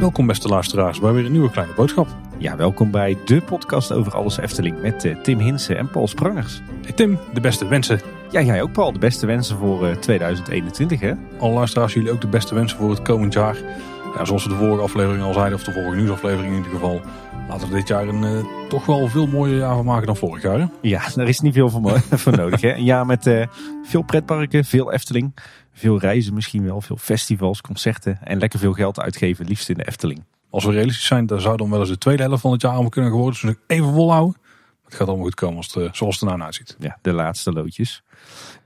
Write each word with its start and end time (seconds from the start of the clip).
Welkom 0.00 0.26
beste 0.26 0.48
luisteraars 0.48 1.00
bij 1.00 1.12
weer 1.12 1.24
een 1.24 1.32
nieuwe 1.32 1.50
kleine 1.50 1.74
boodschap. 1.74 2.08
Ja, 2.38 2.56
welkom 2.56 2.90
bij 2.90 3.16
de 3.24 3.40
podcast 3.40 3.92
over 3.92 4.14
alles 4.14 4.38
Efteling 4.38 4.80
met 4.80 5.04
eh, 5.04 5.16
Tim 5.16 5.38
Hinsen 5.38 5.76
en 5.76 5.90
Paul 5.90 6.08
Sprangers. 6.08 6.60
Hey 6.82 6.92
Tim, 6.92 7.18
de 7.32 7.40
beste 7.40 7.68
wensen. 7.68 8.00
Ja, 8.30 8.42
jij 8.42 8.62
ook 8.62 8.72
Paul. 8.72 8.92
De 8.92 8.98
beste 8.98 9.26
wensen 9.26 9.56
voor 9.56 9.86
eh, 9.86 9.96
2021 9.96 11.00
hè? 11.00 11.12
Alle 11.38 11.54
luisteraars, 11.54 11.94
jullie 11.94 12.10
ook 12.10 12.20
de 12.20 12.26
beste 12.26 12.54
wensen 12.54 12.78
voor 12.78 12.90
het 12.90 13.02
komend 13.02 13.32
jaar. 13.32 13.56
Ja, 14.16 14.24
zoals 14.24 14.42
we 14.42 14.48
de 14.48 14.54
vorige 14.54 14.82
aflevering 14.82 15.22
al 15.22 15.32
zeiden, 15.32 15.58
of 15.58 15.64
de 15.64 15.72
vorige 15.72 15.96
nieuwsaflevering 15.96 16.50
in 16.50 16.56
ieder 16.56 16.72
geval. 16.72 17.00
Laten 17.48 17.68
we 17.68 17.74
dit 17.74 17.88
jaar 17.88 18.08
een 18.08 18.24
eh, 18.24 18.68
toch 18.68 18.86
wel 18.86 19.08
veel 19.08 19.26
mooier 19.26 19.58
jaar 19.58 19.74
van 19.74 19.84
maken 19.84 20.06
dan 20.06 20.16
vorig 20.16 20.42
jaar. 20.42 20.58
Hè? 20.58 20.66
Ja, 20.80 21.02
daar 21.14 21.28
is 21.28 21.40
niet 21.40 21.54
veel 21.54 21.70
voor, 21.70 22.36
nodig 22.36 22.60
hè. 22.60 22.74
Een 22.74 22.84
jaar 22.84 23.06
met 23.06 23.26
eh, 23.26 23.46
veel 23.82 24.02
pretparken, 24.02 24.64
veel 24.64 24.92
Efteling, 24.92 25.34
veel 25.72 25.98
reizen 25.98 26.34
misschien 26.34 26.64
wel, 26.64 26.80
veel 26.80 26.96
festivals, 26.96 27.60
concerten 27.60 28.18
en 28.22 28.38
lekker 28.38 28.58
veel 28.58 28.72
geld 28.72 29.00
uitgeven, 29.00 29.46
liefst 29.46 29.68
in 29.68 29.76
de 29.76 29.86
Efteling. 29.86 30.24
Als 30.50 30.64
we 30.64 30.72
realistisch 30.72 31.06
zijn, 31.06 31.26
dan 31.26 31.40
zou 31.40 31.56
dan 31.56 31.70
wel 31.70 31.80
eens 31.80 31.88
de 31.88 31.98
tweede 31.98 32.22
helft 32.22 32.40
van 32.40 32.52
het 32.52 32.62
jaar 32.62 32.72
allemaal 32.72 32.90
kunnen 32.90 33.10
worden. 33.10 33.40
Dus 33.40 33.54
even 33.66 33.92
volhouden. 33.92 34.36
Het 34.84 34.94
gaat 34.94 35.06
allemaal 35.08 35.24
goed 35.24 35.34
komen 35.34 35.56
als 35.56 35.66
het, 35.66 35.76
eh, 35.76 35.92
zoals 35.92 36.14
het 36.14 36.22
er 36.22 36.28
nou 36.28 36.42
uitziet. 36.42 36.76
Ja, 36.78 36.98
de 37.02 37.12
laatste 37.12 37.52
loodjes. 37.52 38.02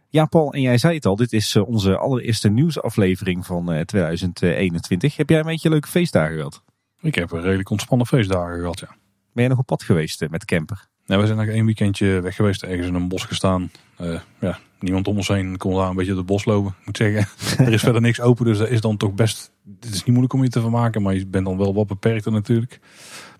Ja, 0.09 0.27
Paul, 0.27 0.53
en 0.53 0.61
jij 0.61 0.79
zei 0.79 0.95
het 0.95 1.07
al, 1.07 1.17
dit 1.17 1.33
is 1.33 1.55
eh, 1.55 1.69
onze 1.69 1.97
allereerste 1.97 2.49
nieuwsaflevering 2.49 3.47
van 3.47 3.73
eh, 3.73 3.80
2021. 3.80 5.16
Heb 5.16 5.29
jij 5.29 5.39
een 5.39 5.45
beetje 5.45 5.69
leuke 5.69 5.89
feestdagen 5.89 6.37
gehad? 6.37 6.62
Ik 7.01 7.15
heb 7.15 7.30
een 7.30 7.41
redelijk 7.41 7.71
ontspannen 7.71 8.07
feestdagen 8.07 8.59
gehad, 8.59 8.80
ja. 8.80 8.97
Ben 9.39 9.47
je 9.47 9.49
nog 9.49 9.59
op 9.59 9.66
pad 9.66 9.83
geweest 9.83 10.23
eh, 10.23 10.29
met 10.29 10.45
camper? 10.45 10.87
Nou, 11.07 11.21
we 11.21 11.27
zijn 11.27 11.39
nog 11.39 11.49
één 11.49 11.65
weekendje 11.65 12.21
weg 12.21 12.35
geweest, 12.37 12.63
ergens 12.63 12.87
in 12.87 12.95
een 12.95 13.09
bos 13.09 13.25
gestaan. 13.25 13.71
Eh, 13.97 14.21
ja, 14.41 14.59
niemand 14.80 15.09
om 15.09 15.16
ons 15.16 15.29
heen 15.29 15.57
kon 15.57 15.75
daar 15.75 15.89
een 15.89 15.95
beetje 15.95 16.11
door 16.11 16.19
het 16.19 16.27
bos 16.27 16.45
lopen. 16.45 16.75
Ik 16.80 16.87
moet 16.87 16.97
zeggen, 16.97 17.27
er 17.66 17.73
is 17.73 17.80
verder 17.80 18.01
niks 18.01 18.21
open, 18.21 18.45
dus 18.45 18.59
dat 18.59 18.69
is 18.69 18.80
dan 18.80 18.97
toch 18.97 19.15
best... 19.15 19.52
Het 19.80 19.85
is 19.85 19.93
niet 19.93 20.07
moeilijk 20.07 20.32
om 20.32 20.43
je 20.43 20.49
te 20.49 20.60
vermaken, 20.60 21.02
maar 21.02 21.15
je 21.15 21.27
bent 21.27 21.45
dan 21.45 21.59
wel 21.59 21.75
wat 21.75 21.87
beperkter 21.87 22.32
natuurlijk. 22.32 22.80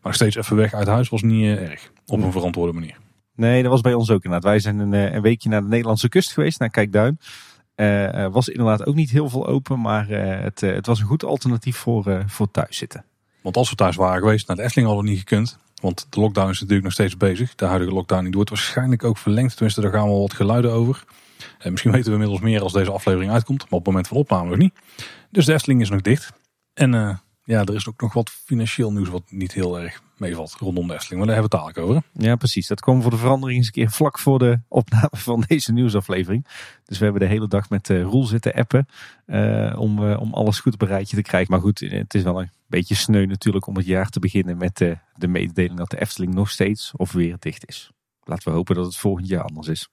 Maar 0.03 0.15
steeds 0.15 0.37
even 0.37 0.57
weg 0.57 0.75
uit 0.75 0.87
huis 0.87 1.09
was 1.09 1.23
niet 1.23 1.45
eh, 1.45 1.71
erg, 1.71 1.93
op 2.07 2.23
een 2.23 2.33
verantwoorde 2.33 2.73
manier. 2.73 2.97
Nee, 3.39 3.63
dat 3.63 3.71
was 3.71 3.81
bij 3.81 3.95
ons 3.95 4.11
ook 4.11 4.25
inderdaad. 4.25 4.51
Wij 4.51 4.59
zijn 4.59 4.79
een, 4.79 4.95
eh, 4.95 5.13
een 5.15 5.23
weekje 5.23 5.49
naar 5.49 5.63
de 5.63 5.69
Nederlandse 5.69 6.09
kust 6.09 6.33
geweest, 6.33 6.59
naar 6.59 6.71
Kijkduin. 6.71 7.19
Er 7.75 8.31
was 8.31 8.49
inderdaad 8.49 8.87
ook 8.87 8.95
niet 8.95 9.11
heel 9.11 9.29
veel 9.29 9.47
open, 9.47 9.81
maar 9.81 10.09
het, 10.09 10.61
het 10.61 10.87
was 10.87 11.01
een 11.01 11.07
goed 11.07 11.25
alternatief 11.25 11.77
voor, 11.77 12.23
voor 12.27 12.51
thuis 12.51 12.77
zitten. 12.77 13.05
Want 13.43 13.57
als 13.57 13.71
we 13.71 13.77
thuis 13.77 13.97
waren 13.97 14.19
geweest, 14.19 14.47
naar 14.47 14.57
de 14.57 14.63
Efteling 14.63 14.89
hadden 14.89 15.07
we 15.07 15.11
niet 15.11 15.21
gekund. 15.21 15.59
Want 15.81 16.07
de 16.11 16.21
lockdown 16.21 16.51
is 16.51 16.59
natuurlijk 16.61 16.85
nog 16.85 16.93
steeds 16.93 17.17
bezig. 17.17 17.55
De 17.55 17.65
huidige 17.65 17.93
lockdown 17.93 18.23
die 18.23 18.33
wordt 18.33 18.51
waarschijnlijk 18.51 19.05
ook 19.05 19.19
verlengd. 19.19 19.53
Tenminste, 19.53 19.81
daar 19.81 19.93
gaan 19.93 20.07
wel 20.07 20.21
wat 20.21 20.33
geluiden 20.33 20.73
over. 20.73 21.05
En 21.59 21.71
misschien 21.71 21.93
weten 21.93 22.07
we 22.07 22.13
inmiddels 22.13 22.41
meer 22.41 22.63
als 22.63 22.73
deze 22.73 22.91
aflevering 22.91 23.33
uitkomt. 23.33 23.59
Maar 23.59 23.69
op 23.71 23.79
het 23.79 23.87
moment 23.87 24.09
van 24.09 24.17
opname 24.17 24.49
nog 24.49 24.59
niet. 24.59 24.75
Dus 25.31 25.45
de 25.45 25.53
Efteling 25.53 25.81
is 25.81 25.91
nog 25.91 26.01
dicht. 26.01 26.33
En 26.75 27.21
ja, 27.49 27.65
er 27.65 27.75
is 27.75 27.89
ook 27.89 28.01
nog 28.01 28.13
wat 28.13 28.31
financieel 28.31 28.93
nieuws 28.93 29.09
wat 29.09 29.23
niet 29.31 29.53
heel 29.53 29.81
erg 29.81 30.03
meevalt 30.17 30.53
rondom 30.53 30.87
de 30.87 30.95
Efteling. 30.95 31.19
Maar 31.19 31.27
daar 31.27 31.43
hebben 31.43 31.59
we 31.61 31.67
het 31.67 31.77
dadelijk 31.77 32.07
over. 32.13 32.25
Ja, 32.25 32.37
precies. 32.37 32.67
Dat 32.67 32.81
kwam 32.81 33.03
voor 33.03 33.11
de 33.11 33.17
verandering 33.17 33.59
eens 33.59 33.67
een 33.67 33.73
keer 33.73 33.91
vlak 33.91 34.19
voor 34.19 34.39
de 34.39 34.61
opname 34.69 35.09
van 35.29 35.45
deze 35.47 35.73
nieuwsaflevering. 35.73 36.47
Dus 36.85 36.99
we 36.99 37.05
hebben 37.05 37.23
de 37.23 37.29
hele 37.29 37.49
dag 37.49 37.71
met 37.71 37.91
eh 37.91 38.03
Roel 38.03 38.25
zitten 38.25 38.55
appen 38.55 38.89
eh, 39.27 39.75
om, 39.79 40.11
eh, 40.11 40.21
om 40.21 40.35
alles 40.35 40.61
goed 40.61 40.75
op 40.75 40.83
een 40.83 40.89
rijtje 40.89 41.17
te 41.17 41.23
krijgen. 41.23 41.51
Maar 41.51 41.61
goed, 41.61 41.81
het 41.81 42.15
is 42.15 42.23
wel 42.23 42.41
een 42.41 42.51
beetje 42.67 42.95
sneu 42.95 43.27
natuurlijk 43.27 43.67
om 43.67 43.77
het 43.77 43.87
jaar 43.87 44.09
te 44.09 44.21
beginnen 44.21 44.57
met 44.57 44.77
de 45.17 45.29
mededeling 45.29 45.79
dat 45.79 45.91
de 45.91 46.01
Efteling 46.01 46.35
nog 46.35 46.51
steeds 46.51 46.93
of 46.97 47.13
weer 47.13 47.37
dicht 47.39 47.69
is. 47.69 47.91
Laten 48.25 48.49
we 48.49 48.55
hopen 48.55 48.75
dat 48.75 48.87
het 48.87 48.97
volgend 48.97 49.29
jaar 49.29 49.43
anders 49.43 49.69
is. 49.69 49.89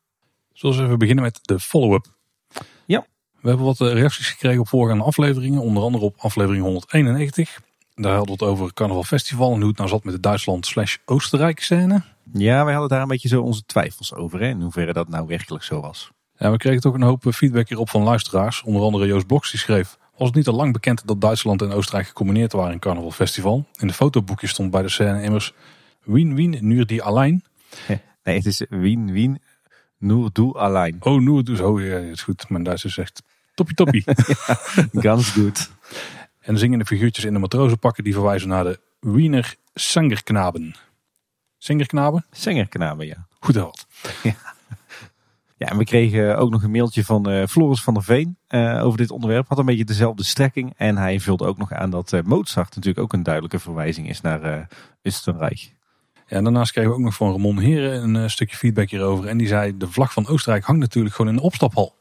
Zullen 0.54 0.78
we 0.78 0.84
even 0.84 1.00
beginnen 1.00 1.24
met 1.24 1.40
de 1.42 1.60
follow-up. 1.60 2.15
We 3.46 3.52
hebben 3.52 3.68
wat 3.68 3.82
eh, 3.82 3.94
reacties 3.94 4.30
gekregen 4.30 4.60
op 4.60 4.68
voorgaande 4.68 5.04
afleveringen. 5.04 5.62
Onder 5.62 5.84
andere 5.84 6.04
op 6.04 6.16
aflevering 6.18 6.64
191. 6.64 7.62
Daar 7.96 8.16
hadden 8.16 8.38
we 8.38 8.44
het 8.44 8.54
over 8.54 8.74
Carnaval 8.74 9.04
Festival 9.04 9.54
en 9.54 9.60
hoe 9.60 9.68
het 9.68 9.78
nou 9.78 9.90
zat 9.90 10.04
met 10.04 10.14
de 10.14 10.20
Duitsland 10.20 10.66
slash 10.66 10.98
Oostenrijk 11.06 11.60
scène. 11.60 12.02
Ja, 12.34 12.64
wij 12.64 12.74
hadden 12.74 12.90
daar 12.90 13.02
een 13.02 13.08
beetje 13.08 13.28
zo 13.28 13.42
onze 13.42 13.64
twijfels 13.66 14.14
over. 14.14 14.40
Hè, 14.40 14.48
in 14.48 14.62
hoeverre 14.62 14.94
dat 14.94 15.08
nou 15.08 15.28
werkelijk 15.28 15.64
zo 15.64 15.82
was. 15.82 16.12
Ja, 16.38 16.52
we 16.52 16.58
kregen 16.58 16.82
toch 16.82 16.94
een 16.94 17.02
hoop 17.02 17.26
feedback 17.30 17.70
hierop 17.70 17.90
van 17.90 18.04
luisteraars. 18.04 18.64
Onder 18.64 18.82
andere 18.82 19.06
Joost 19.06 19.28
Bloks 19.28 19.52
die 19.52 19.60
schreef... 19.60 19.98
Was 20.18 20.28
het 20.28 20.36
niet 20.36 20.48
al 20.48 20.56
lang 20.56 20.74
bekend 20.74 21.08
dat 21.08 21.22
Duitsland 21.22 21.62
en 21.62 21.72
Oostenrijk 21.72 22.08
gecombineerd 22.08 22.52
waren 22.52 22.74
in 22.74 22.80
Carnaval 22.80 23.12
Festival? 23.12 23.66
In 23.80 23.88
de 23.88 23.94
fotoboekje 23.94 24.48
stond 24.48 24.72
bij 24.72 24.82
de 24.82 24.90
scène 24.90 25.22
immers... 25.22 25.54
Wien, 26.04 26.36
Wien, 26.36 26.58
nur 26.60 26.86
die 26.86 27.04
allein. 27.04 27.44
Nee, 28.24 28.36
het 28.36 28.46
is 28.46 28.66
Wien, 28.70 29.12
Wien, 29.12 29.42
nur 29.98 30.30
du 30.34 30.54
allein. 30.54 30.98
Oh, 31.00 31.44
dus. 31.44 31.60
Oh 31.60 31.82
ja, 31.82 31.96
het 31.96 32.14
is 32.14 32.22
goed. 32.22 32.50
Mijn 32.50 32.64
Duits 32.64 32.86
is 32.86 32.94
zegt 32.94 33.22
toppie 33.56 33.76
toppie. 33.76 34.04
Ganz 35.08 35.32
goed. 35.32 35.72
en 36.40 36.58
zingende 36.58 36.86
figuurtjes 36.86 37.26
in 37.26 37.34
de 37.34 37.40
matrozenpakken 37.40 38.04
die 38.04 38.14
verwijzen 38.14 38.50
naar 38.50 38.64
de 38.64 38.80
Wiener 39.00 39.56
Sangerknaben. 39.74 40.76
Sangerknaben? 41.58 42.26
Zengerknaben, 42.32 43.06
ja. 43.06 43.28
Goed 43.40 43.56
wat. 43.56 43.88
Ja, 45.58 45.68
en 45.68 45.78
we 45.78 45.84
kregen 45.84 46.38
ook 46.38 46.52
nog 46.52 46.64
een 46.64 46.72
mailtje 46.72 47.06
van 47.06 47.30
eh, 47.30 47.48
Floris 47.48 47.82
van 47.82 47.94
der 47.94 48.04
Veen 48.04 48.38
eh, 48.48 48.84
over 48.84 48.98
dit 48.98 49.12
onderwerp. 49.12 49.48
Had 49.48 49.58
een 49.58 49.66
beetje 49.66 49.86
dezelfde 49.86 50.24
strekking. 50.24 50.74
En 50.78 50.98
hij 50.98 51.20
vulde 51.20 51.46
ook 51.46 51.58
nog 51.58 51.72
aan 51.72 51.90
dat 51.90 52.14
eh, 52.14 52.22
Mozart 52.22 52.76
natuurlijk 52.76 53.04
ook 53.04 53.14
een 53.14 53.24
duidelijke 53.24 53.60
verwijzing 53.60 54.10
is 54.10 54.22
naar 54.22 54.42
eh 54.42 54.66
Oostenrijk. 55.04 55.76
Ja, 56.28 56.38
en 56.38 56.44
daarnaast 56.44 56.72
kregen 56.72 56.90
we 56.92 56.98
ook 56.98 57.04
nog 57.04 57.16
van 57.16 57.32
Ramon 57.32 57.60
Heren 57.60 58.04
een 58.04 58.16
eh, 58.16 58.28
stukje 58.28 58.58
feedback 58.58 58.90
hierover. 58.90 59.28
En 59.28 59.38
die 59.38 59.48
zei, 59.48 59.78
de 59.78 59.88
vlag 59.88 60.14
van 60.14 60.28
Oostenrijk 60.28 60.66
hangt 60.66 60.82
natuurlijk 60.82 61.16
gewoon 61.16 61.32
in 61.32 61.38
de 61.38 61.44
opstaphal. 61.44 61.95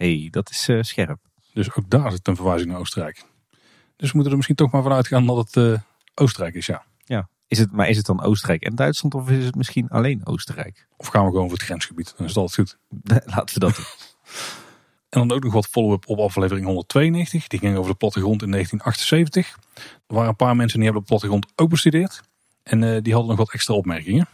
Hey, 0.00 0.28
dat 0.30 0.50
is 0.50 0.68
eh, 0.68 0.82
scherp. 0.82 1.18
Dus 1.52 1.74
ook 1.74 1.90
daar 1.90 2.10
zit 2.10 2.28
een 2.28 2.36
verwijzing 2.36 2.70
naar 2.70 2.80
Oostenrijk. 2.80 3.24
Dus 3.96 4.08
we 4.08 4.14
moeten 4.14 4.30
er 4.30 4.36
misschien 4.36 4.56
toch 4.56 4.70
maar 4.70 4.82
vanuit 4.82 5.06
gaan 5.06 5.26
dat 5.26 5.36
het 5.36 5.56
eh, 5.56 5.80
Oostenrijk 6.14 6.54
is, 6.54 6.66
ja. 6.66 6.82
Ja. 7.04 7.28
Is 7.46 7.58
het, 7.58 7.72
maar 7.72 7.88
is 7.88 7.96
het 7.96 8.06
dan 8.06 8.22
Oostenrijk 8.22 8.62
en 8.62 8.74
Duitsland 8.74 9.14
of 9.14 9.30
is 9.30 9.44
het 9.44 9.54
misschien 9.54 9.88
alleen 9.88 10.26
Oostenrijk? 10.26 10.86
Of 10.96 11.06
gaan 11.06 11.24
we 11.24 11.30
gewoon 11.30 11.48
voor 11.48 11.56
het 11.56 11.66
grensgebied, 11.66 12.14
dan 12.16 12.26
is 12.26 12.36
altijd 12.36 12.68
goed. 12.68 12.78
Laten 13.34 13.54
we 13.54 13.60
dat 13.60 13.76
doen. 13.76 13.84
En 15.10 15.28
dan 15.28 15.36
ook 15.36 15.44
nog 15.44 15.52
wat 15.52 15.66
follow-up 15.66 16.08
op 16.08 16.18
aflevering 16.18 16.66
192. 16.66 17.46
Die 17.46 17.58
ging 17.58 17.76
over 17.76 17.90
de 17.90 17.96
plattegrond 17.96 18.42
in 18.42 18.50
1978. 18.50 19.58
Er 20.06 20.14
waren 20.14 20.28
een 20.28 20.36
paar 20.36 20.56
mensen 20.56 20.76
die 20.76 20.84
hebben 20.84 21.02
de 21.02 21.08
plattegrond 21.08 21.46
ook 21.56 21.70
bestudeerd. 21.70 22.20
En 22.62 22.82
eh, 22.82 23.02
die 23.02 23.12
hadden 23.12 23.30
nog 23.30 23.38
wat 23.38 23.52
extra 23.52 23.74
opmerkingen. 23.74 24.28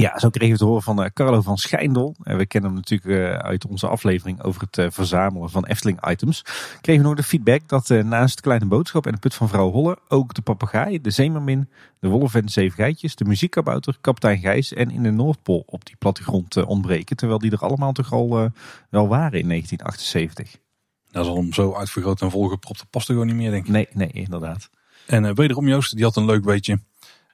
Ja, 0.00 0.18
zo 0.18 0.30
kregen 0.30 0.52
we 0.52 0.58
te 0.58 0.64
horen 0.64 0.82
van 0.82 1.02
eh, 1.02 1.10
Carlo 1.14 1.40
van 1.40 1.56
Schijndel. 1.56 2.16
En 2.22 2.36
we 2.36 2.46
kennen 2.46 2.70
hem 2.70 2.78
natuurlijk 2.78 3.20
eh, 3.20 3.36
uit 3.38 3.66
onze 3.66 3.88
aflevering 3.88 4.42
over 4.42 4.60
het 4.60 4.78
eh, 4.78 4.86
verzamelen 4.90 5.50
van 5.50 5.66
Efteling-items. 5.66 6.42
Kregen 6.80 7.02
we 7.02 7.08
nog 7.08 7.16
de 7.16 7.22
feedback 7.22 7.68
dat 7.68 7.88
naast 7.88 8.40
kleine 8.40 8.66
boodschap 8.66 9.06
en 9.06 9.12
de 9.12 9.18
put 9.18 9.34
van 9.34 9.48
vrouw 9.48 9.70
Holle... 9.70 9.98
ook 10.08 10.34
de 10.34 10.42
papegaai, 10.42 11.00
de 11.00 11.10
zeemermin, 11.10 11.68
de 12.00 12.08
wolf 12.08 12.34
en 12.34 12.44
de 12.44 12.50
zeven 12.50 12.76
geitjes, 12.76 13.16
de 13.16 13.24
muziekkabouter, 13.24 13.98
kapitein 14.00 14.38
Gijs... 14.38 14.72
en 14.72 14.90
in 14.90 15.02
de 15.02 15.10
Noordpool 15.10 15.62
op 15.66 15.84
die 15.84 15.96
plattegrond 15.96 16.64
ontbreken. 16.64 17.16
Terwijl 17.16 17.38
die 17.38 17.50
er 17.50 17.58
allemaal 17.58 17.92
toch 17.92 18.12
al 18.12 18.28
wel 18.90 19.08
waren 19.08 19.40
in 19.40 19.48
1978. 19.48 20.56
Dat 21.10 21.24
is 21.24 21.30
al 21.30 21.36
hem 21.36 21.52
zo 21.52 21.74
uitvergroot 21.74 22.20
en 22.20 22.30
volgepropt. 22.30 22.78
Dat 22.78 22.90
past 22.90 23.08
er 23.08 23.12
gewoon 23.12 23.28
niet 23.28 23.36
meer, 23.36 23.50
denk 23.50 23.64
ik. 23.64 23.72
Nee, 23.72 23.88
nee, 23.92 24.10
inderdaad. 24.12 24.70
En 25.06 25.34
wederom 25.34 25.68
Joost, 25.68 25.94
die 25.94 26.04
had 26.04 26.16
een 26.16 26.24
leuk 26.24 26.44
beetje. 26.44 26.78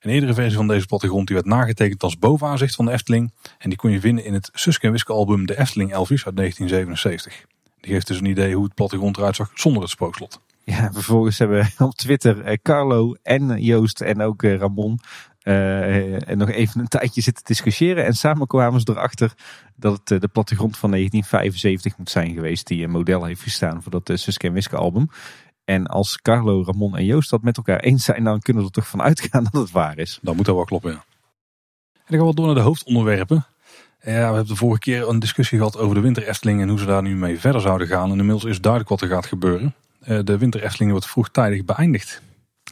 Een 0.04 0.10
eerdere 0.10 0.34
versie 0.34 0.56
van 0.56 0.68
deze 0.68 0.86
plattegrond 0.86 1.26
die 1.26 1.36
werd 1.36 1.48
nagetekend 1.48 2.02
als 2.02 2.18
bovenaanzicht 2.18 2.74
van 2.74 2.84
de 2.84 2.92
Efteling. 2.92 3.32
En 3.58 3.68
die 3.68 3.78
kon 3.78 3.90
je 3.90 4.00
vinden 4.00 4.24
in 4.24 4.34
het 4.34 4.50
Suske 4.52 4.86
en 4.86 4.92
Wiske 4.92 5.12
album 5.12 5.46
De 5.46 5.58
Efteling 5.58 5.92
Elvis 5.92 6.26
uit 6.26 6.36
1977. 6.36 7.46
Die 7.80 7.92
geeft 7.92 8.06
dus 8.06 8.18
een 8.18 8.24
idee 8.24 8.54
hoe 8.54 8.64
het 8.64 8.74
plattegrond 8.74 9.16
eruit 9.16 9.36
zag 9.36 9.50
zonder 9.54 9.82
het 9.82 9.90
spookslot. 9.90 10.40
Ja, 10.64 10.92
vervolgens 10.92 11.38
hebben 11.38 11.68
we 11.76 11.84
op 11.84 11.94
Twitter 11.94 12.40
eh, 12.40 12.56
Carlo 12.62 13.14
en 13.22 13.62
Joost 13.62 14.00
en 14.00 14.22
ook 14.22 14.42
eh, 14.42 14.56
Ramon 14.56 15.00
eh, 15.42 16.28
en 16.28 16.38
nog 16.38 16.50
even 16.50 16.80
een 16.80 16.88
tijdje 16.88 17.20
zitten 17.20 17.44
discussiëren. 17.44 18.04
En 18.04 18.14
samen 18.14 18.46
kwamen 18.46 18.80
ze 18.80 18.90
erachter 18.90 19.34
dat 19.76 20.00
het 20.04 20.20
de 20.20 20.28
plattegrond 20.28 20.76
van 20.76 20.90
1975 20.90 21.98
moet 21.98 22.10
zijn 22.10 22.34
geweest 22.34 22.66
die 22.66 22.84
een 22.84 22.90
model 22.90 23.24
heeft 23.24 23.42
gestaan 23.42 23.82
voor 23.82 24.00
dat 24.00 24.10
Suske 24.14 24.46
en 24.46 24.52
Wiske 24.52 24.76
album. 24.76 25.10
En 25.64 25.86
als 25.86 26.22
Carlo, 26.22 26.64
Ramon 26.64 26.96
en 26.96 27.04
Joost 27.04 27.30
dat 27.30 27.42
met 27.42 27.56
elkaar 27.56 27.80
eens 27.80 28.04
zijn, 28.04 28.24
dan 28.24 28.40
kunnen 28.40 28.62
we 28.62 28.68
er 28.68 28.74
toch 28.74 28.88
van 28.88 29.02
uitgaan 29.02 29.44
dat 29.50 29.62
het 29.62 29.70
waar 29.70 29.98
is. 29.98 30.18
Dan 30.22 30.36
moet 30.36 30.46
dat 30.46 30.54
wel 30.54 30.64
kloppen, 30.64 30.90
ja. 30.90 31.04
En 31.94 32.00
dan 32.06 32.18
gaan 32.18 32.28
we 32.28 32.34
door 32.34 32.46
naar 32.46 32.54
de 32.54 32.60
hoofdonderwerpen. 32.60 33.46
Ja, 34.02 34.12
we 34.12 34.34
hebben 34.34 34.46
de 34.46 34.56
vorige 34.56 34.80
keer 34.80 35.08
een 35.08 35.18
discussie 35.18 35.58
gehad 35.58 35.78
over 35.78 35.94
de 35.94 36.00
winter 36.00 36.28
Efteling 36.28 36.60
en 36.60 36.68
hoe 36.68 36.78
ze 36.78 36.84
daar 36.84 37.02
nu 37.02 37.14
mee 37.16 37.40
verder 37.40 37.60
zouden 37.60 37.86
gaan. 37.86 38.10
En 38.10 38.18
inmiddels 38.18 38.44
is 38.44 38.60
duidelijk 38.60 38.90
wat 38.90 39.00
er 39.00 39.08
gaat 39.08 39.26
gebeuren. 39.26 39.74
Eh, 40.00 40.18
De 40.24 40.38
winter 40.38 40.62
Efteling 40.62 40.90
wordt 40.90 41.06
vroegtijdig 41.06 41.64
beëindigd. 41.64 42.22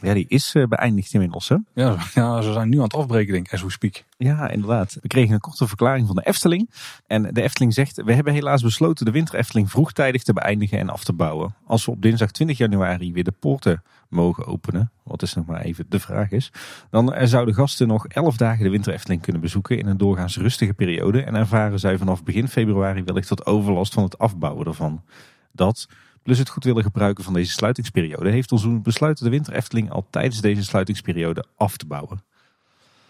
Ja, 0.03 0.13
die 0.13 0.25
is 0.27 0.55
uh, 0.55 0.65
beëindigd 0.67 1.13
inmiddels. 1.13 1.49
Hè? 1.49 1.55
Ja, 1.73 1.97
ja, 2.13 2.41
ze 2.41 2.53
zijn 2.53 2.69
nu 2.69 2.77
aan 2.77 2.83
het 2.83 2.95
afbreken, 2.95 3.33
denk 3.33 3.45
ik, 3.45 3.53
as 3.53 3.61
we 3.61 3.71
speak. 3.71 4.03
Ja, 4.17 4.49
inderdaad. 4.49 4.97
We 5.01 5.07
kregen 5.07 5.33
een 5.33 5.39
korte 5.39 5.67
verklaring 5.67 6.07
van 6.07 6.15
de 6.15 6.25
Efteling. 6.25 6.69
En 7.07 7.33
de 7.33 7.41
Efteling 7.41 7.73
zegt, 7.73 8.03
we 8.03 8.13
hebben 8.13 8.33
helaas 8.33 8.61
besloten 8.61 9.05
de 9.05 9.11
winter 9.11 9.35
Efteling 9.35 9.71
vroegtijdig 9.71 10.23
te 10.23 10.33
beëindigen 10.33 10.79
en 10.79 10.89
af 10.89 11.03
te 11.03 11.13
bouwen. 11.13 11.55
Als 11.65 11.85
we 11.85 11.91
op 11.91 12.01
dinsdag 12.01 12.31
20 12.31 12.57
januari 12.57 13.13
weer 13.13 13.23
de 13.23 13.31
poorten 13.31 13.83
mogen 14.09 14.45
openen, 14.45 14.91
wat 15.03 15.21
is 15.21 15.33
nog 15.33 15.45
maar 15.45 15.61
even 15.61 15.85
de 15.89 15.99
vraag 15.99 16.31
is, 16.31 16.51
dan 16.89 17.27
zouden 17.27 17.53
gasten 17.53 17.87
nog 17.87 18.07
11 18.07 18.37
dagen 18.37 18.63
de 18.63 18.69
winter 18.69 18.93
Efteling 18.93 19.21
kunnen 19.21 19.41
bezoeken 19.41 19.77
in 19.77 19.87
een 19.87 19.97
doorgaans 19.97 20.37
rustige 20.37 20.73
periode. 20.73 21.21
En 21.23 21.35
ervaren 21.35 21.79
zij 21.79 21.97
vanaf 21.97 22.23
begin 22.23 22.47
februari 22.47 23.03
wellicht 23.03 23.27
tot 23.27 23.45
overlast 23.45 23.93
van 23.93 24.03
het 24.03 24.17
afbouwen 24.17 24.67
ervan. 24.67 25.03
Dat 25.51 25.87
plus 26.23 26.37
het 26.37 26.49
goed 26.49 26.63
willen 26.63 26.83
gebruiken 26.83 27.23
van 27.23 27.33
deze 27.33 27.51
sluitingsperiode, 27.51 28.29
heeft 28.29 28.51
ons 28.51 28.81
besluiten 28.81 29.23
de 29.23 29.31
winter 29.31 29.53
Efteling 29.53 29.91
al 29.91 30.07
tijdens 30.09 30.41
deze 30.41 30.63
sluitingsperiode 30.63 31.45
af 31.55 31.77
te 31.77 31.85
bouwen. 31.85 32.23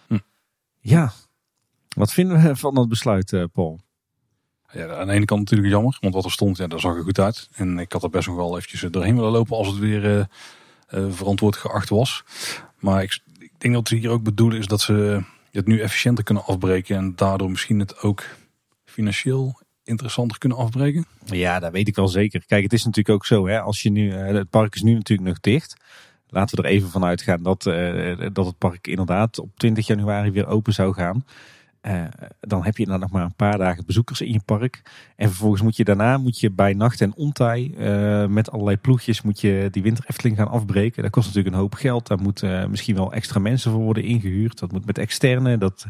Hm. 0.07 0.17
Ja, 0.79 1.13
wat 1.95 2.13
vinden 2.13 2.43
we 2.43 2.55
van 2.55 2.75
dat 2.75 2.89
besluit, 2.89 3.33
eh, 3.33 3.43
Paul? 3.53 3.79
Ja, 4.71 4.95
aan 4.95 5.07
de 5.07 5.13
ene 5.13 5.25
kant 5.25 5.39
natuurlijk 5.39 5.71
jammer, 5.71 5.97
want 6.01 6.13
wat 6.13 6.25
er 6.25 6.31
stond, 6.31 6.57
ja, 6.57 6.67
daar 6.67 6.79
zag 6.79 6.95
er 6.95 7.03
goed 7.03 7.19
uit. 7.19 7.49
En 7.53 7.79
ik 7.79 7.91
had 7.91 8.03
er 8.03 8.09
best 8.09 8.27
nog 8.27 8.35
wel 8.35 8.57
eventjes 8.57 8.91
doorheen 8.91 9.15
willen 9.15 9.31
lopen 9.31 9.57
als 9.57 9.67
het 9.67 9.77
weer 9.77 10.17
uh, 10.17 10.25
uh, 10.93 11.11
verantwoord 11.11 11.55
geacht 11.55 11.89
was. 11.89 12.23
Maar 12.79 13.03
ik, 13.03 13.19
ik, 13.39 13.51
denk 13.57 13.73
dat 13.73 13.87
ze 13.87 13.95
hier 13.95 14.09
ook 14.09 14.23
bedoelen 14.23 14.57
is 14.57 14.67
dat 14.67 14.81
ze 14.81 15.23
het 15.51 15.67
nu 15.67 15.79
efficiënter 15.79 16.23
kunnen 16.23 16.45
afbreken 16.45 16.97
en 16.97 17.15
daardoor 17.15 17.49
misschien 17.49 17.79
het 17.79 18.01
ook 18.01 18.23
financieel 18.85 19.59
interessanter 19.83 20.37
kunnen 20.37 20.57
afbreken? 20.57 21.05
Ja, 21.25 21.59
dat 21.59 21.71
weet 21.71 21.87
ik 21.87 21.95
wel 21.95 22.07
zeker. 22.07 22.43
Kijk, 22.45 22.63
het 22.63 22.73
is 22.73 22.85
natuurlijk 22.85 23.15
ook 23.15 23.25
zo, 23.25 23.47
hè, 23.47 23.61
als 23.61 23.81
je 23.81 23.89
nu, 23.89 24.11
eh, 24.11 24.33
het 24.33 24.49
park 24.49 24.75
is 24.75 24.81
nu 24.81 24.93
natuurlijk 24.93 25.29
nog 25.29 25.39
dicht. 25.39 25.75
Laten 26.29 26.57
we 26.57 26.63
er 26.63 26.69
even 26.69 26.89
van 26.89 27.03
uitgaan 27.03 27.43
dat, 27.43 27.65
uh, 27.65 28.27
dat 28.33 28.45
het 28.45 28.57
park 28.57 28.87
inderdaad 28.87 29.39
op 29.39 29.49
20 29.57 29.87
januari 29.87 30.31
weer 30.31 30.47
open 30.47 30.73
zou 30.73 30.93
gaan. 30.93 31.25
Uh, 31.81 32.03
dan 32.39 32.63
heb 32.63 32.77
je 32.77 32.85
dan 32.85 32.99
nog 32.99 33.11
maar 33.11 33.23
een 33.23 33.35
paar 33.35 33.57
dagen 33.57 33.85
bezoekers 33.85 34.21
in 34.21 34.31
je 34.31 34.41
park. 34.45 34.81
En 35.15 35.27
vervolgens 35.27 35.61
moet 35.61 35.77
je 35.77 35.83
daarna 35.83 36.17
moet 36.17 36.39
je 36.39 36.51
bij 36.51 36.73
nacht 36.73 37.01
en 37.01 37.15
ontij 37.15 37.71
met 38.29 38.51
allerlei 38.51 38.77
ploegjes 38.77 39.21
moet 39.21 39.41
je 39.41 39.67
die 39.71 39.83
winter 39.83 40.05
Efteling 40.07 40.37
gaan 40.37 40.47
afbreken. 40.47 41.01
Dat 41.01 41.11
kost 41.11 41.27
natuurlijk 41.27 41.55
een 41.55 41.61
hoop 41.61 41.73
geld. 41.73 42.07
Daar 42.07 42.21
moeten 42.21 42.69
misschien 42.69 42.95
wel 42.95 43.13
extra 43.13 43.39
mensen 43.39 43.71
voor 43.71 43.81
worden 43.81 44.03
ingehuurd. 44.03 44.59
Dat 44.59 44.71
moet 44.71 44.85
met 44.85 44.97
externe. 44.97 45.57
Dat 45.57 45.85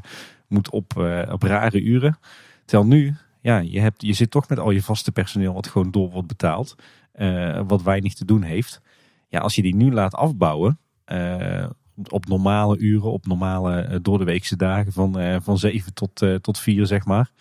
moet 0.47 0.69
op, 0.69 0.97
op 1.29 1.43
rare 1.43 1.81
uren. 1.81 2.17
Terwijl 2.65 2.89
nu 2.89 3.15
ja, 3.43 3.57
je, 3.57 3.79
hebt, 3.79 4.01
je 4.01 4.13
zit 4.13 4.31
toch 4.31 4.49
met 4.49 4.59
al 4.59 4.71
je 4.71 4.81
vaste 4.81 5.11
personeel 5.11 5.53
wat 5.53 5.67
gewoon 5.67 5.91
door 5.91 6.09
wordt 6.09 6.27
betaald. 6.27 6.75
Uh, 7.15 7.61
wat 7.67 7.81
weinig 7.81 8.13
te 8.13 8.25
doen 8.25 8.41
heeft. 8.41 8.81
Ja, 9.27 9.39
als 9.39 9.55
je 9.55 9.61
die 9.61 9.75
nu 9.75 9.91
laat 9.91 10.13
afbouwen. 10.13 10.79
Uh, 11.11 11.65
op 12.07 12.25
normale 12.25 12.77
uren, 12.77 13.11
op 13.11 13.25
normale 13.25 13.87
uh, 13.89 13.95
doordeweekse 14.01 14.55
dagen 14.55 14.91
van, 14.91 15.41
van 15.41 15.57
7 15.57 15.93
tot, 15.93 16.25
tot 16.41 16.59
4 16.59 16.85
zeg 16.85 17.05
maar. 17.05 17.31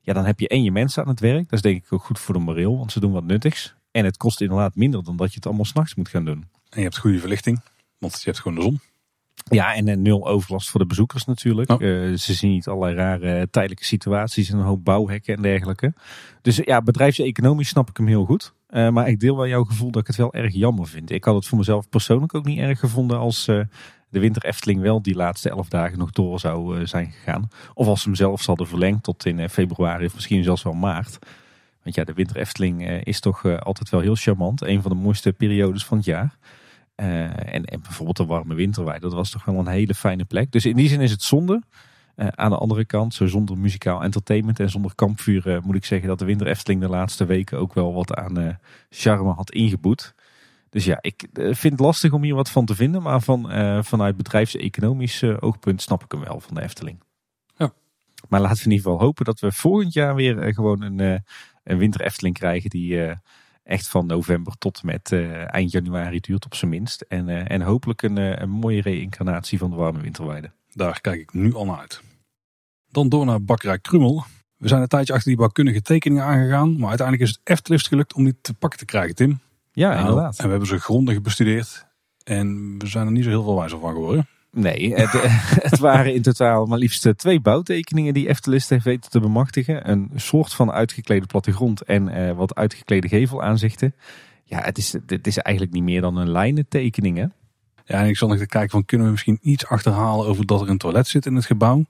Ja, 0.00 0.12
dan 0.12 0.24
heb 0.24 0.40
je 0.40 0.48
en 0.48 0.62
je 0.62 0.72
mensen 0.72 1.02
aan 1.02 1.08
het 1.08 1.20
werk. 1.20 1.42
Dat 1.42 1.52
is 1.52 1.62
denk 1.62 1.84
ik 1.84 1.92
ook 1.92 2.04
goed 2.04 2.18
voor 2.18 2.34
de 2.34 2.40
moreel, 2.40 2.78
want 2.78 2.92
ze 2.92 3.00
doen 3.00 3.12
wat 3.12 3.24
nuttigs. 3.24 3.74
En 3.90 4.04
het 4.04 4.16
kost 4.16 4.40
inderdaad 4.40 4.74
minder 4.74 5.04
dan 5.04 5.16
dat 5.16 5.28
je 5.28 5.34
het 5.34 5.46
allemaal 5.46 5.64
s'nachts 5.64 5.94
moet 5.94 6.08
gaan 6.08 6.24
doen. 6.24 6.44
En 6.68 6.78
je 6.78 6.82
hebt 6.82 6.98
goede 6.98 7.18
verlichting, 7.18 7.60
want 7.98 8.14
je 8.14 8.24
hebt 8.24 8.40
gewoon 8.40 8.56
de 8.56 8.62
zon. 8.62 8.80
Ja, 9.50 9.74
en 9.74 10.02
nul 10.02 10.28
overlast 10.28 10.70
voor 10.70 10.80
de 10.80 10.86
bezoekers 10.86 11.24
natuurlijk. 11.24 11.70
Oh. 11.70 11.80
Uh, 11.80 12.16
ze 12.16 12.34
zien 12.34 12.50
niet 12.50 12.68
allerlei 12.68 12.94
rare 12.94 13.50
tijdelijke 13.50 13.84
situaties 13.84 14.50
en 14.50 14.58
een 14.58 14.64
hoop 14.64 14.84
bouwhekken 14.84 15.36
en 15.36 15.42
dergelijke. 15.42 15.92
Dus 16.42 16.56
ja, 16.56 16.82
bedrijfseconomisch 16.82 17.68
snap 17.68 17.88
ik 17.88 17.96
hem 17.96 18.06
heel 18.06 18.24
goed. 18.24 18.52
Uh, 18.70 18.88
maar 18.88 19.08
ik 19.08 19.20
deel 19.20 19.36
wel 19.36 19.46
jouw 19.46 19.64
gevoel 19.64 19.90
dat 19.90 20.00
ik 20.00 20.06
het 20.06 20.16
wel 20.16 20.32
erg 20.32 20.54
jammer 20.54 20.86
vind. 20.86 21.10
Ik 21.10 21.24
had 21.24 21.34
het 21.34 21.46
voor 21.46 21.58
mezelf 21.58 21.88
persoonlijk 21.88 22.34
ook 22.34 22.44
niet 22.44 22.58
erg 22.58 22.78
gevonden 22.78 23.18
als 23.18 23.48
uh, 23.48 23.60
de 24.08 24.20
winter 24.20 24.44
Efteling 24.44 24.80
wel 24.80 25.02
die 25.02 25.14
laatste 25.14 25.50
elf 25.50 25.68
dagen 25.68 25.98
nog 25.98 26.10
door 26.10 26.40
zou 26.40 26.86
zijn 26.86 27.12
gegaan. 27.12 27.48
Of 27.74 27.86
als 27.86 28.00
ze 28.00 28.08
hem 28.08 28.16
zelfs 28.16 28.46
hadden 28.46 28.66
verlengd 28.66 29.02
tot 29.02 29.26
in 29.26 29.48
februari 29.48 30.06
of 30.06 30.14
misschien 30.14 30.44
zelfs 30.44 30.62
wel 30.62 30.72
maart. 30.72 31.18
Want 31.82 31.96
ja, 31.96 32.04
de 32.04 32.12
winter 32.12 32.36
Efteling 32.36 32.88
is 32.90 33.20
toch 33.20 33.60
altijd 33.60 33.90
wel 33.90 34.00
heel 34.00 34.14
charmant. 34.14 34.62
Een 34.62 34.82
van 34.82 34.90
de 34.90 34.96
mooiste 34.96 35.32
periodes 35.32 35.84
van 35.84 35.96
het 35.96 36.06
jaar. 36.06 36.36
Uh, 36.96 37.54
en, 37.54 37.64
en, 37.64 37.80
bijvoorbeeld 37.82 38.16
de 38.16 38.24
warme 38.24 38.54
winterwei, 38.54 38.98
dat 38.98 39.12
was 39.12 39.30
toch 39.30 39.44
wel 39.44 39.58
een 39.58 39.66
hele 39.66 39.94
fijne 39.94 40.24
plek. 40.24 40.50
Dus 40.52 40.64
in 40.64 40.76
die 40.76 40.88
zin 40.88 41.00
is 41.00 41.10
het 41.10 41.22
zonde. 41.22 41.62
Uh, 42.16 42.26
aan 42.28 42.50
de 42.50 42.56
andere 42.56 42.84
kant, 42.84 43.14
zo 43.14 43.26
zonder 43.26 43.58
muzikaal 43.58 44.02
entertainment 44.02 44.60
en 44.60 44.70
zonder 44.70 44.94
kampvuur, 44.94 45.46
uh, 45.46 45.60
moet 45.60 45.74
ik 45.74 45.84
zeggen 45.84 46.08
dat 46.08 46.18
de 46.18 46.24
Winter 46.24 46.46
Efteling 46.46 46.80
de 46.80 46.88
laatste 46.88 47.24
weken 47.24 47.58
ook 47.58 47.74
wel 47.74 47.94
wat 47.94 48.14
aan 48.14 48.58
charme 48.88 49.32
had 49.32 49.50
ingeboet. 49.50 50.14
Dus 50.70 50.84
ja, 50.84 50.98
ik 51.00 51.28
vind 51.32 51.62
het 51.62 51.80
lastig 51.80 52.12
om 52.12 52.22
hier 52.22 52.34
wat 52.34 52.50
van 52.50 52.64
te 52.64 52.74
vinden, 52.74 53.02
maar 53.02 53.20
van, 53.20 53.50
vanuit 53.84 54.16
bedrijfseconomisch 54.16 55.22
oogpunt 55.24 55.82
snap 55.82 56.04
ik 56.04 56.12
hem 56.12 56.20
wel 56.20 56.40
van 56.40 56.54
de 56.54 56.62
Efteling. 56.62 57.02
Ja. 57.56 57.72
Maar 58.28 58.40
laten 58.40 58.56
we 58.56 58.64
in 58.64 58.70
ieder 58.70 58.86
geval 58.86 59.06
hopen 59.06 59.24
dat 59.24 59.40
we 59.40 59.52
volgend 59.52 59.92
jaar 59.92 60.14
weer 60.14 60.54
gewoon 60.54 60.82
een, 60.82 61.22
een 61.64 61.78
Winter 61.78 62.00
Efteling 62.00 62.34
krijgen 62.34 62.70
die 62.70 63.16
echt 63.64 63.88
van 63.88 64.06
november 64.06 64.58
tot 64.58 64.82
met 64.82 65.10
uh, 65.10 65.54
eind 65.54 65.70
januari 65.70 66.20
duurt 66.20 66.44
op 66.44 66.54
zijn 66.54 66.70
minst. 66.70 67.00
En, 67.00 67.28
uh, 67.28 67.50
en 67.50 67.62
hopelijk 67.62 68.02
een, 68.02 68.16
uh, 68.16 68.36
een 68.36 68.50
mooie 68.50 68.80
reïncarnatie 68.80 69.58
van 69.58 69.70
de 69.70 69.76
warme 69.76 70.00
winterweide. 70.00 70.50
Daar 70.72 71.00
kijk 71.00 71.20
ik 71.20 71.32
nu 71.32 71.54
al 71.54 71.64
naar 71.64 71.78
uit. 71.78 72.02
Dan 72.90 73.08
door 73.08 73.26
naar 73.26 73.42
Bakkerij 73.42 73.78
Krummel. 73.78 74.24
We 74.56 74.68
zijn 74.68 74.82
een 74.82 74.88
tijdje 74.88 75.12
achter 75.12 75.28
die 75.28 75.38
bouwkundige 75.38 75.82
tekeningen 75.82 76.24
aangegaan. 76.24 76.78
Maar 76.78 76.88
uiteindelijk 76.88 77.28
is 77.28 77.36
het 77.36 77.48
Eftelist 77.48 77.88
gelukt 77.88 78.14
om 78.14 78.24
die 78.24 78.36
te 78.40 78.54
pakken 78.54 78.78
te 78.78 78.84
krijgen, 78.84 79.14
Tim. 79.14 79.40
Ja, 79.72 79.98
inderdaad. 79.98 80.38
En 80.38 80.44
we 80.44 80.50
hebben 80.50 80.68
ze 80.68 80.78
grondig 80.78 81.20
bestudeerd. 81.20 81.86
En 82.24 82.78
we 82.78 82.86
zijn 82.86 83.06
er 83.06 83.12
niet 83.12 83.24
zo 83.24 83.30
heel 83.30 83.42
veel 83.42 83.56
wijzer 83.56 83.78
van 83.80 83.92
geworden. 83.92 84.28
Nee, 84.54 84.94
het, 84.94 85.10
het, 85.70 85.78
waren 85.78 86.14
in 86.14 86.22
totaal 86.22 86.66
maar 86.66 86.78
liefst 86.78 87.08
twee 87.16 87.40
bouwtekeningen 87.40 88.14
die 88.14 88.28
Eftelist 88.28 88.68
heeft 88.68 88.84
weten 88.84 89.10
te 89.10 89.20
bemachtigen. 89.20 89.90
Een 89.90 90.10
soort 90.14 90.54
van 90.54 90.70
uitgeklede 90.70 91.26
plattegrond 91.26 91.82
en 91.82 92.08
uh, 92.08 92.32
wat 92.32 92.54
uitgeklede 92.54 93.08
gevelaanzichten. 93.08 93.94
Ja, 94.44 94.60
het 94.60 94.78
is, 94.78 94.92
het 95.06 95.26
is 95.26 95.38
eigenlijk 95.38 95.74
niet 95.74 95.84
meer 95.84 96.00
dan 96.00 96.16
een 96.16 96.30
lijnentekening? 96.30 97.18
Ja, 97.84 98.00
en 98.00 98.08
ik 98.08 98.16
zal 98.16 98.28
nog 98.28 98.38
te 98.38 98.46
kijken 98.46 98.70
van 98.70 98.84
kunnen 98.84 99.06
we 99.06 99.12
misschien 99.12 99.38
iets 99.42 99.66
achterhalen 99.66 100.26
over 100.26 100.46
dat 100.46 100.60
er 100.60 100.68
een 100.68 100.78
toilet 100.78 101.06
zit 101.06 101.26
in 101.26 101.34
het 101.34 101.46
gebouw. 101.46 101.84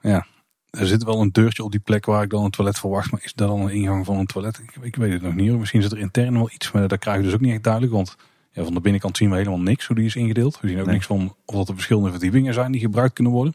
Ja, 0.00 0.26
er 0.70 0.86
zit 0.86 1.04
wel 1.04 1.20
een 1.20 1.32
deurtje 1.32 1.64
op 1.64 1.70
die 1.70 1.80
plek 1.80 2.06
waar 2.06 2.22
ik 2.22 2.30
dan 2.30 2.44
een 2.44 2.50
toilet 2.50 2.78
verwacht. 2.78 3.10
Maar 3.10 3.20
is 3.24 3.34
dat 3.34 3.48
dan 3.48 3.60
een 3.60 3.70
ingang 3.70 4.06
van 4.06 4.18
een 4.18 4.26
toilet? 4.26 4.58
Ik, 4.58 4.76
ik 4.80 4.96
weet 4.96 5.12
het 5.12 5.22
nog 5.22 5.34
niet. 5.34 5.58
Misschien 5.58 5.82
zit 5.82 5.92
er 5.92 5.98
intern 5.98 6.34
wel 6.34 6.50
iets, 6.52 6.72
maar 6.72 6.88
dat 6.88 6.98
krijg 6.98 7.16
je 7.16 7.22
dus 7.22 7.34
ook 7.34 7.40
niet 7.40 7.52
echt 7.52 7.62
duidelijk. 7.62 7.92
Want 7.92 8.16
ja, 8.58 8.64
van 8.64 8.74
de 8.74 8.80
binnenkant 8.80 9.16
zien 9.16 9.30
we 9.30 9.36
helemaal 9.36 9.60
niks 9.60 9.86
hoe 9.86 9.96
die 9.96 10.04
is 10.04 10.16
ingedeeld. 10.16 10.60
We 10.60 10.68
zien 10.68 10.80
ook 10.80 10.86
niks 10.86 11.06
van 11.06 11.34
of 11.44 11.54
dat 11.54 11.68
er 11.68 11.74
verschillende 11.74 12.10
verdiepingen 12.10 12.54
zijn 12.54 12.72
die 12.72 12.80
gebruikt 12.80 13.14
kunnen 13.14 13.32
worden. 13.32 13.54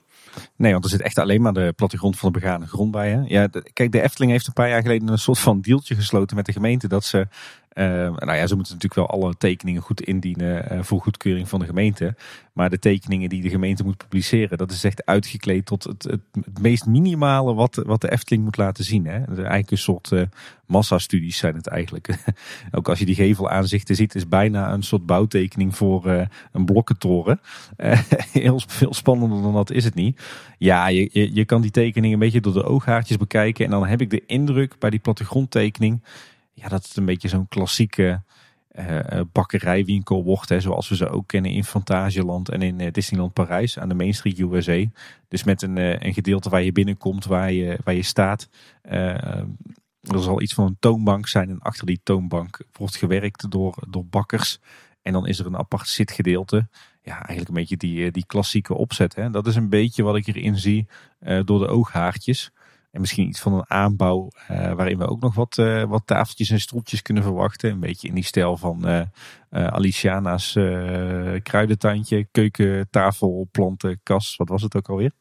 Nee, 0.56 0.72
want 0.72 0.84
er 0.84 0.90
zit 0.90 1.02
echt 1.02 1.18
alleen 1.18 1.42
maar 1.42 1.54
de 1.54 1.74
plattegrond 1.76 2.18
van 2.18 2.32
de 2.32 2.40
begane 2.40 2.68
grond 2.68 2.92
bij. 2.92 3.12
Hè? 3.12 3.22
Ja, 3.26 3.48
kijk, 3.74 3.92
de 3.92 4.02
Efteling 4.02 4.32
heeft 4.32 4.48
een 4.48 4.54
paar 4.54 4.70
jaar 4.70 4.82
geleden 4.82 5.08
een 5.08 5.18
soort 5.18 5.40
van 5.40 5.62
dealtje 5.62 5.96
gesloten 5.96 6.36
met 6.36 6.46
de 6.46 6.52
gemeente. 6.52 6.88
Dat 6.88 7.04
ze 7.04 7.28
uh, 7.74 7.86
nou 8.16 8.34
ja, 8.34 8.48
ze 8.48 8.56
moeten 8.56 8.74
natuurlijk 8.74 9.10
wel 9.10 9.22
alle 9.22 9.34
tekeningen 9.38 9.82
goed 9.82 10.02
indienen 10.02 10.74
uh, 10.74 10.84
voor 10.84 11.02
goedkeuring 11.02 11.50
van 11.50 11.60
de 11.60 11.66
gemeente. 11.66 12.16
Maar 12.54 12.70
de 12.70 12.80
tekeningen 12.80 13.30
die 13.30 13.42
de 13.42 13.50
gemeente 13.50 13.84
moet 13.84 13.98
publiceren, 13.98 14.58
dat 14.58 14.72
is 14.72 14.84
echt 14.84 15.06
uitgekleed 15.06 15.66
tot 15.66 15.84
het, 15.84 16.04
het, 16.04 16.60
meest 16.62 16.86
minimale 16.86 17.54
wat, 17.54 17.76
wat 17.86 18.02
de 18.02 18.12
Efteling 18.12 18.44
moet 18.44 18.58
laten 18.58 18.84
zien. 18.84 19.06
Hè. 19.06 19.18
Eigenlijk 19.26 19.72
een 19.72 19.78
soort 19.78 20.12
uh, 20.12 20.22
massastudies 20.66 21.38
zijn 21.38 21.56
het 21.56 21.68
eigenlijk. 21.68 22.34
Ook 22.72 22.90
als 22.90 23.00
je 23.00 23.06
die 23.06 23.16
gevelaanzichten 23.16 23.96
ziet, 23.96 24.16
is 24.16 24.28
bijna 24.28 24.74
een 24.74 24.84
soort 24.84 25.06
bouwtekening 25.06 25.76
voor 25.76 26.28
een 26.52 26.66
blokkentoren. 26.66 27.40
heel 28.32 28.62
veel 28.68 28.94
spannender 28.94 29.42
dan 29.42 29.54
dat 29.54 29.72
is 29.72 29.84
het 29.84 29.96
niet. 29.96 30.22
Ja, 30.58 30.88
je, 30.88 31.10
je, 31.12 31.36
je 31.36 31.46
kan 31.46 31.62
die 31.62 31.72
tekening 31.72 32.14
een 32.14 32.20
beetje 32.20 32.42
door 32.42 32.54
de 32.54 32.64
ooghaartjes 32.64 33.18
bekijken. 33.18 33.66
En 33.66 33.72
dan 33.72 33.86
heb 33.86 34.02
ik 34.02 34.10
de 34.10 34.24
indruk 34.26 34.76
bij 34.80 34.90
die 34.90 35.00
plattegrondtekening 35.00 36.02
ja, 36.54 36.68
dat 36.68 36.88
het 36.88 36.98
een 36.98 37.06
beetje 37.06 37.28
zo'n 37.28 37.48
klassieke 37.48 38.22
uh, 38.80 39.22
bakkerijwinkel 39.32 40.24
wordt. 40.24 40.50
Hè, 40.50 40.60
zoals 40.60 40.90
we 40.90 40.96
ze 40.96 41.10
ook 41.10 41.28
kennen 41.28 41.52
in 41.52 41.64
Fantasieland 41.64 42.50
en 42.50 42.62
in 42.62 42.80
uh, 42.80 42.92
Disneyland 42.92 43.34
Parijs 43.34 43.80
aan 43.80 43.90
de 43.90 43.96
Main 43.96 44.14
Street 44.14 44.40
USA. 44.40 44.86
Dus 45.28 45.44
met 45.44 45.62
een, 45.62 46.06
een 46.06 46.14
gedeelte 46.14 46.50
waar 46.50 46.64
je 46.64 46.72
binnenkomt, 46.72 47.26
waar 47.26 47.52
je, 47.52 47.78
waar 47.84 47.94
je 47.94 48.04
staat. 48.04 48.50
er 48.82 49.46
zal 50.02 50.42
iets 50.42 50.54
van 50.54 50.66
een 50.66 50.78
toonbank 50.80 51.28
zijn 51.28 51.50
en 51.50 51.60
achter 51.60 51.86
die 51.86 52.00
toonbank 52.04 52.66
wordt 52.72 52.96
gewerkt 52.96 53.52
door, 53.52 53.76
door 53.90 54.06
bakkers. 54.06 54.60
En 55.02 55.14
dan 55.14 55.28
is 55.28 55.40
er 55.40 55.46
een 55.46 55.58
apart 55.58 55.88
zitgedeelte. 55.88 56.68
Ja, 57.02 57.14
eigenlijk 57.14 57.48
een 57.48 57.54
beetje 57.54 57.78
die, 57.78 58.12
die 58.12 58.26
klassieke 58.26 58.74
opzet. 58.74 59.16
Hè. 59.16 59.30
Dat 59.30 59.48
is 59.48 59.56
een 59.56 59.70
beetje 59.70 60.04
wat 60.04 60.16
ik 60.16 60.28
erin 60.28 60.58
zie 60.58 60.88
door 61.20 61.60
de 61.60 61.68
ooghaartjes. 61.68 62.52
En 62.94 63.00
misschien 63.00 63.28
iets 63.28 63.40
van 63.40 63.54
een 63.54 63.70
aanbouw 63.70 64.32
uh, 64.52 64.74
waarin 64.74 64.98
we 64.98 65.08
ook 65.08 65.22
nog 65.22 65.36
wat, 65.36 65.58
uh, 65.58 65.84
wat 65.84 66.02
tafeltjes 66.06 66.50
en 66.50 66.60
stoeltjes 66.60 67.02
kunnen 67.02 67.24
verwachten. 67.24 67.72
Een 67.72 67.80
beetje 67.80 68.08
in 68.08 68.14
die 68.14 68.24
stijl 68.24 68.58
van 68.58 68.90
uh, 68.90 69.02
Aliciana's 69.50 70.52
kruidentuintje, 71.44 72.28
keukentafel, 72.32 73.48
planten, 73.52 74.00
kas. 74.04 74.36
Wat 74.36 74.50
was 74.50 74.62
het 74.62 74.76
ook 74.76 74.90
alweer? 74.90 75.12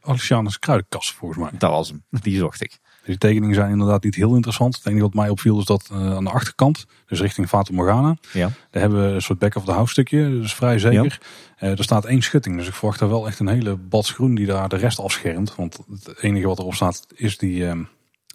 Alicianus 0.00 0.58
kruidenkast 0.58 1.12
volgens 1.12 1.40
mij. 1.40 1.50
Dat 1.58 1.70
was 1.70 1.88
hem. 1.88 2.04
Die 2.10 2.38
zocht 2.38 2.62
ik. 2.62 2.78
Die 3.04 3.18
tekeningen 3.18 3.54
zijn 3.54 3.70
inderdaad 3.70 4.02
niet 4.04 4.14
heel 4.14 4.34
interessant. 4.34 4.76
Het 4.76 4.86
enige 4.86 5.02
wat 5.02 5.14
mij 5.14 5.28
opviel 5.28 5.58
is 5.58 5.64
dat 5.64 5.88
uh, 5.92 6.14
aan 6.14 6.24
de 6.24 6.30
achterkant, 6.30 6.86
dus 7.06 7.20
richting 7.20 7.48
Fata 7.48 7.74
Morgana, 7.74 8.16
Ja. 8.32 8.50
daar 8.70 8.82
hebben 8.82 9.06
we 9.08 9.14
een 9.14 9.22
soort 9.22 9.38
back 9.38 9.54
of 9.56 9.64
the 9.64 9.72
house 9.72 9.92
stukje, 9.92 10.30
dus 10.30 10.54
vrij 10.54 10.78
zeker. 10.78 11.20
Eh, 11.56 11.70
er 11.78 11.84
staat 11.84 12.04
één 12.04 12.22
schutting, 12.22 12.56
dus 12.56 12.66
ik 12.68 12.74
verwacht 12.74 12.98
daar 12.98 13.08
wel 13.08 13.26
echt 13.26 13.38
een 13.38 13.48
hele 13.48 13.76
bad 13.76 14.06
groen 14.06 14.34
die 14.34 14.46
daar 14.46 14.68
de 14.68 14.76
rest 14.76 14.98
afschermt. 14.98 15.54
Want 15.54 15.78
het 15.90 16.22
enige 16.22 16.46
wat 16.46 16.58
erop 16.58 16.74
staat 16.74 17.06
is, 17.14 17.38
die, 17.38 17.66
eh, 17.68 17.78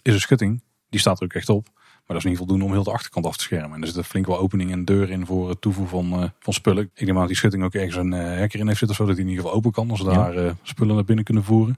is 0.02 0.14
een 0.14 0.20
schutting. 0.20 0.62
Die 0.90 1.00
staat 1.00 1.18
er 1.20 1.24
ook 1.26 1.34
echt 1.34 1.50
op. 1.50 1.68
Maar 1.76 2.16
dat 2.16 2.26
is 2.26 2.32
niet 2.32 2.38
voldoende 2.38 2.66
om 2.66 2.72
heel 2.72 2.84
de 2.84 2.92
achterkant 2.92 3.26
af 3.26 3.38
te 3.38 3.44
schermen. 3.44 3.76
En 3.76 3.82
er 3.82 3.88
zit 3.88 4.06
flink 4.06 4.26
wel 4.28 4.40
opening 4.40 4.72
en 4.72 4.86
deur 4.86 5.10
in 5.10 5.26
voor 5.26 5.50
het 5.50 5.62
toevoegen 5.62 6.00
van, 6.10 6.24
uh, 6.24 6.30
van 6.40 6.54
spullen. 6.54 6.84
Ik 6.84 6.90
denk 6.96 7.10
maar 7.12 7.20
dat 7.20 7.28
die 7.28 7.38
schutting 7.38 7.64
ook 7.64 7.74
ergens 7.74 7.96
een 7.96 8.14
uh, 8.14 8.20
hekker 8.24 8.60
in 8.60 8.68
heeft 8.68 8.80
zitten, 8.80 8.98
zodat 8.98 9.16
die 9.16 9.24
in 9.24 9.30
ieder 9.30 9.44
geval 9.44 9.58
open 9.60 9.72
kan 9.72 9.90
als 9.92 10.02
we 10.02 10.10
Ja. 10.12 10.16
daar 10.32 10.46
uh, 10.46 10.52
spullen 10.62 10.96
naar 10.96 11.04
binnen 11.04 11.26
kunnen 11.26 11.44
voeren. 11.44 11.78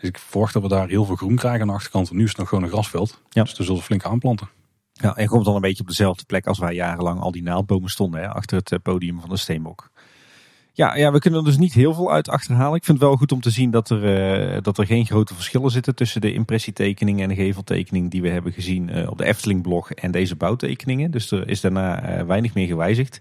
Dus 0.00 0.08
ik 0.08 0.18
verwacht 0.18 0.52
dat 0.52 0.62
we 0.62 0.68
daar 0.68 0.88
heel 0.88 1.04
veel 1.04 1.16
groen 1.16 1.36
krijgen 1.36 1.60
aan 1.60 1.66
de 1.66 1.72
achterkant. 1.72 2.06
Want 2.06 2.18
nu 2.18 2.24
is 2.24 2.30
het 2.30 2.38
nog 2.38 2.48
gewoon 2.48 2.64
een 2.64 2.70
grasveld. 2.70 3.20
Ja. 3.28 3.42
Dus 3.42 3.54
daar 3.54 3.66
zullen 3.66 3.80
we 3.80 3.86
flink 3.86 4.04
aanplanten. 4.04 4.48
Ja, 4.92 5.16
en 5.16 5.26
komt 5.26 5.44
dan 5.44 5.54
een 5.54 5.60
beetje 5.60 5.82
op 5.82 5.88
dezelfde 5.88 6.24
plek 6.24 6.46
als 6.46 6.58
waar 6.58 6.72
jarenlang 6.72 7.20
al 7.20 7.30
die 7.30 7.42
naaldbomen 7.42 7.90
stonden, 7.90 8.20
hè, 8.20 8.28
achter 8.28 8.56
het 8.56 8.72
eh, 8.72 8.78
podium 8.82 9.20
van 9.20 9.28
de 9.28 9.36
Steenbok. 9.36 9.90
Ja, 10.72 10.96
ja, 10.96 11.12
we 11.12 11.18
kunnen 11.18 11.40
er 11.40 11.44
dus 11.46 11.58
niet 11.58 11.72
heel 11.72 11.94
veel 11.94 12.12
uit 12.12 12.28
achterhalen. 12.28 12.76
Ik 12.76 12.84
vind 12.84 12.98
het 12.98 13.06
wel 13.06 13.16
goed 13.16 13.32
om 13.32 13.40
te 13.40 13.50
zien 13.50 13.70
dat 13.70 13.90
er, 13.90 14.54
uh, 14.54 14.62
dat 14.62 14.78
er 14.78 14.86
geen 14.86 15.06
grote 15.06 15.34
verschillen 15.34 15.70
zitten 15.70 15.94
tussen 15.94 16.20
de 16.20 16.32
impressietekening 16.32 17.20
en 17.20 17.28
de 17.28 17.34
geveltekening 17.34 18.10
die 18.10 18.22
we 18.22 18.28
hebben 18.28 18.52
gezien 18.52 18.96
uh, 18.96 19.10
op 19.10 19.18
de 19.18 19.24
Efteling 19.24 19.62
blog 19.62 19.92
en 19.92 20.10
deze 20.10 20.36
bouwtekeningen. 20.36 21.10
Dus 21.10 21.30
er 21.30 21.48
is 21.48 21.60
daarna 21.60 22.18
uh, 22.18 22.26
weinig 22.26 22.54
meer 22.54 22.66
gewijzigd. 22.66 23.20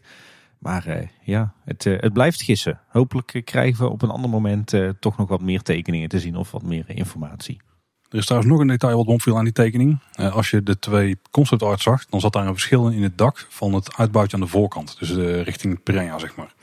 Maar 0.60 1.10
ja, 1.24 1.54
het, 1.64 1.84
het 1.84 2.14
blijft 2.14 2.42
gissen. 2.42 2.80
Hopelijk 2.88 3.42
krijgen 3.44 3.84
we 3.84 3.92
op 3.92 4.02
een 4.02 4.10
ander 4.10 4.30
moment 4.30 4.74
toch 5.00 5.18
nog 5.18 5.28
wat 5.28 5.42
meer 5.42 5.62
tekeningen 5.62 6.10
te 6.10 6.20
zien 6.20 6.36
of 6.36 6.52
wat 6.52 6.64
meer 6.64 6.84
informatie. 6.88 7.62
Er 8.10 8.18
is 8.18 8.26
trouwens 8.26 8.52
nog 8.52 8.62
een 8.62 8.68
detail 8.68 8.98
wat 8.98 9.06
me 9.06 9.12
opviel 9.12 9.38
aan 9.38 9.44
die 9.44 9.54
tekening. 9.54 10.00
Als 10.16 10.50
je 10.50 10.64
de 10.64 10.80
twee 10.80 11.18
concept 11.32 11.64
art 11.64 11.82
zag, 11.82 12.06
dan 12.06 12.20
zat 12.20 12.34
daar 12.34 12.48
een 12.48 12.54
verschil 12.54 12.90
in 12.90 13.04
het 13.04 13.18
dak 13.18 13.48
van 13.50 13.74
het 13.74 13.96
uitbuitje 13.98 14.38
aan 14.38 14.44
de 14.44 14.50
voorkant. 14.50 15.00
Dus 15.00 15.12
richting 15.44 15.84
Piranha, 15.84 16.20
zeg 16.20 16.36
maar. 16.36 16.54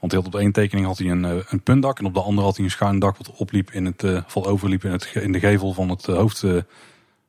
Want 0.00 0.16
op 0.16 0.32
de 0.32 0.38
ene 0.38 0.50
tekening 0.50 0.86
had 0.86 0.98
hij 0.98 1.10
een, 1.10 1.24
een 1.48 1.62
puntdak 1.62 1.98
en 1.98 2.04
op 2.04 2.14
de 2.14 2.22
andere 2.22 2.46
had 2.46 2.56
hij 2.56 2.64
een 2.64 2.70
schuin 2.70 2.98
dak 2.98 3.16
wat 3.16 3.36
opliep 3.36 3.70
in 3.70 3.84
het, 3.84 4.04
vol 4.26 4.46
overliep 4.46 4.84
in, 4.84 4.90
het, 4.90 5.10
in 5.14 5.32
de 5.32 5.40
gevel 5.40 5.72
van 5.72 5.88
het, 5.88 6.06
hoofd, 6.06 6.44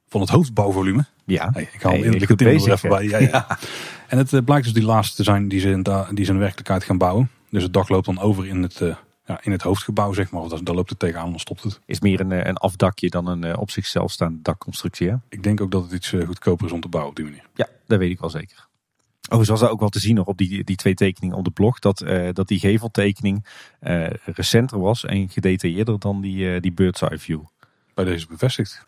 van 0.07 0.21
het 0.21 0.29
hoofdbouwvolume. 0.29 1.05
Ja, 1.25 1.49
hey, 1.53 1.69
ik 1.73 1.81
haal 1.81 1.91
hey, 1.91 2.01
dingen 2.01 2.37
er 2.37 2.71
even 2.71 2.89
bij. 2.89 3.03
Ja, 3.03 3.17
ja. 3.17 3.27
ja. 3.27 3.57
En 4.07 4.17
het 4.17 4.31
uh, 4.31 4.41
blijkt 4.45 4.63
dus 4.63 4.73
die 4.73 4.83
laatste 4.83 5.15
te 5.15 5.23
zijn 5.23 5.47
die 5.47 5.59
ze, 5.59 5.69
in, 5.69 5.85
die 6.13 6.25
ze 6.25 6.31
in 6.31 6.37
werkelijkheid 6.37 6.83
gaan 6.83 6.97
bouwen. 6.97 7.29
Dus 7.49 7.63
het 7.63 7.73
dak 7.73 7.89
loopt 7.89 8.05
dan 8.05 8.19
over 8.19 8.47
in 8.47 8.61
het, 8.61 8.79
uh, 8.79 8.95
ja, 9.25 9.39
in 9.43 9.51
het 9.51 9.61
hoofdgebouw, 9.61 10.13
zeg 10.13 10.31
maar. 10.31 10.41
Of 10.41 10.59
daar 10.59 10.75
loopt 10.75 10.89
het 10.89 10.99
tegenaan, 10.99 11.29
dan 11.29 11.39
stopt 11.39 11.63
het. 11.63 11.79
Is 11.85 11.99
meer 11.99 12.19
een, 12.19 12.47
een 12.47 12.57
afdakje 12.57 13.09
dan 13.09 13.27
een 13.27 13.57
op 13.57 13.71
zichzelf 13.71 14.11
staande 14.11 14.41
dakconstructie. 14.41 15.09
Hè? 15.09 15.15
Ik 15.29 15.43
denk 15.43 15.61
ook 15.61 15.71
dat 15.71 15.83
het 15.83 15.91
iets 15.91 16.11
uh, 16.11 16.25
goedkoper 16.25 16.65
is 16.65 16.71
om 16.71 16.81
te 16.81 16.87
bouwen 16.87 17.11
op 17.11 17.17
die 17.17 17.25
manier. 17.25 17.43
Ja, 17.55 17.67
dat 17.87 17.99
weet 17.99 18.11
ik 18.11 18.19
wel 18.19 18.29
zeker. 18.29 18.67
Overigens 19.21 19.49
was 19.49 19.59
dat 19.59 19.69
ook 19.69 19.79
wel 19.79 19.89
te 19.89 19.99
zien 19.99 20.15
nog 20.15 20.27
op 20.27 20.37
die, 20.37 20.63
die 20.63 20.75
twee 20.75 20.93
tekeningen 20.93 21.37
op 21.37 21.43
de 21.43 21.51
blog. 21.51 21.79
Dat, 21.79 22.01
uh, 22.01 22.29
dat 22.33 22.47
die 22.47 22.59
geveltekening 22.59 23.45
recenter 24.25 24.79
was 24.79 25.05
en 25.05 25.29
gedetailleerder 25.29 25.99
dan 25.99 26.21
die, 26.21 26.59
die 26.59 26.71
bird's 26.71 27.01
eye 27.01 27.19
view. 27.19 27.41
Bij 27.93 28.05
deze 28.05 28.27
bevestigd. 28.27 28.87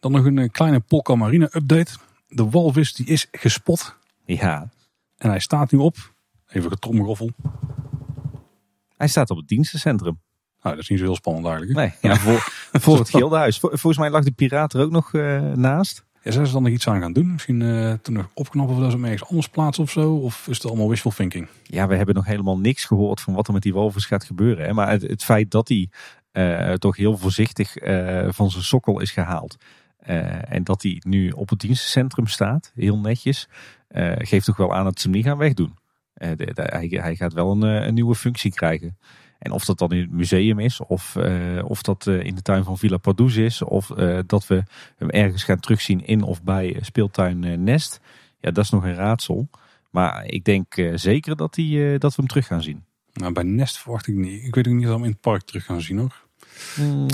Dan 0.00 0.12
nog 0.12 0.24
een 0.24 0.50
kleine 0.50 0.80
Polka 0.80 1.14
Marine 1.14 1.50
update. 1.52 1.92
De 2.28 2.50
walvis 2.50 2.94
die 2.94 3.06
is 3.06 3.28
gespot. 3.32 3.96
Ja. 4.24 4.70
En 5.16 5.30
hij 5.30 5.40
staat 5.40 5.72
nu 5.72 5.78
op. 5.78 6.12
Even 6.48 6.70
getromgeroffel. 6.70 7.30
Hij 8.96 9.08
staat 9.08 9.30
op 9.30 9.36
het 9.36 9.48
dienstencentrum. 9.48 10.20
Nou, 10.62 10.74
dat 10.74 10.84
is 10.84 10.88
niet 10.88 10.98
zo 10.98 11.04
heel 11.04 11.14
spannend 11.14 11.46
eigenlijk. 11.46 11.76
Nee, 11.76 12.12
ja, 12.12 12.16
voor, 12.24 12.48
voor 12.72 12.98
het 12.98 13.10
Gildenhuis. 13.10 13.58
Volgens 13.58 13.98
mij 13.98 14.10
lag 14.10 14.24
de 14.24 14.30
piraat 14.30 14.72
er 14.72 14.80
ook 14.80 14.90
nog 14.90 15.12
uh, 15.12 15.52
naast. 15.52 16.06
Ja, 16.22 16.30
zijn 16.30 16.46
ze 16.46 16.52
dan 16.52 16.62
nog 16.62 16.72
iets 16.72 16.88
aan 16.88 17.00
gaan 17.00 17.12
doen? 17.12 17.32
Misschien 17.32 17.60
uh, 17.60 17.92
toen 17.92 18.14
nog 18.14 18.30
opknappen 18.34 18.76
of 18.76 18.82
dat 18.82 18.90
ze 18.92 18.98
ergens 18.98 19.28
anders 19.28 19.48
plaatsen 19.48 19.84
of 19.84 19.90
zo? 19.90 20.14
Of 20.14 20.48
is 20.48 20.56
het 20.56 20.66
allemaal 20.66 20.88
wishful 20.88 21.10
thinking? 21.10 21.48
Ja, 21.62 21.86
we 21.86 21.96
hebben 21.96 22.14
nog 22.14 22.26
helemaal 22.26 22.58
niks 22.58 22.84
gehoord 22.84 23.20
van 23.20 23.34
wat 23.34 23.46
er 23.46 23.52
met 23.52 23.62
die 23.62 23.74
walvis 23.74 24.06
gaat 24.06 24.24
gebeuren. 24.24 24.64
Hè? 24.64 24.72
Maar 24.72 24.90
het, 24.90 25.02
het, 25.02 25.24
feit 25.24 25.50
dat 25.50 25.68
hij 25.68 25.88
uh, 26.32 26.72
toch 26.72 26.96
heel 26.96 27.16
voorzichtig 27.16 27.82
uh, 27.82 28.26
van 28.30 28.50
zijn 28.50 28.64
sokkel 28.64 29.00
is 29.00 29.10
gehaald. 29.10 29.56
En 29.98 30.64
dat 30.64 30.82
hij 30.82 31.02
nu 31.06 31.30
op 31.30 31.48
het 31.48 31.60
dienstencentrum 31.60 32.26
staat, 32.26 32.72
heel 32.74 32.98
netjes, 32.98 33.48
geeft 34.18 34.44
toch 34.44 34.56
wel 34.56 34.74
aan 34.74 34.84
dat 34.84 35.00
ze 35.00 35.08
hem 35.08 35.16
niet 35.16 35.26
gaan 35.26 35.38
wegdoen. 35.38 35.76
De, 36.14 36.36
de, 36.36 36.52
hij, 36.54 36.88
hij, 36.90 37.16
gaat 37.16 37.32
wel 37.32 37.50
een, 37.50 37.62
een 37.62 37.94
nieuwe 37.94 38.14
functie 38.14 38.52
krijgen. 38.54 38.98
En 39.38 39.50
of 39.50 39.64
dat 39.64 39.78
dan 39.78 39.92
in 39.92 40.00
het 40.00 40.10
museum 40.10 40.58
is, 40.58 40.80
of, 40.80 41.16
of 41.64 41.82
dat 41.82 42.06
in 42.06 42.34
de 42.34 42.42
tuin 42.42 42.64
van 42.64 42.78
Villa 42.78 42.96
Pardoes 42.96 43.36
is, 43.36 43.62
of 43.62 43.86
dat 44.26 44.46
we 44.46 44.62
hem 44.96 45.10
ergens 45.10 45.44
gaan 45.44 45.60
terugzien 45.60 46.06
in 46.06 46.22
of 46.22 46.42
bij 46.42 46.76
speeltuin 46.80 47.64
Nest. 47.64 48.00
Ja, 48.40 48.50
dat 48.50 48.64
is 48.64 48.70
nog 48.70 48.84
een 48.84 48.94
raadsel. 48.94 49.48
Maar 49.90 50.24
ik 50.24 50.44
denk 50.44 50.74
zeker 50.94 51.36
dat, 51.36 51.54
die, 51.54 51.98
dat 51.98 52.10
we 52.10 52.16
hem 52.16 52.26
terug 52.28 52.46
gaan 52.46 52.62
zien. 52.62 52.84
Nou, 53.12 53.32
bij 53.32 53.42
Nest 53.42 53.78
verwacht 53.78 54.06
ik 54.06 54.14
niet. 54.14 54.44
Ik 54.44 54.54
weet 54.54 54.68
ook 54.68 54.74
niet 54.74 54.82
of 54.82 54.88
we 54.88 54.94
hem 54.94 55.04
in 55.04 55.10
het 55.10 55.20
park 55.20 55.42
terug 55.42 55.64
gaan 55.64 55.80
zien 55.80 55.98
hoor. 55.98 56.26
Mm, 56.76 57.06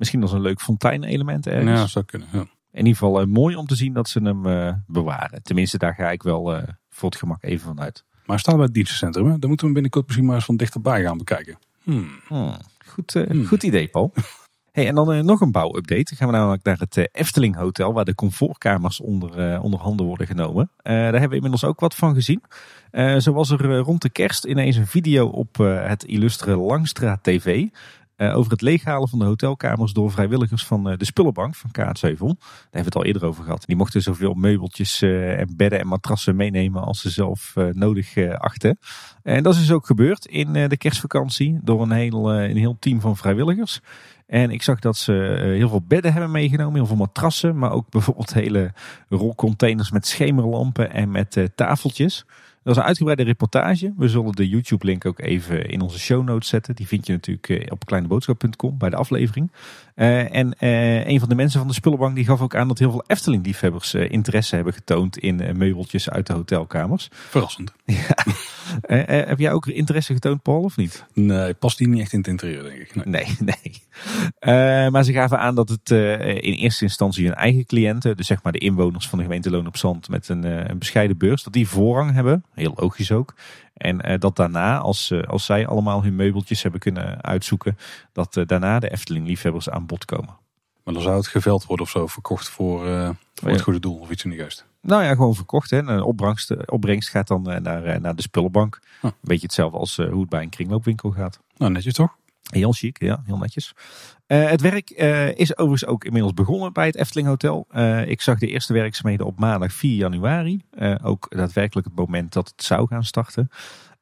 misschien 0.00 0.22
als 0.22 0.32
een 0.32 0.40
leuk 0.40 0.60
fonteinelement 0.60 1.46
ergens. 1.46 1.80
Ja, 1.80 1.86
zou 1.86 2.04
kunnen. 2.04 2.28
Ja. 2.32 2.46
In 2.72 2.86
ieder 2.86 2.92
geval 2.92 3.26
mooi 3.26 3.56
om 3.56 3.66
te 3.66 3.74
zien 3.74 3.92
dat 3.92 4.08
ze 4.08 4.20
hem 4.22 4.42
bewaren. 4.86 5.42
Tenminste, 5.42 5.78
daar 5.78 5.94
ga 5.94 6.10
ik 6.10 6.22
wel 6.22 6.62
voor 6.88 7.10
het 7.10 7.18
gemak 7.18 7.42
even 7.42 7.66
van 7.66 7.80
uit. 7.80 8.04
Maar 8.30 8.38
hij 8.38 8.38
staat 8.38 8.54
bij 8.54 8.64
het 8.64 8.74
dienstencentrum. 8.74 9.24
Hè? 9.24 9.38
Dan 9.38 9.48
moeten 9.48 9.58
we 9.58 9.64
hem 9.64 9.72
binnenkort 9.72 10.06
misschien 10.06 10.26
maar 10.26 10.34
eens 10.34 10.44
van 10.44 10.56
dichterbij 10.56 11.02
gaan 11.02 11.18
bekijken. 11.18 11.58
Hmm. 11.82 12.08
Hmm. 12.26 12.56
Goed, 12.86 13.14
uh, 13.14 13.26
hmm. 13.26 13.46
goed 13.46 13.62
idee, 13.62 13.88
Paul. 13.88 14.12
Hey, 14.70 14.88
en 14.88 14.94
dan 14.94 15.12
uh, 15.12 15.22
nog 15.22 15.40
een 15.40 15.52
bouwupdate. 15.52 16.04
Dan 16.04 16.16
gaan 16.16 16.28
we 16.28 16.34
namelijk 16.34 16.64
naar 16.64 16.78
het 16.78 16.96
uh, 16.96 17.04
Efteling 17.12 17.56
Hotel, 17.56 17.92
waar 17.92 18.04
de 18.04 18.14
comfortkamers 18.14 19.00
onder, 19.00 19.60
onder 19.60 19.80
handen 19.80 20.06
worden 20.06 20.26
genomen. 20.26 20.70
daar 20.82 21.02
hebben 21.02 21.28
we 21.28 21.34
inmiddels 21.34 21.64
ook 21.64 21.80
wat 21.80 21.94
van 21.94 22.14
gezien. 22.14 22.42
zo 23.18 23.32
was 23.32 23.50
er 23.50 23.78
rond 23.78 24.02
de 24.02 24.10
kerst 24.10 24.44
ineens 24.44 24.76
een 24.76 24.86
video 24.86 25.26
op 25.26 25.56
het 25.56 26.04
illustre 26.04 26.56
Langstraat 26.56 27.22
TV. 27.22 27.66
Uh, 28.20 28.36
over 28.36 28.52
het 28.52 28.60
leeghalen 28.60 29.08
van 29.08 29.18
de 29.18 29.24
hotelkamers 29.24 29.92
door 29.92 30.10
vrijwilligers 30.10 30.66
van 30.66 30.90
uh, 30.90 30.96
de 30.96 31.04
Spullenbank 31.04 31.54
van 31.54 31.70
Kaatsheuvel. 31.70 32.26
Daar 32.26 32.46
hebben 32.60 32.70
we 32.70 32.78
het 32.78 32.94
al 32.94 33.04
eerder 33.04 33.24
over 33.24 33.44
gehad. 33.44 33.66
Die 33.66 33.76
mochten 33.76 34.02
zoveel 34.02 34.34
meubeltjes 34.34 35.02
uh, 35.02 35.38
en 35.38 35.56
bedden 35.56 35.80
en 35.80 35.86
matrassen 35.86 36.36
meenemen 36.36 36.82
als 36.82 37.00
ze 37.00 37.10
zelf 37.10 37.54
nodig 37.72 38.16
achten. 38.38 38.78
En 39.22 39.42
dat 39.42 39.54
is 39.54 39.60
dus 39.60 39.72
ook 39.72 39.86
gebeurd 39.86 40.26
in 40.26 40.52
de 40.52 40.76
kerstvakantie 40.76 41.58
door 41.62 41.82
een 41.82 41.90
heel, 41.90 42.32
een 42.32 42.56
heel 42.56 42.76
team 42.78 43.00
van 43.00 43.16
vrijwilligers. 43.16 43.80
En 44.26 44.50
ik 44.50 44.62
zag 44.62 44.78
dat 44.78 44.96
ze 44.96 45.12
heel 45.56 45.68
veel 45.68 45.82
bedden 45.82 46.12
hebben 46.12 46.30
meegenomen, 46.30 46.74
heel 46.74 46.86
veel 46.86 46.96
matrassen, 46.96 47.58
maar 47.58 47.72
ook 47.72 47.90
bijvoorbeeld 47.90 48.34
hele 48.34 48.72
rolcontainers 49.08 49.90
met 49.90 50.06
schemerlampen 50.06 50.92
en 50.92 51.10
met 51.10 51.50
tafeltjes. 51.54 52.24
Dat 52.62 52.74
was 52.74 52.76
een 52.76 52.88
uitgebreide 52.88 53.22
reportage. 53.22 53.92
We 53.96 54.08
zullen 54.08 54.32
de 54.32 54.48
YouTube-link 54.48 55.06
ook 55.06 55.20
even 55.20 55.66
in 55.66 55.80
onze 55.80 55.98
show 55.98 56.24
notes 56.24 56.48
zetten. 56.48 56.74
Die 56.74 56.86
vind 56.86 57.06
je 57.06 57.12
natuurlijk 57.12 57.72
op 57.72 57.86
kleineboodschap.com 57.86 58.78
bij 58.78 58.90
de 58.90 58.96
aflevering. 58.96 59.50
Uh, 60.00 60.34
en 60.34 60.54
uh, 60.60 61.06
een 61.06 61.18
van 61.18 61.28
de 61.28 61.34
mensen 61.34 61.58
van 61.58 61.68
de 61.68 61.74
Spullenbank 61.74 62.14
die 62.14 62.24
gaf 62.24 62.40
ook 62.40 62.54
aan 62.54 62.68
dat 62.68 62.78
heel 62.78 62.90
veel 62.90 63.04
Efteling-liefhebbers 63.06 63.94
uh, 63.94 64.10
interesse 64.10 64.54
hebben 64.54 64.72
getoond 64.72 65.18
in 65.18 65.56
meubeltjes 65.56 66.10
uit 66.10 66.26
de 66.26 66.32
hotelkamers. 66.32 67.08
Verrassend. 67.10 67.72
Ja. 67.90 68.94
heb 69.04 69.38
jij 69.38 69.52
ook 69.52 69.66
interesse 69.66 70.12
getoond, 70.12 70.42
Paul, 70.42 70.62
of 70.62 70.76
niet? 70.76 71.04
Nee, 71.14 71.54
past 71.54 71.78
die 71.78 71.88
niet 71.88 72.00
echt 72.00 72.12
in 72.12 72.18
het 72.18 72.28
interieur, 72.28 72.62
denk 72.62 72.78
ik. 72.78 72.94
Nee, 72.94 73.26
nee. 73.38 73.82
nee. 74.40 74.90
maar 74.90 75.04
ze 75.04 75.12
gaven 75.12 75.38
aan 75.38 75.54
dat 75.54 75.68
het 75.68 75.90
in 76.40 76.52
eerste 76.52 76.84
instantie 76.84 77.26
hun 77.26 77.34
eigen 77.34 77.66
cliënten, 77.66 78.16
dus 78.16 78.26
zeg 78.26 78.42
maar 78.42 78.52
de 78.52 78.58
inwoners 78.58 79.08
van 79.08 79.18
de 79.18 79.24
gemeente 79.24 79.50
Loon 79.50 79.66
op 79.66 79.76
Zand 79.76 80.08
met 80.08 80.28
een, 80.28 80.70
een 80.70 80.78
bescheiden 80.78 81.18
beurs, 81.18 81.42
dat 81.42 81.52
die 81.52 81.68
voorrang 81.68 82.12
hebben. 82.12 82.44
Heel 82.54 82.72
logisch 82.76 83.12
ook. 83.12 83.34
En 83.80 84.10
uh, 84.10 84.18
dat 84.18 84.36
daarna, 84.36 84.78
als, 84.78 85.10
uh, 85.10 85.22
als 85.22 85.44
zij 85.44 85.66
allemaal 85.66 86.02
hun 86.02 86.16
meubeltjes 86.16 86.62
hebben 86.62 86.80
kunnen 86.80 87.22
uitzoeken, 87.22 87.78
dat 88.12 88.36
uh, 88.36 88.46
daarna 88.46 88.78
de 88.78 88.90
Efteling-liefhebbers 88.90 89.70
aan 89.70 89.86
bod 89.86 90.04
komen. 90.04 90.38
Maar 90.84 90.94
dan 90.94 91.02
zou 91.02 91.16
het 91.16 91.26
geveld 91.26 91.66
worden 91.66 91.86
of 91.86 91.90
zo, 91.90 92.06
verkocht 92.06 92.48
voor, 92.48 92.78
voor 93.34 93.50
het 93.50 93.60
goede 93.60 93.80
doel 93.80 93.98
of 93.98 94.10
iets 94.10 94.24
in 94.24 94.30
die 94.30 94.38
geest. 94.38 94.64
Nou 94.80 95.02
ja, 95.02 95.10
gewoon 95.14 95.34
verkocht. 95.34 95.70
Hè. 95.70 95.78
Een 95.78 96.02
opbrengst, 96.02 96.66
opbrengst 96.66 97.08
gaat 97.08 97.28
dan 97.28 97.42
naar, 97.42 98.00
naar 98.00 98.14
de 98.14 98.22
spullenbank. 98.22 98.80
Huh. 99.00 99.10
Een 99.10 99.16
beetje 99.20 99.46
hetzelfde 99.46 99.78
als 99.78 99.96
hoe 99.96 100.20
het 100.20 100.28
bij 100.28 100.42
een 100.42 100.48
kringloopwinkel 100.48 101.10
gaat. 101.10 101.40
Nou, 101.56 101.72
netjes 101.72 101.94
toch? 101.94 102.16
Heel 102.50 102.72
chic, 102.72 103.02
ja, 103.02 103.22
heel 103.26 103.38
netjes. 103.38 103.74
Uh, 104.32 104.48
het 104.48 104.60
werk 104.60 104.92
uh, 104.96 105.28
is 105.28 105.56
overigens 105.56 105.90
ook 105.90 106.04
inmiddels 106.04 106.34
begonnen 106.34 106.72
bij 106.72 106.86
het 106.86 106.96
Efteling 106.96 107.28
Hotel. 107.28 107.66
Uh, 107.72 108.06
ik 108.06 108.20
zag 108.20 108.38
de 108.38 108.46
eerste 108.46 108.72
werkzaamheden 108.72 109.26
op 109.26 109.38
maandag 109.38 109.72
4 109.72 109.96
januari. 109.96 110.62
ook 111.02 111.26
daadwerkelijk 111.28 111.86
het 111.86 111.96
moment 111.96 112.32
dat 112.32 112.48
het 112.48 112.62
zou 112.62 112.86
gaan 112.86 113.04
starten. 113.04 113.50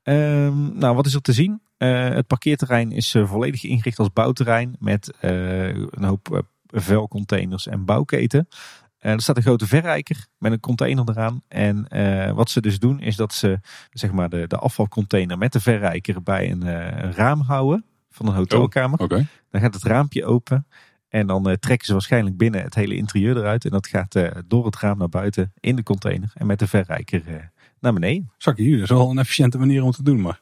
Ehm, 0.02 0.78
nou, 0.78 0.94
wat 0.94 1.06
is 1.06 1.14
er 1.14 1.20
te 1.20 1.32
zien? 1.32 1.60
het 1.78 2.26
parkeerterrein 2.26 2.92
is 2.92 3.16
volledig 3.22 3.64
ingericht 3.64 3.98
als 3.98 4.12
bouwterrein 4.12 4.76
met 4.78 5.12
een 5.20 6.04
hoop 6.04 6.44
vuilcontainers 6.66 7.66
en 7.66 7.84
bouwketen. 7.84 8.48
er 8.98 9.20
staat 9.20 9.36
een 9.36 9.42
grote 9.42 9.66
verrijker 9.66 10.26
met 10.38 10.52
een 10.52 10.60
container 10.60 11.04
eraan. 11.08 11.42
En 11.48 11.86
wat 12.34 12.50
ze 12.50 12.60
dus 12.60 12.78
doen 12.78 13.00
is 13.00 13.16
dat 13.16 13.32
ze 13.32 13.60
zeg 13.90 14.12
maar, 14.12 14.28
de, 14.28 14.46
de 14.46 14.56
afvalcontainer 14.56 15.38
met 15.38 15.52
de 15.52 15.60
verrijker 15.60 16.22
bij 16.22 16.50
een 16.50 16.64
raam 17.12 17.40
houden 17.40 17.84
van 18.18 18.26
een 18.26 18.34
hotelkamer. 18.34 19.00
Oké. 19.00 19.26
Dan 19.50 19.60
gaat 19.60 19.74
het 19.74 19.82
raampje 19.82 20.24
open. 20.24 20.66
En 21.08 21.26
dan 21.26 21.48
eh, 21.48 21.54
trekken 21.54 21.86
ze 21.86 21.92
waarschijnlijk 21.92 22.36
binnen 22.36 22.62
het 22.62 22.74
hele 22.74 22.94
interieur 22.94 23.36
eruit. 23.36 23.64
En 23.64 23.70
dat 23.70 23.86
gaat 23.86 24.14
eh, 24.14 24.30
door 24.46 24.64
het 24.64 24.76
raam 24.76 24.98
naar 24.98 25.08
buiten 25.08 25.52
in 25.60 25.76
de 25.76 25.82
container. 25.82 26.30
En 26.34 26.46
met 26.46 26.58
de 26.58 26.66
verrijker 26.66 27.22
eh, 27.26 27.34
naar 27.80 27.92
beneden. 27.92 28.32
Zak 28.36 28.56
hier, 28.56 28.72
dat 28.72 28.82
is 28.82 28.96
wel 28.96 29.10
een 29.10 29.18
efficiënte 29.18 29.58
manier 29.58 29.82
om 29.82 29.90
te 29.90 30.02
doen. 30.02 30.20
Maar 30.20 30.40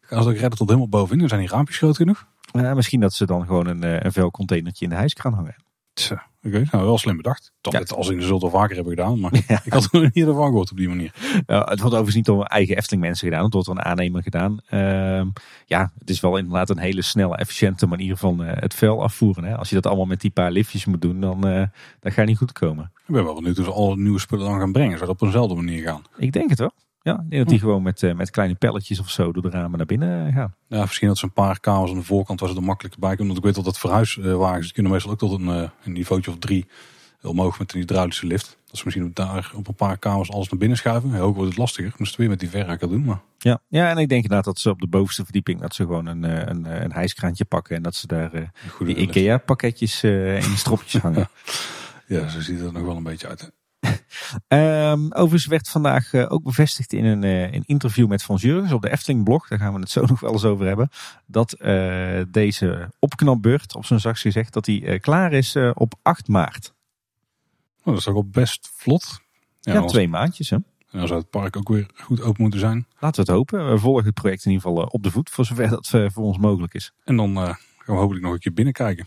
gaan 0.00 0.22
ze 0.22 0.28
ook 0.28 0.34
redden 0.34 0.58
tot 0.58 0.68
helemaal 0.68 0.88
bovenin? 0.88 1.18
Dan 1.18 1.28
zijn 1.28 1.40
die 1.40 1.50
raampjes 1.50 1.78
groot 1.78 1.96
genoeg? 1.96 2.26
Misschien 2.74 3.00
dat 3.00 3.12
ze 3.12 3.26
dan 3.26 3.46
gewoon 3.46 3.66
een, 3.66 4.04
een 4.04 4.12
vuilcontainertje 4.12 4.84
in 4.84 4.90
de 4.90 4.96
hijskraan 4.96 5.34
hangen. 5.34 5.56
Tja, 5.92 6.29
oké. 6.42 6.56
Okay. 6.56 6.68
Nou, 6.70 6.84
wel 6.84 6.98
slim 6.98 7.16
bedacht. 7.16 7.52
Toch 7.60 7.72
ja. 7.72 7.82
als 7.96 8.08
in 8.08 8.18
de 8.18 8.24
zult 8.24 8.42
al 8.42 8.50
vaker 8.50 8.74
hebben 8.74 8.92
gedaan. 8.94 9.20
Maar 9.20 9.34
ja. 9.48 9.60
ik 9.64 9.72
had 9.72 9.88
er 9.92 10.00
niet 10.00 10.26
ervan 10.26 10.46
gehoord 10.46 10.70
op 10.70 10.76
die 10.76 10.88
manier. 10.88 11.14
Ja, 11.46 11.58
het 11.58 11.66
wordt 11.66 11.84
overigens 11.84 12.14
niet 12.14 12.24
door 12.24 12.44
eigen 12.44 12.76
Efteling 12.76 13.02
mensen 13.02 13.28
gedaan. 13.28 13.44
Het 13.44 13.52
wordt 13.52 13.68
door 13.68 13.76
een 13.76 13.84
aannemer 13.84 14.22
gedaan. 14.22 14.60
Uh, 14.70 15.22
ja, 15.66 15.92
het 15.98 16.10
is 16.10 16.20
wel 16.20 16.36
inderdaad 16.36 16.70
een 16.70 16.78
hele 16.78 17.02
snelle, 17.02 17.36
efficiënte 17.36 17.86
manier 17.86 18.16
van 18.16 18.42
uh, 18.42 18.50
het 18.54 18.74
vuil 18.74 19.02
afvoeren. 19.02 19.44
Hè. 19.44 19.56
Als 19.56 19.68
je 19.68 19.74
dat 19.74 19.86
allemaal 19.86 20.06
met 20.06 20.20
die 20.20 20.30
paar 20.30 20.50
liftjes 20.50 20.84
moet 20.84 21.02
doen, 21.02 21.20
dan 21.20 21.48
uh, 21.48 21.64
dat 22.00 22.12
gaat 22.12 22.26
niet 22.26 22.38
goed 22.38 22.52
komen. 22.52 22.92
Ik 23.06 23.14
ben 23.14 23.24
wel 23.24 23.34
benieuwd 23.34 23.56
hoe 23.56 23.64
ze 23.64 23.72
alle 23.72 23.96
nieuwe 23.96 24.18
spullen 24.18 24.46
dan 24.46 24.58
gaan 24.58 24.72
brengen. 24.72 24.98
Zou 24.98 25.06
dat 25.06 25.20
op 25.20 25.26
eenzelfde 25.26 25.54
manier 25.54 25.82
gaan? 25.82 26.02
Ik 26.16 26.32
denk 26.32 26.50
het 26.50 26.58
wel. 26.58 26.72
Ja, 27.02 27.12
ik 27.12 27.30
denk 27.30 27.42
dat 27.42 27.48
die 27.48 27.58
gewoon 27.58 27.82
met, 27.82 28.02
uh, 28.02 28.14
met 28.14 28.30
kleine 28.30 28.54
pelletjes 28.54 29.00
of 29.00 29.10
zo 29.10 29.32
door 29.32 29.42
de 29.42 29.50
ramen 29.50 29.78
naar 29.78 29.86
binnen 29.86 30.32
gaan. 30.32 30.54
Ja, 30.68 30.80
misschien 30.80 31.08
dat 31.08 31.18
ze 31.18 31.24
een 31.24 31.32
paar 31.32 31.60
kamers 31.60 31.90
aan 31.90 31.96
de 31.96 32.04
voorkant 32.04 32.40
waar 32.40 32.48
ze 32.48 32.56
er 32.56 32.62
makkelijker 32.62 33.00
bij 33.00 33.16
kunnen. 33.16 33.26
Want 33.26 33.38
ik 33.38 33.44
weet 33.44 33.54
dat 33.54 33.64
dat 33.64 33.78
verhuiswagens, 33.78 34.64
die 34.64 34.72
kunnen 34.72 34.92
meestal 34.92 35.10
ook 35.10 35.18
tot 35.18 35.40
een, 35.40 35.46
uh, 35.46 35.68
een 35.84 35.92
niveautje 35.92 36.30
of 36.30 36.38
drie 36.38 36.66
omhoog 37.22 37.58
met 37.58 37.72
een 37.72 37.80
hydraulische 37.80 38.26
lift. 38.26 38.58
Dat 38.66 38.78
ze 38.78 38.84
misschien 38.84 39.10
daar 39.14 39.52
op 39.54 39.68
een 39.68 39.74
paar 39.74 39.98
kamers 39.98 40.30
alles 40.30 40.48
naar 40.48 40.58
binnen 40.58 40.78
schuiven. 40.78 41.12
Heel 41.12 41.34
wordt 41.34 41.48
het 41.48 41.58
lastiger. 41.58 41.92
Moest 41.96 42.10
het 42.10 42.20
weer 42.20 42.28
met 42.28 42.40
die 42.40 42.50
verraker 42.50 42.88
doen. 42.88 43.04
Maar... 43.04 43.20
Ja, 43.38 43.60
ja, 43.68 43.90
en 43.90 43.98
ik 43.98 44.08
denk 44.08 44.22
inderdaad 44.22 44.44
dat 44.44 44.58
ze 44.58 44.70
op 44.70 44.80
de 44.80 44.86
bovenste 44.86 45.22
verdieping 45.24 45.60
dat 45.60 45.74
ze 45.74 45.82
gewoon 45.82 46.06
een, 46.06 46.22
een, 46.22 46.82
een 46.82 46.92
hijskraantje 46.92 47.44
pakken. 47.44 47.76
En 47.76 47.82
dat 47.82 47.94
ze 47.94 48.06
daar 48.06 48.34
uh, 48.34 48.42
die 48.78 48.96
Ikea 48.96 49.38
pakketjes 49.38 50.04
uh, 50.04 50.34
in 50.34 50.50
de 50.50 50.56
stropjes 50.56 51.02
hangen. 51.02 51.28
ja, 52.06 52.28
zo 52.28 52.40
ziet 52.40 52.58
het 52.58 52.66
er 52.66 52.72
nog 52.72 52.82
wel 52.82 52.96
een 52.96 53.02
beetje 53.02 53.28
uit. 53.28 53.52
Um, 54.48 55.12
overigens 55.12 55.46
werd 55.46 55.68
vandaag 55.68 56.12
uh, 56.12 56.26
ook 56.28 56.42
bevestigd 56.42 56.92
in 56.92 57.04
een, 57.04 57.22
uh, 57.22 57.52
een, 57.52 57.64
interview 57.66 58.08
met 58.08 58.22
Van 58.22 58.36
Jurgens 58.36 58.72
op 58.72 58.82
de 58.82 58.90
Efteling 58.90 59.24
blog, 59.24 59.48
daar 59.48 59.58
gaan 59.58 59.74
we 59.74 59.80
het 59.80 59.90
zo 59.90 60.06
nog 60.06 60.20
wel 60.20 60.32
eens 60.32 60.44
over 60.44 60.66
hebben, 60.66 60.90
dat 61.26 61.56
uh, 61.60 62.20
deze 62.28 62.90
opknapbeurt, 62.98 63.74
op 63.74 63.84
zijn 63.84 64.00
zachtst 64.00 64.22
gezegd, 64.22 64.52
dat 64.52 64.66
hij 64.66 64.98
klaar 64.98 65.32
is 65.32 65.56
op 65.74 65.94
8 66.02 66.28
maart. 66.28 66.74
Oh, 67.78 67.84
dat 67.84 67.96
is 67.96 68.08
ook 68.08 68.14
wel 68.14 68.28
best 68.28 68.70
vlot. 68.74 69.20
Ja, 69.60 69.72
ja 69.72 69.84
twee 69.84 70.08
maandjes 70.08 70.50
hè. 70.50 70.56
En 70.56 70.98
dan 70.98 71.06
zou 71.06 71.20
het 71.20 71.30
park 71.30 71.56
ook 71.56 71.68
weer 71.68 71.86
goed 71.94 72.20
open 72.20 72.42
moeten 72.42 72.60
zijn. 72.60 72.86
Laten 72.98 73.24
we 73.24 73.30
het 73.30 73.38
hopen. 73.38 73.70
We 73.70 73.78
volgen 73.78 74.04
het 74.04 74.14
project 74.14 74.44
in 74.44 74.50
ieder 74.50 74.68
geval 74.68 74.84
op 74.84 75.02
de 75.02 75.10
voet, 75.10 75.30
voor 75.30 75.44
zover 75.44 75.68
dat 75.68 75.88
voor 75.88 76.24
ons 76.24 76.38
mogelijk 76.38 76.74
is. 76.74 76.92
En 77.04 77.16
dan 77.16 77.36
gaan 77.36 77.58
we 77.86 77.92
hopelijk 77.92 78.24
nog 78.24 78.32
een 78.32 78.38
keer 78.38 78.52
binnenkijken. 78.52 79.06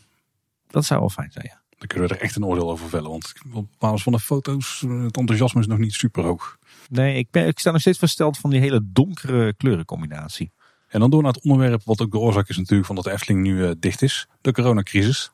Dat 0.67 0.85
zou 0.85 0.99
wel 0.99 1.09
fijn 1.09 1.31
zijn, 1.31 1.45
ja. 1.49 1.62
Dan 1.83 1.91
kunnen 1.91 2.09
we 2.09 2.15
er 2.15 2.21
echt 2.21 2.35
een 2.35 2.45
oordeel 2.45 2.71
over 2.71 2.89
vellen. 2.89 3.09
Want 3.09 3.33
op 3.53 3.67
basis 3.77 4.03
van 4.03 4.11
de 4.11 4.19
foto's, 4.19 4.85
het 4.87 5.17
enthousiasme 5.17 5.61
is 5.61 5.67
nog 5.67 5.77
niet 5.77 5.93
super 5.93 6.23
hoog. 6.23 6.57
Nee, 6.89 7.17
ik, 7.17 7.27
ben, 7.31 7.47
ik 7.47 7.59
sta 7.59 7.71
nog 7.71 7.81
steeds 7.81 7.97
versteld 7.97 8.37
van 8.37 8.49
die 8.49 8.59
hele 8.59 8.81
donkere 8.83 9.53
kleurencombinatie. 9.53 10.51
En 10.87 10.99
dan 10.99 11.09
door 11.09 11.21
naar 11.21 11.33
het 11.33 11.43
onderwerp 11.43 11.83
wat 11.83 12.01
ook 12.01 12.11
de 12.11 12.17
oorzaak 12.17 12.49
is 12.49 12.57
natuurlijk 12.57 12.85
van 12.85 12.95
dat 12.95 13.03
de 13.03 13.11
Efteling 13.11 13.41
nu 13.41 13.57
uh, 13.57 13.71
dicht 13.79 14.01
is. 14.01 14.27
De 14.41 14.51
coronacrisis. 14.51 15.31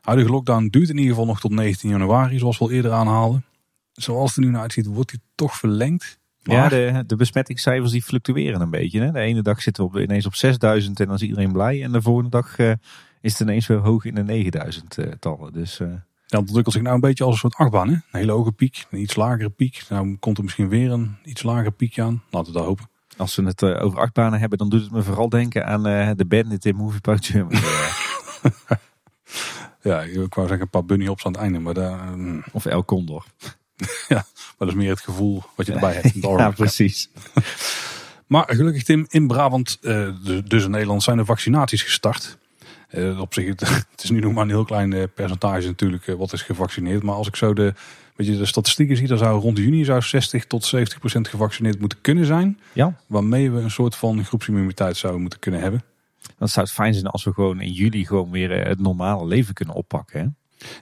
Huidige 0.00 0.30
lockdown 0.30 0.66
duurt 0.66 0.88
in 0.88 0.96
ieder 0.96 1.10
geval 1.10 1.26
nog 1.26 1.40
tot 1.40 1.50
19 1.50 1.90
januari, 1.90 2.38
zoals 2.38 2.58
we 2.58 2.64
al 2.64 2.70
eerder 2.70 2.92
aanhaalden. 2.92 3.44
Zoals 3.92 4.28
het 4.28 4.38
er 4.38 4.44
nu 4.44 4.50
naar 4.50 4.62
uitziet, 4.62 4.86
wordt 4.86 5.10
die 5.10 5.20
toch 5.34 5.56
verlengd. 5.56 6.18
Maar... 6.42 6.56
Ja, 6.56 6.68
de, 6.68 7.04
de 7.06 7.16
besmettingscijfers 7.16 7.92
die 7.92 8.02
fluctueren 8.02 8.60
een 8.60 8.70
beetje. 8.70 9.00
Hè? 9.00 9.12
De 9.12 9.20
ene 9.20 9.42
dag 9.42 9.62
zitten 9.62 9.84
we 9.84 9.90
op, 9.90 9.98
ineens 9.98 10.26
op 10.26 10.34
6000 10.34 11.00
en 11.00 11.06
dan 11.06 11.14
is 11.14 11.22
iedereen 11.22 11.52
blij. 11.52 11.82
En 11.82 11.92
de 11.92 12.02
volgende 12.02 12.30
dag 12.30 12.58
uh, 12.58 12.72
is 13.26 13.32
het 13.32 13.40
ineens 13.40 13.66
weer 13.66 13.78
hoog 13.78 14.04
in 14.04 14.14
de 14.14 14.22
9000 14.22 14.98
uh, 14.98 15.06
tallen. 15.18 15.52
Dus, 15.52 15.80
uh... 15.80 15.88
Ja, 15.88 16.38
het 16.38 16.48
ontwikkelt 16.48 16.74
zich 16.74 16.82
nou 16.82 16.94
een 16.94 17.00
beetje 17.00 17.24
als 17.24 17.32
een 17.32 17.38
soort 17.38 17.54
achtbaan. 17.54 17.88
Hè? 17.88 17.94
Een 17.94 18.02
hele 18.10 18.32
hoge 18.32 18.52
piek, 18.52 18.86
een 18.90 19.00
iets 19.00 19.16
lagere 19.16 19.50
piek. 19.50 19.84
Nou 19.88 20.16
komt 20.16 20.38
er 20.38 20.44
misschien 20.44 20.68
weer 20.68 20.90
een 20.90 21.16
iets 21.24 21.42
lager 21.42 21.72
piekje 21.72 22.02
aan. 22.02 22.22
Laten 22.30 22.52
we 22.52 22.58
dat 22.58 22.66
hopen. 22.66 22.88
Als 23.16 23.36
we 23.36 23.42
het 23.42 23.62
uh, 23.62 23.84
over 23.84 23.98
achtbanen 23.98 24.40
hebben, 24.40 24.58
dan 24.58 24.68
doet 24.68 24.82
het 24.82 24.90
me 24.90 25.02
vooral 25.02 25.28
denken 25.28 25.66
aan 25.66 25.86
uh, 25.88 26.10
de 26.16 26.24
Bandit 26.24 26.64
in 26.64 26.76
Movie 26.76 27.00
Park 27.00 27.24
Germany. 27.24 27.60
ja, 29.82 30.00
ik 30.02 30.34
wou 30.34 30.46
zeggen 30.46 30.60
een 30.60 30.70
paar 30.70 30.84
bunny 30.84 31.06
hops 31.06 31.24
aan 31.24 31.32
het 31.32 31.40
einde. 31.40 31.58
Maar 31.58 31.74
daar, 31.74 32.08
um... 32.08 32.42
Of 32.52 32.66
El 32.66 32.84
Condor. 32.84 33.24
ja, 34.08 34.24
maar 34.34 34.54
dat 34.58 34.68
is 34.68 34.74
meer 34.74 34.90
het 34.90 35.00
gevoel 35.00 35.42
wat 35.56 35.66
je 35.66 35.72
erbij 35.72 35.92
hebt. 35.92 36.14
ja, 36.22 36.50
precies. 36.50 37.10
maar 38.26 38.44
gelukkig 38.46 38.82
Tim, 38.82 39.06
in 39.08 39.26
Brabant, 39.26 39.78
dus 40.44 40.64
in 40.64 40.70
Nederland, 40.70 41.02
zijn 41.02 41.16
de 41.16 41.24
vaccinaties 41.24 41.82
gestart. 41.82 42.38
Uh, 42.90 43.20
op 43.20 43.34
zich, 43.34 43.46
het 43.90 44.02
is 44.02 44.10
nu 44.10 44.20
nog 44.20 44.32
maar 44.32 44.42
een 44.42 44.48
heel 44.48 44.64
klein 44.64 44.92
uh, 44.92 45.02
percentage 45.14 45.66
natuurlijk 45.66 46.06
uh, 46.06 46.16
wat 46.16 46.32
is 46.32 46.42
gevaccineerd. 46.42 47.02
Maar 47.02 47.14
als 47.14 47.28
ik 47.28 47.36
zo 47.36 47.54
de, 47.54 47.74
weet 48.16 48.26
je, 48.26 48.38
de 48.38 48.46
statistieken 48.46 48.96
zie, 48.96 49.06
dan 49.06 49.18
zou 49.18 49.40
rond 49.40 49.58
juni 49.58 49.84
zou 49.84 50.02
60 50.02 50.46
tot 50.46 50.64
70 50.64 50.98
procent 50.98 51.28
gevaccineerd 51.28 51.80
moeten 51.80 52.00
kunnen 52.00 52.24
zijn. 52.24 52.60
Ja. 52.72 52.96
Waarmee 53.06 53.50
we 53.50 53.60
een 53.60 53.70
soort 53.70 53.96
van 53.96 54.24
groepsimmuniteit 54.24 54.96
zouden 54.96 55.20
moeten 55.20 55.38
kunnen 55.38 55.60
hebben. 55.60 55.82
Dan 56.38 56.48
zou 56.48 56.66
het 56.66 56.74
fijn 56.74 56.94
zijn 56.94 57.06
als 57.06 57.24
we 57.24 57.32
gewoon 57.32 57.60
in 57.60 57.72
juli 57.72 58.06
gewoon 58.06 58.30
weer 58.30 58.66
het 58.66 58.80
normale 58.80 59.26
leven 59.26 59.54
kunnen 59.54 59.74
oppakken. 59.74 60.20
Hè? 60.20 60.26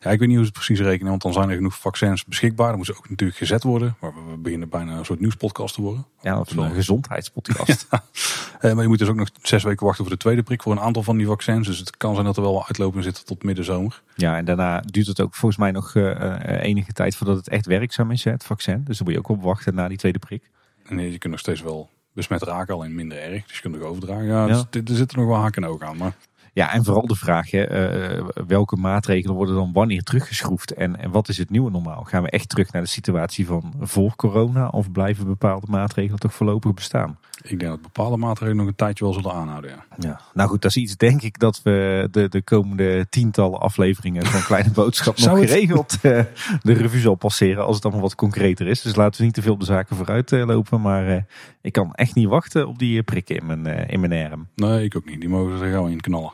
Ja, 0.00 0.10
ik 0.10 0.18
weet 0.18 0.28
niet 0.28 0.36
hoe 0.36 0.46
ze 0.46 0.52
het 0.54 0.64
precies 0.64 0.80
rekenen, 0.80 1.10
want 1.10 1.22
dan 1.22 1.32
zijn 1.32 1.48
er 1.48 1.56
genoeg 1.56 1.78
vaccins 1.78 2.24
beschikbaar. 2.24 2.68
Dan 2.68 2.76
moeten 2.76 2.94
ze 2.94 3.00
ook 3.00 3.08
natuurlijk 3.08 3.38
gezet 3.38 3.62
worden. 3.62 3.96
Maar 4.00 4.12
we 4.30 4.36
beginnen 4.36 4.68
bijna 4.68 4.96
een 4.96 5.04
soort 5.04 5.20
nieuwspodcast 5.20 5.74
te 5.74 5.80
worden. 5.80 6.06
Ja, 6.20 6.40
of 6.40 6.56
een 6.56 6.74
gezondheidspodcast. 6.74 7.86
ja. 7.90 8.74
Maar 8.74 8.82
je 8.82 8.88
moet 8.88 8.98
dus 8.98 9.08
ook 9.08 9.16
nog 9.16 9.28
zes 9.42 9.62
weken 9.62 9.86
wachten 9.86 10.04
voor 10.04 10.12
de 10.12 10.20
tweede 10.20 10.42
prik 10.42 10.62
voor 10.62 10.72
een 10.72 10.80
aantal 10.80 11.02
van 11.02 11.16
die 11.16 11.26
vaccins. 11.26 11.66
Dus 11.66 11.78
het 11.78 11.96
kan 11.96 12.14
zijn 12.14 12.26
dat 12.26 12.36
er 12.36 12.42
wel 12.42 12.66
uitlopen 12.66 13.02
zitten 13.02 13.24
tot 13.24 13.42
middenzomer. 13.42 14.02
Ja, 14.16 14.36
en 14.36 14.44
daarna 14.44 14.80
duurt 14.80 15.06
het 15.06 15.20
ook 15.20 15.34
volgens 15.34 15.60
mij 15.60 15.70
nog 15.70 15.94
uh, 15.94 16.62
enige 16.62 16.92
tijd 16.92 17.16
voordat 17.16 17.36
het 17.36 17.48
echt 17.48 17.66
werkzaam 17.66 18.10
is, 18.10 18.24
hè, 18.24 18.30
het 18.30 18.44
vaccin. 18.44 18.84
Dus 18.84 18.96
dan 18.96 19.06
moet 19.06 19.14
je 19.14 19.20
ook 19.20 19.28
op 19.28 19.42
wachten 19.42 19.74
na 19.74 19.88
die 19.88 19.98
tweede 19.98 20.18
prik. 20.18 20.50
Nee, 20.88 21.12
je 21.12 21.18
kunt 21.18 21.32
nog 21.32 21.40
steeds 21.40 21.62
wel 21.62 21.90
besmet 22.12 22.42
raken, 22.42 22.74
alleen 22.74 22.94
minder 22.94 23.18
erg. 23.18 23.46
Dus 23.46 23.56
je 23.56 23.62
kunt 23.62 23.78
nog 23.78 23.88
overdragen. 23.88 24.24
Ja, 24.24 24.46
ja. 24.46 24.64
Dus, 24.70 24.82
er 24.90 24.96
zitten 24.96 25.18
nog 25.18 25.26
wel 25.26 25.36
haken 25.36 25.62
en 25.62 25.68
ogen 25.68 25.86
aan. 25.86 25.96
Maar... 25.96 26.16
Ja, 26.54 26.72
en 26.72 26.84
vooral 26.84 27.06
de 27.06 27.16
vraag, 27.16 27.50
hè, 27.50 28.18
uh, 28.18 28.28
welke 28.46 28.76
maatregelen 28.76 29.36
worden 29.36 29.54
dan 29.54 29.72
wanneer 29.72 30.02
teruggeschroefd? 30.02 30.74
En, 30.74 31.00
en 31.00 31.10
wat 31.10 31.28
is 31.28 31.38
het 31.38 31.50
nieuwe 31.50 31.70
normaal? 31.70 32.02
Gaan 32.02 32.22
we 32.22 32.30
echt 32.30 32.48
terug 32.48 32.72
naar 32.72 32.82
de 32.82 32.88
situatie 32.88 33.46
van 33.46 33.72
voor 33.80 34.16
corona? 34.16 34.68
Of 34.68 34.92
blijven 34.92 35.26
bepaalde 35.26 35.66
maatregelen 35.70 36.18
toch 36.18 36.34
voorlopig 36.34 36.74
bestaan? 36.74 37.18
Ik 37.42 37.58
denk 37.58 37.70
dat 37.70 37.82
bepaalde 37.82 38.16
maatregelen 38.16 38.56
nog 38.56 38.66
een 38.66 38.74
tijdje 38.74 39.04
wel 39.04 39.12
zullen 39.12 39.32
aanhouden, 39.32 39.70
ja. 39.70 39.84
ja. 39.98 40.20
Nou 40.34 40.48
goed, 40.48 40.62
dat 40.62 40.70
is 40.70 40.82
iets 40.82 40.96
denk 40.96 41.22
ik 41.22 41.38
dat 41.38 41.62
we 41.62 42.08
de, 42.10 42.28
de 42.28 42.42
komende 42.42 43.06
tientallen 43.10 43.60
afleveringen 43.60 44.26
van 44.26 44.42
Kleine 44.42 44.70
Boodschap 44.70 45.18
nog 45.18 45.38
geregeld 45.38 45.92
uh, 46.02 46.20
de 46.62 46.72
revue 46.72 47.00
zal 47.00 47.14
passeren 47.14 47.64
als 47.64 47.74
het 47.74 47.84
allemaal 47.84 48.02
wat 48.02 48.14
concreter 48.14 48.66
is. 48.66 48.82
Dus 48.82 48.96
laten 48.96 49.18
we 49.18 49.24
niet 49.24 49.34
te 49.34 49.42
veel 49.42 49.52
op 49.52 49.60
de 49.60 49.66
zaken 49.66 49.96
vooruit 49.96 50.30
lopen. 50.30 50.80
Maar 50.80 51.26
ik 51.60 51.72
kan 51.72 51.94
echt 51.94 52.14
niet 52.14 52.28
wachten 52.28 52.68
op 52.68 52.78
die 52.78 53.02
prikken 53.02 53.36
in 53.36 53.46
mijn, 53.46 53.88
in 53.88 54.00
mijn 54.00 54.30
arm. 54.30 54.48
Nee, 54.54 54.84
ik 54.84 54.96
ook 54.96 55.04
niet. 55.04 55.20
Die 55.20 55.28
mogen 55.28 55.60
er 55.62 55.70
gewoon 55.70 55.90
in 55.90 56.00
knallen. 56.00 56.32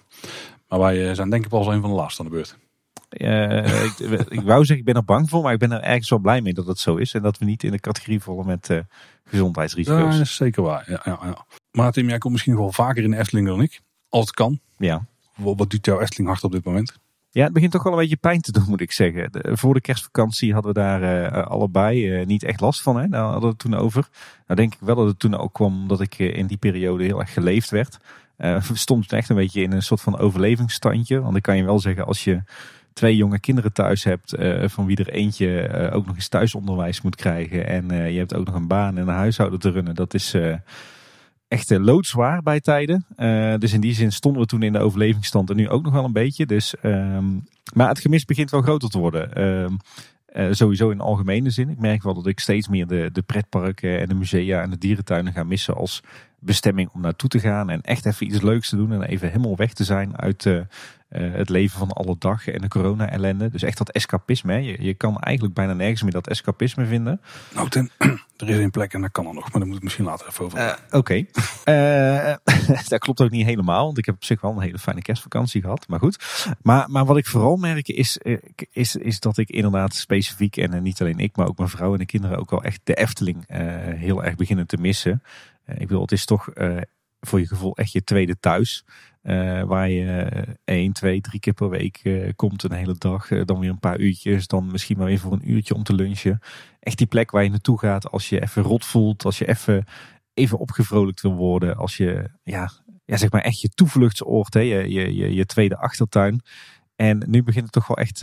Maar 0.68 0.78
wij 0.78 1.14
zijn 1.14 1.30
denk 1.30 1.44
ik 1.44 1.50
pas 1.50 1.66
een 1.66 1.80
van 1.80 1.90
de 1.90 1.96
laatste 1.96 2.22
aan 2.22 2.28
de 2.28 2.35
beurt. 2.35 2.56
Uh, 3.18 3.85
ik, 3.85 3.98
ik, 4.28 4.40
wou 4.40 4.59
zeggen, 4.59 4.76
ik 4.76 4.85
ben 4.85 4.94
er 4.94 5.04
bang 5.04 5.28
voor, 5.28 5.42
maar 5.42 5.52
ik 5.52 5.59
ben 5.59 5.72
er 5.72 5.80
ergens 5.80 6.11
wel 6.11 6.18
blij 6.18 6.40
mee 6.40 6.54
dat 6.54 6.66
het 6.66 6.78
zo 6.78 6.96
is. 6.96 7.14
En 7.14 7.22
dat 7.22 7.38
we 7.38 7.44
niet 7.44 7.62
in 7.62 7.70
de 7.70 7.80
categorie 7.80 8.20
vallen 8.20 8.46
met 8.46 8.68
uh, 8.68 8.78
gezondheidsrisico's. 9.24 10.00
Ja, 10.00 10.11
dat 10.11 10.20
is 10.20 10.35
zeker 10.35 10.62
waar. 10.62 10.90
Ja, 10.90 11.00
ja, 11.04 11.18
ja. 11.22 11.44
Maar 11.70 11.92
Tim, 11.92 12.09
jij 12.09 12.18
komt 12.18 12.33
misschien 12.33 12.56
wel 12.56 12.72
vaker 12.72 13.02
in 13.02 13.11
de 13.11 13.16
Efteling 13.16 13.46
dan 13.46 13.62
ik. 13.62 13.80
Als 14.09 14.24
het 14.24 14.35
kan. 14.35 14.61
Ja. 14.76 15.06
Wat, 15.37 15.59
wat 15.59 15.70
doet 15.70 15.87
jouw 15.87 16.00
Efteling 16.00 16.28
hard 16.28 16.44
op 16.44 16.52
dit 16.52 16.64
moment? 16.64 16.98
Ja, 17.30 17.44
het 17.44 17.52
begint 17.52 17.72
toch 17.72 17.83
wel 17.83 17.92
een 17.92 17.98
beetje 17.98 18.16
pijn 18.16 18.40
te 18.40 18.52
doen, 18.52 18.64
moet 18.68 18.80
ik 18.80 18.92
zeggen. 18.92 19.33
De, 19.33 19.56
voor 19.56 19.74
de 19.74 19.80
kerstvakantie 19.80 20.52
hadden 20.52 20.72
we 20.72 20.80
daar 20.80 21.33
uh, 21.33 21.46
allebei 21.46 22.24
niet 22.24 22.42
echt 22.42 22.61
last 22.61 22.83
van. 22.83 22.96
Hè? 22.96 23.09
Daar 23.09 23.22
hadden 23.22 23.40
we 23.40 23.46
het 23.46 23.59
toen 23.59 23.74
over. 23.74 24.09
Nou 24.46 24.61
denk 24.61 24.74
ik 24.74 24.80
wel 24.80 24.94
dat 24.94 25.06
het 25.06 25.18
toen 25.18 25.37
ook 25.37 25.52
kwam 25.52 25.88
dat 25.88 26.00
ik 26.00 26.18
in 26.18 26.46
die 26.46 26.56
periode 26.56 27.04
heel 27.04 27.20
erg 27.20 27.33
geleefd 27.33 27.70
werd. 27.70 27.98
Uh, 28.40 28.62
stond 28.72 29.12
echt 29.12 29.29
een 29.29 29.37
beetje 29.37 29.62
in 29.62 29.72
een 29.72 29.83
soort 29.83 30.00
van 30.00 30.18
overlevingsstandje. 30.18 31.20
Want 31.20 31.37
ik 31.37 31.42
kan 31.42 31.57
je 31.57 31.64
wel 31.64 31.79
zeggen, 31.79 32.07
als 32.07 32.24
je 32.24 32.42
twee 32.92 33.16
jonge 33.16 33.38
kinderen 33.38 33.72
thuis 33.72 34.05
hebt, 34.05 34.38
uh, 34.38 34.68
van 34.68 34.87
wie 34.87 34.96
er 34.96 35.09
eentje 35.09 35.68
uh, 35.68 35.96
ook 35.96 36.07
nog 36.07 36.14
eens 36.14 36.29
thuisonderwijs 36.29 37.00
moet 37.00 37.16
krijgen. 37.16 37.66
En 37.66 38.12
je 38.12 38.18
hebt 38.18 38.35
ook 38.35 38.46
nog 38.46 38.55
een 38.55 38.66
baan 38.66 38.98
en 38.98 39.09
een 39.09 39.14
huishouden 39.14 39.59
te 39.59 39.70
runnen. 39.70 39.94
Dat 39.94 40.14
is 40.14 40.37
echt 41.48 41.70
loodzwaar 41.70 42.42
bij 42.42 42.61
tijden. 42.61 43.07
dus 43.61 43.72
in 43.72 43.81
die 43.81 43.94
zin 43.94 44.12
stonden 44.12 44.42
we 44.42 44.48
toen 44.48 44.62
in 44.62 44.72
de 44.72 44.79
overlevingsstand 44.79 45.50
en 45.50 45.57
nu 45.57 45.68
ook 45.68 45.83
nog 45.83 45.92
wel 45.92 46.05
een 46.05 46.12
beetje. 46.12 46.46
Dus, 46.46 46.74
um, 46.83 47.44
maar 47.74 47.88
het 47.88 48.00
gemis 48.00 48.24
begint 48.24 48.50
wel 48.50 48.62
groter 48.62 48.90
te 48.90 48.98
worden. 48.98 49.33
Ehm, 49.33 49.72
uh, 50.37 50.47
sowieso 50.51 50.90
in 50.90 51.01
algemene 51.01 51.51
zin. 51.51 51.69
Ik 51.69 51.79
merk 51.79 52.03
wel 52.03 52.14
dat 52.14 52.27
ik 52.27 52.40
steeds 52.40 52.69
meer 52.69 52.87
de, 52.87 53.11
de 53.12 53.23
pretparken 53.23 54.01
en 54.01 54.09
de 54.09 54.14
musea 54.14 54.62
en 54.62 54.71
de 54.71 54.79
dierentuinen 54.79 55.33
ga 55.33 55.45
missen 55.45 55.75
als 55.75 56.03
bestemming 56.38 56.90
om 56.93 57.01
naartoe 57.01 57.29
te 57.29 57.40
gaan. 57.40 57.71
En 57.71 57.81
echt 57.81 58.07
even 58.07 58.27
iets 58.27 58.40
leuks 58.40 58.69
te 58.69 58.77
doen. 58.77 58.93
En 58.93 59.03
even 59.03 59.29
helemaal 59.29 59.57
weg 59.57 59.73
te 59.73 59.85
zijn 59.85 60.19
uit 60.19 60.45
uh, 60.45 60.61
het 61.18 61.49
leven 61.49 61.79
van 61.79 61.90
alle 61.90 62.16
dag 62.18 62.49
en 62.49 62.61
de 62.61 62.68
corona-ellende. 62.68 63.49
Dus 63.49 63.62
echt 63.62 63.79
dat 63.79 63.90
escapisme. 63.90 64.53
Hè. 64.53 64.59
Je, 64.59 64.83
je 64.83 64.94
kan 64.94 65.18
eigenlijk 65.18 65.55
bijna 65.55 65.73
nergens 65.73 66.03
meer 66.03 66.12
dat 66.12 66.29
escapisme 66.29 66.87
vinden. 66.87 67.20
Nou, 67.55 67.68
ten, 67.68 67.90
er 68.37 68.49
is 68.49 68.59
een 68.59 68.70
plek 68.70 68.92
en 68.92 69.01
dat 69.01 69.12
kan 69.12 69.27
er 69.27 69.35
nog. 69.35 69.51
Maar 69.51 69.61
daar 69.61 69.66
moet 69.66 69.77
ik 69.77 69.83
misschien 69.83 70.05
later 70.05 70.29
even 70.29 70.44
over. 70.44 70.59
Uh, 70.59 70.73
Oké. 70.90 71.25
dat 72.88 72.99
klopt 72.99 73.20
ook 73.20 73.31
niet 73.31 73.46
helemaal. 73.46 73.85
Want 73.85 73.99
ik 73.99 74.07
heb 74.07 74.14
op 74.14 74.25
zich 74.25 74.40
wel 74.40 74.51
een 74.51 74.61
hele 74.61 74.79
fijne 74.79 75.03
kerstvakantie 75.03 75.61
gehad. 75.61 75.88
Maar 75.88 75.99
goed. 75.99 76.46
Maar, 76.62 76.90
maar 76.90 77.05
wat 77.05 77.16
ik 77.16 77.27
vooral 77.27 77.57
merk 77.57 77.88
is, 77.88 78.18
is, 78.73 78.96
is 78.96 79.20
dat 79.20 79.38
ik 79.38 79.49
inderdaad 79.51 79.94
specifiek. 79.94 80.57
En 80.57 80.83
niet 80.83 81.01
alleen 81.01 81.18
ik, 81.18 81.37
maar 81.37 81.46
ook 81.46 81.59
mijn 81.59 81.70
vrouw 81.70 81.92
en 81.92 81.99
de 81.99 82.07
kinderen 82.07 82.38
ook 82.38 82.51
wel 82.51 82.62
echt 82.62 82.81
de 82.85 82.94
Efteling 82.94 83.44
heel 83.96 84.25
erg 84.25 84.35
beginnen 84.35 84.66
te 84.66 84.77
missen. 84.77 85.23
ik 85.66 85.87
bedoel, 85.87 86.03
het 86.03 86.12
is 86.12 86.25
toch 86.25 86.49
voor 87.20 87.40
je 87.40 87.46
gevoel 87.46 87.77
echt 87.77 87.92
je 87.92 88.05
tweede 88.05 88.38
thuis. 88.40 88.85
Uh, 89.22 89.62
waar 89.62 89.88
je 89.90 90.28
één, 90.64 90.92
twee, 90.92 91.20
drie 91.20 91.40
keer 91.40 91.52
per 91.52 91.68
week 91.68 92.00
uh, 92.02 92.30
komt 92.37 92.62
een 92.62 92.72
hele 92.72 92.94
dag. 92.98 93.28
Dan 93.28 93.59
weer 93.59 93.70
een 93.70 93.78
paar 93.78 93.98
uurtjes. 93.98 94.46
Dan 94.46 94.66
misschien 94.70 94.98
maar 94.98 95.06
weer 95.06 95.18
voor 95.18 95.33
een 95.33 95.50
uurtje 95.50 95.74
om 95.74 95.83
te 95.83 95.94
lunchen. 95.94 96.40
Echt 96.80 96.98
die 96.98 97.06
plek 97.06 97.30
waar 97.30 97.42
je 97.42 97.50
naartoe 97.50 97.78
gaat 97.78 98.11
als 98.11 98.28
je 98.28 98.42
even 98.42 98.62
rot 98.62 98.85
voelt. 98.85 99.24
Als 99.24 99.38
je 99.38 99.48
even, 99.48 99.85
even 100.35 100.59
opgevrolijkt 100.59 101.20
wil 101.20 101.35
worden. 101.35 101.76
Als 101.76 101.96
je, 101.96 102.30
ja, 102.42 102.70
ja 103.04 103.16
zeg 103.16 103.30
maar 103.30 103.40
echt 103.40 103.61
je 103.61 103.68
toevluchtsoord. 103.68 104.54
Hè? 104.54 104.61
Je, 104.61 104.90
je, 104.90 105.14
je, 105.14 105.35
je 105.35 105.46
tweede 105.46 105.76
achtertuin. 105.76 106.40
En 106.96 107.22
nu 107.26 107.42
begint 107.42 107.64
het 107.64 107.72
toch 107.72 107.87
wel 107.87 107.96
echt 107.96 108.18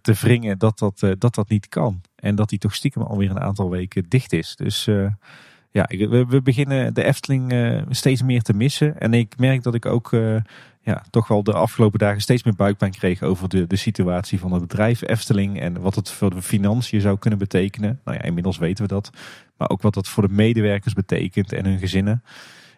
te 0.00 0.14
wringen 0.20 0.58
dat 0.58 0.78
dat, 0.78 1.14
dat 1.18 1.34
dat 1.34 1.48
niet 1.48 1.68
kan. 1.68 2.00
En 2.14 2.34
dat 2.34 2.48
die 2.48 2.58
toch 2.58 2.74
stiekem 2.74 3.02
alweer 3.02 3.30
een 3.30 3.40
aantal 3.40 3.70
weken 3.70 4.08
dicht 4.08 4.32
is. 4.32 4.56
Dus 4.56 4.88
ja, 5.70 5.86
we, 5.88 6.26
we, 6.26 6.42
beginnen 6.42 6.94
de 6.94 7.04
Efteling 7.04 7.52
uh, 7.52 7.82
steeds 7.90 8.22
meer 8.22 8.42
te 8.42 8.52
missen. 8.52 9.00
En 9.00 9.14
ik 9.14 9.38
merk 9.38 9.62
dat 9.62 9.74
ik 9.74 9.86
ook 9.86 10.12
uh, 10.12 10.36
ja, 10.80 11.04
toch 11.10 11.28
wel 11.28 11.42
de 11.42 11.52
afgelopen 11.52 11.98
dagen 11.98 12.20
steeds 12.20 12.42
meer 12.42 12.54
buikpijn 12.54 12.90
kreeg 12.90 13.22
over 13.22 13.48
de, 13.48 13.66
de 13.66 13.76
situatie 13.76 14.38
van 14.38 14.52
het 14.52 14.60
bedrijf 14.60 15.02
Efteling. 15.02 15.60
En 15.60 15.80
wat 15.80 15.94
het 15.94 16.10
voor 16.10 16.30
de 16.30 16.42
financiën 16.42 17.00
zou 17.00 17.18
kunnen 17.18 17.38
betekenen. 17.38 18.00
Nou 18.04 18.16
ja, 18.16 18.22
inmiddels 18.22 18.58
weten 18.58 18.82
we 18.84 18.88
dat. 18.88 19.10
Maar 19.56 19.70
ook 19.70 19.82
wat 19.82 19.94
dat 19.94 20.08
voor 20.08 20.28
de 20.28 20.34
medewerkers 20.34 20.94
betekent 20.94 21.52
en 21.52 21.64
hun 21.64 21.78
gezinnen. 21.78 22.22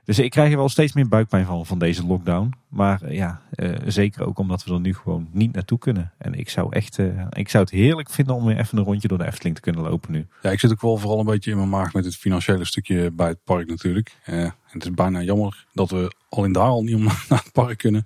Dus 0.05 0.19
ik 0.19 0.31
krijg 0.31 0.51
er 0.51 0.57
wel 0.57 0.69
steeds 0.69 0.93
meer 0.93 1.09
buikpijn 1.09 1.47
van, 1.47 1.67
van 1.67 1.79
deze 1.79 2.07
lockdown. 2.07 2.53
Maar 2.69 3.03
eh, 3.03 3.15
ja, 3.15 3.43
uh, 3.57 3.75
zeker 3.87 4.27
ook 4.27 4.39
omdat 4.39 4.65
we 4.65 4.73
er 4.75 4.81
nu 4.81 4.95
gewoon 4.95 5.29
niet 5.33 5.53
naartoe 5.53 5.79
kunnen. 5.79 6.13
En 6.19 6.35
ik 6.35 6.49
zou 6.49 6.73
echt, 6.73 6.99
uh, 6.99 7.27
ik 7.31 7.49
zou 7.49 7.65
het 7.65 7.73
heerlijk 7.73 8.11
vinden 8.11 8.35
om 8.35 8.45
weer 8.45 8.59
even 8.59 8.79
een 8.79 8.85
rondje 8.85 9.09
door 9.09 9.19
de 9.19 9.27
Efteling 9.27 9.55
te 9.55 9.61
kunnen 9.61 9.83
lopen 9.83 10.13
nu. 10.13 10.27
Ja, 10.43 10.51
ik 10.51 10.61
zit 10.61 10.71
ook 10.71 10.81
wel 10.81 10.97
vooral 10.97 11.19
een 11.19 11.27
beetje 11.27 11.51
in 11.51 11.57
mijn 11.57 11.69
maag 11.69 11.93
met 11.93 12.05
het 12.05 12.17
financiële 12.17 12.65
stukje 12.65 13.11
bij 13.11 13.29
het 13.29 13.45
park 13.45 13.69
natuurlijk. 13.69 14.17
en 14.25 14.55
het 14.67 14.85
is 14.85 14.91
bijna 14.91 15.23
jammer 15.23 15.67
dat 15.73 15.91
we 15.91 16.15
al 16.29 16.45
in 16.45 16.53
daar 16.53 16.63
al 16.63 16.83
niet 16.83 16.95
om 16.95 17.03
naar 17.29 17.43
het 17.43 17.53
park 17.53 17.79
kunnen 17.79 18.05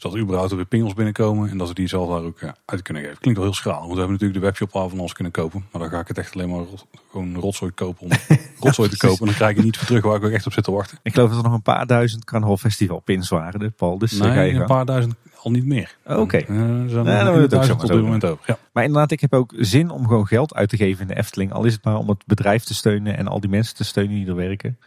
zodat 0.00 0.16
er 0.16 0.22
überhaupt 0.22 0.52
weer 0.52 0.64
pingels 0.64 0.94
binnenkomen 0.94 1.50
en 1.50 1.58
dat 1.58 1.68
we 1.68 1.74
die 1.74 1.88
zelf 1.88 2.08
daar 2.08 2.22
ook 2.22 2.38
uit 2.64 2.82
kunnen 2.82 3.02
geven. 3.02 3.18
Klinkt 3.18 3.38
wel 3.38 3.48
heel 3.48 3.58
schraal, 3.58 3.80
want 3.80 3.92
we 3.92 3.98
hebben 3.98 4.12
natuurlijk 4.12 4.40
de 4.40 4.46
webshop 4.46 4.72
al 4.72 4.88
van 4.88 5.00
ons 5.00 5.12
kunnen 5.12 5.32
kopen. 5.32 5.66
Maar 5.72 5.80
dan 5.80 5.90
ga 5.90 6.00
ik 6.00 6.08
het 6.08 6.18
echt 6.18 6.34
alleen 6.34 6.50
maar 6.50 6.64
gewoon 7.10 7.34
rotzooi 7.34 7.72
kopen 7.72 8.02
om 8.02 8.10
rotzooi 8.60 8.88
te 8.88 8.96
kopen. 8.96 9.18
En 9.18 9.26
dan 9.26 9.34
krijg 9.34 9.56
ik 9.56 9.64
niet 9.64 9.76
voor 9.76 9.86
terug 9.86 10.02
waar 10.02 10.16
ik 10.16 10.24
ook 10.24 10.30
echt 10.30 10.46
op 10.46 10.52
zit 10.52 10.64
te 10.64 10.70
wachten. 10.70 10.98
Ik 11.02 11.14
geloof 11.14 11.28
dat 11.28 11.38
er 11.38 11.44
nog 11.44 11.52
een 11.52 11.62
paar 11.62 11.86
duizend 11.86 12.24
Carnaval 12.24 12.56
Festival 12.56 13.00
pins 13.00 13.28
waren, 13.28 13.72
Paul. 13.72 13.98
Dus 13.98 14.18
eh, 14.18 14.34
nee, 14.34 14.54
een 14.54 14.66
paar 14.66 14.84
duizend 14.84 15.14
al 15.42 15.50
niet 15.50 15.66
meer. 15.66 15.96
Oké. 16.04 16.20
Okay. 16.20 16.40
Uh, 16.40 16.46
zijn 16.46 17.04
nee, 17.04 17.24
dan 17.24 17.40
het 17.40 17.54
ook 17.54 17.82
op 17.82 17.86
dit 17.88 18.02
moment 18.02 18.24
over. 18.24 18.44
Ja. 18.46 18.58
Maar 18.72 18.84
inderdaad, 18.84 19.10
ik 19.10 19.20
heb 19.20 19.34
ook 19.34 19.54
zin 19.56 19.90
om 19.90 20.06
gewoon 20.06 20.26
geld 20.26 20.54
uit 20.54 20.68
te 20.68 20.76
geven 20.76 21.00
in 21.00 21.08
de 21.08 21.16
Efteling. 21.16 21.52
Al 21.52 21.64
is 21.64 21.72
het 21.72 21.84
maar 21.84 21.96
om 21.96 22.08
het 22.08 22.26
bedrijf 22.26 22.64
te 22.64 22.74
steunen 22.74 23.16
en 23.16 23.28
al 23.28 23.40
die 23.40 23.50
mensen 23.50 23.76
te 23.76 23.84
steunen 23.84 24.14
die 24.14 24.26
er 24.26 24.36
werken. 24.36 24.78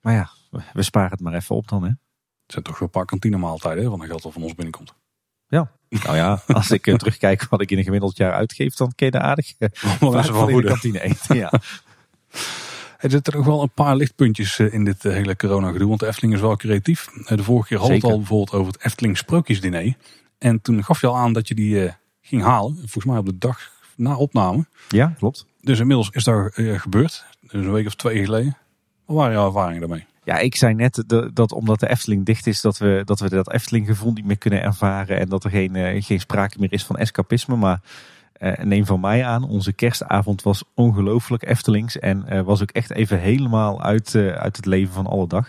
Maar 0.00 0.14
ja, 0.14 0.30
we 0.72 0.82
sparen 0.82 1.10
het 1.10 1.20
maar 1.20 1.34
even 1.34 1.56
op 1.56 1.68
dan 1.68 1.84
hè. 1.84 1.90
Het 2.50 2.58
zijn 2.58 2.74
toch 2.74 2.78
wel 2.78 2.88
een 2.88 3.00
paar 3.00 3.10
kantinemaaltijden 3.10 3.90
van 3.90 3.98
de 3.98 4.06
geld 4.06 4.22
dat 4.22 4.32
van 4.32 4.42
ons 4.42 4.54
binnenkomt. 4.54 4.94
Ja, 5.48 5.70
nou 5.88 6.16
ja, 6.16 6.42
als 6.46 6.70
ik 6.70 6.86
uh, 6.86 6.94
terugkijk 6.94 7.46
wat 7.48 7.60
ik 7.60 7.70
in 7.70 7.78
een 7.78 7.84
gemiddeld 7.84 8.16
jaar 8.16 8.32
uitgeef, 8.32 8.74
dan 8.74 8.92
je 8.96 9.10
de 9.10 9.20
aardig 9.20 9.54
van, 9.58 10.24
van 10.24 10.50
in 10.50 10.56
de 10.56 10.62
kantine 10.62 11.00
eten. 11.02 11.36
Ja. 11.36 11.52
Er 12.98 13.10
zitten 13.10 13.36
nog 13.36 13.46
wel 13.46 13.62
een 13.62 13.70
paar 13.70 13.96
lichtpuntjes 13.96 14.58
eh, 14.58 14.72
in 14.72 14.84
dit 14.84 15.02
hele 15.02 15.36
corona 15.36 15.72
gedoe, 15.72 15.88
want 15.88 16.00
de 16.00 16.06
Efteling 16.06 16.34
is 16.34 16.40
wel 16.40 16.56
creatief. 16.56 17.08
De 17.26 17.42
vorige 17.42 17.68
keer 17.68 17.78
had 17.78 17.88
het 17.88 18.04
al 18.04 18.16
bijvoorbeeld 18.16 18.52
over 18.52 18.72
het 18.72 18.84
Efteling 18.84 19.16
sprookjesdiner. 19.16 19.94
En 20.38 20.60
toen 20.60 20.84
gaf 20.84 21.00
je 21.00 21.06
al 21.06 21.16
aan 21.16 21.32
dat 21.32 21.48
je 21.48 21.54
die 21.54 21.92
ging 22.20 22.42
halen, 22.42 22.76
volgens 22.76 23.04
mij 23.04 23.18
op 23.18 23.26
de 23.26 23.38
dag 23.38 23.70
na 23.96 24.16
opname. 24.16 24.66
Ja, 24.88 25.14
klopt. 25.18 25.46
Dus 25.60 25.78
inmiddels 25.78 26.10
is 26.10 26.24
dat 26.24 26.52
gebeurd, 26.54 27.24
dus 27.40 27.52
een 27.52 27.72
week 27.72 27.86
of 27.86 27.94
twee 27.94 28.24
geleden. 28.24 28.56
Wat 29.04 29.16
waren 29.16 29.32
jouw 29.32 29.46
ervaringen 29.46 29.80
daarmee? 29.80 30.06
Ja, 30.30 30.38
ik 30.38 30.56
zei 30.56 30.74
net 30.74 31.04
dat 31.32 31.52
omdat 31.52 31.80
de 31.80 31.88
Efteling 31.88 32.26
dicht 32.26 32.46
is, 32.46 32.60
dat 32.60 32.78
we 32.78 33.02
dat, 33.04 33.20
we 33.20 33.28
dat 33.28 33.52
Efteling 33.52 33.86
gevoel 33.86 34.12
niet 34.12 34.24
meer 34.24 34.38
kunnen 34.38 34.62
ervaren. 34.62 35.18
En 35.18 35.28
dat 35.28 35.44
er 35.44 35.50
geen, 35.50 35.76
uh, 35.76 36.02
geen 36.02 36.20
sprake 36.20 36.56
meer 36.58 36.72
is 36.72 36.84
van 36.84 36.96
escapisme. 36.96 37.56
Maar 37.56 37.80
uh, 38.38 38.58
neem 38.58 38.86
van 38.86 39.00
mij 39.00 39.24
aan, 39.24 39.44
onze 39.44 39.72
kerstavond 39.72 40.42
was 40.42 40.64
ongelooflijk 40.74 41.46
Eftelings. 41.46 41.98
En 41.98 42.24
uh, 42.28 42.40
was 42.40 42.62
ook 42.62 42.70
echt 42.70 42.90
even 42.90 43.18
helemaal 43.18 43.82
uit, 43.82 44.14
uit 44.14 44.56
het 44.56 44.66
leven 44.66 44.92
van 44.94 45.06
alle 45.06 45.26
dag. 45.26 45.44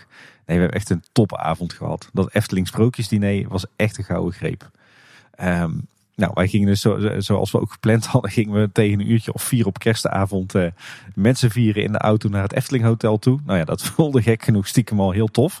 Nee, 0.46 0.56
we 0.56 0.62
hebben 0.62 0.78
echt 0.80 0.90
een 0.90 1.04
topavond 1.12 1.72
gehad. 1.72 2.10
Dat 2.12 2.34
Efteling 2.34 2.66
sprookjesdiner 2.66 3.48
was 3.48 3.66
echt 3.76 3.98
een 3.98 4.04
gouden 4.04 4.32
greep. 4.32 4.70
Um, 5.42 5.86
nou, 6.14 6.30
wij 6.34 6.48
gingen 6.48 6.66
dus 6.66 6.80
zo, 6.80 7.18
zoals 7.18 7.50
we 7.50 7.60
ook 7.60 7.72
gepland 7.72 8.06
hadden, 8.06 8.30
gingen 8.40 8.60
we 8.60 8.72
tegen 8.72 9.00
een 9.00 9.10
uurtje 9.10 9.32
of 9.32 9.42
vier 9.42 9.66
op 9.66 9.78
kerstavond 9.78 10.54
uh, 10.54 10.66
mensen 11.14 11.50
vieren 11.50 11.82
in 11.82 11.92
de 11.92 11.98
auto 11.98 12.28
naar 12.28 12.42
het 12.42 12.52
Efteling 12.52 12.84
Hotel 12.84 13.18
toe. 13.18 13.40
Nou 13.46 13.58
ja, 13.58 13.64
dat 13.64 13.82
voelde 13.88 14.22
gek 14.22 14.42
genoeg 14.42 14.66
stiekem 14.66 15.00
al 15.00 15.10
heel 15.10 15.28
tof. 15.28 15.60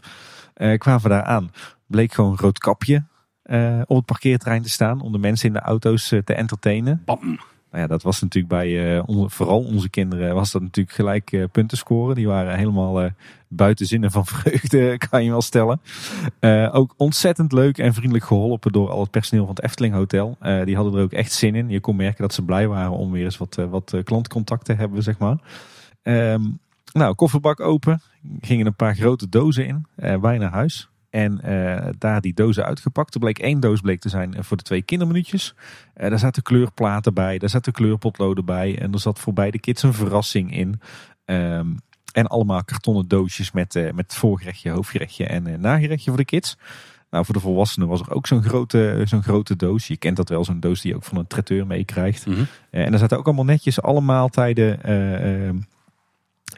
Uh, 0.56 0.78
kwamen 0.78 1.02
we 1.02 1.08
daar 1.08 1.22
aan, 1.22 1.50
bleek 1.86 2.12
gewoon 2.12 2.30
een 2.30 2.38
rood 2.38 2.58
kapje 2.58 3.04
uh, 3.44 3.80
op 3.86 3.96
het 3.96 4.06
parkeerterrein 4.06 4.62
te 4.62 4.68
staan 4.68 5.00
om 5.00 5.12
de 5.12 5.18
mensen 5.18 5.46
in 5.46 5.52
de 5.52 5.60
auto's 5.60 6.08
te 6.08 6.34
entertainen. 6.34 7.02
Nou 7.72 7.84
ja, 7.84 7.90
dat 7.90 8.02
was 8.02 8.20
natuurlijk 8.20 8.52
bij 8.52 8.96
uh, 8.96 9.02
vooral 9.26 9.64
onze 9.64 9.90
kinderen 9.90 10.34
was 10.34 10.52
dat 10.52 10.62
natuurlijk 10.62 10.96
gelijk 10.96 11.32
uh, 11.32 11.44
punten 11.52 11.76
scoren. 11.76 12.14
Die 12.14 12.26
waren 12.26 12.56
helemaal 12.56 13.04
uh, 13.04 13.10
buiten 13.48 13.86
zinnen 13.86 14.10
van 14.10 14.26
vreugde, 14.34 14.98
kan 15.10 15.24
je 15.24 15.30
wel 15.30 15.42
stellen. 15.42 15.80
ook 16.72 16.94
ontzettend 16.96 17.52
leuk 17.52 17.78
en 17.78 17.94
vriendelijk 17.94 18.24
geholpen 18.24 18.72
door 18.72 18.90
al 18.90 19.00
het 19.00 19.10
personeel 19.10 19.46
van 19.46 19.54
het 19.54 19.64
Efteling 19.64 19.94
Hotel. 19.94 20.36
die 20.64 20.76
hadden 20.76 20.94
er 20.94 21.02
ook 21.02 21.12
echt 21.12 21.32
zin 21.32 21.54
in. 21.54 21.68
Je 21.68 21.80
kon 21.80 21.96
merken 21.96 22.22
dat 22.22 22.34
ze 22.34 22.44
blij 22.44 22.68
waren 22.68 22.92
om 22.92 23.10
weer 23.10 23.24
eens 23.24 23.38
wat, 23.38 23.54
wat 23.70 23.96
klantcontact 24.04 24.64
te 24.64 24.72
hebben, 24.72 25.02
zeg 25.02 25.18
maar. 25.18 25.36
Um, 26.02 26.58
nou, 26.92 27.14
kofferbak 27.14 27.60
open. 27.60 28.02
Gingen 28.40 28.66
een 28.66 28.74
paar 28.74 28.94
grote 28.94 29.28
dozen 29.28 29.66
in. 29.66 29.86
wij 30.20 30.38
naar 30.38 30.52
huis. 30.52 30.91
En 31.12 31.40
uh, 31.44 31.86
daar 31.98 32.20
die 32.20 32.34
dozen 32.34 32.64
uitgepakt. 32.64 33.14
Er 33.14 33.20
bleek 33.20 33.38
één 33.38 33.60
doos 33.60 33.80
bleek 33.80 34.00
te 34.00 34.08
zijn 34.08 34.44
voor 34.44 34.56
de 34.56 34.62
twee 34.62 34.82
kinderminuutjes. 34.82 35.54
Uh, 35.96 36.08
daar 36.08 36.18
zaten 36.18 36.42
kleurplaten 36.42 37.14
bij, 37.14 37.38
daar 37.38 37.48
zaten 37.48 37.72
kleurpotloden 37.72 38.44
bij. 38.44 38.78
En 38.78 38.92
er 38.92 39.00
zat 39.00 39.18
voor 39.18 39.32
beide 39.32 39.60
kids 39.60 39.82
een 39.82 39.94
verrassing 39.94 40.56
in. 40.56 40.80
Um, 41.24 41.76
en 42.12 42.26
allemaal 42.26 42.64
kartonnen 42.64 43.08
doosjes 43.08 43.52
met, 43.52 43.74
uh, 43.74 43.92
met 43.92 44.14
voorgerechtje, 44.14 44.70
hoofdgerechtje 44.70 45.26
en 45.26 45.60
nagerechtje 45.60 46.10
voor 46.10 46.18
de 46.18 46.24
kids. 46.24 46.56
Nou, 47.10 47.24
voor 47.24 47.34
de 47.34 47.40
volwassenen 47.40 47.88
was 47.88 48.00
er 48.00 48.14
ook 48.14 48.26
zo'n 48.26 48.42
grote, 48.42 49.02
zo'n 49.04 49.22
grote 49.22 49.56
doos. 49.56 49.86
Je 49.86 49.96
kent 49.96 50.16
dat 50.16 50.28
wel, 50.28 50.44
zo'n 50.44 50.60
doos 50.60 50.80
die 50.80 50.90
je 50.90 50.96
ook 50.96 51.04
van 51.04 51.18
een 51.18 51.26
traiteur 51.26 51.66
meekrijgt. 51.66 52.26
Mm 52.26 52.34
-hmm. 52.34 52.46
en 52.70 52.90
daar 52.90 53.00
zaten 53.00 53.18
ook 53.18 53.26
allemaal 53.26 53.44
netjes 53.44 53.82
alle 53.82 54.00
maaltijden 54.00 54.82
ehm, 54.82 55.56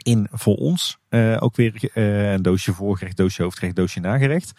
in 0.03 0.27
voor 0.31 0.55
ons. 0.55 0.97
Uh, 1.09 1.37
ook 1.39 1.55
weer 1.55 1.91
uh, 1.93 2.31
een 2.31 2.41
doosje 2.41 2.73
voorgerecht, 2.73 3.17
doosje 3.17 3.41
hoofdgerecht, 3.41 3.75
doosje 3.75 3.99
nagerecht. 3.99 4.51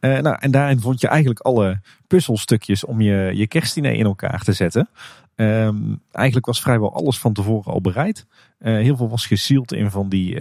Uh, 0.00 0.18
nou, 0.18 0.36
en 0.40 0.50
daarin 0.50 0.80
vond 0.80 1.00
je 1.00 1.08
eigenlijk 1.08 1.40
alle 1.40 1.80
puzzelstukjes 2.06 2.84
om 2.84 3.00
je, 3.00 3.30
je 3.34 3.46
kerstdiner 3.46 3.92
in 3.92 4.04
elkaar 4.04 4.42
te 4.42 4.52
zetten. 4.52 4.88
Um, 5.34 6.00
eigenlijk 6.12 6.46
was 6.46 6.60
vrijwel 6.60 6.94
alles 6.94 7.18
van 7.18 7.32
tevoren 7.32 7.72
al 7.72 7.80
bereid. 7.80 8.26
heel 8.58 8.96
veel 8.96 9.08
was 9.08 9.26
gesield 9.26 9.72
in 9.72 9.90
van 9.90 10.08
die, 10.08 10.38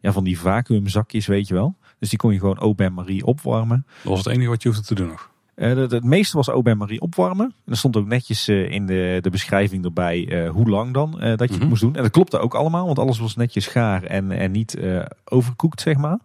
ja, 0.00 0.12
van 0.12 0.24
die 0.24 0.38
vacuümzakjes, 0.38 1.26
weet 1.26 1.48
je 1.48 1.54
wel. 1.54 1.76
Dus 1.98 2.08
die 2.08 2.18
kon 2.18 2.32
je 2.32 2.38
gewoon 2.38 2.60
open 2.60 2.86
en 2.86 2.92
Marie 2.92 3.26
opwarmen. 3.26 3.86
Dat 4.02 4.12
was 4.12 4.18
het 4.18 4.26
enige 4.34 4.48
wat 4.48 4.62
je 4.62 4.68
hoefde 4.68 4.84
te 4.84 4.94
doen 4.94 5.08
nog. 5.08 5.30
Uh, 5.56 5.76
het, 5.76 6.04
meeste 6.04 6.36
was 6.36 6.74
Marie 6.74 7.00
opwarmen. 7.00 7.46
En 7.46 7.72
er 7.72 7.76
stond 7.76 7.96
ook 7.96 8.06
netjes 8.06 8.48
uh, 8.48 8.70
in 8.70 8.86
de, 8.86 9.18
de 9.20 9.30
beschrijving 9.30 9.84
erbij 9.84 10.44
uh, 10.44 10.50
hoe 10.50 10.68
lang 10.68 10.94
dan 10.94 11.10
dat 11.10 11.20
je 11.20 11.26
mm 11.26 11.36
-hmm. 11.36 11.38
het 11.38 11.58
mhm. 11.58 11.68
moest 11.68 11.80
doen. 11.80 11.96
En 11.96 12.02
dat 12.02 12.10
klopte 12.10 12.38
ook 12.38 12.54
allemaal, 12.54 12.86
want 12.86 12.98
alles 12.98 13.18
was 13.18 13.36
netjes 13.36 13.66
gaar 13.66 14.02
en, 14.02 14.30
en 14.30 14.50
niet 14.50 14.78
overkoekt, 15.24 15.80
zeg 15.80 15.96
maar. 15.96 16.18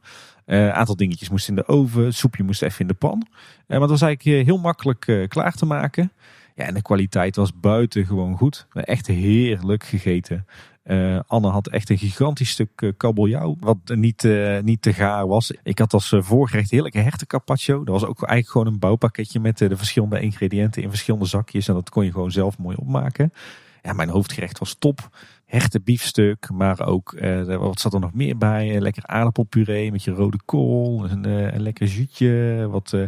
Een 0.46 0.72
aantal 0.72 0.96
dingetjes 0.96 1.30
moesten 1.30 1.56
in 1.56 1.64
de 1.66 1.74
oven, 1.74 2.14
soepje 2.14 2.44
moest 2.44 2.62
even 2.62 2.80
in 2.80 2.88
de 2.88 2.94
pan. 2.94 3.28
maar 3.68 3.82
het 3.82 3.90
was 3.90 4.02
eigenlijk 4.02 4.46
heel 4.46 4.58
makkelijk 4.58 5.26
klaar 5.28 5.54
te 5.54 5.66
maken. 5.66 6.12
Ja, 6.56 6.66
en 6.66 6.74
de 6.74 6.82
kwaliteit 6.82 7.36
was 7.36 7.60
buitengewoon 7.60 8.38
goed. 8.38 8.68
Echt 8.74 9.08
heerlijk 9.08 9.84
gegeten. 9.84 10.46
Uh, 10.92 11.20
Anne 11.28 11.48
had 11.48 11.68
echt 11.68 11.90
een 11.90 11.98
gigantisch 11.98 12.50
stuk 12.50 12.82
uh, 12.82 12.92
kabeljauw, 12.98 13.56
wat 13.60 13.78
niet, 13.86 14.24
uh, 14.24 14.60
niet 14.60 14.82
te 14.82 14.94
gaar 14.94 15.28
was. 15.28 15.54
Ik 15.64 15.80
had 15.80 15.94
als 15.94 16.14
voorgerecht 16.18 16.72
heerlijke 16.72 17.00
hertencarpaccio. 17.00 17.84
Dat 17.84 18.02
was 18.02 18.10
ook 18.10 18.24
eigenlijk 18.24 18.50
gewoon 18.50 18.68
een 18.68 18.80
bouwpakketje 18.80 19.40
met 19.40 19.58
de 19.58 19.78
verschillende 19.78 20.20
ingrediënten 20.20 20.82
in 20.82 20.90
verschillende 20.90 21.26
zakjes. 21.26 21.68
En 21.68 21.74
dat 21.74 21.90
kon 21.90 22.06
je 22.06 22.12
gewoon 22.12 22.32
zelf 22.32 22.58
mooi 22.58 22.76
opmaken. 22.80 23.34
ja, 23.82 23.94
mijn 23.94 24.10
hoofdgerecht 24.10 24.60
was 24.60 24.76
top. 24.80 25.10
Hertenbiefstuk, 25.46 26.50
maar 26.50 26.86
ook, 26.86 27.14
eh, 27.14 27.56
wat 27.56 27.80
zat 27.80 27.94
er 27.94 28.00
nog 28.00 28.14
meer 28.14 28.38
bij? 28.38 28.76
Eh, 28.76 28.82
lekker 28.82 29.06
aardappelpuree 29.06 29.92
met 29.92 30.04
je 30.04 30.12
rode 30.12 30.40
kool, 30.46 31.10
een, 31.10 31.26
eh, 31.26 31.60
lekker 31.60 31.88
zuutje, 31.88 32.68
wat, 32.70 32.94
eh, 32.94 33.04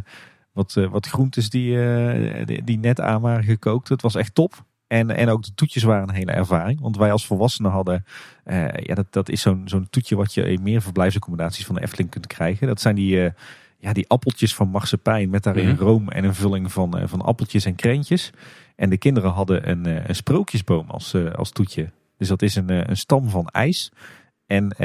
wat, 0.52 0.76
eh, 0.78 0.90
wat 0.90 1.08
groentes 1.08 1.50
die, 1.50 1.84
eh, 1.84 2.46
die, 2.46 2.64
die 2.64 2.78
net 2.80 3.00
aan 3.00 3.22
waren 3.22 3.44
gekookt. 3.44 3.90
Het 3.90 4.02
was 4.02 4.16
echt 4.16 4.36
top. 4.36 4.66
En, 4.94 5.10
en 5.10 5.30
ook 5.30 5.44
de 5.44 5.54
toetjes 5.56 5.84
waren 5.84 6.10
een 6.10 6.16
hele 6.16 6.32
ervaring. 6.32 6.80
Want 6.82 6.98
wij 6.98 7.12
als 7.12 7.26
volwassenen 7.26 7.72
hadden, 7.72 8.06
eh, 8.44 8.68
ja, 8.76 8.96
dat, 8.96 9.06
dat 9.10 9.30
is 9.30 9.42
zo'n 9.42 9.62
zo'n 9.66 9.88
toetje 9.90 10.16
wat 10.16 10.34
je 10.34 10.52
in 10.52 10.64
meer 10.64 10.82
verblijfsaccommodaties 10.82 11.66
van 11.66 11.76
de 11.76 11.82
Efteling 11.82 12.10
kunt 12.10 12.28
krijgen. 12.28 12.68
Dat 12.68 12.82
zijn 12.82 12.96
die, 12.96 13.24
eh, 13.24 13.32
ja, 13.78 13.94
die 13.94 14.10
appeltjes 14.10 14.56
van 14.56 14.70
marsepein 14.70 15.30
met 15.30 15.44
daarin 15.44 15.68
Mhm. 15.68 15.84
room 15.84 16.10
en 16.10 16.24
een 16.24 16.36
vulling 16.36 16.72
van, 16.72 16.98
eh, 16.98 17.08
van 17.08 17.22
appeltjes 17.22 17.66
en 17.66 17.76
krentjes. 17.76 18.32
En 18.76 18.90
de 18.90 18.98
kinderen 18.98 19.32
hadden 19.32 19.70
een, 19.70 20.10
een 20.10 20.16
sprookjesboom 20.16 20.90
als, 20.90 21.16
als 21.36 21.52
toetje. 21.52 21.90
Dus 22.18 22.28
dat 22.28 22.42
is 22.42 22.56
een, 22.56 22.90
een 22.90 22.98
stam 22.98 23.30
van 23.30 23.48
ijs 23.48 23.92
en 24.46 24.76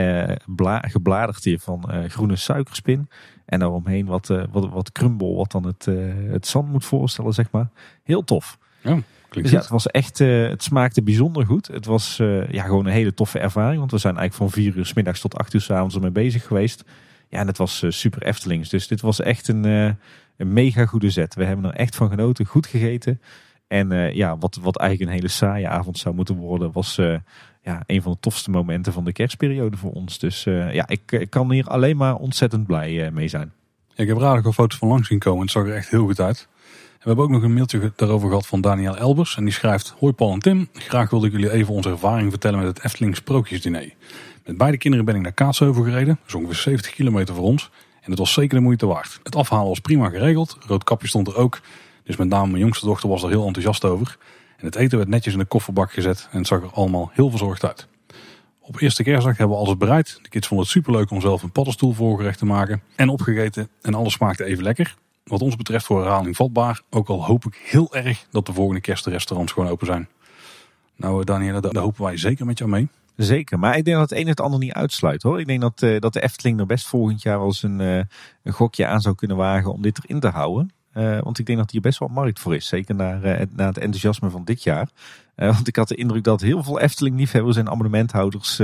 bla, 0.47 0.79
gebladerte 0.81 1.59
van 1.59 1.91
eh, 1.91 2.11
groene 2.11 2.37
suikerspin. 2.37 3.09
En 3.45 3.59
daaromheen 3.59 4.07
wat, 4.07 4.27
wat, 4.27 4.69
wat 4.69 4.93
crumble, 4.93 5.35
wat 5.35 5.51
dan 5.51 5.67
het, 5.67 5.85
het 6.31 6.47
zand 6.47 6.69
moet 6.69 6.85
voorstellen, 6.85 7.33
zeg 7.33 7.51
maar. 7.51 7.69
Heel 8.03 8.25
tof. 8.25 8.59
Klinkt 9.29 9.51
Dus 9.51 9.59
ja, 9.59 9.65
het 9.65 9.73
was 9.75 9.87
echt, 9.87 10.21
eh, 10.21 10.49
het 10.49 10.63
smaakte 10.63 11.03
bijzonder 11.03 11.47
goed. 11.47 11.67
Het 11.67 11.87
was 11.87 12.19
eh, 12.19 12.51
ja, 12.51 12.65
gewoon 12.65 12.87
een 12.87 12.93
hele 12.93 13.15
toffe 13.15 13.39
ervaring. 13.39 13.79
Want 13.79 13.91
we 13.91 13.99
zijn 13.99 14.17
eigenlijk 14.17 14.53
van 14.53 14.63
vier 14.63 14.77
uur 14.77 14.87
s 14.87 14.93
middags 14.93 15.21
tot 15.21 15.37
acht 15.37 15.55
uur 15.55 15.61
s 15.61 15.71
avonds 15.71 15.95
ermee 15.95 16.11
bezig 16.11 16.47
geweest. 16.47 16.85
Ja, 17.29 17.39
en 17.39 17.47
het 17.47 17.59
was 17.59 17.83
eh, 17.83 17.91
super 17.91 18.23
Eftelings. 18.23 18.69
Dus 18.69 18.89
dit 18.89 19.01
was 19.01 19.21
echt 19.21 19.49
een, 19.49 19.65
een 19.65 20.53
mega 20.53 20.87
goede 20.87 21.11
zet. 21.11 21.35
We 21.35 21.45
hebben 21.45 21.65
er 21.65 21.77
echt 21.77 21.97
van 21.97 22.09
genoten, 22.09 22.47
goed 22.47 22.67
gegeten. 22.67 23.21
En 23.67 24.15
ja, 24.15 24.39
wat, 24.39 24.59
wat 24.63 24.77
eigenlijk 24.77 25.11
een 25.11 25.17
hele 25.17 25.33
saaie 25.33 25.69
avond 25.69 25.99
zou 25.99 26.15
moeten 26.15 26.37
worden, 26.37 26.73
was 26.73 26.97
ja, 27.63 27.83
een 27.87 28.03
van 28.03 28.13
de 28.13 28.19
tofste 28.21 28.51
momenten 28.51 28.93
van 28.93 29.05
de 29.05 29.13
kerstperiode 29.13 29.77
voor 29.77 29.93
ons. 29.93 30.19
Dus 30.19 30.45
ja, 30.45 30.89
ik, 30.89 31.13
ik 31.13 31.31
kan 31.31 31.53
hier 31.53 31.67
alleen 31.67 31.97
maar 31.97 32.15
ontzettend 32.15 32.67
blij 32.67 33.11
mee 33.11 33.29
zijn. 33.29 33.53
Ja, 33.89 34.03
ik 34.03 34.09
heb 34.09 34.19
raar 34.19 34.45
al 34.45 34.53
foto's 34.53 34.79
van 34.79 34.89
langs 34.89 35.09
zien 35.09 35.19
komen. 35.19 35.43
Het 35.43 35.51
zag 35.51 35.67
er 35.67 35.75
echt 35.75 35.91
heel 35.91 36.05
goed 36.05 36.21
uit. 36.21 36.49
We 36.99 37.05
hebben 37.05 37.25
ook 37.25 37.31
nog 37.31 37.43
een 37.43 37.55
mailtje 37.55 37.93
daarover 37.97 38.29
gehad 38.29 38.47
van 38.47 38.61
Daniel 38.61 38.97
Elbers. 38.97 39.37
En 39.37 39.45
die 39.45 39.53
schrijft: 39.53 39.95
Hoi 39.99 40.13
Paul 40.13 40.33
en 40.33 40.39
Tim. 40.39 40.69
Graag 40.73 41.11
wilde 41.11 41.27
ik 41.27 41.33
jullie 41.33 41.51
even 41.51 41.75
onze 41.75 41.91
ervaring 41.91 42.31
vertellen 42.31 42.59
met 42.59 42.67
het 42.67 42.85
Efteling 42.85 43.17
Sprookjesdiner. 43.17 43.95
Met 44.45 44.57
beide 44.57 44.79
kinderen 44.79 45.07
ben 45.07 45.15
ik 45.15 45.23
naar 45.23 45.33
Kaatsheuvel 45.33 45.83
gereden. 45.83 46.19
Dat 46.25 46.35
ongeveer 46.35 46.55
70 46.55 46.93
kilometer 46.93 47.35
voor 47.35 47.45
ons. 47.45 47.71
En 48.01 48.11
het 48.11 48.19
was 48.19 48.33
zeker 48.33 48.57
de 48.57 48.63
moeite 48.63 48.87
waard. 48.87 49.21
Het 49.23 49.37
afhalen 49.37 49.69
was 49.69 49.81
prima 49.81 50.09
geregeld. 50.09 50.57
Rood 50.67 50.85
kapje 50.85 51.09
stond 51.09 51.27
er 51.27 51.37
ook. 51.37 51.61
Dus 52.05 52.17
met 52.17 52.29
name 52.29 52.47
mijn 52.47 52.63
jongste 52.63 52.87
dochter 52.87 53.09
was 53.09 53.23
er 53.23 53.29
heel 53.29 53.47
enthousiast 53.47 53.85
over. 53.85 54.17
En 54.57 54.67
het 54.67 54.75
eten 54.75 54.99
werd 54.99 55.11
netjes 55.11 55.33
in 55.33 55.39
de 55.39 55.45
kofferbak 55.45 55.93
gezet. 55.93 56.29
En 56.31 56.39
het 56.39 56.47
zag 56.47 56.63
er 56.63 56.71
allemaal 56.73 57.11
heel 57.13 57.31
verzorgd 57.31 57.65
uit. 57.65 57.87
Op 58.61 58.81
eerste 58.81 59.03
kerstdag 59.03 59.37
hebben 59.37 59.57
we 59.57 59.63
alles 59.63 59.77
bereid. 59.77 60.19
De 60.23 60.29
kids 60.29 60.47
vonden 60.47 60.67
het 60.67 60.75
superleuk 60.77 61.11
om 61.11 61.21
zelf 61.21 61.43
een 61.43 61.53
paddenstoel 61.53 61.93
voorgerecht 61.93 62.39
te 62.39 62.47
maken. 62.47 62.83
En 62.97 63.09
opgegeten. 63.09 63.69
En 63.83 63.95
alles 63.95 64.13
smaakte 64.13 64.45
even 64.45 64.63
lekker. 64.63 64.97
Wat 65.29 65.43
ons 65.43 65.57
betreft 65.57 65.85
voor 65.85 66.01
herhaling 66.01 66.37
vatbaar. 66.37 66.83
Ook 66.91 67.09
al 67.09 67.25
hoop 67.25 67.45
ik 67.45 67.55
heel 67.65 67.95
erg 67.95 68.27
dat 68.31 68.47
de 68.47 68.53
volgende 68.53 68.81
kerst 68.81 69.05
de 69.05 69.11
restaurants 69.11 69.53
gewoon 69.53 69.69
open 69.69 69.87
zijn. 69.87 70.09
Nou 70.97 71.25
Daniela, 71.25 71.61
daar 71.61 71.73
daar 71.73 71.83
hopen 71.83 72.03
wij 72.05 72.17
zeker 72.17 72.47
met 72.47 72.59
jou 72.59 72.71
mee. 72.71 72.89
Zeker, 73.17 73.59
maar 73.59 73.77
ik 73.77 73.85
denk 73.85 73.97
dat 73.97 74.11
het 74.11 74.19
een 74.19 74.27
het 74.27 74.41
ander 74.41 74.59
niet 74.59 74.73
uitsluit 74.73 75.23
hoor. 75.23 75.41
Ik 75.41 75.47
denk 75.47 75.61
dat, 75.61 75.83
eh, 75.83 75.99
dat 75.99 76.13
de 76.13 76.23
Efteling 76.23 76.61
er 76.61 76.67
best 76.67 76.87
volgend 76.87 77.23
jaar 77.23 77.39
wel 77.39 77.47
eens 77.47 77.63
een, 77.63 77.81
eh, 77.81 78.03
een 78.43 78.53
gokje 78.53 78.87
aan 78.87 79.01
zou 79.01 79.15
kunnen 79.15 79.37
wagen 79.37 79.73
om 79.73 79.83
dit 79.83 80.05
erin 80.05 80.21
te 80.21 80.29
houden. 80.29 80.73
Eh, 80.99 81.19
want 81.23 81.39
ik 81.39 81.47
denk 81.47 81.59
dat 81.59 81.71
hier 81.71 81.81
best 81.81 81.99
wel 81.99 82.09
markt 82.09 82.41
voor 82.41 82.55
is. 82.55 82.67
Zeker 82.67 82.95
naar, 82.95 83.23
eh, 83.23 83.47
naar 83.53 83.67
het 83.67 83.79
enthousiasme 83.79 84.31
van 84.31 84.45
dit 84.45 84.63
jaar. 84.63 84.89
Eh, 85.35 85.55
want 85.55 85.69
ik 85.69 85.77
had 85.77 85.89
de 85.89 85.95
indruk 85.95 86.25
dat 86.25 86.41
heel 86.41 86.63
veel 86.63 86.81
Efteling-liefhebbers 86.81 87.57
en 87.57 87.69
abonnementhouders 87.69 88.63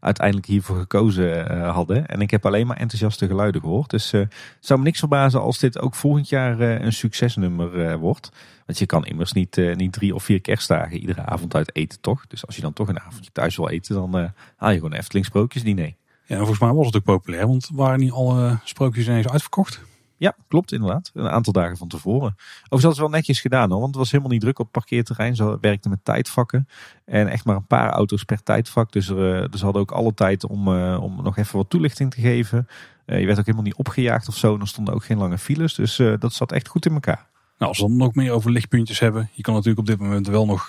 uiteindelijk 0.00 0.46
hiervoor 0.46 0.78
gekozen 0.78 1.56
hadden. 1.64 2.06
En 2.06 2.20
ik 2.20 2.30
heb 2.30 2.46
alleen 2.46 2.66
maar 2.66 2.76
enthousiaste 2.76 3.26
geluiden 3.26 3.60
gehoord. 3.60 3.90
Dus 3.90 4.10
het 4.10 4.32
zou 4.60 4.78
me 4.78 4.84
niks 4.84 4.98
verbazen 4.98 5.40
als 5.40 5.58
dit 5.58 5.78
ook 5.78 5.94
volgend 5.94 6.28
jaar 6.28 6.60
een 6.60 6.92
succesnummer 6.92 7.98
wordt. 7.98 8.30
Want 8.66 8.78
je 8.78 8.86
kan 8.86 9.06
immers 9.06 9.32
niet, 9.32 9.56
niet 9.74 9.92
drie 9.92 10.14
of 10.14 10.24
vier 10.24 10.40
kerstdagen 10.40 10.98
iedere 10.98 11.24
avond 11.24 11.54
uit 11.54 11.76
eten, 11.76 12.00
toch? 12.00 12.26
Dus 12.26 12.46
als 12.46 12.56
je 12.56 12.62
dan 12.62 12.72
toch 12.72 12.88
een 12.88 13.00
avondje 13.00 13.32
thuis 13.32 13.56
wil 13.56 13.68
eten, 13.68 13.94
dan 13.94 14.32
haal 14.56 14.70
je 14.70 14.76
gewoon 14.76 14.92
Efteling 14.92 15.26
sprookjesdiner. 15.26 15.86
Ja, 15.86 15.94
en 16.26 16.36
volgens 16.36 16.60
mij 16.60 16.72
was 16.72 16.86
het 16.86 16.96
ook 16.96 17.02
populair. 17.02 17.46
Want 17.46 17.68
waren 17.72 18.00
niet 18.00 18.12
alle 18.12 18.58
sprookjes 18.64 19.06
ineens 19.06 19.28
uitverkocht? 19.28 19.80
Ja, 20.22 20.34
klopt 20.48 20.72
inderdaad. 20.72 21.10
Een 21.14 21.28
aantal 21.28 21.52
dagen 21.52 21.76
van 21.76 21.88
tevoren. 21.88 22.34
Overigens 22.34 22.68
hadden 22.70 22.94
ze 22.94 23.00
wel 23.00 23.10
netjes 23.10 23.40
gedaan 23.40 23.70
hoor. 23.70 23.80
Want 23.80 23.90
het 23.90 23.98
was 23.98 24.10
helemaal 24.10 24.32
niet 24.32 24.40
druk 24.40 24.58
op 24.58 24.72
parkeerterrein. 24.72 25.36
Ze 25.36 25.58
werkten 25.60 25.90
met 25.90 26.04
tijdvakken. 26.04 26.68
En 27.04 27.28
echt 27.28 27.44
maar 27.44 27.56
een 27.56 27.66
paar 27.66 27.90
auto's 27.90 28.24
per 28.24 28.42
tijdvak. 28.42 28.92
Dus, 28.92 29.08
er, 29.08 29.42
eh, 29.42 29.48
dus 29.50 29.62
hadden 29.62 29.82
ook 29.82 29.90
alle 29.90 30.14
tijd 30.14 30.46
om, 30.46 30.68
eh, 30.68 31.02
om 31.02 31.22
nog 31.22 31.36
even 31.36 31.56
wat 31.56 31.70
toelichting 31.70 32.10
te 32.10 32.20
geven. 32.20 32.68
Eh, 33.04 33.20
je 33.20 33.26
werd 33.26 33.38
ook 33.38 33.44
helemaal 33.44 33.66
niet 33.66 33.76
opgejaagd 33.76 34.28
of 34.28 34.36
zo. 34.36 34.54
En 34.54 34.60
er 34.60 34.68
stonden 34.68 34.94
ook 34.94 35.04
geen 35.04 35.18
lange 35.18 35.38
files. 35.38 35.74
Dus 35.74 35.96
dat 36.18 36.32
zat 36.32 36.52
echt 36.52 36.68
goed 36.68 36.86
in 36.86 36.92
elkaar. 36.92 37.26
Nou, 37.58 37.70
als 37.70 37.78
we 37.78 37.86
dan 37.86 37.96
nog 37.96 38.14
meer 38.14 38.32
over 38.32 38.50
lichtpuntjes 38.50 38.98
hebben. 38.98 39.30
Je 39.32 39.42
kan 39.42 39.54
natuurlijk 39.54 39.80
op 39.80 39.86
dit 39.86 39.98
moment 39.98 40.26
wel 40.26 40.46
nog 40.46 40.68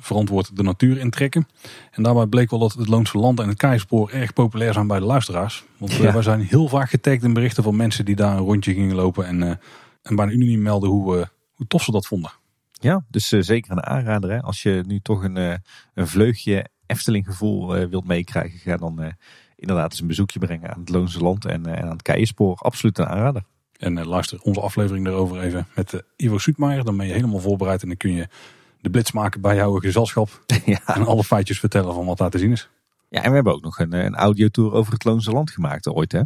verantwoord 0.00 0.56
de 0.56 0.62
natuur 0.62 0.98
intrekken. 0.98 1.48
En 1.90 2.02
daarbij 2.02 2.26
bleek 2.26 2.50
wel 2.50 2.58
dat 2.58 2.72
het 2.72 2.88
Loonse 2.88 3.18
Land 3.18 3.40
en 3.40 3.48
het 3.48 3.56
Keizerspoor 3.58 4.10
erg 4.10 4.32
populair 4.32 4.72
zijn 4.72 4.86
bij 4.86 4.98
de 4.98 5.04
luisteraars. 5.04 5.64
Want 5.78 5.92
eh, 5.92 5.98
Ja. 6.00 6.12
wij 6.12 6.22
zijn 6.22 6.40
heel 6.40 6.68
vaak 6.68 6.90
getagd 6.90 7.22
in 7.22 7.32
berichten 7.32 7.62
van 7.62 7.76
mensen 7.76 8.04
die 8.04 8.16
daar 8.16 8.36
een 8.36 8.44
rondje 8.44 8.74
gingen 8.74 8.96
lopen. 8.96 9.26
En, 9.26 9.42
eh, 9.42 9.54
en 10.02 10.16
bijna 10.16 10.32
unaniem 10.32 10.62
melden 10.62 10.90
hoe, 10.90 11.18
eh, 11.18 11.26
hoe 11.54 11.66
tof 11.66 11.82
ze 11.82 11.90
dat 11.90 12.06
vonden. 12.06 12.30
Ja, 12.72 13.04
dus 13.08 13.32
eh, 13.32 13.40
zeker 13.40 13.72
een 13.72 13.82
aanrader. 13.82 14.30
Hè? 14.30 14.40
Als 14.42 14.62
je 14.62 14.84
nu 14.86 15.00
toch 15.00 15.22
een, 15.22 15.36
een 15.94 16.08
vleugje 16.08 16.66
Efteling 16.86 17.26
gevoel 17.26 17.68
wilt 17.88 18.06
meekrijgen. 18.06 18.58
Ga 18.58 18.76
dan 18.76 19.14
inderdaad 19.56 19.90
eens 19.90 20.00
een 20.00 20.06
bezoekje 20.06 20.38
brengen 20.38 20.74
aan 20.74 20.80
het 20.80 20.88
Loonse 20.88 21.20
Land 21.20 21.44
en, 21.44 21.66
en 21.66 21.82
aan 21.84 21.90
het 21.90 22.02
Keienspoor. 22.02 22.56
Absoluut 22.56 22.98
een 22.98 23.06
aanrader. 23.06 23.42
En 23.78 24.06
luister 24.06 24.40
onze 24.42 24.60
aflevering 24.60 25.04
daarover 25.04 25.40
even 25.40 25.66
met 25.74 26.02
Ivo 26.16 26.38
Soetmaier. 26.38 26.84
Dan 26.84 26.96
ben 26.96 27.06
je 27.06 27.12
helemaal 27.12 27.38
voorbereid 27.38 27.82
en 27.82 27.88
dan 27.88 27.96
kun 27.96 28.12
je 28.12 28.28
de 28.80 28.90
blitz 28.90 29.10
maken 29.12 29.40
bij 29.40 29.56
jouw 29.56 29.74
gezelschap. 29.78 30.44
ja. 30.64 30.80
En 30.86 31.06
alle 31.06 31.24
feitjes 31.24 31.58
vertellen 31.60 31.94
van 31.94 32.06
wat 32.06 32.18
daar 32.18 32.30
te 32.30 32.38
zien 32.38 32.52
is. 32.52 32.68
ja, 33.08 33.22
en 33.22 33.28
we 33.28 33.34
hebben 33.34 33.52
ook 33.54 33.62
nog 33.62 33.78
een, 33.78 33.92
een 33.92 34.14
audiotour 34.16 34.72
over 34.72 34.92
het 34.92 35.04
Loonse 35.04 35.30
Land 35.30 35.50
gemaakt 35.50 35.86
ooit. 35.88 36.12
Hè? 36.12 36.20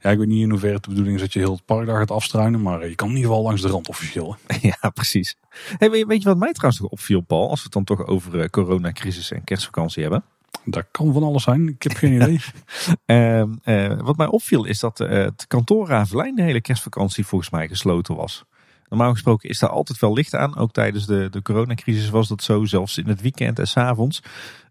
Ja, 0.00 0.10
ik 0.10 0.18
weet 0.18 0.26
niet 0.28 0.42
in 0.42 0.50
hoeverre 0.50 0.74
het 0.74 0.82
de 0.82 0.88
bedoeling 0.88 1.14
is 1.16 1.20
dat 1.22 1.32
je 1.32 1.38
heel 1.38 1.52
het 1.52 1.64
park 1.64 1.86
daar 1.86 1.98
gaat 1.98 2.10
afstruinen. 2.10 2.62
Maar 2.62 2.80
eh, 2.80 2.88
je 2.88 2.94
kan 2.94 3.08
in 3.08 3.14
ieder 3.14 3.28
geval 3.30 3.44
langs 3.44 3.62
de 3.62 3.68
rand 3.68 3.88
officieel. 3.88 4.36
hè. 4.46 4.56
ja, 4.80 4.90
precies. 4.90 5.36
Hey, 5.78 5.90
weet 5.90 5.98
je- 6.00 6.06
weet 6.06 6.22
je 6.22 6.28
wat 6.28 6.38
mij 6.38 6.52
trouwens 6.52 6.82
nog 6.82 6.90
opviel, 6.90 7.20
Paul? 7.20 7.48
Als 7.48 7.58
we 7.58 7.64
het 7.64 7.72
dan 7.72 7.84
toch 7.84 8.06
over 8.06 8.40
eh, 8.40 8.48
coronacrisis 8.48 9.30
en 9.30 9.44
kerstvakantie 9.44 10.02
hebben. 10.02 10.24
Dat 10.64 10.84
kan 10.90 11.12
van 11.12 11.22
alles 11.22 11.42
zijn. 11.42 11.68
Ik 11.68 11.82
heb 11.82 11.92
geen 11.92 12.12
idee. 12.22 12.40
Ehm, 13.06 13.52
eh, 13.62 14.00
wat 14.00 14.16
mij 14.16 14.26
opviel 14.26 14.64
is 14.64 14.80
dat 14.80 14.98
het 14.98 15.44
kantoor 15.46 15.86
Ravelijn 15.88 16.34
de 16.34 16.42
hele 16.42 16.60
kerstvakantie 16.60 17.26
volgens 17.26 17.50
mij 17.50 17.68
gesloten 17.68 18.14
was. 18.16 18.44
Normaal 18.88 19.12
gesproken 19.12 19.48
is 19.48 19.58
daar 19.58 19.70
altijd 19.70 19.98
wel 19.98 20.12
licht 20.12 20.34
aan. 20.34 20.56
Ook 20.56 20.72
tijdens 20.72 21.06
de, 21.06 21.28
de 21.30 21.42
coronacrisis 21.42 22.10
was 22.10 22.28
dat 22.28 22.42
zo, 22.42 22.64
zelfs 22.64 22.98
in 22.98 23.08
het 23.08 23.20
weekend 23.20 23.58
en 23.58 23.66
's 23.66 23.76
avonds. 23.76 24.22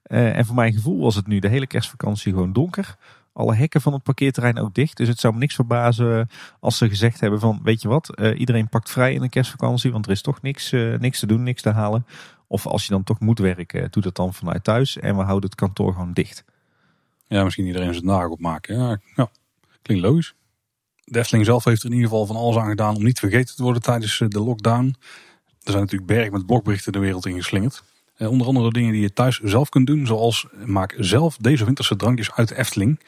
Eh, 0.04 0.38
en 0.38 0.46
voor 0.46 0.56
mijn 0.56 0.74
gevoel 0.74 1.02
was 1.02 1.16
het 1.16 1.28
nu 1.28 1.40
de 1.40 1.48
hele 1.48 1.68
kerstvakantie 1.68 2.32
gewoon 2.32 2.54
donker. 2.54 2.96
Alle 3.34 3.56
hekken 3.56 3.82
van 3.82 3.94
het 3.94 4.04
parkeerterrein 4.04 4.60
ook 4.60 4.74
dicht. 4.74 4.98
Dus 4.98 5.08
het 5.08 5.20
zou 5.20 5.34
me 5.34 5.40
niks 5.40 5.56
verbazen 5.56 6.30
als 6.60 6.78
ze 6.78 6.90
gezegd 6.90 7.20
hebben 7.20 7.40
van... 7.40 7.60
weet 7.64 7.82
je 7.82 7.88
wat, 7.88 8.16
eh, 8.16 8.40
iedereen 8.40 8.70
pakt 8.70 8.90
vrij 8.90 9.14
in 9.14 9.22
de 9.22 9.30
kerstvakantie... 9.30 9.92
want 9.92 10.06
er 10.06 10.12
is 10.12 10.22
toch 10.22 10.42
niks, 10.42 10.72
eh, 10.72 11.00
niks 11.00 11.20
te 11.20 11.26
doen, 11.26 11.44
niks 11.44 11.62
te 11.62 11.70
halen. 11.70 12.06
Of 12.48 12.68
als 12.68 12.84
je 12.86 12.90
dan 12.90 13.04
toch 13.04 13.20
moet 13.20 13.40
werken, 13.40 13.92
doe 13.92 14.04
dat 14.04 14.16
dan 14.16 14.34
vanuit 14.34 14.64
thuis... 14.64 14.98
en 14.98 15.18
we 15.18 15.24
houden 15.24 15.50
het 15.50 15.60
kantoor 15.60 15.94
gewoon 15.94 16.14
dicht. 16.14 16.44
Ja, 17.28 17.44
misschien 17.44 17.66
iedereen 17.66 17.94
zijn 17.94 18.06
nagel 18.06 18.32
opmaken. 18.32 18.80
Ja, 18.80 18.98
ja, 19.16 19.30
klinkt 19.82 20.04
logisch. 20.04 20.34
De 21.06 21.20
Efteling 21.20 21.46
zelf 21.46 21.64
heeft 21.64 21.80
er 21.84 21.90
in 21.90 21.96
ieder 21.96 22.10
geval 22.10 22.26
van 22.26 22.36
alles 22.36 22.56
aan 22.56 22.70
gedaan 22.70 22.96
om 22.96 23.04
niet 23.04 23.20
vergeten 23.20 23.56
te 23.56 23.64
worden 23.64 23.82
tijdens 23.82 24.22
eh, 24.22 24.28
de 24.28 24.40
lockdown. 24.40 24.96
Er 25.64 25.72
zijn 25.72 25.84
natuurlijk 25.84 26.12
berg 26.12 26.32
met 26.32 26.46
blokberichten 26.46 26.92
de 26.92 27.00
wereld 27.00 27.26
in 27.26 27.36
geslingerd. 27.36 27.84
Eh, 28.16 28.30
onder 28.30 28.48
andere 28.48 28.72
dingen 28.72 28.92
die 28.92 29.02
je 29.02 29.14
thuis 29.14 29.40
zelf 29.40 29.70
kunt 29.70 29.88
doen, 29.88 30.06
zoals 30.06 30.48
maak 30.66 30.96
zelf 30.98 31.38
deze 31.38 31.66
winterse 31.66 31.96
drankjes 31.96 32.32
uit 32.32 32.48
de 32.48 32.58
Efteling. 32.58 33.00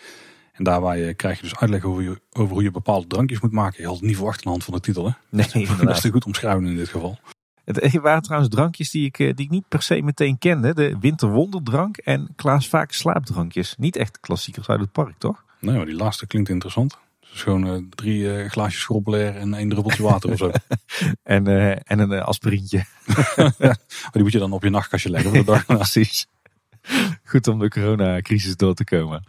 En 0.52 0.64
daarbij 0.64 1.08
eh, 1.08 1.16
krijg 1.16 1.36
je 1.36 1.44
dus 1.44 1.56
uitleg 1.56 1.84
over, 1.84 2.04
je, 2.04 2.22
over 2.32 2.54
hoe 2.54 2.64
je 2.64 2.72
bepaalde 2.72 3.08
drankjes 3.08 3.40
moet 3.40 3.52
maken. 3.52 3.82
Je 3.82 3.88
had 3.88 3.96
het 3.96 4.06
niet 4.06 4.16
verwacht 4.16 4.38
aan 4.38 4.44
de 4.44 4.50
hand 4.50 4.64
van 4.64 4.74
de 4.74 4.80
titel. 4.80 5.06
Hè? 5.06 5.12
Nee, 5.30 5.68
Dat 5.68 5.96
is 5.96 6.02
te 6.02 6.12
goed 6.12 6.26
omschrijven 6.26 6.66
in 6.66 6.76
dit 6.76 6.90
geval. 6.90 7.20
Het 7.64 7.94
waren 8.02 8.22
trouwens 8.22 8.56
drankjes 8.56 8.92
die 8.92 9.06
ik, 9.06 9.18
die 9.18 9.46
ik 9.46 9.50
niet 9.50 9.68
per 9.68 9.82
se 9.82 10.02
meteen 10.02 10.38
kende. 10.38 10.74
De 10.74 10.98
winterwonderdrank 11.00 11.98
en 11.98 12.30
Klaas 12.36 12.70
Vaak 12.70 12.92
slaapdrankjes. 12.92 13.76
Niet 13.78 13.96
echt 13.96 14.20
klassiekers 14.20 14.68
uit 14.68 14.80
het 14.80 14.92
park, 14.92 15.18
toch? 15.18 15.44
Nee, 15.60 15.76
maar 15.76 15.86
die 15.86 15.96
laatste 15.96 16.28
klinkt 16.28 16.50
interessant. 16.50 16.98
Dus 17.36 17.44
gewoon 17.44 17.68
eh, 17.68 17.82
drie 17.90 18.34
eh, 18.34 18.50
glaasjes 18.50 18.82
schrobbelair 18.82 19.36
en 19.36 19.54
één 19.54 19.70
druppeltje 19.70 20.04
water 20.04 20.32
of 20.32 20.38
zo. 20.38 20.52
En, 21.24 21.48
eh, 21.48 21.72
en 21.84 22.00
een 22.00 22.22
aspirintje. 22.22 22.86
Maar 23.58 24.12
die 24.12 24.22
moet 24.22 24.32
je 24.32 24.40
dan 24.40 24.52
op 24.52 24.64
je 24.64 24.70
nachtkastje 24.70 25.10
leggen 25.10 25.30
voor 25.30 25.40
de 25.40 25.46
dag. 25.46 25.66
Precies. 25.78 26.28
Goed 27.24 27.48
om 27.48 27.60
de 27.60 27.70
coronacrisis 27.70 28.56
door 28.56 28.74
te 28.74 28.84
komen. 28.84 29.24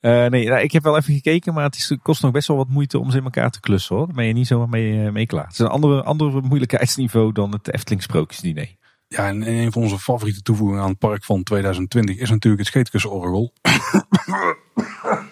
Uh, 0.00 0.26
nee, 0.26 0.48
nou, 0.48 0.60
ik 0.60 0.72
heb 0.72 0.82
wel 0.82 0.96
even 0.96 1.14
gekeken, 1.14 1.54
maar 1.54 1.64
het 1.64 1.76
is, 1.76 1.96
kost 2.02 2.22
nog 2.22 2.30
best 2.30 2.48
wel 2.48 2.56
wat 2.56 2.68
moeite 2.68 2.98
om 2.98 3.10
ze 3.10 3.16
in 3.16 3.24
elkaar 3.24 3.50
te 3.50 3.60
klussen 3.60 3.96
hoor. 3.96 4.06
Daar 4.06 4.14
ben 4.14 4.26
je 4.26 4.32
niet 4.32 4.46
zomaar 4.46 4.68
mee, 4.68 5.10
mee 5.10 5.26
klaar. 5.26 5.44
Het 5.44 5.52
is 5.52 5.58
een 5.58 5.66
andere, 5.66 6.02
andere 6.02 6.40
moeilijkheidsniveau 6.40 7.32
dan 7.32 7.52
het 7.52 7.72
Efteling 7.72 8.02
sprookjesdiner. 8.02 8.76
Ja, 9.16 9.26
en 9.26 9.48
een 9.48 9.72
van 9.72 9.82
onze 9.82 9.98
favoriete 9.98 10.42
toevoegingen 10.42 10.82
aan 10.82 10.88
het 10.88 10.98
park 10.98 11.24
van 11.24 11.42
2020 11.42 12.16
is 12.16 12.30
natuurlijk 12.30 12.62
het 12.62 12.70
scheetkussenorgel. 12.70 13.52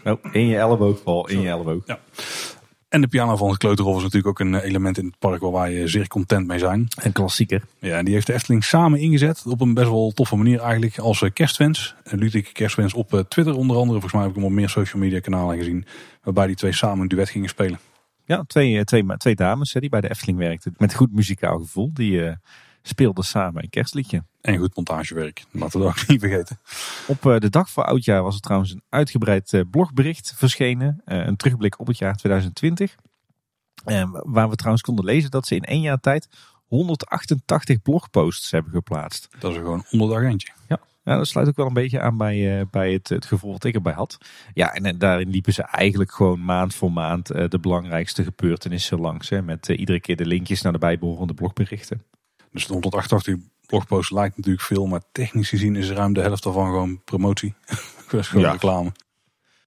Oh, 0.05 0.25
in 0.33 0.47
je 0.47 0.57
elleboogval, 0.57 1.29
in 1.29 1.41
je 1.41 1.49
elleboog. 1.49 1.87
Ja. 1.87 1.99
En 2.89 3.01
de 3.01 3.09
piano 3.09 3.37
van 3.37 3.49
het 3.49 3.59
Kleuterhof 3.59 3.97
is 3.97 4.03
natuurlijk 4.03 4.29
ook 4.29 4.47
een 4.47 4.55
eh, 4.55 4.65
element 4.65 4.99
in 4.99 5.07
het 5.07 5.19
park 5.19 5.41
waar 5.41 5.53
wij 5.53 5.89
zeer 5.89 6.09
content 6.09 6.47
mee 6.47 6.59
zijn. 6.59 6.87
Een 7.03 7.13
klassieker. 7.13 7.63
Ja, 7.79 7.97
en 7.97 8.05
die 8.05 8.15
heeft 8.15 8.27
de 8.27 8.33
Efteling 8.33 8.65
samen 8.65 9.01
ingezet 9.01 9.43
op 9.47 9.61
een 9.61 9.75
best 9.75 9.89
wel 9.89 10.13
toffe 10.13 10.37
manier 10.37 10.61
eigenlijk 10.61 10.99
als 10.99 11.25
kerstwens. 11.33 11.95
Een 12.05 12.19
ludieke 12.19 12.53
kerstwens 12.53 12.95
op 12.95 13.25
Twitter 13.29 13.55
onder 13.55 13.77
andere. 13.77 14.01
Volgens 14.01 14.13
mij 14.13 14.23
heb 14.23 14.31
ik 14.31 14.37
hem 14.37 14.47
op 14.47 14.53
meer 14.53 14.69
social 14.69 15.03
media 15.03 15.21
kanalen 15.21 15.57
gezien. 15.57 15.87
Waarbij 16.23 16.47
die 16.47 16.57
twee 16.57 16.73
samen 16.73 17.01
een 17.01 17.09
duet 17.09 17.31
gingen 17.31 17.49
spelen. 17.49 17.79
Ja, 18.25 18.45
twee, 18.47 18.85
twee, 18.85 19.05
twee 19.17 19.35
dames 19.35 19.73
hè, 19.73 19.81
die 19.81 19.89
bij 19.91 20.01
de 20.01 20.11
Efteling 20.11 20.39
werkten. 20.39 20.75
Met 20.77 20.95
goed 20.95 21.13
muzikaal 21.13 21.59
gevoel. 21.59 21.91
Die 21.93 22.13
uh, 22.13 22.33
speelden 22.89 23.25
samen 23.25 23.63
een 23.63 23.71
kerstliedje. 23.71 24.25
En 24.41 24.59
goed 24.59 24.77
montagewerk. 24.77 25.45
Laten 25.51 25.81
we 25.81 25.87
dat 25.87 25.97
ook 25.97 26.09
niet 26.09 26.21
vergeten. 26.21 26.59
Op 27.07 27.25
uh, 27.25 27.39
de 27.39 27.51
dag 27.51 27.71
voor 27.71 27.85
oudjaar 27.85 28.23
was 28.23 28.35
er 28.35 28.41
trouwens 28.41 28.73
een 28.73 28.83
uitgebreid 28.89 29.53
uh, 29.53 29.63
blogbericht 29.71 30.33
verschenen. 30.37 31.01
een 31.05 31.37
terugblik 31.37 31.81
op 31.81 31.87
het 31.87 31.99
jaar 31.99 32.17
2020. 32.17 32.95
waar 34.23 34.49
we 34.49 34.57
trouwens 34.57 34.83
konden 34.83 35.05
lezen 35.05 35.31
dat 35.31 35.47
ze 35.47 35.55
in 35.55 35.65
één 35.65 35.81
jaar 35.81 36.01
tijd 36.01 36.29
188 36.67 37.83
blogposts 37.83 38.51
hebben 38.51 38.73
geplaatst. 38.73 39.29
Dat 39.39 39.51
is 39.51 39.57
gewoon 39.57 39.85
onderdag 39.91 40.23
eentje. 40.23 40.53
Ja. 40.69 40.81
Ja, 41.05 41.17
dat 41.17 41.29
sluit 41.29 41.49
ook 41.49 41.57
wel 41.57 41.67
een 41.67 41.73
beetje 41.73 42.01
aan 42.01 42.17
bij, 42.17 42.67
bij 42.71 42.93
het, 42.93 43.09
het 43.09 43.27
gevoel 43.27 43.53
wat 43.53 43.65
ik 43.65 43.75
erbij 43.75 43.93
had. 43.93 44.19
Ja, 44.55 44.73
en, 44.73 44.99
daarin 44.99 45.29
liepen 45.29 45.53
ze 45.53 45.63
eigenlijk 45.63 46.13
gewoon 46.13 46.45
maand 46.45 46.75
voor 46.75 46.93
maand 46.93 47.27
de 47.27 47.59
belangrijkste 47.61 48.25
gebeurtenissen 48.25 49.01
langs. 49.01 49.29
Hè, 49.29 49.43
met 49.43 49.69
iedere 49.69 50.01
keer 50.01 50.17
de 50.17 50.27
linkjes 50.27 50.63
naar 50.63 50.73
de 50.73 50.79
bijbehorende 50.79 51.35
blogberichten. 51.35 52.03
Dus 52.59 52.67
de 52.67 52.73
188 52.73 53.37
blogposts 53.67 54.11
lijkt 54.13 54.37
natuurlijk 54.37 54.65
veel, 54.65 54.87
maar 54.87 55.01
technisch 55.13 55.49
gezien 55.49 55.77
is 55.77 55.91
ruim 55.91 56.13
de 56.13 56.21
helft 56.21 56.43
daarvan 56.43 56.67
gewoon 56.67 57.01
promotie. 57.05 57.55
dat 58.11 58.21
is 58.21 58.29
gewoon 58.29 58.45
ja. 58.45 58.53
reclame. 58.53 58.93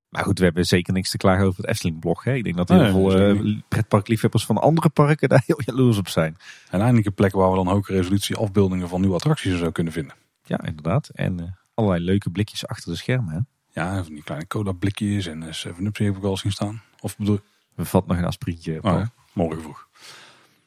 Maar 0.10 0.24
goed, 0.24 0.38
we 0.38 0.44
hebben 0.44 0.66
zeker 0.66 0.94
niks 0.94 1.10
te 1.10 1.18
klagen 1.18 1.46
over 1.46 1.62
het 1.62 1.70
Efteling-blog. 1.70 2.26
Ik 2.26 2.44
denk 2.44 2.56
dat 2.56 2.70
heel 2.70 2.78
nee, 2.78 2.92
veel 2.92 3.36
uh, 3.36 3.60
pretparkliefhebbers 3.68 4.46
van 4.46 4.58
andere 4.58 4.90
parken 4.90 5.30
daar 5.30 5.44
heel 5.46 5.62
jaloers 5.66 5.98
op 5.98 6.08
zijn. 6.08 6.38
En 6.70 6.80
eindelijk 6.80 7.08
een 7.08 7.14
plek 7.14 7.32
waar 7.32 7.50
we 7.50 7.56
dan 7.56 7.68
hoge 7.68 7.94
resolutie 7.94 8.36
afbeeldingen 8.36 8.90
van 8.90 9.00
nieuwe 9.00 9.16
attracties 9.16 9.58
zou 9.58 9.72
kunnen 9.72 9.94
vinden. 9.94 10.16
Ja, 10.44 10.64
inderdaad. 10.64 11.10
En 11.10 11.42
uh, 11.42 11.48
allerlei 11.74 12.04
leuke 12.04 12.30
blikjes 12.30 12.68
achter 12.68 12.92
de 12.92 12.98
schermen. 12.98 13.34
Hè? 13.34 13.40
Ja, 13.82 14.04
van 14.04 14.14
die 14.14 14.24
kleine 14.24 14.48
cola 14.48 14.72
blikjes 14.72 15.26
en 15.28 15.42
uh, 15.42 15.54
7-Up 15.68 15.98
heb 15.98 16.18
ik 16.18 16.24
al 16.24 16.38
zien 16.38 16.52
staan. 16.52 16.82
Of 17.00 17.18
bedoel... 17.18 17.40
We 17.76 17.86
vat 17.86 18.08
nog 18.08 18.18
een 18.18 18.26
aspirintje. 18.26 18.80
Oh. 18.82 19.02
Morgen 19.34 19.62
vroeg. 19.62 19.88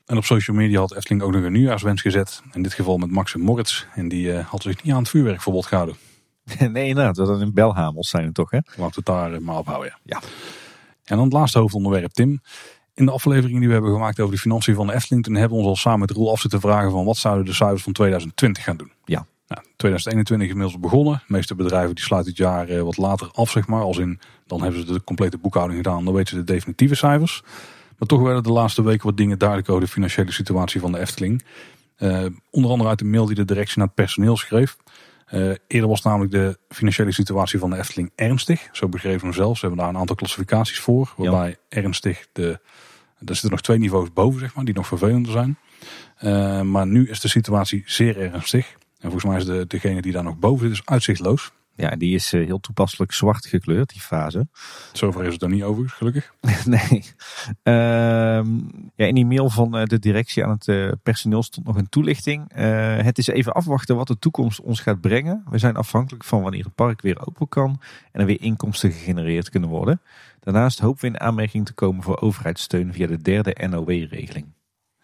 En 0.07 0.17
op 0.17 0.25
social 0.25 0.57
media 0.57 0.79
had 0.79 0.95
Efteling 0.95 1.23
ook 1.23 1.33
nog 1.33 1.43
een 1.43 1.53
nieuwjaarswens 1.53 2.03
gezet. 2.03 2.43
In 2.53 2.63
dit 2.63 2.73
geval 2.73 2.99
met 2.99 3.11
Max 3.11 3.35
en 3.35 3.41
Moritz. 3.41 3.87
En 3.95 4.09
die 4.09 4.27
uh, 4.27 4.47
had 4.47 4.63
zich 4.63 4.83
niet 4.83 4.93
aan 4.93 4.99
het 4.99 5.09
vuurwerkverbod 5.09 5.67
gehouden. 5.67 5.97
nee, 6.73 6.89
inderdaad. 6.89 7.15
Dat 7.15 7.41
in 7.41 7.55
Belhamels 7.55 8.09
zijn 8.09 8.25
het 8.25 8.35
toch, 8.35 8.51
hè? 8.51 8.57
Laten 8.57 8.77
we 8.77 8.93
het 8.95 9.07
daar 9.07 9.33
uh, 9.33 9.39
maar 9.39 9.59
ophouden. 9.59 9.99
Ja. 10.03 10.21
ja. 10.21 10.29
En 11.05 11.17
dan 11.17 11.25
het 11.25 11.33
laatste 11.33 11.59
hoofdonderwerp, 11.59 12.13
Tim. 12.13 12.41
In 12.95 13.05
de 13.05 13.13
aflevering 13.13 13.59
die 13.59 13.67
we 13.67 13.73
hebben 13.73 13.93
gemaakt 13.93 14.21
over 14.21 14.35
de 14.35 14.41
financiën 14.41 14.75
van 14.75 14.87
de 14.87 14.95
Efteling, 14.95 15.25
toen 15.25 15.35
hebben 15.35 15.59
we 15.59 15.65
ons 15.65 15.71
al 15.73 15.77
samen 15.77 16.01
met 16.01 16.11
Roel 16.11 16.31
af 16.31 16.41
zitten 16.41 16.61
vragen 16.61 16.91
van 16.91 17.05
wat 17.05 17.17
zouden 17.17 17.45
de 17.45 17.53
cijfers 17.53 17.83
van 17.83 17.93
2020 17.93 18.65
gaan 18.65 18.77
doen. 18.77 18.93
Ja. 19.05 19.27
Nou, 19.49 19.63
2021 19.77 20.47
is 20.47 20.53
inmiddels 20.53 20.81
begonnen. 20.83 21.15
De 21.15 21.33
meeste 21.33 21.55
bedrijven 21.55 21.95
die 21.95 22.05
sluiten 22.05 22.31
het 22.31 22.41
jaar 22.41 22.69
eh, 22.69 22.81
wat 22.81 22.97
later 22.97 23.31
af, 23.33 23.51
zeg 23.51 23.67
maar. 23.67 23.83
Als 23.83 23.99
in, 23.99 24.21
dan 24.47 24.63
hebben 24.63 24.87
ze 24.87 24.93
de 24.93 25.05
complete 25.05 25.39
boekhouding 25.39 25.85
gedaan. 25.85 26.05
Dan 26.05 26.15
weten 26.15 26.37
ze 26.37 26.45
de 26.45 26.53
definitieve 26.53 26.95
cijfers. 26.95 27.43
Maar 28.05 28.19
toch 28.19 28.27
werden 28.27 28.43
de 28.43 28.53
laatste 28.53 28.83
weken 28.83 29.07
wat 29.07 29.17
dingen 29.17 29.39
duidelijk 29.39 29.69
over 29.69 29.83
de 29.83 29.89
financiële 29.89 30.33
situatie 30.33 30.81
van 30.81 30.93
de 30.93 30.99
Efteling. 30.99 31.45
Uh, 31.99 32.25
onder 32.51 32.71
andere 32.71 32.89
uit 32.89 32.99
de 32.99 33.05
mail 33.05 33.27
die 33.27 33.35
de 33.35 33.45
directie 33.45 33.79
naar 33.79 33.87
het 33.87 33.95
personeel 33.95 34.37
schreef. 34.37 34.77
Uh, 35.33 35.53
eerder 35.67 35.89
was 35.89 36.03
namelijk 36.03 36.33
de 36.33 36.59
financiële 36.69 37.13
situatie 37.13 37.59
van 37.59 37.71
de 37.71 37.77
Efteling 37.77 38.11
ernstig. 38.15 38.69
Zo 38.73 38.89
begrepen 38.89 39.27
we 39.27 39.35
zelf. 39.35 39.59
Ze 39.59 39.67
hebben 39.67 39.85
daar 39.85 39.95
een 39.95 40.01
aantal 40.01 40.17
klassificaties 40.17 40.81
voor. 40.81 41.13
Waarbij 41.17 41.49
ja. 41.49 41.81
ernstig, 41.83 42.27
de, 42.33 42.49
er 43.19 43.35
zitten 43.35 43.51
nog 43.51 43.61
twee 43.61 43.79
niveaus 43.79 44.13
boven, 44.13 44.41
zeg 44.41 44.55
maar, 44.55 44.65
die 44.65 44.75
nog 44.75 44.87
vervelender 44.87 45.33
zijn. 45.33 45.59
Uh, 46.23 46.61
maar 46.61 46.87
nu 46.87 47.09
is 47.09 47.21
de 47.21 47.29
situatie 47.29 47.83
zeer 47.87 48.21
ernstig. 48.21 48.73
En 48.73 49.11
volgens 49.11 49.25
mij 49.25 49.37
is 49.37 49.45
de, 49.45 49.65
degene 49.69 50.03
die 50.03 50.13
daar 50.13 50.25
nog 50.25 50.39
boven 50.39 50.67
zit, 50.67 50.77
is 50.77 50.83
uitzichtloos. 50.85 51.53
Ja, 51.77 51.91
die 51.91 52.15
is 52.15 52.31
heel 52.31 52.61
toepasselijk 52.61 53.13
zwart 53.13 53.47
gekleurd, 53.47 53.89
die 53.89 54.01
fase. 54.01 54.49
Zover 54.93 55.25
is 55.25 55.33
het 55.33 55.43
er 55.43 55.49
niet 55.49 55.63
over, 55.63 55.89
gelukkig. 55.89 56.35
nee. 56.65 57.05
Uh, 57.63 58.45
ja, 58.95 59.07
in 59.07 59.15
die 59.15 59.27
mail 59.27 59.51
van 59.51 59.71
de 59.71 59.99
directie 59.99 60.45
aan 60.45 60.51
het 60.51 60.67
uh, 60.67 60.93
personeel 61.03 61.43
stond 61.43 61.67
nog 61.67 61.77
een 61.77 61.89
toelichting. 61.89 62.57
Uh, 62.57 62.97
het 62.97 63.19
is 63.19 63.27
even 63.27 63.53
afwachten 63.53 63.97
wat 63.97 64.07
de 64.07 64.19
toekomst 64.19 64.61
ons 64.61 64.81
gaat 64.81 65.01
brengen. 65.01 65.45
We 65.51 65.59
zijn 65.59 65.77
afhankelijk 65.77 66.25
van 66.25 66.43
wanneer 66.43 66.65
het 66.65 66.75
park 66.75 67.01
weer 67.01 67.27
open 67.27 67.49
kan 67.49 67.81
en 68.13 68.21
er 68.21 68.27
weer 68.27 68.41
inkomsten 68.41 68.93
gegenereerd 68.93 69.51
kunnen 69.51 69.69
worden. 69.69 70.01
Daarnaast 70.41 70.79
hopen 70.79 71.01
we 71.01 71.07
in 71.07 71.21
aanmerking 71.21 71.67
te 71.67 71.73
komen 71.73 72.03
voor 72.03 72.21
overheidssteun 72.21 72.93
via 72.93 73.07
de 73.07 73.23
derde 73.23 73.69
NOW-regeling. 73.69 74.54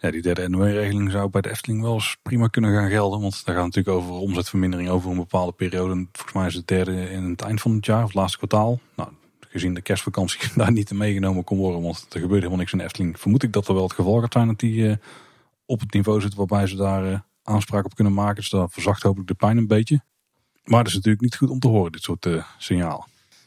Ja, 0.01 0.11
die 0.11 0.23
derde 0.23 0.49
NOW-regeling 0.49 1.11
zou 1.11 1.31
bij 1.31 1.41
de 1.41 1.51
Efteling 1.51 1.83
wel 1.83 1.95
eens 1.95 2.17
prima 2.23 2.47
kunnen 2.47 2.75
gaan 2.75 2.91
gelden. 2.91 3.21
Want 3.21 3.45
daar 3.45 3.55
gaat 3.55 3.65
natuurlijk 3.65 3.97
over 3.97 4.11
omzetvermindering 4.11 4.89
over 4.89 5.11
een 5.11 5.17
bepaalde 5.17 5.53
periode. 5.53 6.07
Volgens 6.13 6.35
mij 6.35 6.47
is 6.47 6.55
het 6.55 6.67
derde 6.67 7.11
in 7.11 7.31
het 7.31 7.43
eind 7.43 7.61
van 7.61 7.73
het 7.73 7.87
jaar, 7.87 8.01
of 8.01 8.07
het 8.07 8.15
laatste 8.15 8.39
kwartaal. 8.39 8.81
Nou, 8.97 9.09
gezien 9.41 9.75
de 9.75 9.81
kerstvakantie 9.81 10.41
daar 10.55 10.73
niet 10.73 10.93
meegenomen 10.93 11.45
kon 11.45 11.59
worden. 11.59 11.83
Want 11.83 12.07
er 12.11 12.21
gebeurt 12.21 12.39
helemaal 12.39 12.59
niks 12.59 12.73
in 12.73 12.79
de 12.79 12.85
Efteling. 12.85 13.21
Vermoed 13.21 13.43
ik 13.43 13.53
dat 13.53 13.69
er 13.69 13.75
wel 13.75 13.83
het 13.83 13.93
geval 13.93 14.21
gaat 14.21 14.33
zijn 14.33 14.47
dat 14.47 14.59
die 14.59 14.75
uh, 14.75 14.95
op 15.65 15.81
het 15.81 15.93
niveau 15.93 16.21
zit 16.21 16.35
waarbij 16.35 16.67
ze 16.67 16.77
daar 16.77 17.07
uh, 17.07 17.19
aanspraak 17.43 17.85
op 17.85 17.95
kunnen 17.95 18.15
maken. 18.15 18.35
Dus 18.35 18.51
dat 18.51 18.73
verzacht 18.73 19.03
hopelijk 19.03 19.29
de 19.29 19.35
pijn 19.35 19.57
een 19.57 19.67
beetje. 19.67 20.03
Maar 20.65 20.79
het 20.79 20.89
is 20.89 20.95
natuurlijk 20.95 21.23
niet 21.23 21.37
goed 21.37 21.51
om 21.51 21.59
te 21.59 21.69
horen, 21.69 21.93
dit 21.93 22.03
soort 22.03 22.27
uh, 22.27 22.45
signalen. 22.59 23.05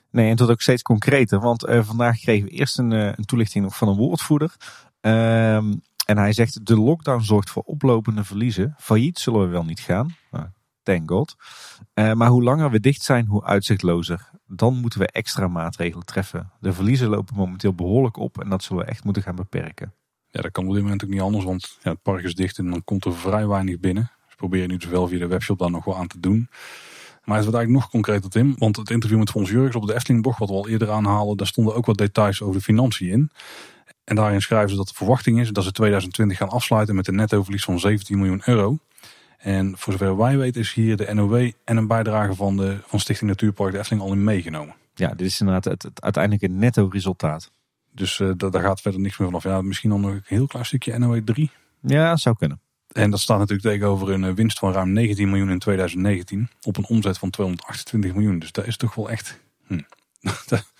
Nee, 0.09 0.29
en 0.29 0.37
wordt 0.37 0.51
ook 0.51 0.61
steeds 0.61 0.81
concreter. 0.81 1.39
Want 1.39 1.65
vandaag 1.67 2.19
kregen 2.19 2.45
we 2.45 2.51
eerst 2.51 2.77
een, 2.77 2.91
een 2.91 3.25
toelichting 3.25 3.75
van 3.75 3.87
een 3.87 3.95
woordvoerder. 3.95 4.55
Ehm, 5.03 5.73
en 6.05 6.17
hij 6.17 6.33
zegt, 6.33 6.65
de 6.65 6.77
lockdown 6.77 7.21
zorgt 7.21 7.49
voor 7.49 7.63
oplopende 7.63 8.23
verliezen. 8.23 8.75
Failliet 8.77 9.19
zullen 9.19 9.41
we 9.41 9.47
wel 9.47 9.63
niet 9.63 9.79
gaan. 9.79 10.15
Nou, 10.31 10.45
thank 10.83 11.09
god. 11.09 11.35
Uh, 11.93 12.13
maar 12.13 12.29
hoe 12.29 12.43
langer 12.43 12.71
we 12.71 12.79
dicht 12.79 13.01
zijn, 13.01 13.25
hoe 13.25 13.43
uitzichtlozer. 13.43 14.29
Dan 14.47 14.75
moeten 14.75 14.99
we 14.99 15.07
extra 15.07 15.47
maatregelen 15.47 16.05
treffen. 16.05 16.51
De 16.59 16.73
verliezen 16.73 17.09
lopen 17.09 17.35
momenteel 17.35 17.73
behoorlijk 17.73 18.17
op 18.17 18.41
en 18.41 18.49
dat 18.49 18.63
zullen 18.63 18.83
we 18.83 18.89
echt 18.89 19.03
moeten 19.03 19.23
gaan 19.23 19.35
beperken. 19.35 19.93
Ja, 20.27 20.41
dat 20.41 20.51
kan 20.51 20.67
op 20.67 20.73
dit 20.73 20.81
moment 20.81 21.03
ook 21.03 21.09
niet 21.09 21.21
anders, 21.21 21.45
want 21.45 21.77
ja, 21.81 21.91
het 21.91 22.01
park 22.01 22.23
is 22.23 22.35
dicht 22.35 22.57
en 22.57 22.69
dan 22.69 22.83
komt 22.83 23.05
er 23.05 23.15
vrij 23.15 23.47
weinig 23.47 23.79
binnen. 23.79 24.11
Ze 24.29 24.35
proberen 24.35 24.67
nu 24.69 24.75
zowel 24.79 25.07
via 25.07 25.19
de 25.19 25.27
webshop 25.27 25.59
dan 25.59 25.71
nog 25.71 25.85
wel 25.85 25.97
aan 25.97 26.07
te 26.07 26.19
doen. 26.19 26.49
Maar 27.23 27.35
het 27.35 27.45
wordt 27.45 27.59
eigenlijk 27.59 27.71
nog 27.71 27.89
concreter, 27.89 28.29
Tim. 28.29 28.55
Want 28.57 28.75
het 28.75 28.89
interview 28.89 29.17
met 29.19 29.29
Fons 29.29 29.49
Jurgens 29.49 29.75
op 29.75 29.87
de 29.87 29.93
Eftelingblog, 29.93 30.37
wat 30.37 30.49
we 30.49 30.55
al 30.55 30.67
eerder 30.67 30.91
aanhalen, 30.91 31.37
daar 31.37 31.47
stonden 31.47 31.75
ook 31.75 31.85
wat 31.85 31.97
details 31.97 32.41
over 32.41 32.55
de 32.55 32.61
financiën 32.61 33.09
in. 33.09 33.31
En 34.03 34.15
daarin 34.15 34.41
schrijven 34.41 34.69
ze 34.69 34.75
dat 34.75 34.87
de 34.87 34.93
verwachting 34.93 35.39
is 35.39 35.49
dat 35.49 35.63
ze 35.63 35.71
2020 35.71 36.37
gaan 36.37 36.49
afsluiten 36.49 36.95
met 36.95 37.07
een 37.07 37.15
netto 37.15 37.43
verlies 37.43 37.63
van 37.63 37.79
17 37.79 38.17
miljoen 38.17 38.41
euro. 38.45 38.77
En 39.37 39.73
voor 39.77 39.93
zover 39.93 40.17
wij 40.17 40.37
weten 40.37 40.61
is 40.61 40.73
hier 40.73 40.97
de 40.97 41.13
NOW 41.13 41.51
en 41.63 41.77
een 41.77 41.87
bijdrage 41.87 42.35
van, 42.35 42.57
de, 42.57 42.77
van 42.85 42.99
Stichting 42.99 43.29
Natuurpark 43.29 43.71
de 43.71 43.77
Efteling 43.77 44.03
al 44.03 44.11
in 44.11 44.23
meegenomen. 44.23 44.75
Ja, 44.95 45.07
dit 45.07 45.27
is 45.27 45.39
inderdaad 45.39 45.65
het, 45.65 45.83
het 45.83 46.01
uiteindelijke 46.01 46.47
netto 46.47 46.87
resultaat. 46.91 47.51
Dus 47.91 48.19
uh, 48.19 48.31
daar 48.35 48.61
gaat 48.61 48.81
verder 48.81 48.99
niks 48.99 49.17
meer 49.17 49.27
vanaf. 49.27 49.43
Ja, 49.43 49.61
misschien 49.61 49.89
dan 49.89 50.01
nog 50.01 50.11
een 50.11 50.21
heel 50.25 50.47
klein 50.47 50.65
stukje 50.65 50.97
NOW 50.97 51.23
3. 51.23 51.51
Ja, 51.81 52.15
zou 52.15 52.35
kunnen. 52.35 52.59
En 52.91 53.09
dat 53.09 53.19
staat 53.19 53.39
natuurlijk 53.39 53.67
tegenover 53.67 54.09
een 54.09 54.23
eh, 54.23 54.33
winst 54.33 54.59
van 54.59 54.73
ruim 54.73 54.91
19 54.91 55.29
miljoen 55.29 55.49
in 55.49 55.59
2019 55.59 56.49
op 56.61 56.77
een 56.77 56.85
omzet 56.85 57.17
van 57.17 57.29
228 57.29 58.13
miljoen. 58.13 58.39
Dus 58.39 58.51
dat 58.51 58.67
is 58.67 58.77
toch 58.77 58.95
wel 58.95 59.09
echt... 59.09 59.39
Hm. 59.67 59.79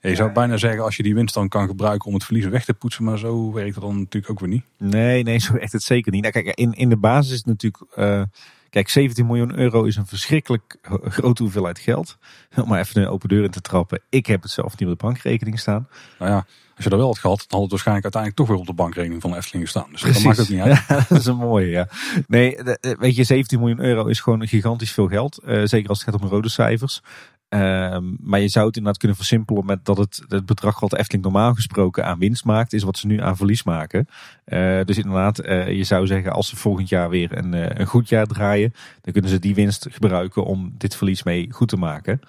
je 0.00 0.14
zou 0.14 0.32
bijna 0.32 0.56
zeggen 0.56 0.84
als 0.84 0.96
je 0.96 1.02
die 1.02 1.14
winst 1.14 1.34
dan 1.34 1.48
kan 1.48 1.66
gebruiken 1.66 2.08
om 2.08 2.14
het 2.14 2.24
verliezen 2.24 2.50
weg 2.50 2.64
te 2.64 2.74
poetsen. 2.74 3.04
Maar 3.04 3.18
zo 3.18 3.52
werkt 3.52 3.74
dat 3.74 3.82
dan 3.82 3.98
natuurlijk 3.98 4.32
ook 4.32 4.40
weer 4.40 4.48
niet. 4.48 4.64
Nee, 4.78 5.22
nee, 5.22 5.38
zo 5.38 5.52
werkt 5.52 5.72
het 5.72 5.82
zeker 5.82 6.12
niet. 6.12 6.22
Nou, 6.22 6.32
kijk, 6.32 6.56
in, 6.56 6.72
in 6.72 6.88
de 6.88 6.96
basis 6.96 7.32
is 7.32 7.36
het 7.36 7.46
natuurlijk... 7.46 7.84
Uh, 7.96 8.22
kijk, 8.70 8.88
17 8.88 9.26
miljoen 9.26 9.58
euro 9.58 9.84
is 9.84 9.96
een 9.96 10.06
verschrikkelijk 10.06 10.78
grote 11.04 11.42
hoeveelheid 11.42 11.78
geld. 11.78 12.18
Om 12.56 12.68
maar 12.68 12.80
even 12.80 13.02
een 13.02 13.08
open 13.08 13.28
deur 13.28 13.44
in 13.44 13.50
te 13.50 13.60
trappen. 13.60 14.00
Ik 14.08 14.26
heb 14.26 14.42
het 14.42 14.50
zelf 14.50 14.78
niet 14.78 14.88
op 14.88 14.98
de 14.98 15.04
bankrekening 15.04 15.58
staan. 15.58 15.88
Nou 16.18 16.30
ja, 16.30 16.46
als 16.74 16.84
je 16.84 16.90
dat 16.90 16.98
wel 16.98 17.08
had 17.08 17.18
gehad, 17.18 17.38
dan 17.38 17.46
had 17.50 17.60
het 17.60 17.70
waarschijnlijk 17.70 18.14
uiteindelijk 18.14 18.34
toch 18.36 18.48
weer 18.48 18.58
op 18.58 18.76
de 18.76 18.82
bankrekening 18.82 19.20
van 19.22 19.30
de 19.30 19.36
Efteling 19.36 19.68
staan. 19.68 19.86
Dus 19.90 20.00
Precies. 20.00 20.16
dat 20.16 20.24
maakt 20.24 20.38
het 20.38 20.48
niet 20.48 20.60
uit. 20.60 20.84
Ja, 20.88 21.04
dat 21.08 21.18
is 21.18 21.26
een 21.26 21.36
mooie, 21.36 21.66
ja. 21.66 21.88
Nee, 22.26 22.58
weet 22.98 23.16
je, 23.16 23.24
17 23.24 23.58
miljoen 23.58 23.80
euro 23.80 24.06
is 24.06 24.20
gewoon 24.20 24.46
gigantisch 24.46 24.92
veel 24.92 25.08
geld. 25.08 25.40
Uh, 25.46 25.62
zeker 25.64 25.88
als 25.88 26.04
het 26.04 26.10
gaat 26.10 26.22
om 26.22 26.28
rode 26.28 26.48
cijfers. 26.48 27.02
Um, 27.50 28.16
maar 28.20 28.40
je 28.40 28.48
zou 28.48 28.66
het 28.66 28.76
inderdaad 28.76 29.00
kunnen 29.00 29.16
versimpelen 29.16 29.64
met 29.66 29.84
dat 29.84 29.96
het, 29.96 30.24
het 30.28 30.46
bedrag 30.46 30.80
wat 30.80 30.90
de 30.90 30.98
Efteling 30.98 31.24
normaal 31.24 31.54
gesproken 31.54 32.04
aan 32.04 32.18
winst 32.18 32.44
maakt, 32.44 32.72
is 32.72 32.82
wat 32.82 32.98
ze 32.98 33.06
nu 33.06 33.20
aan 33.20 33.36
verlies 33.36 33.62
maken. 33.62 34.08
Uh, 34.46 34.84
dus 34.84 34.96
inderdaad, 34.96 35.46
uh, 35.46 35.70
je 35.70 35.84
zou 35.84 36.06
zeggen 36.06 36.32
als 36.32 36.48
ze 36.48 36.56
volgend 36.56 36.88
jaar 36.88 37.08
weer 37.08 37.38
een, 37.38 37.54
uh, 37.54 37.66
een 37.68 37.86
goed 37.86 38.08
jaar 38.08 38.26
draaien, 38.26 38.74
dan 39.00 39.12
kunnen 39.12 39.30
ze 39.30 39.38
die 39.38 39.54
winst 39.54 39.86
gebruiken 39.90 40.44
om 40.44 40.74
dit 40.78 40.96
verlies 40.96 41.22
mee 41.22 41.48
goed 41.50 41.68
te 41.68 41.76
maken. 41.76 42.20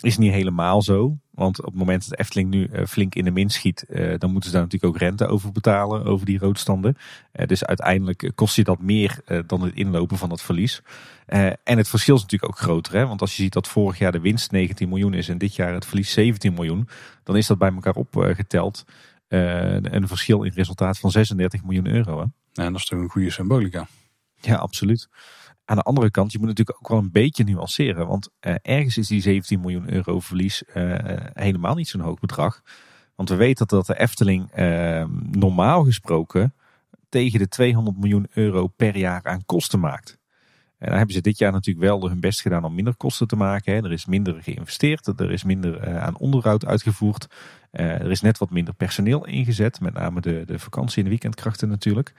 Is 0.00 0.18
niet 0.18 0.32
helemaal 0.32 0.82
zo. 0.82 1.18
Want 1.30 1.58
op 1.58 1.64
het 1.64 1.74
moment 1.74 2.08
dat 2.08 2.18
Efteling 2.18 2.50
nu 2.50 2.68
uh, 2.72 2.86
flink 2.86 3.14
in 3.14 3.24
de 3.24 3.30
min 3.30 3.50
schiet, 3.50 3.84
uh, 3.88 4.14
dan 4.18 4.30
moeten 4.30 4.50
ze 4.50 4.56
daar 4.56 4.64
natuurlijk 4.64 4.94
ook 4.94 5.00
rente 5.00 5.26
over 5.26 5.52
betalen, 5.52 6.04
over 6.04 6.26
die 6.26 6.38
roodstanden. 6.38 6.96
Uh, 7.32 7.46
dus 7.46 7.64
uiteindelijk 7.64 8.32
kost 8.34 8.56
je 8.56 8.64
dat 8.64 8.80
meer 8.80 9.18
dan 9.46 9.62
het 9.62 9.74
inlopen 9.74 10.18
van 10.18 10.28
dat 10.28 10.42
verlies. 10.42 10.82
en 11.26 11.78
het 11.78 11.88
verschil 11.88 12.14
is 12.14 12.22
natuurlijk 12.22 12.52
ook 12.52 12.58
groter. 12.58 12.94
Hè? 12.94 13.06
Want 13.06 13.20
als 13.20 13.36
je 13.36 13.42
ziet 13.42 13.52
dat 13.52 13.68
vorig 13.68 13.98
jaar 13.98 14.12
de 14.12 14.20
winst 14.20 14.50
19 14.50 14.88
miljoen 14.88 15.14
is 15.14 15.28
en 15.28 15.38
dit 15.38 15.54
jaar 15.54 15.74
het 15.74 15.86
verlies 15.86 16.12
17 16.12 16.54
miljoen, 16.54 16.88
dan 17.24 17.36
is 17.36 17.46
dat 17.46 17.58
bij 17.58 17.72
elkaar 17.72 17.94
opgeteld 17.94 18.84
een 19.28 20.08
verschil 20.08 20.42
in 20.42 20.52
resultaat 20.54 20.98
van 20.98 21.10
36 21.10 21.64
miljoen 21.64 21.86
euro. 21.86 22.18
Hè? 22.18 22.24
Ja, 22.62 22.70
dat 22.70 22.80
is 22.80 22.86
toch 22.86 22.98
een 22.98 23.08
goede 23.08 23.30
symbolica. 23.30 23.86
Ja, 24.40 24.56
absoluut. 24.56 25.08
Aan 25.70 25.76
de 25.76 25.82
andere 25.82 26.10
kant, 26.10 26.32
je 26.32 26.38
moet 26.38 26.48
natuurlijk 26.48 26.78
ook 26.78 26.88
wel 26.88 26.98
een 26.98 27.10
beetje 27.10 27.44
nuanceren. 27.44 28.06
Want 28.06 28.28
uh, 28.40 28.54
ergens 28.62 28.98
is 28.98 29.06
die 29.06 29.20
17 29.20 29.60
miljoen 29.60 29.92
euro 29.92 30.20
verlies 30.20 30.62
uh, 30.74 30.94
helemaal 31.32 31.74
niet 31.74 31.88
zo'n 31.88 32.00
hoog 32.00 32.20
bedrag. 32.20 32.62
Want 33.14 33.28
we 33.28 33.34
weten 33.34 33.66
dat 33.66 33.86
de 33.86 33.98
Efteling 33.98 34.58
uh, 34.58 35.04
normaal 35.30 35.84
gesproken 35.84 36.54
tegen 37.08 37.38
de 37.38 37.48
200 37.48 37.96
miljoen 37.96 38.26
euro 38.32 38.66
per 38.66 38.96
jaar 38.96 39.20
aan 39.24 39.44
kosten 39.46 39.80
maakt. 39.80 40.18
En 40.78 40.88
dan 40.88 40.96
hebben 40.96 41.14
ze 41.14 41.20
dit 41.20 41.38
jaar 41.38 41.52
natuurlijk 41.52 41.86
wel 41.86 42.08
hun 42.08 42.20
best 42.20 42.40
gedaan 42.40 42.64
om 42.64 42.74
minder 42.74 42.96
kosten 42.96 43.26
te 43.26 43.36
maken. 43.36 43.84
Er 43.84 43.92
is 43.92 44.06
minder 44.06 44.42
geïnvesteerd, 44.42 45.06
er 45.06 45.30
is 45.30 45.44
minder 45.44 45.98
aan 45.98 46.18
onderhoud 46.18 46.66
uitgevoerd. 46.66 47.26
er 47.70 48.10
is 48.10 48.20
net 48.20 48.38
wat 48.38 48.50
minder 48.50 48.74
personeel 48.74 49.26
ingezet, 49.26 49.80
met 49.80 49.94
name 49.94 50.20
de, 50.20 50.42
de 50.46 50.58
vakantie- 50.58 51.02
en 51.02 51.08
weekendkrachten 51.08 51.68
natuurlijk. 51.68 52.12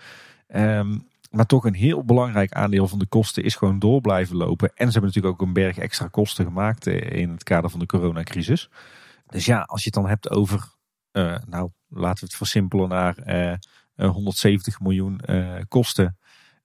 Um, 0.55 1.09
maar 1.31 1.45
toch 1.45 1.65
een 1.65 1.73
heel 1.73 2.03
belangrijk 2.03 2.51
aandeel 2.51 2.87
van 2.87 2.99
de 2.99 3.05
kosten 3.05 3.43
is 3.43 3.55
gewoon 3.55 3.79
door 3.79 4.01
blijven 4.01 4.35
lopen. 4.35 4.67
En 4.67 4.85
ze 4.85 4.91
hebben 4.91 5.03
natuurlijk 5.03 5.33
ook 5.33 5.47
een 5.47 5.53
berg 5.53 5.77
extra 5.77 6.07
kosten 6.07 6.45
gemaakt 6.45 6.87
eh, 6.87 7.19
in 7.19 7.29
het 7.29 7.43
kader 7.43 7.69
van 7.69 7.79
de 7.79 7.85
coronacrisis. 7.85 8.69
Dus 9.25 9.45
ja, 9.45 9.61
als 9.61 9.83
je 9.83 9.85
het 9.85 9.93
dan 9.93 10.07
hebt 10.07 10.29
over, 10.29 10.69
uh, 11.11 11.35
nou 11.45 11.69
laten 11.87 12.19
we 12.19 12.25
het 12.25 12.35
versimpelen 12.35 12.89
naar 12.89 13.15
uh, 13.95 14.09
170 14.09 14.79
miljoen 14.79 15.21
uh, 15.25 15.59
kosten. 15.67 16.17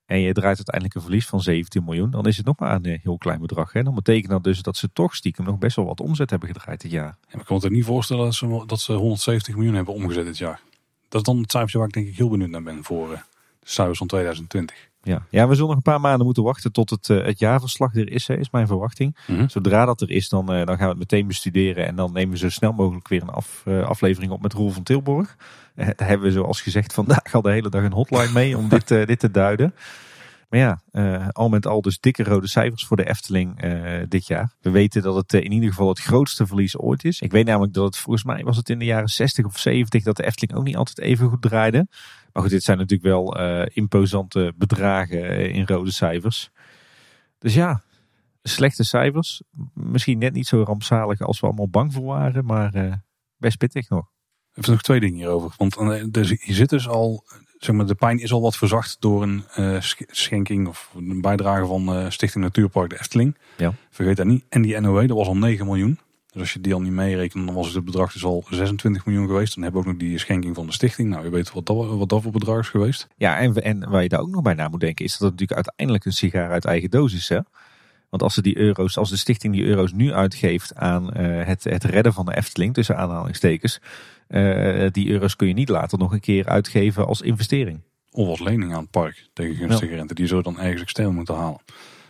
En 0.05 0.21
je 0.21 0.33
draait 0.33 0.57
uiteindelijk 0.57 0.95
een 0.95 1.03
verlies 1.03 1.27
van 1.27 1.41
17 1.41 1.85
miljoen. 1.85 2.11
Dan 2.11 2.27
is 2.27 2.37
het 2.37 2.47
nog 2.47 2.59
maar 2.59 2.75
een 2.75 2.99
heel 3.03 3.19
klein 3.19 3.41
bedrag. 3.41 3.73
Hè? 3.73 3.83
Dan 3.83 3.95
betekent 3.95 4.31
dat 4.31 4.45
dus 4.45 4.63
dat 4.63 4.77
ze 4.77 4.93
toch 4.93 5.15
stiekem 5.15 5.45
nog 5.45 5.59
best 5.59 5.77
wel 5.77 5.85
wat 5.85 6.01
omzet 6.01 6.31
hebben 6.31 6.49
gedraaid 6.49 6.81
dit 6.81 6.91
jaar. 6.91 7.17
Ja, 7.29 7.39
ik 7.39 7.45
kan 7.45 7.61
me 7.63 7.71
niet 7.71 7.85
voorstellen 7.85 8.25
dat 8.25 8.35
ze, 8.35 8.63
dat 8.67 8.81
ze 8.81 8.93
170 8.93 9.55
miljoen 9.55 9.75
hebben 9.75 9.95
omgezet 9.95 10.25
dit 10.25 10.39
jaar. 10.39 10.61
Dat 11.09 11.21
is 11.21 11.27
dan 11.27 11.39
het 11.41 11.51
cijfer 11.51 11.79
waar 11.79 11.89
ik 11.89 11.95
denk 11.95 12.07
ik 12.07 12.17
heel 12.17 12.29
benieuwd 12.29 12.51
naar 12.51 12.63
ben 12.63 12.85
voor 12.85 13.25
van 13.75 14.07
2020. 14.07 14.89
Ja. 15.07 15.27
ja, 15.31 15.49
we 15.49 15.55
zullen 15.55 15.69
nog 15.69 15.77
een 15.77 15.93
paar 15.93 16.01
maanden 16.01 16.25
moeten 16.25 16.43
wachten 16.43 16.73
tot 16.73 16.91
het, 16.91 17.09
uh, 17.09 17.25
het 17.25 17.39
jaarverslag 17.39 17.95
er 17.95 18.11
is, 18.11 18.29
is 18.29 18.51
mijn 18.51 18.67
verwachting. 18.67 19.17
Mhm. 19.27 19.49
Zodra 19.49 19.85
dat 19.85 20.01
er 20.01 20.11
is, 20.11 20.29
dan, 20.29 20.55
uh, 20.55 20.67
dan 20.67 20.77
gaan 20.77 20.85
we 20.85 20.91
het 20.91 20.99
meteen 20.99 21.27
bestuderen. 21.27 21.87
En 21.87 21.97
dan 21.97 22.13
nemen 22.13 22.31
we 22.31 22.39
zo 22.39 22.49
snel 22.49 22.73
mogelijk 22.73 23.09
weer 23.09 23.23
een 23.23 23.29
af, 23.29 23.63
uh, 23.65 23.83
aflevering 23.83 24.33
op 24.33 24.43
met 24.43 24.53
Roel 24.53 24.71
van 24.71 24.83
Tilburg. 24.83 25.37
daar 25.75 25.95
hebben 25.97 26.27
we 26.27 26.33
zoals 26.33 26.61
gezegd 26.61 26.93
vandaag 26.93 27.35
al 27.35 27.43
de 27.43 27.51
hele 27.51 27.69
dag 27.69 27.83
een 27.83 27.93
hotline 27.93 28.33
mee 28.33 28.57
om 28.57 28.69
dit, 28.79 28.89
dit 28.89 29.19
te 29.19 29.31
duiden. 29.31 29.75
Maar 30.49 30.61
ja, 30.61 30.81
al 31.33 31.49
met 31.49 31.67
al 31.67 31.81
dus 31.81 32.01
dikke 32.01 32.25
rode 32.25 32.49
cijfers 32.49 32.87
voor 32.87 32.97
de 32.97 33.09
Efteling 33.09 33.61
dit 34.09 34.27
jaar. 34.27 34.53
We 34.61 34.71
weten 34.71 35.03
dat 35.03 35.15
het 35.15 35.35
in 35.35 35.53
ieder 35.53 35.69
geval 35.69 35.89
het 35.89 36.01
grootste 36.01 36.47
verlies 36.47 36.79
ooit 36.79 37.05
is. 37.05 37.21
Ik 37.21 37.33
weet 37.33 37.47
namelijk 37.47 37.73
dat 37.73 37.85
het 37.85 37.97
volgens 37.97 38.25
mij 38.25 38.43
was 38.43 38.57
het 38.57 38.69
in 38.69 38.79
de 38.79 38.85
jaren 38.85 39.09
60 39.09 39.45
of 39.45 39.59
70 39.59 40.03
dat 40.03 40.17
de 40.17 40.27
Efteling 40.27 40.59
ook 40.59 40.65
niet 40.65 40.77
altijd 40.77 40.99
even 40.99 41.29
goed 41.29 41.43
draaide. 41.43 41.87
Maar 42.37 42.45
goed, 42.45 42.55
dit 42.55 42.65
zijn 42.65 42.79
natuurlijk 42.79 43.09
wel 43.09 43.41
uh, 43.41 43.67
imposante 43.73 44.53
bedragen 44.57 45.29
eh, 45.29 45.55
in 45.55 45.67
rode 45.67 45.93
cijfers. 45.93 46.51
Dus 47.39 47.55
ja, 47.55 47.83
slechte 48.43 48.85
cijfers. 48.85 49.43
Misschien 49.75 50.19
net 50.19 50.33
niet 50.33 50.47
zo 50.47 50.63
rampzalig 50.63 51.21
als 51.21 51.41
we 51.41 51.47
allemaal 51.47 51.69
bang 51.69 51.93
voor 51.93 52.05
waren, 52.05 52.45
maar 52.45 52.75
uh, 52.75 52.93
best 53.37 53.59
pittig 53.59 53.89
nog. 53.89 54.11
Even 54.55 54.73
nog 54.73 54.83
twee 54.83 55.01
dingen 55.01 55.17
hierover. 55.17 55.55
Want 55.57 56.13
dus, 56.13 56.29
je 56.29 56.55
zit 56.55 56.69
dus 56.69 56.89
al, 56.89 57.25
zeg 57.59 57.75
maar, 57.75 57.87
de 57.87 57.95
pijn 57.95 58.19
is 58.19 58.33
al 58.33 58.41
wat 58.41 58.57
verzacht 58.57 58.97
door 59.01 59.23
een 59.23 59.45
uh, 59.59 59.81
schenking 60.07 60.69
of 60.69 60.93
een 60.97 61.21
bijdrage 61.21 61.67
van 61.67 62.13
Stichting 62.13 62.45
Natuurpark 62.45 62.91
de 62.91 62.99
Efteling. 62.99 63.37
Ja. 63.57 63.73
Vergeet 63.91 64.17
dat 64.17 64.27
niet. 64.27 64.45
En 64.49 64.63
die 64.63 64.81
NOW, 64.81 65.09
dat 65.09 65.17
was 65.17 65.27
al 65.27 65.37
9 65.37 65.67
miljoen. 65.67 65.99
Dus 66.37 66.45
als 66.45 66.55
je 66.55 66.61
die 66.61 66.75
al 66.75 66.81
niet 66.81 66.93
meerekent, 66.93 67.47
dan 67.47 67.55
was 67.55 67.75
het 67.75 67.85
bedrag 67.85 68.13
dus 68.13 68.25
al 68.25 68.45
26 68.51 69.07
miljoen 69.07 69.27
geweest. 69.27 69.55
Dan 69.55 69.63
hebben 69.63 69.83
we 69.83 69.89
ook 69.89 69.93
nog 69.93 70.03
die 70.03 70.19
schenking 70.19 70.55
van 70.55 70.67
de 70.67 70.73
stichting. 70.73 71.09
Nou, 71.09 71.25
je 71.25 71.31
weet 71.31 71.53
wat 71.53 71.67
dat, 71.67 71.77
wat 71.77 72.09
dat 72.09 72.23
voor 72.23 72.33
bedrag 72.33 72.59
is 72.59 72.69
geweest. 72.69 73.09
Ja, 73.17 73.39
en, 73.39 73.55
en 73.55 73.91
waar 73.91 74.03
je 74.03 74.09
daar 74.09 74.21
ook 74.21 74.31
nog 74.31 74.43
bij 74.43 74.55
na 74.55 74.69
moet 74.69 74.81
denken, 74.81 75.05
is 75.05 75.11
dat 75.11 75.21
het 75.21 75.31
natuurlijk 75.31 75.59
uiteindelijk 75.59 76.05
een 76.05 76.13
sigaar 76.13 76.51
uit 76.51 76.65
eigen 76.65 76.91
doos 76.91 77.15
is. 77.15 77.29
Hè? 77.29 77.39
Want 78.11 78.23
als, 78.23 78.35
ze 78.35 78.43
die 78.43 78.59
euro's, 78.59 78.97
als 78.97 79.11
de 79.11 79.17
stichting 79.17 79.55
die 79.55 79.65
euro's 79.65 79.93
nu 79.93 80.13
uitgeeft 80.13 80.75
aan 80.75 81.11
uh, 81.17 81.45
het, 81.45 81.65
het 81.65 81.85
redden 81.85 82.13
van 82.13 82.27
de 82.27 82.37
Efteling, 82.37 82.75
tussen 82.75 82.97
aanhalingstekens, 82.97 83.81
uh, 84.29 84.87
die 84.91 85.09
euro's 85.09 85.37
kun 85.37 85.49
je 85.49 85.55
niet 85.55 85.69
later 85.69 85.99
nog 85.99 86.13
een 86.13 86.21
keer 86.21 86.47
uitgeven 86.47 87.07
als 87.07 87.21
investering. 87.21 87.81
Of 88.11 88.29
als 88.29 88.41
lening 88.41 88.75
aan 88.75 88.83
het 88.83 88.91
park 88.91 89.29
tegen 89.33 89.55
gunstige 89.55 89.91
ja. 89.91 89.97
rente. 89.97 90.15
Die 90.15 90.27
zo 90.27 90.43
dan 90.43 90.61
ergens 90.61 90.83
extern 90.83 91.15
moeten 91.15 91.35
halen. 91.35 91.61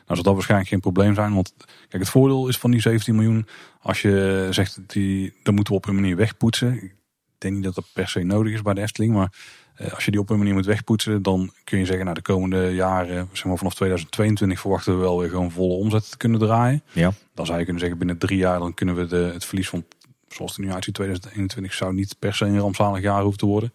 Nou 0.06 0.14
zal 0.14 0.22
dat 0.22 0.34
waarschijnlijk 0.34 0.70
geen 0.70 0.80
probleem 0.80 1.14
zijn. 1.14 1.34
Want 1.34 1.54
kijk, 1.88 2.02
het 2.02 2.08
voordeel 2.08 2.48
is 2.48 2.58
van 2.58 2.70
die 2.70 2.80
17 2.80 3.14
miljoen. 3.14 3.46
Als 3.80 4.02
je 4.02 4.46
zegt, 4.50 4.78
die, 4.86 5.34
dat 5.42 5.54
moeten 5.54 5.72
we 5.72 5.78
op 5.78 5.86
een 5.86 5.94
manier 5.94 6.16
wegpoetsen. 6.16 6.74
Ik 6.82 6.94
denk 7.38 7.54
niet 7.54 7.64
dat 7.64 7.74
dat 7.74 7.84
per 7.92 8.08
se 8.08 8.22
nodig 8.22 8.52
is 8.52 8.62
bij 8.62 8.74
de 8.74 8.80
Efteling. 8.80 9.14
Maar 9.14 9.32
eh, 9.76 9.92
als 9.92 10.04
je 10.04 10.10
die 10.10 10.20
op 10.20 10.30
een 10.30 10.38
manier 10.38 10.54
moet 10.54 10.66
wegpoetsen. 10.66 11.22
Dan 11.22 11.50
kun 11.64 11.78
je 11.78 11.84
zeggen, 11.84 12.04
nou 12.04 12.16
de 12.16 12.22
komende 12.22 12.74
jaren, 12.74 13.28
zeg 13.32 13.44
maar 13.44 13.56
vanaf 13.56 13.74
2022 13.74 14.60
verwachten 14.60 14.94
we 14.94 15.00
wel 15.00 15.18
weer 15.18 15.28
gewoon 15.28 15.50
volle 15.50 15.74
omzet 15.74 16.10
te 16.10 16.16
kunnen 16.16 16.40
draaien. 16.40 16.82
Ja. 16.92 17.12
Dan 17.34 17.46
zou 17.46 17.58
je 17.58 17.64
kunnen 17.64 17.80
zeggen, 17.80 17.98
binnen 17.98 18.18
drie 18.18 18.38
jaar 18.38 18.58
dan 18.58 18.74
kunnen 18.74 18.94
we 18.94 19.06
de, 19.06 19.30
het 19.32 19.44
verlies 19.44 19.68
van, 19.68 19.84
zoals 20.28 20.50
het 20.50 20.60
er 20.60 20.66
nu 20.66 20.72
uitziet, 20.72 20.94
2021 20.94 21.74
zou 21.74 21.94
niet 21.94 22.16
per 22.18 22.34
se 22.34 22.44
een 22.44 22.58
rampzalig 22.58 23.02
jaar 23.02 23.20
hoeven 23.20 23.38
te 23.38 23.46
worden. 23.46 23.72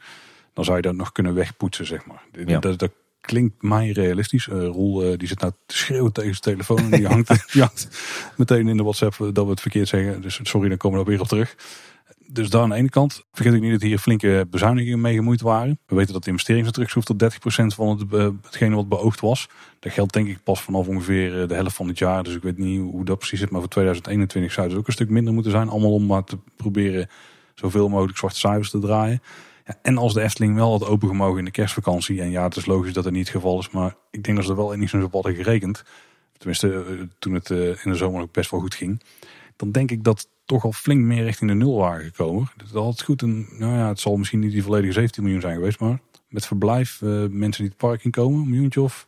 Dan 0.53 0.63
zou 0.63 0.77
je 0.77 0.83
dat 0.83 0.95
nog 0.95 1.11
kunnen 1.11 1.33
wegpoetsen, 1.33 1.85
zeg 1.85 2.05
maar. 2.05 2.23
Ja. 2.45 2.59
Dat, 2.59 2.79
dat 2.79 2.91
klinkt 3.21 3.61
mij 3.61 3.89
realistisch. 3.89 4.47
Uh, 4.47 4.65
Roel 4.65 5.05
uh, 5.05 5.17
die 5.17 5.27
zit 5.27 5.39
nou 5.39 5.53
te 5.65 5.77
schreeuwen 5.77 6.13
tegen 6.13 6.29
zijn 6.31 6.41
telefoon. 6.41 6.77
En 6.77 6.91
die 6.91 7.07
hangt, 7.07 7.27
die 7.53 7.61
hangt 7.61 7.87
meteen 8.37 8.67
in 8.67 8.77
de 8.77 8.83
WhatsApp 8.83 9.15
dat 9.33 9.45
we 9.45 9.51
het 9.51 9.61
verkeerd 9.61 9.87
zeggen. 9.87 10.21
Dus 10.21 10.39
sorry, 10.43 10.69
dan 10.69 10.77
komen 10.77 10.99
we 10.99 11.03
er 11.03 11.11
weer 11.11 11.21
op 11.21 11.27
terug. 11.27 11.55
Dus 12.27 12.49
daar 12.49 12.61
aan 12.61 12.69
de 12.69 12.75
ene 12.75 12.89
kant. 12.89 13.23
Vergeet 13.31 13.53
ik 13.53 13.61
niet 13.61 13.71
dat 13.71 13.81
hier 13.81 13.97
flinke 13.97 14.47
bezuinigingen 14.49 15.01
mee 15.01 15.15
gemoeid 15.15 15.41
waren. 15.41 15.79
We 15.85 15.95
weten 15.95 16.13
dat 16.13 16.23
de 16.23 16.29
investeringsadruk 16.29 16.89
tot 16.89 17.23
30% 17.23 17.37
van 17.75 18.07
het, 18.09 18.33
hetgene 18.41 18.75
wat 18.75 18.89
beoogd 18.89 19.19
was. 19.19 19.49
Dat 19.79 19.91
geldt 19.91 20.13
denk 20.13 20.27
ik 20.27 20.43
pas 20.43 20.61
vanaf 20.61 20.87
ongeveer 20.87 21.47
de 21.47 21.53
helft 21.53 21.75
van 21.75 21.87
het 21.87 21.97
jaar. 21.97 22.23
Dus 22.23 22.35
ik 22.35 22.41
weet 22.41 22.57
niet 22.57 22.81
hoe 22.81 23.05
dat 23.05 23.17
precies 23.17 23.39
zit. 23.39 23.49
Maar 23.49 23.59
voor 23.59 23.69
2021 23.69 24.51
zou 24.51 24.67
het 24.67 24.77
ook 24.77 24.87
een 24.87 24.93
stuk 24.93 25.09
minder 25.09 25.33
moeten 25.33 25.51
zijn. 25.51 25.69
Allemaal 25.69 25.93
om 25.93 26.05
maar 26.05 26.23
te 26.23 26.37
proberen 26.55 27.09
zoveel 27.55 27.89
mogelijk 27.89 28.17
zwarte 28.17 28.37
cijfers 28.39 28.69
te 28.69 28.79
draaien. 28.79 29.21
En 29.81 29.97
als 29.97 30.13
de 30.13 30.21
Efteling 30.21 30.55
wel 30.55 30.71
had 30.71 30.85
opengemogen 30.85 31.39
in 31.39 31.45
de 31.45 31.51
kerstvakantie. 31.51 32.21
En 32.21 32.29
ja, 32.29 32.43
het 32.43 32.55
is 32.55 32.65
logisch 32.65 32.93
dat 32.93 33.03
het 33.03 33.13
niet 33.13 33.27
het 33.27 33.35
geval 33.35 33.59
is. 33.59 33.69
Maar 33.69 33.95
ik 34.11 34.23
denk 34.23 34.35
dat 34.37 34.45
ze 34.45 34.51
er 34.51 34.57
wel 34.57 34.73
in 34.73 34.79
niet 34.79 34.93
op 34.93 35.13
hadden 35.13 35.35
gerekend. 35.35 35.83
Tenminste, 36.37 37.07
toen 37.19 37.33
het 37.33 37.49
in 37.49 37.91
de 37.91 37.95
zomer 37.95 38.21
ook 38.21 38.31
best 38.31 38.51
wel 38.51 38.59
goed 38.59 38.75
ging. 38.75 39.01
Dan 39.55 39.71
denk 39.71 39.91
ik 39.91 40.03
dat 40.03 40.27
toch 40.45 40.63
al 40.63 40.71
flink 40.71 41.01
meer 41.01 41.23
richting 41.23 41.49
de 41.49 41.55
nul 41.55 41.77
waren 41.77 42.05
gekomen. 42.05 42.49
Dat 42.57 42.83
had 42.83 43.01
goed 43.01 43.21
een, 43.21 43.47
nou 43.51 43.77
ja, 43.77 43.87
het 43.87 43.99
zal 43.99 44.17
misschien 44.17 44.39
niet 44.39 44.51
die 44.51 44.63
volledige 44.63 44.93
17 44.93 45.23
miljoen 45.23 45.41
zijn 45.41 45.55
geweest. 45.55 45.79
Maar 45.79 45.99
met 46.27 46.45
verblijf, 46.45 47.01
uh, 47.01 47.09
mensen 47.29 47.61
die 47.61 47.71
het 47.71 47.77
park 47.77 48.03
inkomen, 48.03 48.41
een 48.41 48.49
miljoentje 48.49 48.81
of 48.81 49.07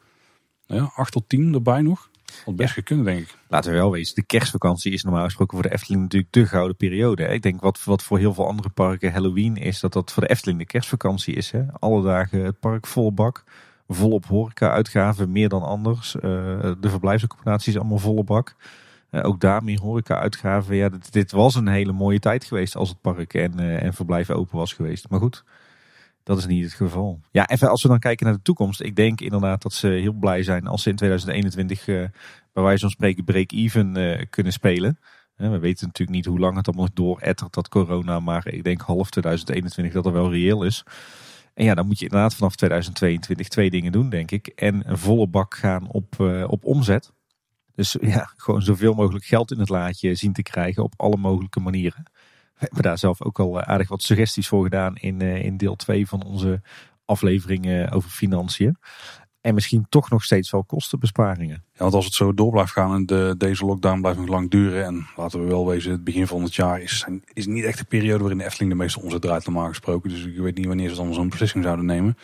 nou 0.67 0.81
ja, 0.81 0.91
8 0.95 1.11
tot 1.11 1.29
10 1.29 1.53
erbij 1.53 1.81
nog. 1.81 2.09
Had 2.45 2.55
best 2.55 2.73
gekund, 2.73 3.05
denk 3.05 3.19
ik. 3.19 3.37
Laten 3.47 3.71
we 3.71 3.77
wel 3.77 3.91
wezen, 3.91 4.15
de 4.15 4.25
kerstvakantie 4.25 4.91
is 4.91 5.03
normaal 5.03 5.23
gesproken 5.23 5.57
voor 5.57 5.67
de 5.67 5.73
Efteling 5.73 6.01
natuurlijk 6.01 6.33
de 6.33 6.45
gouden 6.45 6.75
periode. 6.75 7.23
Ik 7.23 7.41
denk 7.41 7.61
wat, 7.61 7.83
wat 7.83 8.03
voor 8.03 8.17
heel 8.17 8.33
veel 8.33 8.47
andere 8.47 8.69
parken 8.69 9.11
Halloween 9.11 9.55
is, 9.57 9.79
dat 9.79 9.93
dat 9.93 10.11
voor 10.11 10.23
de 10.23 10.29
Efteling 10.29 10.59
de 10.59 10.65
kerstvakantie 10.65 11.35
is. 11.35 11.51
Hè? 11.51 11.63
Alle 11.79 12.03
dagen 12.03 12.45
het 12.45 12.59
park 12.59 12.87
vol 12.87 13.13
bak, 13.13 13.43
volop 13.87 14.25
horeca-uitgaven, 14.25 15.31
meer 15.31 15.49
dan 15.49 15.63
anders. 15.63 16.15
Uh, 16.15 16.21
de 16.21 16.89
verblijfsaccommodaties 16.89 17.77
allemaal 17.77 17.97
volle 17.97 18.23
bak. 18.23 18.55
Uh, 19.11 19.25
ook 19.25 19.39
daar 19.39 19.63
meer 19.63 19.79
horeca-uitgaven. 19.79 20.75
Ja, 20.75 20.89
dit, 20.89 21.13
dit, 21.13 21.31
was 21.31 21.55
een 21.55 21.67
hele 21.67 21.91
mooie 21.91 22.19
tijd 22.19 22.43
geweest 22.43 22.75
als 22.75 22.89
het 22.89 23.01
park 23.01 23.33
en, 23.33 23.61
uh, 23.61 23.83
en 23.83 23.93
verblijf 23.93 24.29
open 24.29 24.57
was 24.57 24.73
geweest. 24.73 25.09
Maar 25.09 25.19
goed, 25.19 25.43
dat 26.23 26.37
is 26.37 26.45
niet 26.45 26.63
het 26.63 26.73
geval. 26.73 27.19
Ja, 27.31 27.47
even 27.47 27.69
als 27.69 27.81
we 27.81 27.87
dan 27.87 27.99
kijken 27.99 28.25
naar 28.25 28.35
de 28.35 28.41
toekomst. 28.41 28.81
Ik 28.81 28.95
denk 28.95 29.21
inderdaad 29.21 29.61
dat 29.61 29.73
ze 29.73 29.87
heel 29.87 30.13
blij 30.13 30.43
zijn 30.43 30.67
als 30.67 30.83
ze 30.83 30.89
in 30.89 30.95
2021 30.95 31.87
uh, 31.87 32.05
bij 32.53 32.63
wijze 32.63 32.79
van 32.79 32.89
spreken 32.89 33.23
break-even 33.23 33.97
uh, 33.97 34.21
kunnen 34.29 34.53
spelen. 34.53 34.99
Uh, 35.37 35.49
we 35.49 35.59
weten 35.59 35.87
natuurlijk 35.87 36.17
niet 36.17 36.25
hoe 36.25 36.39
lang 36.39 36.55
het 36.55 36.67
allemaal 36.67 36.87
doorettert 36.93 37.53
dat 37.53 37.69
corona. 37.69 38.19
Maar 38.19 38.47
ik 38.47 38.63
denk 38.63 38.81
half 38.81 39.09
2021 39.09 39.93
dat 39.93 40.05
er 40.05 40.11
wel 40.11 40.31
reëel 40.31 40.63
is. 40.63 40.83
En 41.53 41.65
ja, 41.65 41.73
dan 41.73 41.85
moet 41.85 41.99
je 41.99 42.05
inderdaad 42.05 42.35
vanaf 42.35 42.55
2022 42.55 43.47
twee 43.47 43.69
dingen 43.69 43.91
doen, 43.91 44.09
denk 44.09 44.31
ik. 44.31 44.47
En 44.47 44.89
een 44.89 44.97
volle 44.97 45.27
bak 45.27 45.55
gaan 45.55 45.87
op, 45.87 46.19
op 46.47 46.65
omzet. 46.65 47.11
Dus 47.75 47.97
ja, 48.01 48.31
gewoon 48.37 48.61
zoveel 48.61 48.93
mogelijk 48.93 49.25
geld 49.25 49.51
in 49.51 49.59
het 49.59 49.69
laadje 49.69 50.15
zien 50.15 50.33
te 50.33 50.43
krijgen 50.43 50.83
op 50.83 50.93
alle 50.97 51.17
mogelijke 51.17 51.59
manieren. 51.59 52.03
We 52.53 52.59
hebben 52.59 52.83
daar 52.83 52.97
zelf 52.97 53.21
ook 53.21 53.39
al 53.39 53.61
aardig 53.61 53.89
wat 53.89 54.01
suggesties 54.01 54.47
voor 54.47 54.63
gedaan 54.63 54.95
in, 54.95 55.21
in 55.21 55.57
deel 55.57 55.75
2 55.75 56.07
van 56.07 56.23
onze 56.23 56.61
aflevering 57.05 57.91
over 57.91 58.09
financiën. 58.09 58.77
En 59.41 59.53
misschien 59.53 59.85
toch 59.89 60.09
nog 60.09 60.23
steeds 60.23 60.51
wel 60.51 60.63
kostenbesparingen. 60.63 61.63
Ja, 61.73 61.79
want 61.79 61.93
als 61.93 62.05
het 62.05 62.13
zo 62.13 62.33
door 62.33 62.51
blijft 62.51 62.71
gaan 62.71 62.93
en 62.93 63.05
de, 63.05 63.35
deze 63.37 63.65
lockdown 63.65 64.01
blijft 64.01 64.19
nog 64.19 64.27
lang 64.27 64.49
duren. 64.49 64.85
En 64.85 65.07
laten 65.15 65.39
we 65.39 65.47
wel 65.47 65.67
wezen, 65.67 65.91
het 65.91 66.03
begin 66.03 66.27
van 66.27 66.43
het 66.43 66.55
jaar 66.55 66.81
is, 66.81 67.05
is 67.33 67.45
niet 67.45 67.63
echt 67.63 67.77
de 67.77 67.83
periode 67.83 68.19
waarin 68.19 68.37
de 68.37 68.43
Efteling 68.43 68.71
de 68.71 68.77
meeste 68.77 69.01
omzet 69.01 69.21
draait 69.21 69.45
normaal 69.45 69.67
gesproken. 69.67 70.09
Dus 70.09 70.25
ik 70.25 70.37
weet 70.37 70.57
niet 70.57 70.65
wanneer 70.65 70.89
ze 70.89 70.95
dan 70.95 71.13
zo'n 71.13 71.29
beslissing 71.29 71.63
zouden 71.63 71.85
nemen. 71.85 72.17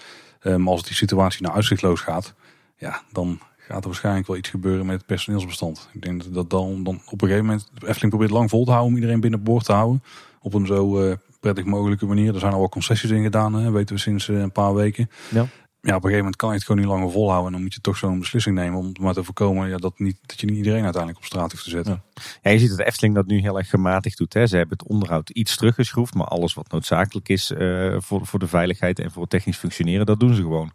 Maar 0.43 0.67
als 0.67 0.83
die 0.83 0.95
situatie 0.95 1.41
naar 1.41 1.55
uitzichtloos 1.55 2.01
gaat, 2.01 2.33
ja, 2.77 3.01
dan 3.11 3.39
gaat 3.69 3.81
er 3.81 3.89
waarschijnlijk 3.89 4.27
wel 4.27 4.37
iets 4.37 4.49
gebeuren 4.49 4.85
met 4.85 4.97
het 4.97 5.05
personeelsbestand. 5.05 5.89
Ik 5.93 6.01
denk 6.01 6.33
dat 6.33 6.49
dan, 6.49 6.83
dan 6.83 7.01
op 7.05 7.21
een 7.21 7.27
gegeven 7.27 7.45
moment, 7.45 7.69
de 7.73 7.87
Efteling 7.87 8.11
probeert 8.11 8.31
lang 8.31 8.49
vol 8.49 8.65
te 8.65 8.71
houden 8.71 8.91
om 8.91 8.99
iedereen 8.99 9.19
binnen 9.19 9.43
boord 9.43 9.65
te 9.65 9.73
houden. 9.73 10.03
Op 10.41 10.53
een 10.53 10.65
zo 10.65 11.03
uh, 11.03 11.13
prettig 11.39 11.65
mogelijke 11.65 12.05
manier. 12.05 12.33
Er 12.33 12.39
zijn 12.39 12.53
al 12.53 12.59
wel 12.59 12.69
concessies 12.69 13.09
in 13.09 13.23
gedaan, 13.23 13.53
hè, 13.53 13.71
weten 13.71 13.95
we 13.95 14.01
sinds 14.01 14.27
uh, 14.27 14.39
een 14.39 14.51
paar 14.51 14.73
weken. 14.73 15.09
Ja 15.29 15.47
ja, 15.81 15.95
op 15.95 16.03
een 16.03 16.09
gegeven 16.09 16.17
moment 16.17 16.35
kan 16.35 16.49
je 16.49 16.55
het 16.55 16.65
gewoon 16.65 16.81
niet 16.81 16.89
langer 16.89 17.11
volhouden. 17.11 17.45
En 17.45 17.51
dan 17.51 17.61
moet 17.61 17.73
je 17.73 17.81
toch 17.81 17.97
zo'n 17.97 18.19
beslissing 18.19 18.55
nemen 18.55 18.79
om 18.79 18.93
maar 18.99 19.13
te 19.13 19.23
voorkomen 19.23 19.69
ja, 19.69 19.77
dat, 19.77 19.99
niet, 19.99 20.17
dat 20.25 20.39
je 20.39 20.45
niet 20.45 20.57
iedereen 20.57 20.83
uiteindelijk 20.83 21.21
op 21.21 21.29
straat 21.29 21.51
hoeft 21.51 21.63
te 21.63 21.69
zetten. 21.69 22.03
Ja. 22.41 22.51
je 22.51 22.59
ziet 22.59 22.69
dat 22.69 22.77
de 22.77 22.85
Efteling 22.85 23.15
dat 23.15 23.27
nu 23.27 23.39
heel 23.39 23.57
erg 23.57 23.69
gematigd 23.69 24.17
doet. 24.17 24.33
Hè. 24.33 24.47
Ze 24.47 24.57
hebben 24.57 24.77
het 24.77 24.87
onderhoud 24.87 25.29
iets 25.29 25.57
teruggeschroefd, 25.57 26.13
maar 26.13 26.27
alles 26.27 26.53
wat 26.53 26.71
noodzakelijk 26.71 27.29
is 27.29 27.51
uh, 27.51 27.95
voor, 27.99 28.25
voor 28.25 28.39
de 28.39 28.47
veiligheid 28.47 28.99
en 28.99 29.11
voor 29.11 29.21
het 29.21 29.31
technisch 29.31 29.57
functioneren, 29.57 30.05
dat 30.05 30.19
doen 30.19 30.33
ze 30.33 30.41
gewoon. 30.41 30.71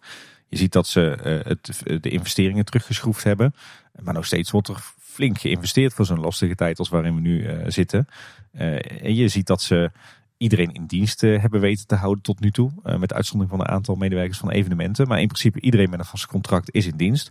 Je 0.55 0.61
ziet 0.61 0.73
dat 0.73 0.87
ze 0.87 1.19
uh, 1.25 1.45
het, 1.45 1.83
de 2.03 2.11
investeringen 2.11 2.65
teruggeschroefd 2.65 3.25
hebben. 3.25 3.55
Maar 4.03 4.15
nog 4.15 4.27
steeds 4.27 4.51
wordt 4.51 4.69
er 4.69 4.93
flink 5.01 5.39
geïnvesteerd 5.39 5.95
voor 5.95 6.05
zo'n 6.05 6.21
lastige 6.21 6.55
tijd 6.55 6.79
als 6.79 6.89
waarin 6.89 7.15
we 7.15 7.21
nu 7.21 7.43
uh, 7.43 7.65
zitten. 7.67 8.09
en 8.53 9.15
je 9.15 9.29
ziet 9.29 9.47
dat 9.47 9.63
ze 9.63 9.91
iedereen 10.37 10.73
in 10.73 10.87
dienst 10.87 11.23
eh, 11.23 11.41
hebben 11.41 11.61
weten 11.61 11.87
te 11.87 11.95
houden 11.95 12.23
tot 12.23 12.41
nu 12.41 12.51
toe. 12.51 12.71
Met 12.99 13.13
uitzondering 13.13 13.57
van 13.57 13.61
een 13.61 13.75
aantal 13.75 13.95
medewerkers 13.95 14.39
van 14.39 14.51
evenementen. 14.51 15.09
Maar 15.09 15.21
in 15.21 15.27
principe 15.27 15.61
iedereen 15.61 15.91
met 15.91 15.99
een 15.99 16.05
vast 16.05 16.27
contract 16.27 16.75
is 16.75 16.87
in 16.87 16.97
dienst. 16.97 17.31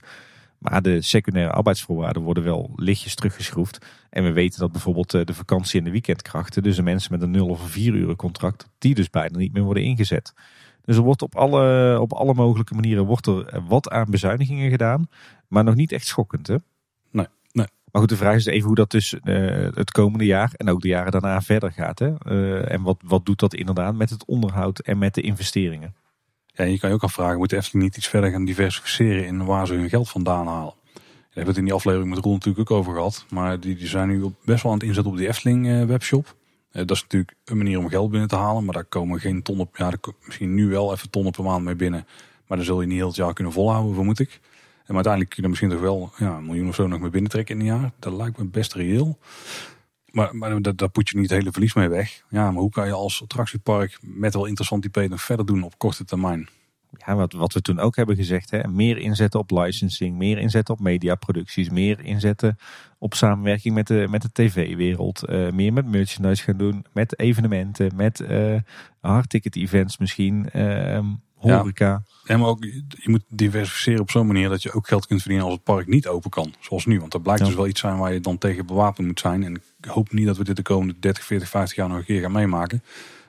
Maar 0.58 0.82
de 0.82 1.02
secundaire 1.02 1.52
arbeidsvoorwaarden 1.52 2.22
worden 2.22 2.44
wel 2.44 2.72
lichtjes 2.76 3.16
teruggeschroefd. 3.16 3.86
En 4.10 4.24
we 4.24 4.32
weten 4.32 4.60
dat 4.60 4.72
bijvoorbeeld 4.72 5.14
eh, 5.14 5.26
de 5.26 5.34
vakantie- 5.34 5.80
en 5.80 5.86
de 5.86 5.92
weekendkrachten, 5.92 6.64
dus 6.64 6.76
de 6.76 6.82
mensen 6.82 7.12
met 7.12 7.22
een 7.22 7.32
0 7.32 7.48
of 7.48 7.62
een 7.62 7.70
4 7.70 7.94
uur 7.94 8.16
contract, 8.16 8.68
die 8.78 8.96
dus 8.96 9.10
bijna 9.10 9.38
niet 9.38 9.54
meer 9.54 9.64
worden 9.64 9.84
ingezet. 9.84 10.34
Dus 10.86 10.96
er 10.96 11.04
wordt 11.04 11.22
op 11.22 11.36
alle, 11.36 12.00
op 12.00 12.14
alle 12.14 12.34
mogelijke 12.34 12.74
manieren 12.74 13.06
wordt 13.06 13.28
er 13.28 13.62
wat 13.68 13.90
aan 13.90 14.10
bezuinigingen 14.10 14.70
gedaan. 14.70 15.08
Maar 15.48 15.64
nog 15.64 15.76
niet 15.76 15.92
echt 15.92 16.08
schokkend 16.08 16.48
hè? 16.48 16.56
Maar 17.94 18.02
goed, 18.02 18.12
de 18.12 18.18
vraag 18.18 18.36
is 18.36 18.46
even 18.46 18.68
hoe 18.68 18.76
dat 18.76 18.92
dus 18.92 19.16
uh, 19.24 19.68
het 19.74 19.92
komende 19.92 20.26
jaar 20.26 20.52
en 20.54 20.70
ook 20.70 20.82
de 20.82 20.88
jaren 20.88 21.12
daarna 21.12 21.42
verder 21.42 21.72
gaat. 21.72 22.00
Hè? 22.00 22.14
Uh, 22.28 22.72
en 22.72 22.82
wat, 22.82 22.98
wat 23.06 23.26
doet 23.26 23.40
dat 23.40 23.54
inderdaad 23.54 23.96
met 23.96 24.10
het 24.10 24.26
onderhoud 24.26 24.80
en 24.80 24.98
met 24.98 25.14
de 25.14 25.22
investeringen? 25.22 25.96
Ja, 26.46 26.64
je 26.64 26.80
kan 26.80 26.90
je 26.90 26.96
ook 26.96 27.04
afvragen, 27.04 27.38
moet 27.38 27.50
de 27.50 27.56
Efteling 27.56 27.84
niet 27.84 27.98
iets 27.98 28.08
verder 28.08 28.32
gaan 28.32 28.46
diversificeren 28.46 29.26
in 29.26 29.46
waar 29.46 29.68
ze 29.68 29.74
hun 29.74 29.90
geld 29.90 30.10
vandaan 30.10 30.48
halen? 30.48 30.74
Daar 30.84 31.04
hebben 31.24 31.44
we 31.44 31.50
het 31.50 31.58
in 31.58 31.64
die 31.64 31.74
aflevering 31.74 32.10
met 32.10 32.24
Roel 32.24 32.34
natuurlijk 32.34 32.72
ook 32.72 32.78
over 32.78 32.94
gehad. 32.94 33.26
Maar 33.30 33.60
die, 33.60 33.76
die 33.76 33.88
zijn 33.88 34.08
nu 34.08 34.34
best 34.46 34.64
wel 34.64 34.72
aan 34.72 34.78
het 34.78 34.88
inzetten 34.88 35.12
op 35.12 35.18
die 35.18 35.28
Efteling 35.28 35.68
uh, 35.68 35.86
webshop. 35.86 36.36
Dat 36.74 36.92
is 36.92 37.02
natuurlijk 37.02 37.34
een 37.46 37.58
manier 37.58 37.78
om 37.78 37.90
geld 37.90 38.10
binnen 38.12 38.30
te 38.30 38.36
halen. 38.36 38.66
Maar 38.66 38.74
daar 38.74 38.84
komen 38.84 39.20
geen 39.20 39.42
tonnen, 39.42 39.70
ja, 39.74 39.94
misschien 40.26 40.54
nu 40.54 40.68
wel 40.68 40.94
even 40.94 41.10
tonnen 41.10 41.32
per 41.32 41.44
maand 41.44 41.64
mee 41.64 41.76
binnen. 41.76 42.08
Maar 42.48 42.58
dan 42.58 42.66
zul 42.66 42.82
je 42.82 42.88
niet 42.88 42.98
heel 42.98 43.08
het 43.08 43.16
jaar 43.16 43.34
kunnen 43.34 43.54
volhouden, 43.54 43.94
vermoed 43.94 44.20
ik. 44.20 44.40
En 44.86 44.96
uiteindelijk 44.96 45.34
kun 45.34 45.38
je 45.38 45.44
er 45.44 45.50
misschien 45.50 45.70
toch 45.70 45.80
wel 45.80 46.12
ja, 46.18 46.38
een 46.38 46.46
miljoen 46.46 46.68
of 46.68 46.76
zo 46.76 46.88
nog 46.88 47.00
mee 47.00 47.10
binnentrekken 47.10 47.56
in 47.56 47.62
een 47.62 47.80
jaar. 47.80 47.92
Dat 48.00 48.14
lijkt 48.14 48.38
me 48.38 48.46
best 48.46 48.74
reëel. 48.74 49.20
Maar, 50.12 50.36
maar 50.36 50.62
daar, 50.62 50.76
daar 50.76 50.90
put 50.90 51.10
je 51.10 51.18
niet 51.18 51.30
het 51.30 51.40
hele 51.40 51.52
verlies 51.52 51.74
mee 51.74 51.88
weg. 51.88 52.24
Ja, 52.30 52.52
maar 52.52 52.62
hoe 52.62 52.72
kan 52.72 52.88
je 52.88 52.94
als 52.94 53.22
attractiepark 53.22 53.98
met 54.02 54.34
wel 54.34 54.46
interessant 54.46 54.86
IP 54.86 55.10
nog 55.10 55.22
verder 55.22 55.46
doen 55.46 55.64
op 55.64 55.78
korte 55.78 56.06
termijn? 56.06 56.48
Ja, 57.06 57.16
wat, 57.16 57.34
wat 57.34 57.54
we 57.54 57.62
toen 57.62 57.80
ook 57.80 57.96
hebben 57.96 58.16
gezegd. 58.16 58.52
Hè, 58.52 58.68
meer 58.68 58.98
inzetten 58.98 59.40
op 59.40 59.52
licensing, 59.52 60.18
meer 60.18 60.38
inzetten 60.38 60.74
op 60.74 60.80
mediaproducties, 60.80 61.70
meer 61.70 62.06
inzetten 62.06 62.58
op 62.98 63.14
samenwerking 63.14 63.74
met 63.74 63.88
de, 63.88 64.08
met 64.10 64.22
de 64.22 64.30
tv-wereld. 64.32 65.30
Uh, 65.30 65.52
meer 65.52 65.74
met 65.74 65.86
merchandise 65.86 66.44
gaan 66.44 66.58
doen, 66.58 66.86
met 66.94 67.20
evenementen, 67.20 67.92
met 67.96 68.20
uh, 68.20 68.56
hardticket 69.00 69.56
events 69.56 69.98
misschien. 69.98 70.50
Uh, 70.56 71.00
horeca. 71.36 72.04
Ja, 72.24 72.38
maar 72.38 72.48
ook, 72.48 72.64
je 72.64 73.10
moet 73.10 73.24
diversificeren 73.28 74.00
op 74.00 74.12
zo'n 74.12 74.28
manier 74.28 74.50
dat 74.50 74.64
je 74.64 74.74
ook 74.74 74.88
geld 74.88 75.08
kunt 75.08 75.20
verdienen 75.20 75.48
als 75.48 75.56
het 75.56 75.64
park 75.64 75.88
niet 75.88 76.08
open 76.08 76.30
kan. 76.30 76.54
Zoals 76.60 76.86
nu. 76.86 77.00
Want 77.00 77.12
dat 77.12 77.24
blijkt 77.24 77.46
dus 77.46 77.56
wel 77.56 77.68
iets 77.68 77.80
zijn 77.80 77.98
waar 77.98 78.14
je 78.14 78.20
dan 78.20 78.38
tegen 78.38 78.66
bewapend 78.66 79.08
moet 79.08 79.20
zijn. 79.20 79.44
En 79.44 79.56
ik 79.56 79.86
hoop 79.86 80.12
niet 80.12 80.26
dat 80.26 80.38
we 80.38 80.44
dit 80.44 80.56
de 80.56 80.62
komende 80.62 81.00
30, 81.00 81.24
40, 81.24 81.50
50 81.50 81.78
jaar 81.78 81.88
nog 81.88 81.98
een 81.98 82.06
keer 82.06 82.22
gaan 82.22 82.32
meemaken. 82.32 82.84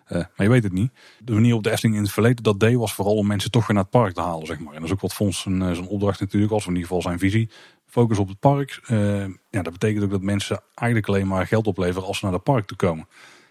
Uh, 0.09 0.19
maar 0.19 0.47
je 0.47 0.49
weet 0.49 0.63
het 0.63 0.73
niet. 0.73 0.93
De 1.19 1.33
manier 1.33 1.55
op 1.55 1.63
de 1.63 1.71
Efteling 1.71 1.97
in 1.97 2.03
het 2.03 2.13
verleden 2.13 2.43
dat 2.43 2.61
deed 2.61 2.77
was 2.77 2.95
vooral 2.95 3.17
om 3.17 3.27
mensen 3.27 3.51
toch 3.51 3.67
weer 3.67 3.77
naar 3.77 3.85
het 3.85 3.93
park 3.93 4.15
te 4.15 4.21
halen. 4.21 4.47
Zeg 4.47 4.59
maar. 4.59 4.73
En 4.75 4.81
dat 4.81 4.89
is 4.89 4.93
ook 4.93 5.01
wat 5.01 5.15
Fons 5.15 5.41
zijn, 5.41 5.63
eh, 5.63 5.73
zijn 5.73 5.87
opdracht 5.87 6.21
natuurlijk. 6.21 6.53
Als 6.53 6.65
we 6.65 6.71
in 6.71 6.77
ieder 6.77 6.89
geval 6.89 7.03
zijn 7.03 7.19
visie. 7.19 7.51
Focus 7.87 8.19
op 8.19 8.29
het 8.29 8.39
park. 8.39 8.81
Uh, 8.91 9.25
ja, 9.51 9.63
dat 9.63 9.73
betekent 9.73 10.05
ook 10.05 10.11
dat 10.11 10.23
mensen 10.23 10.61
eigenlijk 10.75 11.09
alleen 11.09 11.27
maar 11.27 11.47
geld 11.47 11.67
opleveren 11.67 12.09
als 12.09 12.19
ze 12.19 12.25
naar 12.25 12.35
het 12.35 12.43
park 12.43 12.67
toe 12.67 12.77
komen. 12.77 13.07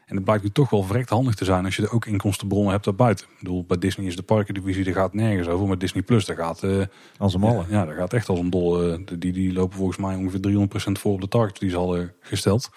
En 0.05 0.15
het 0.15 0.23
blijkt 0.23 0.43
nu 0.43 0.49
toch 0.49 0.69
wel 0.69 0.83
verrekt 0.83 1.09
handig 1.09 1.35
te 1.35 1.45
zijn 1.45 1.65
als 1.65 1.75
je 1.75 1.81
er 1.81 1.93
ook 1.93 2.05
inkomstenbronnen 2.05 2.71
hebt 2.71 2.85
daarbuiten. 2.85 3.25
Ik 3.25 3.37
bedoel, 3.39 3.63
bij 3.63 3.77
Disney 3.77 4.07
is 4.07 4.15
de 4.15 4.23
parkendivisie, 4.23 4.83
daar 4.83 4.93
gaat 4.93 5.13
nergens 5.13 5.47
over. 5.47 5.67
Maar 5.67 5.77
Disney 5.77 6.03
Plus, 6.03 6.25
daar 6.25 6.35
gaat... 6.35 6.63
Uh, 6.63 6.85
als 7.17 7.33
een 7.33 7.39
malle. 7.39 7.65
Ja, 7.69 7.85
daar 7.85 7.95
gaat 7.95 8.13
echt 8.13 8.29
als 8.29 8.39
een 8.39 8.49
dol. 8.49 8.89
Uh, 8.89 8.97
die, 9.17 9.31
die 9.31 9.53
lopen 9.53 9.77
volgens 9.77 9.97
mij 9.97 10.15
ongeveer 10.15 10.67
300% 10.89 10.99
voor 10.99 11.13
op 11.13 11.21
de 11.21 11.27
target 11.27 11.59
die 11.59 11.69
ze 11.69 11.77
hadden 11.77 12.13
gesteld. 12.19 12.69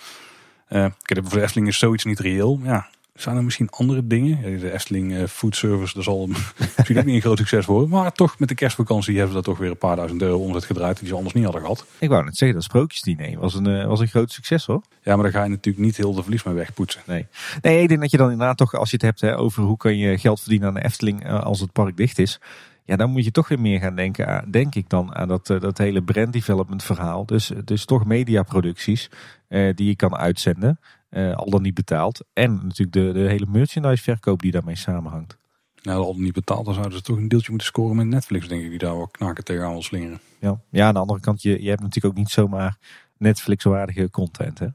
Uh, 0.69 0.87
voor 1.03 1.39
de 1.39 1.43
Efteling 1.43 1.69
is 1.69 1.79
zoiets 1.79 2.05
niet 2.05 2.19
reëel. 2.19 2.61
Ja, 2.63 2.89
zijn 3.17 3.37
er 3.37 3.45
misschien 3.45 3.71
andere 3.71 4.07
dingen? 4.07 4.61
De 4.61 4.73
Efteling 4.73 5.13
uh, 5.13 5.25
Food 5.25 5.57
Service, 5.57 5.95
dat 5.95 6.05
zal 6.05 6.27
misschien 6.77 6.99
ook 6.99 7.05
niet 7.05 7.15
een 7.15 7.21
groot 7.21 7.39
succes 7.39 7.67
worden. 7.67 7.89
Maar 7.89 8.13
toch, 8.13 8.39
met 8.39 8.49
de 8.49 8.55
kerstvakantie 8.55 9.13
hebben 9.13 9.29
ze 9.29 9.35
dat 9.35 9.45
toch 9.45 9.59
weer 9.59 9.71
een 9.71 9.79
paar 9.79 9.97
duizend 9.97 10.23
euro 10.23 10.39
omzet 10.39 10.65
gedraaid. 10.65 10.99
Die 10.99 11.09
ze 11.09 11.15
anders 11.15 11.35
niet 11.35 11.45
hadden 11.45 11.63
gehad. 11.63 11.87
Ik 11.99 12.09
wou 12.09 12.25
net 12.25 12.37
zeggen, 12.37 12.57
dat 12.57 12.67
sprookjesdiner 12.67 13.39
was 13.39 13.55
een, 13.55 13.69
uh, 13.69 13.87
was 13.87 14.01
een 14.01 14.09
groot 14.09 14.33
succes 14.33 14.67
hoor. 14.67 14.83
Ja, 15.03 15.15
maar 15.15 15.23
daar 15.23 15.33
ga 15.33 15.43
je 15.43 15.51
natuurlijk 15.51 15.85
niet 15.85 15.97
heel 15.97 16.15
de 16.15 16.23
verlies 16.23 16.43
mee 16.43 16.55
wegpoetsen. 16.55 17.03
Nee. 17.07 17.27
nee, 17.63 17.83
ik 17.83 17.89
denk 17.89 18.01
dat 18.01 18.11
je 18.11 18.17
dan 18.17 18.31
inderdaad 18.31 18.57
toch, 18.57 18.75
als 18.75 18.91
je 18.91 18.97
het 18.97 19.05
hebt 19.05 19.21
hè, 19.21 19.39
over 19.39 19.63
hoe 19.63 19.77
kan 19.77 19.97
je 19.97 20.19
geld 20.19 20.41
verdienen 20.41 20.69
aan 20.69 20.75
de 20.75 20.85
Efteling 20.85 21.27
uh, 21.27 21.43
als 21.43 21.61
het 21.61 21.73
park 21.73 21.97
dicht 21.97 22.19
is. 22.19 22.41
Ja, 22.85 22.97
dan 22.97 23.11
moet 23.11 23.25
je 23.25 23.31
toch 23.31 23.49
weer 23.49 23.61
meer 23.61 23.81
gaan 23.81 23.97
denken 23.97 24.29
aan, 24.29 24.51
denk 24.51 24.75
ik 24.75 24.89
dan, 24.89 25.15
aan 25.15 25.29
dat, 25.29 25.47
dat 25.47 25.79
hele 25.79 26.03
brand 26.03 26.33
development 26.33 26.83
verhaal. 26.83 27.27
Dus, 27.27 27.53
dus 27.65 27.85
toch 27.85 28.05
mediaproducties 28.05 29.11
die 29.49 29.87
je 29.87 29.97
kan 29.97 30.17
uitzenden. 30.17 30.79
Uh, 31.17 31.35
al 31.35 31.51
dan 31.51 31.63
niet 31.63 31.75
betaald. 31.75 32.25
En 32.33 32.53
natuurlijk 32.53 32.93
de, 32.93 33.13
de 33.13 33.29
hele 33.29 33.47
merchandise 33.49 34.03
verkoop 34.03 34.43
die 34.43 34.51
daarmee 34.51 34.77
samenhangt. 34.77 35.39
Nou, 35.83 36.05
al 36.05 36.13
dan 36.13 36.23
niet 36.23 36.33
betaald, 36.33 36.65
dan 36.65 36.75
zouden 36.75 36.99
ze 36.99 37.05
toch 37.05 37.17
een 37.17 37.29
deeltje 37.29 37.51
moeten 37.51 37.69
scoren 37.69 37.97
met 37.97 38.07
Netflix, 38.07 38.49
denk 38.49 38.63
ik, 38.63 38.71
die 38.71 38.79
daar 38.79 38.97
wel 38.97 39.09
knaken 39.09 39.45
tegenaan 39.45 39.73
wil 39.73 39.83
slingeren. 39.83 40.21
Ja, 40.41 40.61
ja 40.71 40.87
aan 40.87 40.95
de 40.95 41.01
andere 41.01 41.21
kant, 41.21 41.43
je, 41.43 41.63
je 41.63 41.69
hebt 41.69 41.81
natuurlijk 41.81 42.15
ook 42.15 42.21
niet 42.21 42.31
zomaar 42.31 42.79
Netflix-waardige 43.19 44.11
content, 44.11 44.59
hè? 44.59 44.67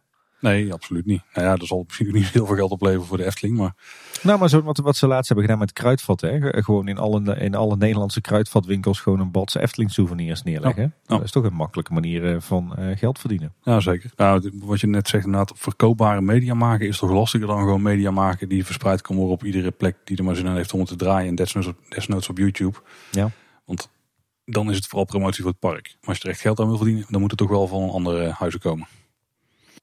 Nee, 0.41 0.73
absoluut 0.73 1.05
niet. 1.05 1.21
Nou 1.33 1.47
ja, 1.47 1.55
dat 1.55 1.67
zal 1.67 1.83
misschien 1.87 2.13
niet 2.13 2.27
heel 2.33 2.45
veel 2.45 2.55
geld 2.55 2.71
opleveren 2.71 3.05
voor 3.05 3.17
de 3.17 3.25
Efteling, 3.25 3.57
maar... 3.57 3.73
Nou, 4.23 4.39
maar 4.39 4.49
zo, 4.49 4.61
wat, 4.61 4.77
wat 4.77 4.95
ze 4.95 5.07
laatst 5.07 5.27
hebben 5.27 5.45
gedaan 5.45 5.59
met 5.61 5.73
kruidvat, 5.73 6.21
hè? 6.21 6.63
gewoon 6.63 6.87
in 6.87 6.97
alle, 6.97 7.35
in 7.35 7.55
alle 7.55 7.77
Nederlandse 7.77 8.21
kruidvatwinkels 8.21 8.99
gewoon 8.99 9.19
een 9.19 9.31
badse 9.31 9.61
Efteling 9.61 9.91
souvenirs 9.91 10.43
neerleggen. 10.43 10.93
Dat 11.05 11.23
is 11.23 11.31
toch 11.31 11.43
een 11.43 11.53
makkelijke 11.53 11.93
manier 11.93 12.33
eh, 12.33 12.41
van 12.41 12.75
uh, 12.79 12.97
geld 12.97 13.19
verdienen. 13.19 13.53
Ja, 13.63 13.79
zeker. 13.79 14.11
Nou, 14.15 14.51
wat 14.53 14.79
je 14.79 14.87
net 14.87 15.07
zegt, 15.07 15.25
inderdaad, 15.25 15.53
verkoopbare 15.55 16.21
media 16.21 16.53
maken 16.53 16.87
is 16.87 16.97
toch 16.97 17.11
lastiger 17.11 17.47
dan 17.47 17.59
gewoon 17.59 17.81
media 17.81 18.11
maken 18.11 18.49
die 18.49 18.65
verspreid 18.65 19.01
kan 19.01 19.15
worden 19.15 19.33
op 19.33 19.43
iedere 19.43 19.71
plek 19.71 19.95
die 20.03 20.17
er 20.17 20.23
maar 20.23 20.35
zin 20.35 20.45
in 20.45 20.55
heeft 20.55 20.73
om 20.73 20.85
te 20.85 20.95
draaien. 20.95 21.27
En 21.27 21.35
desnoods, 21.35 21.69
desnoods 21.89 22.29
op 22.29 22.37
YouTube. 22.37 22.77
Ja. 23.11 23.31
Want 23.65 23.89
dan 24.45 24.69
is 24.69 24.75
het 24.75 24.87
vooral 24.87 25.05
promotie 25.05 25.41
voor 25.41 25.51
het 25.51 25.59
park. 25.59 25.95
Maar 25.99 26.09
als 26.09 26.17
je 26.17 26.23
er 26.23 26.29
echt 26.29 26.41
geld 26.41 26.59
aan 26.59 26.67
wil 26.67 26.77
verdienen, 26.77 27.05
dan 27.09 27.21
moet 27.21 27.31
het 27.31 27.39
toch 27.39 27.49
wel 27.49 27.67
van 27.67 27.89
andere 27.89 28.29
huizen 28.29 28.59
komen. 28.59 28.87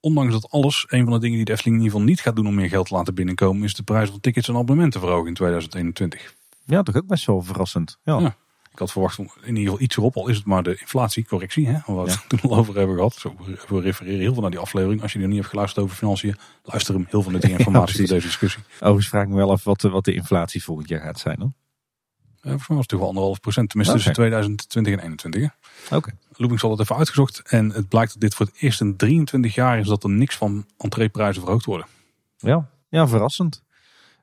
Ondanks 0.00 0.32
dat 0.32 0.50
alles, 0.50 0.84
een 0.88 1.04
van 1.04 1.12
de 1.12 1.18
dingen 1.18 1.36
die 1.36 1.44
de 1.44 1.52
Efteling 1.52 1.76
in 1.76 1.82
ieder 1.82 1.98
geval 1.98 2.12
niet 2.12 2.20
gaat 2.20 2.36
doen 2.36 2.46
om 2.46 2.54
meer 2.54 2.68
geld 2.68 2.86
te 2.86 2.94
laten 2.94 3.14
binnenkomen, 3.14 3.64
is 3.64 3.74
de 3.74 3.82
prijs 3.82 4.10
van 4.10 4.20
tickets 4.20 4.48
en 4.48 4.56
abonnementen 4.56 5.00
verhogen 5.00 5.28
in 5.28 5.34
2021. 5.34 6.34
Ja, 6.64 6.82
toch 6.82 6.96
ook 6.96 7.06
best 7.06 7.26
wel 7.26 7.42
verrassend. 7.42 7.98
Ja. 8.04 8.36
Ik 8.72 8.84
had 8.84 8.92
verwacht 8.92 9.18
in 9.18 9.28
ieder 9.46 9.62
geval 9.62 9.80
iets 9.80 9.96
erop, 9.96 10.16
al 10.16 10.28
is 10.28 10.36
het 10.36 10.46
maar 10.46 10.62
de 10.62 10.76
inflatiecorrectie, 10.80 11.66
hè, 11.66 11.78
waar 11.86 12.04
we 12.04 12.10
het 12.10 12.24
toen 12.28 12.40
al 12.50 12.56
over 12.56 12.76
hebben 12.76 12.96
gehad. 12.96 13.14
Zo, 13.14 13.34
we 13.68 13.80
refereren 13.80 14.20
heel 14.20 14.32
veel 14.32 14.42
naar 14.42 14.50
die 14.50 14.60
aflevering. 14.60 15.02
Als 15.02 15.12
je 15.12 15.18
er 15.18 15.26
niet 15.26 15.36
hebt 15.36 15.48
geluisterd 15.48 15.84
over 15.84 15.96
financiën, 15.96 16.36
luister 16.62 16.94
hem 16.94 17.06
heel 17.08 17.22
veel 17.22 17.32
nuttige 17.32 17.52
informatie 17.58 18.00
ja, 18.00 18.06
voor 18.06 18.14
deze 18.14 18.26
discussie. 18.26 18.62
Overigens 18.74 19.08
vraag 19.08 19.22
ik 19.22 19.28
me 19.28 19.36
wel 19.36 19.50
af 19.50 19.64
wat 19.64 19.80
de, 19.80 19.88
wat 19.88 20.04
de 20.04 20.14
inflatie 20.14 20.64
volgend 20.64 20.88
jaar 20.88 21.00
gaat 21.00 21.18
zijn. 21.18 21.40
Hoor. 21.40 21.52
Uh, 22.38 22.44
volgens 22.44 22.68
mij 22.68 22.76
was 22.76 22.78
het 22.78 22.88
toch 22.88 22.98
wel 22.98 23.08
anderhalf 23.08 23.40
procent, 23.40 23.68
tenminste 23.68 23.94
tussen 23.94 24.12
2020 24.12 24.92
en 24.92 24.98
2021. 24.98 25.57
Oké. 25.90 26.12
Okay. 26.40 26.58
Zal 26.58 26.70
het 26.70 26.80
even 26.80 26.96
uitgezocht 26.96 27.42
en 27.44 27.70
het 27.70 27.88
blijkt 27.88 28.12
dat 28.12 28.20
dit 28.20 28.34
voor 28.34 28.46
het 28.46 28.54
eerst 28.58 28.80
in 28.80 28.96
23 28.96 29.54
jaar 29.54 29.78
is 29.78 29.86
dat 29.86 30.04
er 30.04 30.10
niks 30.10 30.36
van 30.36 30.66
entreeprijzen 30.78 31.42
verhoogd 31.42 31.64
worden. 31.64 31.86
Ja, 32.36 32.68
ja 32.88 33.08
verrassend. 33.08 33.62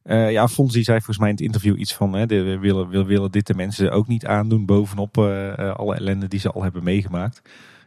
Uh, 0.04 0.32
ja, 0.32 0.48
Fons 0.48 0.74
die 0.74 0.84
zei 0.84 0.98
volgens 0.98 1.18
mij 1.18 1.30
in 1.30 1.36
het 1.36 1.44
interview 1.44 1.80
iets 1.80 1.94
van, 1.94 2.14
hè, 2.14 2.26
de, 2.26 2.44
we, 2.44 2.58
willen, 2.58 2.90
we 2.90 3.04
willen 3.04 3.32
dit 3.32 3.48
de 3.48 3.54
mensen 3.54 3.92
ook 3.92 4.08
niet 4.08 4.26
aandoen 4.26 4.66
bovenop 4.66 5.18
uh, 5.18 5.76
alle 5.76 5.96
ellende 5.96 6.28
die 6.28 6.40
ze 6.40 6.52
al 6.52 6.64
hebben 6.64 6.84
meegemaakt. 6.84 7.42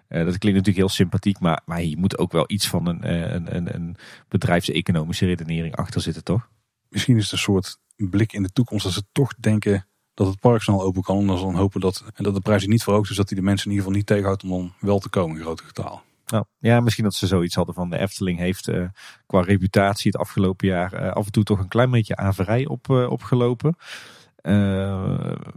Uh, 0.09 0.25
dat 0.25 0.39
klinkt 0.39 0.59
natuurlijk 0.59 0.77
heel 0.77 0.89
sympathiek, 0.89 1.41
maar, 1.41 1.61
maar 1.65 1.83
je 1.83 1.97
moet 1.97 2.19
ook 2.19 2.33
wel 2.33 2.45
iets 2.47 2.69
van 2.69 2.87
een, 2.87 3.13
een, 3.35 3.57
een, 3.57 3.75
een 3.75 3.97
bedrijfseconomische 4.29 5.27
redenering 5.27 5.77
achter 5.77 6.01
zitten, 6.01 6.25
toch? 6.25 6.49
Misschien 6.89 7.17
is 7.17 7.23
het 7.23 7.33
een 7.33 7.39
soort 7.39 7.79
blik 7.97 8.33
in 8.33 8.43
de 8.43 8.53
toekomst 8.53 8.85
dat 8.85 8.93
ze 8.93 9.03
toch 9.13 9.35
denken 9.35 9.87
dat 10.19 10.27
het 10.27 10.41
park 10.41 10.63
snel 10.63 10.83
open 10.83 11.03
kan. 11.03 11.19
En 11.19 11.27
dan 11.27 11.55
hopen 11.55 11.81
dat, 11.81 12.05
en 12.15 12.25
dat 12.25 12.35
de 12.35 12.41
prijs 12.41 12.67
niet 12.67 12.83
verhoogt 12.83 13.11
is, 13.11 13.17
dat 13.17 13.29
hij 13.29 13.39
de 13.39 13.45
mensen 13.45 13.65
in 13.67 13.71
ieder 13.71 13.85
geval 13.85 13.99
niet 13.99 14.09
tegenhoudt 14.09 14.43
om 14.43 14.49
dan 14.49 14.73
wel 14.81 14.99
te 14.99 15.09
komen 15.09 15.37
in 15.37 15.43
grote 15.43 15.65
getalen. 15.65 16.01
Nou, 16.27 16.45
ja, 16.59 16.81
misschien 16.81 17.05
dat 17.05 17.15
ze 17.15 17.27
zoiets 17.27 17.55
hadden 17.55 17.75
van 17.75 17.91
de 17.91 17.99
Efteling 17.99 18.39
heeft 18.39 18.69
uh, 18.69 18.89
qua 19.27 19.41
reputatie 19.41 20.11
het 20.11 20.21
afgelopen 20.21 20.69
jaar 20.69 21.03
uh, 21.03 21.13
af 21.13 21.27
en 21.27 21.33
toe 21.33 21.45
toch 21.45 21.59
een 21.59 21.69
klein 21.69 21.91
beetje 21.91 22.17
averij 22.17 22.67
op, 22.67 22.89
uh, 22.89 23.11
opgelopen. 23.11 23.77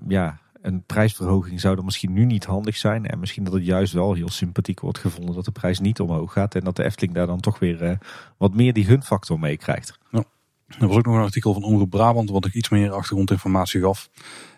ja, 0.08 0.40
een 0.62 0.84
prijsverhoging 0.86 1.60
zou 1.60 1.76
dan 1.76 1.86
misschien 1.86 2.14
nu 2.14 2.26
niet 2.26 2.46
handig 2.46 2.78
zijn. 2.78 3.06
En 3.06 3.20
misschien 3.20 3.44
dat 3.44 3.54
het 3.54 3.66
juist 3.66 3.94
wel 3.94 4.14
heel 4.14 4.30
sympathiek 4.30 4.80
wordt 4.80 5.00
gevonden 5.00 5.36
dat 5.36 5.46
de 5.46 5.52
prijs 5.52 5.80
niet 5.80 6.00
omhoog 6.00 6.34
gaat. 6.34 6.56
En 6.56 6.64
dat 6.64 6.76
de 6.76 6.84
Efteling 6.84 7.14
daar 7.14 7.28
dan 7.28 7.40
toch 7.40 7.60
weer 7.60 7.98
wat 8.38 8.54
meer 8.54 8.74
die 8.74 8.86
gunfactor 8.86 9.40
mee 9.40 9.58
krijgt. 9.58 9.98
Ja. 10.12 10.24
Er 10.80 10.88
was 10.88 10.98
ook 10.98 11.06
nog 11.06 11.16
een 11.16 11.22
artikel 11.22 11.54
van 11.54 11.64
Omroep 11.64 11.90
Brabant 11.90 12.30
wat 12.30 12.46
ik 12.46 12.54
iets 12.54 12.70
meer 12.70 12.92
achtergrondinformatie 12.92 13.82
gaf. 13.82 14.10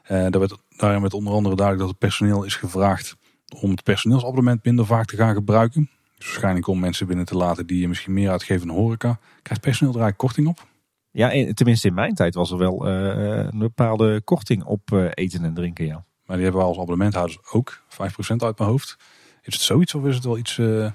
Daar 0.08 0.39
werd 0.39 0.58
daarin 0.78 1.12
onder 1.12 1.34
andere 1.34 1.56
duidelijk 1.56 1.80
dat 1.80 1.89
het 1.89 1.97
personeel 1.97 2.43
is 2.43 2.56
gevraagd 2.56 3.16
om 3.62 3.70
het 3.70 3.84
personeelsabonnement 3.84 4.64
minder 4.64 4.86
vaak 4.86 5.06
te 5.06 5.16
gaan 5.16 5.34
gebruiken. 5.34 5.89
Dus 6.18 6.26
waarschijnlijk 6.26 6.68
om 6.68 6.80
mensen 6.80 7.08
binnen 7.08 7.26
te 7.26 7.38
laten 7.38 7.68
die 7.68 7.80
je 7.80 7.88
misschien 7.88 8.14
meer 8.14 8.30
uitgeven 8.30 8.68
in 8.68 8.74
horeca. 8.74 9.20
Krijgt 9.41 9.64
personeel 9.64 9.99
er 9.99 10.14
korting 10.14 10.47
op? 10.47 10.68
Ja, 11.12 11.54
tenminste 11.54 11.88
in 11.88 11.93
mijn 11.93 12.14
tijd 12.14 12.36
was 12.36 12.51
er 12.51 12.58
wel 12.58 12.88
uh, 12.88 13.47
een 13.51 13.60
bepaalde 13.60 14.22
korting 14.22 14.64
op 14.64 14.91
uh, 14.91 15.08
eten 15.14 15.43
en 15.43 15.54
drinken, 15.54 15.86
ja. 15.86 16.06
Maar 16.26 16.36
die 16.36 16.45
hebben 16.45 16.62
we 16.62 16.68
als 16.68 16.80
abonnementhouders 16.80 17.39
ook, 17.51 17.84
5% 17.91 17.95
uit 18.38 18.58
mijn 18.58 18.70
hoofd. 18.70 18.97
Is 19.41 19.54
het 19.54 19.64
zoiets 19.64 19.95
of 19.95 20.06
is 20.06 20.16
het 20.16 20.24
wel 20.24 20.38
iets... 20.38 20.58
Uh, 20.58 20.91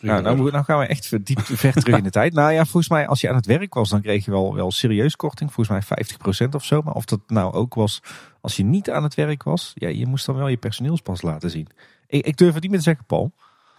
nou, 0.00 0.22
nou, 0.22 0.50
nou, 0.50 0.64
gaan 0.64 0.78
we 0.78 0.86
echt 0.86 1.26
diep 1.26 1.40
ver 1.40 1.72
terug 1.72 1.96
in 1.96 2.04
de 2.04 2.10
tijd. 2.10 2.32
Nou 2.32 2.52
ja, 2.52 2.62
volgens 2.64 2.88
mij 2.88 3.06
als 3.06 3.20
je 3.20 3.28
aan 3.28 3.34
het 3.34 3.46
werk 3.46 3.74
was, 3.74 3.88
dan 3.88 4.00
kreeg 4.00 4.24
je 4.24 4.30
wel, 4.30 4.54
wel 4.54 4.70
serieus 4.70 5.16
korting. 5.16 5.52
Volgens 5.52 5.86
mij 5.88 6.06
50% 6.46 6.48
of 6.50 6.64
zo. 6.64 6.82
Maar 6.82 6.94
of 6.94 7.04
dat 7.04 7.20
nou 7.26 7.52
ook 7.52 7.74
was 7.74 8.02
als 8.40 8.56
je 8.56 8.64
niet 8.64 8.90
aan 8.90 9.02
het 9.02 9.14
werk 9.14 9.42
was. 9.42 9.72
Ja, 9.74 9.88
je 9.88 10.06
moest 10.06 10.26
dan 10.26 10.36
wel 10.36 10.48
je 10.48 10.56
personeelspas 10.56 11.22
laten 11.22 11.50
zien. 11.50 11.68
Ik, 12.06 12.26
ik 12.26 12.36
durf 12.36 12.52
het 12.52 12.62
niet 12.62 12.70
meer 12.70 12.80
te 12.80 12.86
zeggen, 12.86 13.04
Paul. 13.04 13.32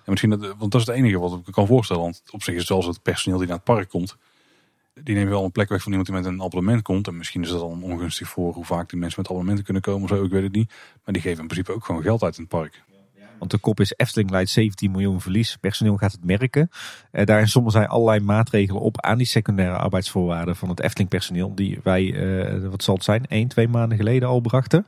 En 0.05 0.11
misschien 0.11 0.29
dat, 0.29 0.55
want 0.57 0.71
dat 0.71 0.81
is 0.81 0.87
het 0.87 0.95
enige 0.95 1.19
wat 1.19 1.41
ik 1.45 1.53
kan 1.53 1.67
voorstellen. 1.67 2.01
Want 2.01 2.23
op 2.31 2.43
zich 2.43 2.53
is 2.53 2.59
het 2.59 2.67
zelfs 2.67 2.87
het 2.87 3.01
personeel 3.01 3.37
die 3.37 3.47
naar 3.47 3.55
het 3.55 3.65
park 3.65 3.89
komt. 3.89 4.17
Die 4.93 5.15
neemt 5.15 5.29
wel 5.29 5.43
een 5.43 5.51
plek 5.51 5.69
weg 5.69 5.81
van 5.81 5.91
iemand 5.91 6.09
die 6.09 6.17
met 6.19 6.25
een 6.25 6.41
abonnement 6.41 6.81
komt. 6.81 7.07
En 7.07 7.17
misschien 7.17 7.43
is 7.43 7.49
dat 7.49 7.59
dan 7.59 7.83
ongunstig 7.83 8.27
voor 8.27 8.53
hoe 8.53 8.65
vaak 8.65 8.89
die 8.89 8.99
mensen 8.99 9.19
met 9.21 9.29
abonnementen 9.29 9.65
kunnen 9.65 9.83
komen. 9.83 10.03
Of 10.03 10.09
zo, 10.09 10.23
ik 10.23 10.31
weet 10.31 10.43
het 10.43 10.55
niet. 10.55 10.73
Maar 11.03 11.13
die 11.13 11.21
geven 11.21 11.41
in 11.41 11.47
principe 11.47 11.73
ook 11.73 11.85
gewoon 11.85 12.01
geld 12.01 12.23
uit 12.23 12.37
in 12.37 12.43
het 12.43 12.51
park. 12.51 12.83
Want 13.45 13.61
de 13.61 13.69
kop 13.69 13.79
is 13.79 13.93
Efteling 13.97 14.29
leidt 14.29 14.49
17 14.49 14.91
miljoen 14.91 15.21
verlies. 15.21 15.57
Personeel 15.57 15.97
gaat 15.97 16.11
het 16.11 16.23
merken. 16.23 16.69
Eh, 17.11 17.25
daarin 17.25 17.47
soms 17.47 17.73
zijn 17.73 17.87
allerlei 17.87 18.19
maatregelen 18.19 18.81
op 18.81 19.01
aan 19.01 19.17
die 19.17 19.27
secundaire 19.27 19.77
arbeidsvoorwaarden 19.77 20.55
van 20.55 20.69
het 20.69 20.79
Efteling 20.81 21.09
personeel. 21.09 21.55
Die 21.55 21.79
wij, 21.83 22.13
eh, 22.13 22.67
wat 22.69 22.83
zal 22.83 22.95
het 22.95 23.03
zijn, 23.03 23.25
1, 23.27 23.47
2 23.47 23.67
maanden 23.67 23.97
geleden 23.97 24.29
al 24.29 24.39
brachten. 24.39 24.85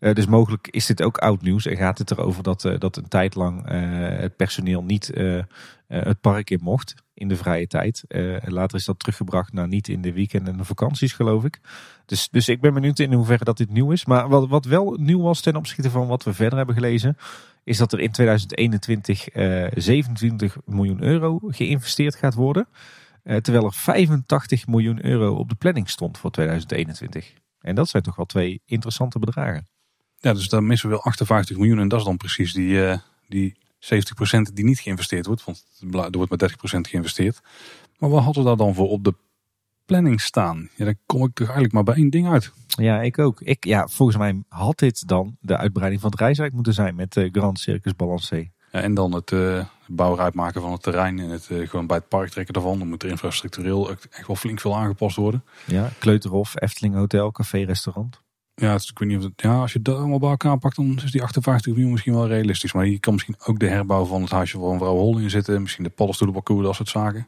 Uh, 0.00 0.14
dus 0.14 0.26
mogelijk 0.26 0.68
is 0.70 0.86
dit 0.86 1.02
ook 1.02 1.18
oud 1.18 1.42
nieuws 1.42 1.66
en 1.66 1.76
gaat 1.76 1.98
het 1.98 2.10
erover 2.10 2.42
dat, 2.42 2.64
uh, 2.64 2.78
dat 2.78 2.96
een 2.96 3.08
tijd 3.08 3.34
lang 3.34 3.72
uh, 3.72 3.78
het 4.18 4.36
personeel 4.36 4.82
niet 4.82 5.10
het 5.86 6.20
park 6.20 6.50
in 6.50 6.60
mocht 6.62 6.94
in 7.14 7.28
de 7.28 7.36
vrije 7.36 7.66
tijd. 7.66 8.04
later 8.44 8.78
is 8.78 8.84
dat 8.84 8.98
teruggebracht 8.98 9.52
naar 9.52 9.68
niet 9.68 9.88
in 9.88 10.02
de 10.02 10.12
weekenden 10.12 10.52
en 10.52 10.58
de 10.58 10.64
vakanties, 10.64 11.12
geloof 11.12 11.44
ik. 11.44 11.60
Dus, 12.06 12.28
dus 12.28 12.48
ik 12.48 12.60
ben 12.60 12.74
benieuwd 12.74 12.98
in 12.98 13.12
hoeverre 13.12 13.44
dat 13.44 13.56
dit 13.56 13.70
nieuw 13.70 13.92
is. 13.92 14.04
Maar 14.04 14.28
wat, 14.28 14.48
wat 14.48 14.64
wel 14.64 14.96
nieuw 15.00 15.20
was 15.20 15.40
ten 15.40 15.56
opzichte 15.56 15.90
van 15.90 16.06
wat 16.06 16.24
we 16.24 16.34
verder 16.34 16.56
hebben 16.56 16.74
gelezen, 16.74 17.16
is 17.64 17.78
dat 17.78 17.92
er 17.92 18.00
in 18.00 18.10
2021 18.10 19.28
27 19.74 20.56
miljoen 20.64 21.02
euro 21.02 21.40
geïnvesteerd 21.42 22.14
gaat 22.14 22.34
worden. 22.34 22.68
terwijl 23.22 23.64
er 23.64 23.72
85 23.72 24.66
miljoen 24.66 25.04
euro 25.04 25.34
op 25.34 25.48
de 25.48 25.54
planning 25.54 25.90
stond 25.90 26.18
voor 26.18 26.30
2021. 26.30 27.32
En 27.60 27.74
dat 27.74 27.88
zijn 27.88 28.02
toch 28.02 28.16
wel 28.16 28.26
twee 28.26 28.62
interessante 28.64 29.18
bedragen. 29.18 29.66
Ja, 30.20 30.32
dus 30.32 30.48
dan 30.48 30.66
missen 30.66 30.88
we 30.88 30.94
wel 30.94 31.04
58 31.04 31.56
miljoen. 31.56 31.78
En 31.78 31.88
dat 31.88 31.98
is 31.98 32.04
dan 32.04 32.16
precies 32.16 32.52
die, 32.52 32.68
uh, 32.68 32.96
die 33.28 33.56
70% 33.78 34.52
die 34.54 34.64
niet 34.64 34.80
geïnvesteerd 34.80 35.26
wordt. 35.26 35.44
Want 35.44 35.64
er 35.80 36.18
wordt 36.18 36.30
maar 36.30 36.50
30% 36.78 36.88
geïnvesteerd. 36.88 37.40
Maar 37.98 38.10
wat 38.10 38.22
hadden 38.22 38.42
we 38.42 38.48
daar 38.48 38.58
dan 38.58 38.74
voor 38.74 38.88
op 38.88 39.04
de 39.04 39.14
planning 39.84 40.20
staan? 40.20 40.68
Ja, 40.76 40.84
dan 40.84 40.96
kom 41.06 41.24
ik 41.24 41.34
toch 41.34 41.46
eigenlijk 41.46 41.74
maar 41.74 41.82
bij 41.82 41.94
één 41.94 42.10
ding 42.10 42.28
uit. 42.28 42.52
Ja, 42.66 43.00
ik 43.00 43.18
ook. 43.18 43.40
Ik, 43.40 43.64
ja, 43.64 43.88
volgens 43.88 44.18
mij 44.18 44.42
had 44.48 44.78
dit 44.78 45.08
dan 45.08 45.36
de 45.40 45.56
uitbreiding 45.56 46.00
van 46.00 46.10
het 46.10 46.20
reisrijk 46.20 46.52
moeten 46.52 46.74
zijn 46.74 46.94
met 46.94 47.16
uh, 47.16 47.28
Grand 47.32 47.58
Circus 47.58 47.96
Balancé. 47.96 48.50
Ja, 48.72 48.80
en 48.80 48.94
dan 48.94 49.12
het 49.12 49.30
uh, 49.30 49.64
uitmaken 49.96 50.60
van 50.60 50.72
het 50.72 50.82
terrein 50.82 51.18
en 51.18 51.28
het 51.28 51.48
uh, 51.50 51.68
gewoon 51.68 51.86
bij 51.86 51.96
het 51.96 52.08
park 52.08 52.30
trekken 52.30 52.54
daarvan. 52.54 52.78
Dan 52.78 52.88
moet 52.88 53.02
er 53.02 53.08
infrastructureel 53.08 53.90
echt 53.90 54.26
wel 54.26 54.36
flink 54.36 54.60
veel 54.60 54.76
aangepast 54.76 55.16
worden. 55.16 55.44
Ja, 55.66 55.90
Kleuterhof, 55.98 56.60
Efteling 56.60 56.94
Hotel, 56.94 57.32
café, 57.32 57.62
restaurant. 57.62 58.20
Ja, 58.60 58.74
ik 58.74 58.98
weet 58.98 59.08
niet 59.08 59.18
of 59.18 59.24
het, 59.24 59.32
ja, 59.36 59.60
als 59.60 59.72
je 59.72 59.82
dat 59.82 59.96
allemaal 59.96 60.18
bij 60.18 60.30
elkaar 60.30 60.58
pakt, 60.58 60.76
dan 60.76 61.00
is 61.04 61.10
die 61.10 61.22
58 61.22 61.72
miljoen 61.72 61.90
misschien 61.90 62.12
wel 62.12 62.26
realistisch. 62.26 62.72
Maar 62.72 62.86
je 62.86 62.98
kan 62.98 63.12
misschien 63.12 63.36
ook 63.44 63.58
de 63.58 63.68
herbouw 63.68 64.04
van 64.04 64.22
het 64.22 64.30
huisje 64.30 64.58
van 64.58 64.72
mevrouw 64.72 64.94
Hol 64.94 65.18
in 65.18 65.30
zitten. 65.30 65.62
Misschien 65.62 65.84
de 65.84 65.90
paddenstoelenparcours, 65.90 66.66
dat 66.66 66.74
soort 66.74 66.88
zaken. 66.88 67.26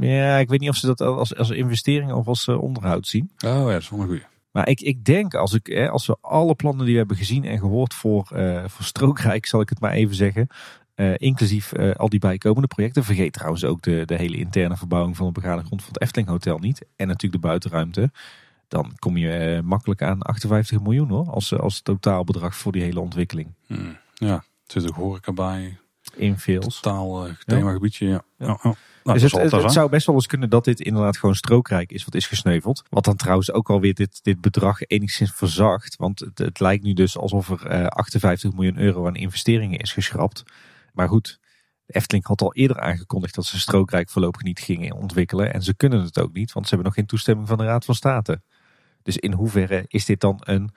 Ja, 0.00 0.36
ik 0.36 0.48
weet 0.48 0.60
niet 0.60 0.68
of 0.68 0.76
ze 0.76 0.86
dat 0.86 1.00
als, 1.00 1.36
als 1.36 1.50
investering 1.50 2.12
of 2.12 2.26
als 2.26 2.46
uh, 2.46 2.62
onderhoud 2.62 3.06
zien. 3.06 3.30
Oh 3.44 3.50
ja, 3.50 3.64
dat 3.64 3.82
is 3.82 3.90
wel 3.90 4.00
een 4.00 4.06
goeie. 4.06 4.22
Maar 4.50 4.68
ik, 4.68 4.80
ik 4.80 5.04
denk, 5.04 5.34
als, 5.34 5.52
ik, 5.52 5.66
hè, 5.66 5.90
als 5.90 6.06
we 6.06 6.16
alle 6.20 6.54
plannen 6.54 6.84
die 6.84 6.92
we 6.92 6.98
hebben 6.98 7.16
gezien 7.16 7.44
en 7.44 7.58
gehoord 7.58 7.94
voor, 7.94 8.30
uh, 8.34 8.64
voor 8.66 8.84
Strookrijk, 8.84 9.46
zal 9.46 9.60
ik 9.60 9.68
het 9.68 9.80
maar 9.80 9.92
even 9.92 10.14
zeggen. 10.14 10.48
Uh, 10.96 11.14
inclusief 11.16 11.72
al 11.96 12.08
die 12.08 12.18
bijkomende 12.18 12.68
projecten. 12.68 13.04
Vergeet 13.04 13.32
trouwens 13.32 13.64
ook 13.64 13.82
de, 13.82 14.02
de 14.04 14.14
hele 14.14 14.36
interne 14.36 14.76
verbouwing 14.76 15.16
van 15.16 15.26
de 15.26 15.32
begane 15.32 15.64
grond 15.64 15.82
van 15.82 15.92
het 15.92 16.02
Efteling 16.02 16.28
Hotel 16.28 16.58
niet. 16.58 16.84
En 16.96 17.06
natuurlijk 17.06 17.42
de 17.42 17.48
buitenruimte 17.48 18.10
dan 18.68 18.92
kom 18.98 19.16
je 19.16 19.30
eh, 19.30 19.62
makkelijk 19.62 20.02
aan 20.02 20.22
58 20.22 20.80
miljoen 20.80 21.08
hoor. 21.08 21.30
Als, 21.30 21.52
eh, 21.52 21.58
als 21.58 21.80
totaalbedrag 21.80 22.56
voor 22.56 22.72
die 22.72 22.82
hele 22.82 23.00
ontwikkeling. 23.00 23.54
Hmm, 23.66 23.96
ja, 24.14 24.34
er 24.34 24.80
zit 24.80 24.88
ook 24.88 24.96
horeca 24.96 25.32
bij. 25.32 25.78
Inveels. 26.16 26.80
Totaal 26.80 27.26
uh, 27.26 27.34
themagebiedje, 27.46 28.06
ja. 28.06 28.22
ja. 28.38 28.58
ja. 28.62 28.74
Nou, 29.04 29.18
dus 29.18 29.32
het, 29.32 29.52
het, 29.52 29.72
zou 29.72 29.90
best 29.90 30.06
wel 30.06 30.14
eens 30.14 30.26
kunnen 30.26 30.50
dat 30.50 30.64
dit 30.64 30.80
inderdaad 30.80 31.16
gewoon 31.16 31.34
strookrijk 31.34 31.92
is 31.92 32.04
wat 32.04 32.14
is 32.14 32.26
gesneuveld. 32.26 32.82
Wat 32.88 33.04
dan 33.04 33.16
trouwens 33.16 33.52
ook 33.52 33.70
alweer 33.70 33.94
dit, 33.94 34.18
dit 34.22 34.40
bedrag 34.40 34.82
enigszins 34.82 35.32
verzacht. 35.32 35.96
Want 35.96 36.18
het, 36.18 36.38
het 36.38 36.60
lijkt 36.60 36.84
nu 36.84 36.92
dus 36.92 37.18
alsof 37.18 37.50
er 37.50 37.80
uh, 37.80 37.86
58 37.86 38.52
miljoen 38.52 38.78
euro 38.78 39.06
aan 39.06 39.16
investeringen 39.16 39.78
is 39.78 39.92
geschrapt. 39.92 40.42
Maar 40.92 41.08
goed, 41.08 41.38
de 41.86 41.94
Efteling 41.94 42.26
had 42.26 42.40
al 42.40 42.54
eerder 42.54 42.80
aangekondigd 42.80 43.34
dat 43.34 43.44
ze 43.44 43.58
strookrijk 43.58 44.10
voorlopig 44.10 44.42
niet 44.42 44.60
gingen 44.60 44.96
ontwikkelen. 44.96 45.52
En 45.52 45.62
ze 45.62 45.74
kunnen 45.74 46.02
het 46.02 46.18
ook 46.18 46.32
niet, 46.32 46.52
want 46.52 46.64
ze 46.64 46.74
hebben 46.74 46.86
nog 46.86 46.96
geen 46.98 47.06
toestemming 47.06 47.48
van 47.48 47.58
de 47.58 47.64
Raad 47.64 47.84
van 47.84 47.94
State. 47.94 48.42
Dus 49.02 49.16
in 49.16 49.32
hoeverre 49.32 49.84
is 49.88 50.04
dit 50.04 50.20
dan 50.20 50.40
een 50.40 50.70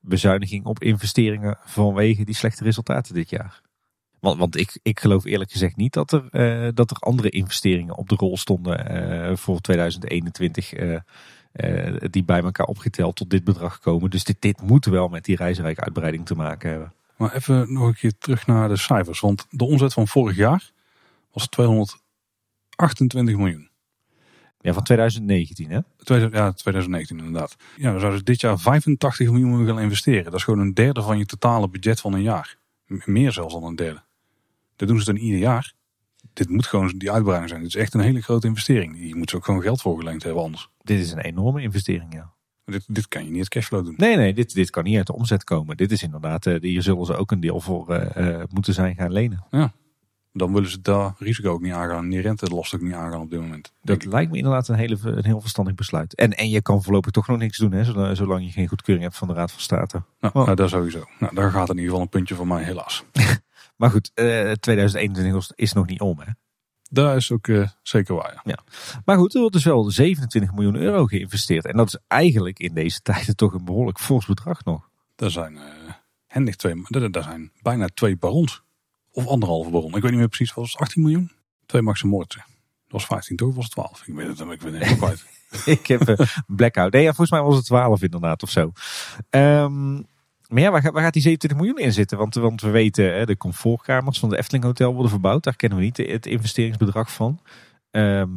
bezuiniging 0.00 0.64
op 0.64 0.82
investeringen 0.82 1.58
vanwege 1.64 2.24
die 2.24 2.34
slechte 2.34 2.64
resultaten 2.64 3.14
dit 3.14 3.30
jaar? 3.30 3.62
Want, 4.24 4.38
want 4.38 4.56
ik, 4.56 4.78
ik 4.82 5.00
geloof 5.00 5.24
eerlijk 5.24 5.50
gezegd 5.50 5.76
niet 5.76 5.92
dat 5.92 6.12
er, 6.12 6.28
uh, 6.32 6.68
dat 6.74 6.90
er 6.90 6.96
andere 6.96 7.30
investeringen 7.30 7.96
op 7.96 8.08
de 8.08 8.14
rol 8.14 8.36
stonden 8.36 8.92
uh, 9.30 9.36
voor 9.36 9.60
2021. 9.60 10.74
Uh, 10.74 10.98
die 12.10 12.24
bij 12.24 12.42
elkaar 12.42 12.66
opgeteld 12.66 13.16
tot 13.16 13.30
dit 13.30 13.44
bedrag 13.44 13.78
komen. 13.78 14.10
Dus 14.10 14.24
dit, 14.24 14.36
dit 14.38 14.62
moet 14.62 14.84
wel 14.84 15.08
met 15.08 15.24
die 15.24 15.36
reisrijkuitbreiding 15.36 16.26
te 16.26 16.34
maken 16.34 16.70
hebben. 16.70 16.92
Maar 17.16 17.34
even 17.34 17.72
nog 17.72 17.86
een 17.86 17.94
keer 17.94 18.12
terug 18.18 18.46
naar 18.46 18.68
de 18.68 18.76
cijfers. 18.76 19.20
Want 19.20 19.46
de 19.50 19.64
omzet 19.64 19.92
van 19.92 20.08
vorig 20.08 20.36
jaar 20.36 20.70
was 21.32 21.46
228 21.46 23.36
miljoen. 23.36 23.68
Ja, 24.64 24.72
van 24.72 24.82
2019 24.82 25.70
hè? 25.70 25.78
Ja, 26.30 26.52
2019 26.52 27.18
inderdaad. 27.18 27.56
Ja, 27.76 27.92
we 27.92 27.98
zouden 27.98 28.24
dit 28.24 28.40
jaar 28.40 28.58
85 28.58 29.30
miljoen 29.30 29.66
gaan 29.66 29.80
investeren. 29.80 30.24
Dat 30.24 30.34
is 30.34 30.44
gewoon 30.44 30.58
een 30.58 30.74
derde 30.74 31.02
van 31.02 31.18
je 31.18 31.26
totale 31.26 31.68
budget 31.68 32.00
van 32.00 32.12
een 32.12 32.22
jaar. 32.22 32.56
Meer 32.86 33.32
zelfs 33.32 33.54
dan 33.54 33.64
een 33.64 33.76
derde. 33.76 34.02
Dat 34.76 34.88
doen 34.88 34.98
ze 34.98 35.04
dan 35.04 35.16
ieder 35.16 35.40
jaar. 35.40 35.72
Dit 36.32 36.48
moet 36.48 36.66
gewoon 36.66 36.94
die 36.96 37.12
uitbreiding 37.12 37.48
zijn. 37.50 37.62
Dit 37.62 37.74
is 37.74 37.80
echt 37.80 37.94
een 37.94 38.00
hele 38.00 38.22
grote 38.22 38.46
investering. 38.46 39.08
Je 39.08 39.14
moet 39.14 39.30
ze 39.30 39.36
ook 39.36 39.44
gewoon 39.44 39.62
geld 39.62 39.80
voor 39.80 39.98
geleend 39.98 40.22
hebben 40.22 40.42
anders. 40.42 40.68
Dit 40.82 41.00
is 41.00 41.12
een 41.12 41.18
enorme 41.18 41.62
investering, 41.62 42.12
ja. 42.12 42.32
Dit, 42.64 42.84
dit 42.88 43.08
kan 43.08 43.24
je 43.24 43.30
niet 43.30 43.38
uit 43.38 43.48
cashflow 43.48 43.84
doen. 43.84 43.94
Nee, 43.96 44.16
nee, 44.16 44.34
dit, 44.34 44.54
dit 44.54 44.70
kan 44.70 44.84
niet 44.84 44.96
uit 44.96 45.06
de 45.06 45.14
omzet 45.14 45.44
komen. 45.44 45.76
Dit 45.76 45.92
is 45.92 46.02
inderdaad, 46.02 46.46
uh, 46.46 46.60
hier 46.60 46.82
zullen 46.82 47.06
ze 47.06 47.16
ook 47.16 47.30
een 47.30 47.40
deel 47.40 47.60
voor 47.60 48.14
uh, 48.16 48.42
moeten 48.50 48.74
zijn 48.74 48.94
gaan 48.94 49.12
lenen. 49.12 49.44
Ja, 49.50 49.72
dan 50.36 50.52
willen 50.52 50.70
ze 50.70 50.80
daar 50.80 51.14
risico 51.18 51.50
ook 51.50 51.60
niet 51.60 51.72
aangaan. 51.72 52.08
Die 52.08 52.20
rentelast 52.20 52.74
ook 52.74 52.80
niet 52.80 52.92
aangaan 52.92 53.20
op 53.20 53.30
dit 53.30 53.40
moment. 53.40 53.72
Dat 53.82 54.04
lijkt 54.04 54.30
me 54.30 54.36
inderdaad 54.36 54.68
een, 54.68 54.74
hele, 54.74 54.98
een 55.02 55.24
heel 55.24 55.40
verstandig 55.40 55.74
besluit. 55.74 56.14
En, 56.14 56.32
en 56.32 56.48
je 56.48 56.62
kan 56.62 56.82
voorlopig 56.82 57.10
toch 57.10 57.26
nog 57.26 57.38
niks 57.38 57.58
doen, 57.58 57.72
hè, 57.72 58.14
zolang, 58.14 58.44
je 58.44 58.50
geen 58.50 58.68
goedkeuring 58.68 59.06
hebt 59.06 59.18
van 59.18 59.28
de 59.28 59.34
Raad 59.34 59.52
van 59.52 59.60
State. 59.60 60.02
Nou, 60.20 60.34
oh. 60.34 60.44
nou 60.44 60.56
dat 60.56 60.70
sowieso. 60.70 61.04
Nou, 61.18 61.34
daar 61.34 61.50
gaat 61.50 61.68
in 61.68 61.74
ieder 61.74 61.84
geval 61.84 62.00
een 62.00 62.08
puntje 62.08 62.34
voor 62.34 62.46
mij, 62.46 62.62
helaas. 62.62 63.04
maar 63.76 63.90
goed, 63.90 64.10
uh, 64.14 64.50
2021 64.50 65.50
is 65.54 65.72
nog 65.72 65.86
niet 65.86 66.00
om, 66.00 66.18
hè? 66.18 66.32
Dat 66.90 67.16
is 67.16 67.32
ook 67.32 67.46
uh, 67.46 67.68
zeker 67.82 68.14
waar. 68.14 68.32
Ja. 68.32 68.40
ja. 68.44 68.58
Maar 69.04 69.16
goed, 69.16 69.34
er 69.34 69.40
wordt 69.40 69.54
dus 69.54 69.64
wel 69.64 69.90
27 69.90 70.52
miljoen 70.52 70.76
euro 70.76 71.06
geïnvesteerd. 71.06 71.64
En 71.64 71.76
dat 71.76 71.86
is 71.86 71.98
eigenlijk 72.06 72.58
in 72.58 72.74
deze 72.74 73.00
tijden 73.10 73.36
toch 73.36 73.52
een 73.52 73.64
behoorlijk 73.64 73.98
fors 73.98 74.26
bedrag 74.26 74.64
nog. 74.64 74.88
Dat 75.16 75.32
zijn 75.32 75.52
uh, 75.52 75.60
hendig 76.26 76.56
twee, 76.56 76.82
dat 76.88 77.24
zijn 77.24 77.52
bijna 77.62 77.86
twee 77.94 78.16
barons. 78.16 78.63
Of 79.16 79.26
anderhalve 79.26 79.70
baron. 79.70 79.94
Ik 79.94 80.02
weet 80.02 80.10
niet 80.10 80.20
meer 80.20 80.28
precies, 80.28 80.54
was 80.54 80.72
het 80.72 80.80
18 80.80 81.02
miljoen? 81.02 81.30
Twee 81.66 81.82
Max 81.82 82.02
Moortje. 82.02 82.40
was 82.88 83.06
15 83.06 83.36
toch? 83.36 83.54
Was 83.54 83.64
het 83.64 83.72
12? 83.72 84.06
Ik 84.06 84.14
weet 84.14 84.26
het, 84.26 84.40
ik 84.50 84.58
ben 84.58 84.74
helemaal 84.74 84.96
kwijt. 84.96 85.24
ik 85.78 85.86
heb 85.86 86.08
een 86.08 86.26
blackout. 86.46 86.92
Nee, 86.92 87.04
volgens 87.04 87.30
mij 87.30 87.42
was 87.42 87.56
het 87.56 87.64
12 87.64 88.02
inderdaad 88.02 88.42
of 88.42 88.50
zo. 88.50 88.72
Ehm, 89.30 89.92
maar 90.48 90.62
ja, 90.62 90.70
waar, 90.70 90.80
gaat- 90.82 90.92
waar 90.92 91.02
gaat 91.02 91.12
die 91.12 91.22
27 91.22 91.58
miljoen 91.58 91.78
in 91.86 91.92
zitten? 91.92 92.18
Want, 92.18 92.34
want 92.34 92.60
we 92.60 92.70
weten, 92.70 93.14
hè, 93.14 93.26
de 93.26 93.36
comfortkamers 93.36 94.18
van 94.18 94.28
de 94.28 94.36
Efteling 94.38 94.64
Hotel 94.64 94.92
worden 94.92 95.10
verbouwd. 95.10 95.42
Daar 95.44 95.56
kennen 95.56 95.78
we 95.78 95.84
niet 95.84 95.96
het 95.96 96.26
investeringsbedrag 96.26 97.12
van. 97.12 97.40
Ehm, 97.90 98.30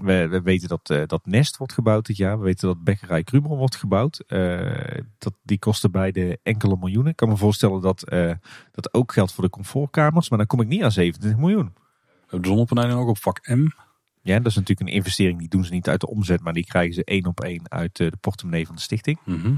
we, 0.00 0.28
we 0.28 0.42
weten 0.42 0.68
dat, 0.68 0.90
eh, 0.90 1.02
dat 1.06 1.26
Nest 1.26 1.56
wordt 1.56 1.72
gebouwd 1.72 2.06
dit 2.06 2.16
jaar. 2.16 2.38
We 2.38 2.44
weten 2.44 2.68
dat 2.68 2.84
Bekkerij 2.84 3.24
Krumel 3.24 3.56
wordt 3.56 3.76
gebouwd. 3.76 4.18
Eh, 4.26 5.00
dat, 5.18 5.32
die 5.42 5.58
kosten 5.58 5.90
beide 5.90 6.38
enkele 6.42 6.76
miljoenen. 6.80 7.10
Ik 7.10 7.16
kan 7.16 7.28
me 7.28 7.36
voorstellen 7.36 7.80
dat 7.80 8.02
eh, 8.02 8.32
dat 8.72 8.94
ook 8.94 9.12
geldt 9.12 9.32
voor 9.32 9.44
de 9.44 9.50
comfortkamers. 9.50 10.28
Maar 10.28 10.38
dan 10.38 10.46
kom 10.46 10.60
ik 10.60 10.66
niet 10.66 10.82
aan 10.82 10.92
27 10.92 11.40
miljoen. 11.40 11.72
We 11.74 12.20
hebben 12.20 12.42
de 12.42 12.48
zonnepanelen 12.48 12.96
ook 12.96 13.08
op 13.08 13.18
vak 13.18 13.48
M. 13.48 13.66
Ja, 14.22 14.36
dat 14.36 14.46
is 14.46 14.54
natuurlijk 14.54 14.88
een 14.88 14.94
investering. 14.94 15.38
Die 15.38 15.48
doen 15.48 15.64
ze 15.64 15.72
niet 15.72 15.88
uit 15.88 16.00
de 16.00 16.08
omzet. 16.08 16.40
Maar 16.40 16.52
die 16.52 16.66
krijgen 16.66 16.94
ze 16.94 17.04
één 17.04 17.26
op 17.26 17.40
één 17.40 17.70
uit 17.70 17.96
de 17.96 18.12
portemonnee 18.20 18.66
van 18.66 18.74
de 18.74 18.80
stichting. 18.80 19.18
Mhm. 19.24 19.54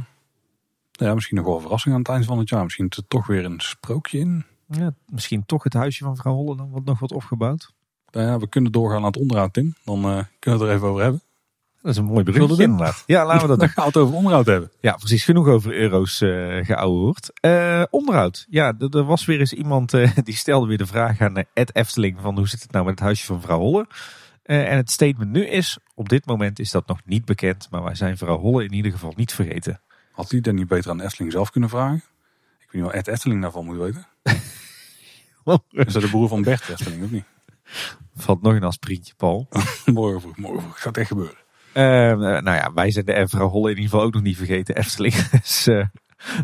Ja, 0.92 1.14
misschien 1.14 1.36
nog 1.36 1.46
wel 1.46 1.54
een 1.54 1.60
verrassing 1.60 1.94
aan 1.94 2.00
het 2.00 2.10
eind 2.10 2.24
van 2.24 2.38
het 2.38 2.48
jaar. 2.48 2.64
Misschien 2.64 2.88
er 2.88 3.06
toch 3.08 3.26
weer 3.26 3.44
een 3.44 3.60
sprookje 3.60 4.18
in. 4.18 4.44
Ja, 4.66 4.94
misschien 5.06 5.46
toch 5.46 5.62
het 5.62 5.72
huisje 5.72 6.04
van 6.04 6.16
vrouw 6.16 6.34
Holle 6.34 6.56
dan 6.56 6.70
wat 6.70 6.84
nog 6.84 6.98
wat 6.98 7.12
opgebouwd. 7.12 7.72
Nou 8.12 8.26
ja, 8.26 8.38
we 8.38 8.48
kunnen 8.48 8.72
doorgaan 8.72 9.00
naar 9.00 9.10
het 9.10 9.20
onderhoud, 9.20 9.52
Tim. 9.52 9.74
Dan 9.84 10.04
eh, 10.04 10.24
kunnen 10.38 10.60
we 10.60 10.66
het 10.66 10.72
er 10.72 10.76
even 10.76 10.88
over 10.88 11.02
hebben. 11.02 11.22
Dat 11.82 11.90
is 11.90 11.96
een 11.96 12.04
mooi 12.04 12.24
bruggetje 12.24 12.62
inderdaad. 12.62 13.02
Ja, 13.06 13.26
laten 13.26 13.42
we 13.42 13.48
dat 13.48 13.58
Dan 13.58 13.68
gaan 13.68 13.84
we 13.84 13.90
het 13.90 13.96
over 13.96 14.14
onderhoud 14.14 14.46
hebben. 14.46 14.70
Ja, 14.80 14.92
precies. 14.92 15.24
Genoeg 15.24 15.46
over 15.46 15.72
euro's 15.72 16.20
eh 16.20 16.64
geouwehoerd. 16.64 17.30
Eh 17.40 17.82
onderhoud. 17.90 18.46
Ja, 18.48 18.74
er 18.90 19.04
was 19.04 19.24
weer 19.24 19.38
eens 19.38 19.52
iemand 19.52 19.90
die 20.24 20.36
stelde 20.36 20.66
weer 20.66 20.78
de 20.78 20.86
vraag 20.86 21.20
aan 21.20 21.44
Ed 21.52 21.76
Efteling 21.76 22.18
van 22.20 22.36
hoe 22.36 22.48
zit 22.48 22.62
het 22.62 22.72
nou 22.72 22.84
met 22.84 22.94
het 22.94 23.02
huisje 23.02 23.26
van 23.26 23.40
vrouw 23.40 23.58
Holle. 23.58 23.86
En 24.42 24.76
het 24.76 24.90
statement 24.90 25.30
nu 25.30 25.46
is, 25.46 25.78
op 25.94 26.08
dit 26.08 26.26
moment 26.26 26.58
is 26.58 26.70
dat 26.70 26.86
nog 26.86 27.00
niet 27.04 27.24
bekend, 27.24 27.66
maar 27.70 27.82
wij 27.82 27.94
zijn 27.94 28.16
vrouw 28.16 28.38
Holle 28.38 28.64
in 28.64 28.72
ieder 28.72 28.92
geval 28.92 29.12
niet 29.16 29.32
vergeten. 29.32 29.80
Had 30.12 30.30
hij 30.30 30.40
dat 30.40 30.54
niet 30.54 30.68
beter 30.68 30.90
aan 30.90 31.00
Efteling 31.00 31.32
zelf 31.32 31.50
kunnen 31.50 31.70
vragen? 31.70 32.02
Ik 32.58 32.66
weet 32.70 32.82
niet 32.82 32.82
wat 32.82 32.92
Ed 32.92 33.06
Efteling 33.06 33.42
daarvan 33.42 33.64
moet 33.64 33.76
weten. 33.76 34.06
Is 35.70 35.92
dat 35.92 36.02
de 36.02 36.08
broer 36.08 36.28
van 36.28 36.42
Bert 36.42 36.68
Efteling, 36.68 37.04
of 37.04 37.10
niet? 37.10 37.24
Valt 38.14 38.42
nog 38.42 38.54
een 38.54 38.64
aspirintje, 38.64 39.14
Paul. 39.16 39.48
morgen 39.84 40.20
vroeg, 40.20 40.36
morgen 40.36 40.62
vroeg. 40.62 40.80
Gaat 40.80 40.96
echt 40.96 41.08
gebeuren. 41.08 41.38
Eh, 41.72 41.82
nou 42.18 42.56
ja, 42.56 42.72
wij 42.72 42.90
zijn 42.90 43.04
de 43.04 43.28
vrouw 43.28 43.48
Holle 43.48 43.70
in 43.70 43.76
ieder 43.76 43.90
geval 43.90 44.06
ook 44.06 44.14
nog 44.14 44.22
niet 44.22 44.36
vergeten, 44.36 44.76
Efteling. 44.76 45.14
dus, 45.30 45.66
eh, 45.66 45.86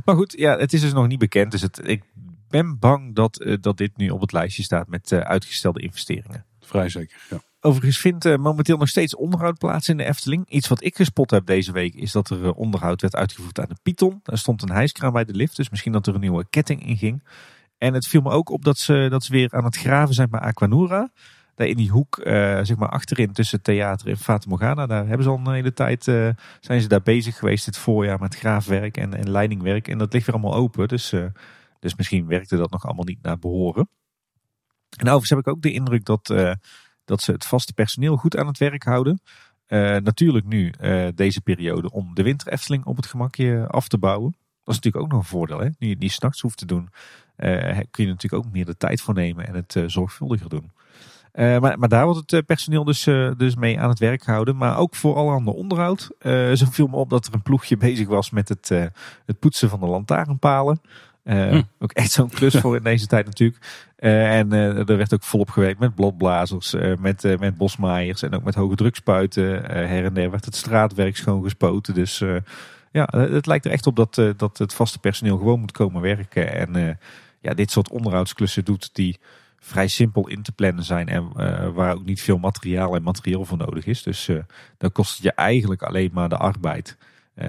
maar 0.04 0.14
goed, 0.14 0.34
ja, 0.38 0.58
het 0.58 0.72
is 0.72 0.80
dus 0.80 0.92
nog 0.92 1.06
niet 1.06 1.18
bekend. 1.18 1.50
Dus 1.50 1.62
het, 1.62 1.80
ik 1.88 2.02
ben 2.48 2.78
bang 2.78 3.14
dat, 3.14 3.40
eh, 3.40 3.56
dat 3.60 3.76
dit 3.76 3.96
nu 3.96 4.10
op 4.10 4.20
het 4.20 4.32
lijstje 4.32 4.62
staat 4.62 4.88
met 4.88 5.12
uitgestelde 5.12 5.80
investeringen. 5.80 6.44
Vrij 6.60 6.88
zeker, 6.88 7.16
ja. 7.30 7.40
Overigens 7.60 7.98
vindt 7.98 8.36
momenteel 8.36 8.76
nog 8.76 8.88
steeds 8.88 9.16
onderhoud 9.16 9.58
plaats 9.58 9.88
in 9.88 9.96
de 9.96 10.04
Efteling. 10.04 10.50
Iets 10.50 10.68
wat 10.68 10.84
ik 10.84 10.96
gespot 10.96 11.30
heb 11.30 11.46
deze 11.46 11.72
week 11.72 11.94
is 11.94 12.12
dat 12.12 12.30
er 12.30 12.52
onderhoud 12.52 13.00
werd 13.00 13.16
uitgevoerd 13.16 13.60
aan 13.60 13.68
de 13.68 13.76
Python. 13.82 14.20
Daar 14.22 14.38
stond 14.38 14.62
een 14.62 14.70
hijskraan 14.70 15.12
bij 15.12 15.24
de 15.24 15.34
lift, 15.34 15.56
dus 15.56 15.70
misschien 15.70 15.92
dat 15.92 16.06
er 16.06 16.14
een 16.14 16.20
nieuwe 16.20 16.46
ketting 16.50 16.86
in 16.86 16.96
ging. 16.96 17.22
En 17.78 17.94
het 17.94 18.06
viel 18.06 18.20
me 18.20 18.30
ook 18.30 18.48
op 18.50 18.64
dat 18.64 18.78
ze, 18.78 19.06
dat 19.10 19.24
ze 19.24 19.32
weer 19.32 19.52
aan 19.52 19.64
het 19.64 19.76
graven 19.76 20.14
zijn 20.14 20.30
bij 20.30 20.40
Aquanura. 20.40 21.10
Daar 21.56 21.66
in 21.66 21.76
die 21.76 21.90
hoek, 21.90 22.18
eh, 22.18 22.32
zeg 22.62 22.76
maar 22.76 22.88
achterin 22.88 23.32
tussen 23.32 23.62
theater 23.62 24.08
en 24.08 24.16
Fata. 24.16 24.86
Daar 24.86 25.06
hebben 25.06 25.22
ze 25.22 25.30
al 25.30 25.38
een 25.38 25.52
hele 25.52 25.72
tijd, 25.72 26.08
eh, 26.08 26.28
zijn 26.60 26.80
ze 26.80 26.88
daar 26.88 27.02
bezig 27.02 27.38
geweest 27.38 27.64
dit 27.64 27.78
voorjaar 27.78 28.20
met 28.20 28.36
graafwerk 28.36 28.96
en, 28.96 29.14
en 29.14 29.30
leidingwerk. 29.30 29.88
En 29.88 29.98
dat 29.98 30.12
ligt 30.12 30.26
weer 30.26 30.34
allemaal 30.34 30.54
open, 30.54 30.88
dus, 30.88 31.12
eh, 31.12 31.24
dus 31.78 31.94
misschien 31.94 32.26
werkte 32.26 32.56
dat 32.56 32.70
nog 32.70 32.84
allemaal 32.84 33.04
niet 33.04 33.22
naar 33.22 33.38
behoren. 33.38 33.88
En 34.90 35.02
overigens 35.02 35.30
heb 35.30 35.38
ik 35.38 35.48
ook 35.48 35.62
de 35.62 35.72
indruk 35.72 36.04
dat, 36.04 36.34
dat 37.04 37.22
ze 37.22 37.32
het 37.32 37.46
vaste 37.46 37.72
personeel 37.72 38.16
goed 38.16 38.36
aan 38.36 38.46
het 38.46 38.58
werk 38.58 38.84
houden. 38.84 39.20
Natuurlijk 40.02 40.46
nu 40.46 40.72
deze 41.14 41.40
periode 41.40 41.90
om 41.90 42.14
de 42.14 42.22
winter 42.22 42.52
Efteling 42.52 42.84
op 42.84 42.96
het 42.96 43.06
gemakje 43.06 43.66
af 43.66 43.88
te 43.88 43.98
bouwen. 43.98 44.36
Dat 44.66 44.74
is 44.74 44.80
natuurlijk 44.82 45.04
ook 45.04 45.10
nog 45.10 45.20
een 45.20 45.38
voordeel. 45.38 45.58
Hè? 45.58 45.64
Nu 45.64 45.74
je 45.78 45.88
het 45.88 45.98
niet 45.98 46.12
s'nachts 46.12 46.40
hoeft 46.40 46.58
te 46.58 46.66
doen, 46.66 46.88
eh, 47.36 47.78
kun 47.90 48.04
je 48.04 48.10
natuurlijk 48.10 48.44
ook 48.44 48.52
meer 48.52 48.64
de 48.64 48.76
tijd 48.76 49.00
voor 49.00 49.14
nemen 49.14 49.46
en 49.46 49.54
het 49.54 49.76
eh, 49.76 49.82
zorgvuldiger 49.86 50.48
doen. 50.48 50.70
Eh, 51.32 51.58
maar, 51.58 51.78
maar 51.78 51.88
daar 51.88 52.04
wordt 52.04 52.30
het 52.30 52.46
personeel 52.46 52.84
dus, 52.84 53.04
dus 53.36 53.56
mee 53.56 53.80
aan 53.80 53.88
het 53.88 53.98
werk 53.98 54.22
gehouden. 54.22 54.56
Maar 54.56 54.78
ook 54.78 54.94
voor 54.94 55.14
alle 55.14 55.32
andere 55.32 55.56
onderhoud. 55.56 56.10
Zo 56.54 56.66
viel 56.70 56.86
me 56.86 56.96
op 56.96 57.10
dat 57.10 57.26
er 57.26 57.34
een 57.34 57.42
ploegje 57.42 57.76
bezig 57.86 58.08
was 58.08 58.30
met 58.30 58.48
het, 58.48 58.68
het 59.26 59.38
poetsen 59.38 59.68
van 59.68 59.80
de 59.80 59.86
lantaarnpalen. 59.86 60.80
Hm. 61.24 61.62
Ook 61.78 61.92
echt 61.92 62.10
zo'n 62.10 62.28
klus 62.28 62.54
voor 62.54 62.76
in 62.76 62.82
deze 62.82 63.06
tijd 63.06 63.26
natuurlijk. 63.26 63.58
En 63.96 64.52
er 64.52 64.96
werd 64.96 65.14
ook 65.14 65.22
volop 65.22 65.50
gewerkt 65.50 65.78
met 65.78 65.94
bladblazers, 65.94 66.74
met, 66.98 67.38
met 67.38 67.56
bosmaaiers 67.56 68.22
en 68.22 68.34
ook 68.34 68.44
met 68.44 68.54
hoge 68.54 68.74
drukspuiten. 68.74 69.64
Her 69.64 70.04
en 70.04 70.14
der 70.14 70.30
werd 70.30 70.44
het 70.44 70.56
straatwerk 70.56 71.16
schoongespoten. 71.16 71.94
Dus 71.94 72.22
ja, 72.96 73.08
het 73.18 73.46
lijkt 73.46 73.64
er 73.64 73.70
echt 73.70 73.86
op 73.86 73.96
dat, 73.96 74.18
eh, 74.18 74.30
dat 74.36 74.58
het 74.58 74.74
vaste 74.74 74.98
personeel 74.98 75.36
gewoon 75.36 75.60
moet 75.60 75.72
komen 75.72 76.02
werken. 76.02 76.52
En 76.52 76.76
eh, 76.76 76.94
ja, 77.40 77.54
dit 77.54 77.70
soort 77.70 77.90
onderhoudsklussen 77.90 78.64
doet 78.64 78.94
die 78.94 79.18
vrij 79.58 79.88
simpel 79.88 80.28
in 80.28 80.42
te 80.42 80.52
plannen 80.52 80.84
zijn. 80.84 81.08
En 81.08 81.30
eh, 81.36 81.68
waar 81.68 81.94
ook 81.94 82.04
niet 82.04 82.20
veel 82.20 82.38
materiaal 82.38 82.94
en 82.94 83.02
materieel 83.02 83.44
voor 83.44 83.58
nodig 83.58 83.86
is. 83.86 84.02
Dus 84.02 84.30
dan 84.78 84.92
kost 84.92 85.14
het 85.14 85.22
je 85.22 85.32
eigenlijk 85.32 85.82
alleen 85.82 86.10
maar 86.12 86.28
de 86.28 86.36
arbeid. 86.36 86.96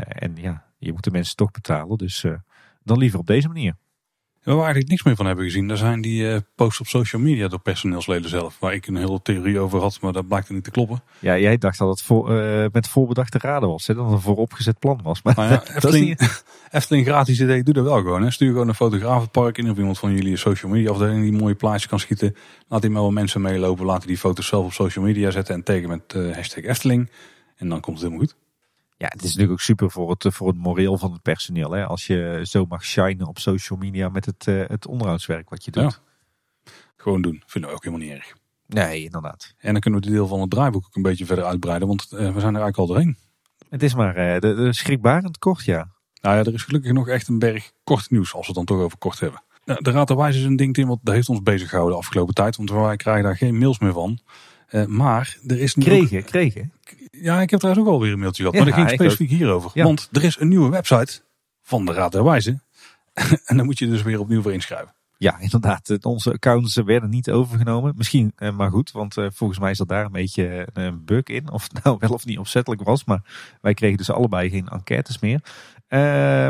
En 0.07 0.35
ja, 0.35 0.63
je 0.77 0.91
moet 0.91 1.03
de 1.03 1.11
mensen 1.11 1.35
toch 1.35 1.51
betalen. 1.51 1.97
Dus 1.97 2.25
dan 2.83 2.97
liever 2.97 3.19
op 3.19 3.27
deze 3.27 3.47
manier. 3.47 3.75
Waar 4.47 4.55
we 4.55 4.61
eigenlijk 4.61 4.91
niks 4.91 5.03
meer 5.03 5.15
van 5.15 5.25
hebben 5.25 5.45
gezien, 5.45 5.67
dat 5.67 5.77
zijn 5.77 6.01
die 6.01 6.31
eh, 6.31 6.39
posts 6.55 6.79
op 6.79 6.87
social 6.87 7.21
media 7.21 7.47
door 7.47 7.59
personeelsleden 7.59 8.29
zelf. 8.29 8.59
Waar 8.59 8.73
ik 8.73 8.87
een 8.87 8.95
hele 8.95 9.21
theorie 9.21 9.59
over 9.59 9.79
had, 9.79 10.01
maar 10.01 10.13
dat 10.13 10.27
blijkt 10.27 10.47
er 10.47 10.53
niet 10.53 10.63
te 10.63 10.71
kloppen. 10.71 11.01
Ja, 11.19 11.37
jij 11.37 11.57
dacht 11.57 11.77
dat 11.77 11.89
het 11.89 12.01
voor, 12.01 12.39
eh, 12.39 12.65
met 12.71 12.87
voorbedachte 12.87 13.37
raden 13.37 13.69
was. 13.69 13.87
Hè? 13.87 13.93
Dat 13.93 14.05
het 14.05 14.13
een 14.13 14.21
vooropgezet 14.21 14.79
plan 14.79 14.99
was. 15.03 15.21
Maar 15.21 15.35
Nou 15.35 15.49
ja, 15.49 15.55
dat 15.57 15.67
is 15.67 15.73
Efteling, 15.73 16.05
niet... 16.05 16.43
Efteling 16.71 17.05
gratis 17.05 17.41
idee, 17.41 17.63
doe 17.63 17.73
dat 17.73 17.83
wel 17.83 17.97
gewoon. 17.97 18.23
Hè. 18.23 18.31
Stuur 18.31 18.51
gewoon 18.51 18.67
een 18.67 18.75
fotograaf 18.75 19.21
het 19.21 19.31
park 19.31 19.57
in 19.57 19.69
of 19.69 19.77
iemand 19.77 19.99
van 19.99 20.13
jullie 20.13 20.37
social 20.37 20.71
media 20.71 20.89
afdeling 20.89 21.21
die 21.21 21.39
mooie 21.41 21.55
plaatjes 21.55 21.87
kan 21.87 21.99
schieten. 21.99 22.35
Laat 22.67 22.81
die 22.81 22.89
maar 22.89 23.01
wel 23.01 23.11
mensen 23.11 23.41
meelopen, 23.41 23.85
laat 23.85 24.07
die 24.07 24.17
foto's 24.17 24.47
zelf 24.47 24.65
op 24.65 24.73
social 24.73 25.05
media 25.05 25.31
zetten 25.31 25.55
en 25.55 25.63
taggen 25.63 25.89
met 25.89 26.13
eh, 26.13 26.35
hashtag 26.35 26.63
Efteling. 26.63 27.09
En 27.57 27.69
dan 27.69 27.79
komt 27.79 27.99
het 27.99 28.05
helemaal 28.05 28.27
goed. 28.27 28.46
Ja, 28.97 29.07
het 29.07 29.17
is 29.17 29.23
natuurlijk 29.23 29.51
ook 29.51 29.59
super 29.61 29.91
voor 29.91 30.09
het, 30.09 30.25
voor 30.29 30.47
het 30.47 30.57
moreel 30.57 30.97
van 30.97 31.11
het 31.11 31.21
personeel. 31.21 31.71
Hè? 31.71 31.85
Als 31.85 32.07
je 32.07 32.39
zo 32.43 32.65
mag 32.65 32.83
shinen 32.85 33.27
op 33.27 33.39
social 33.39 33.79
media 33.79 34.09
met 34.09 34.25
het, 34.25 34.47
eh, 34.47 34.63
het 34.67 34.87
onderhoudswerk 34.87 35.49
wat 35.49 35.65
je 35.65 35.71
doet. 35.71 36.01
Gewoon 36.97 37.21
doen, 37.21 37.43
vinden 37.45 37.69
we 37.69 37.75
ook 37.75 37.83
helemaal 37.83 38.05
niet 38.07 38.15
erg. 38.15 38.33
Nee, 38.65 39.03
inderdaad. 39.03 39.53
En 39.57 39.71
dan 39.71 39.81
kunnen 39.81 39.99
we 39.99 40.05
de 40.05 40.11
deel 40.11 40.27
van 40.27 40.39
het 40.41 40.49
draaiboek 40.49 40.85
ook 40.85 40.95
een 40.95 41.01
beetje 41.01 41.25
verder 41.25 41.45
uitbreiden, 41.45 41.87
want 41.87 42.03
eh, 42.03 42.09
we 42.17 42.17
zijn 42.17 42.55
er 42.55 42.61
eigenlijk 42.61 42.77
al 42.77 42.87
doorheen. 42.87 43.17
Het 43.69 43.83
is 43.83 43.95
maar 43.95 44.15
eh, 44.15 44.39
de, 44.39 44.55
de 44.55 44.73
schrikbarend 44.73 45.37
kort, 45.37 45.65
ja. 45.65 45.87
Nou 46.21 46.35
ja, 46.37 46.43
er 46.43 46.53
is 46.53 46.63
gelukkig 46.63 46.91
nog 46.91 47.07
echt 47.07 47.27
een 47.27 47.39
berg 47.39 47.71
kort 47.83 48.09
nieuws, 48.11 48.33
als 48.33 48.47
we 48.47 48.53
het 48.59 48.67
dan 48.67 48.77
toch 48.77 48.85
over 48.85 48.97
kort 48.97 49.19
hebben. 49.19 49.41
Nou, 49.65 49.81
de 49.83 49.91
Raad 49.91 50.07
der 50.07 50.17
Wijze 50.17 50.39
is 50.39 50.45
een 50.45 50.55
ding, 50.55 50.73
Tim, 50.73 50.87
wat 50.87 50.99
dat 51.01 51.13
heeft 51.13 51.29
ons 51.29 51.41
bezig 51.41 51.69
gehouden 51.69 51.97
de 51.97 52.03
afgelopen 52.03 52.33
tijd. 52.33 52.55
Want 52.55 52.69
wij 52.69 52.95
krijgen 52.95 53.23
daar 53.23 53.37
geen 53.37 53.57
mails 53.57 53.79
meer 53.79 53.93
van. 53.93 54.19
Maar 54.87 55.37
er 55.47 55.59
is 55.59 55.75
nu 55.75 55.83
ook- 55.83 55.89
Kregen, 55.89 56.23
kregen. 56.23 56.71
Ja, 57.21 57.41
ik 57.41 57.49
heb 57.49 57.59
trouwens 57.59 57.87
ook 57.87 57.93
alweer 57.93 58.11
een 58.11 58.19
mailtje 58.19 58.43
gehad. 58.43 58.57
Maar 58.57 58.65
dat 58.65 58.73
ging 58.73 58.89
specifiek 58.89 59.29
hierover. 59.29 59.71
Want 59.73 60.09
er 60.11 60.23
is 60.23 60.39
een 60.39 60.47
nieuwe 60.47 60.69
website 60.69 61.21
van 61.61 61.85
de 61.85 61.93
Raad 61.93 62.11
der 62.11 62.23
Wijze. 62.23 62.59
en 63.45 63.57
dan 63.57 63.65
moet 63.65 63.79
je 63.79 63.87
dus 63.87 64.01
weer 64.01 64.19
opnieuw 64.19 64.41
voor 64.41 64.53
inschrijven. 64.53 64.95
Ja, 65.17 65.39
inderdaad. 65.39 66.05
Onze 66.05 66.33
accounts 66.33 66.75
werden 66.75 67.09
niet 67.09 67.31
overgenomen. 67.31 67.93
Misschien 67.97 68.31
eh, 68.35 68.51
maar 68.51 68.71
goed, 68.71 68.91
want 68.91 69.17
eh, 69.17 69.25
volgens 69.33 69.59
mij 69.59 69.73
zat 69.73 69.87
daar 69.87 70.05
een 70.05 70.11
beetje 70.11 70.47
eh, 70.73 70.83
een 70.83 71.05
bug 71.05 71.23
in. 71.23 71.51
Of 71.51 71.63
het 71.63 71.83
nou 71.83 71.97
wel 71.99 72.09
of 72.09 72.25
niet 72.25 72.37
opzettelijk 72.37 72.83
was. 72.83 73.05
Maar 73.05 73.21
wij 73.61 73.73
kregen 73.73 73.97
dus 73.97 74.11
allebei 74.11 74.49
geen 74.49 74.67
enquêtes 74.67 75.19
meer. 75.19 75.41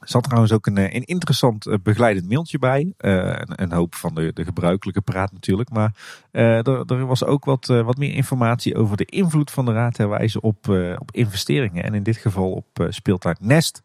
Er 0.00 0.08
zat 0.08 0.22
trouwens 0.22 0.52
ook 0.52 0.66
een, 0.66 0.76
eh, 0.76 0.94
een 0.94 1.04
interessant 1.04 1.66
eh, 1.66 1.74
begeleidend 1.82 2.28
mailtje 2.28 2.58
bij. 2.58 2.92
Eh, 2.96 3.40
een, 3.44 3.72
hoop 3.72 3.94
van 3.94 4.14
de, 4.14 4.32
de 4.32 4.44
gebruikelijke 4.44 5.00
praat 5.00 5.32
natuurlijk. 5.32 5.70
Maar 5.70 5.94
er, 6.30 6.68
er 6.86 7.06
was 7.06 7.24
ook 7.24 7.44
wat, 7.44 7.66
wat 7.66 7.96
meer 7.96 8.14
informatie 8.14 8.76
over 8.76 8.96
de 8.96 9.04
invloed 9.04 9.50
van 9.50 9.64
de 9.64 9.72
Raad 9.72 9.96
der 9.96 10.08
Wijze 10.08 10.40
op, 10.40 10.68
op 10.98 11.10
investeringen. 11.10 11.84
En 11.84 11.94
in 11.94 12.02
dit 12.02 12.16
geval 12.16 12.50
op 12.52 12.86
speeltuin 12.88 13.36
Nest. 13.40 13.82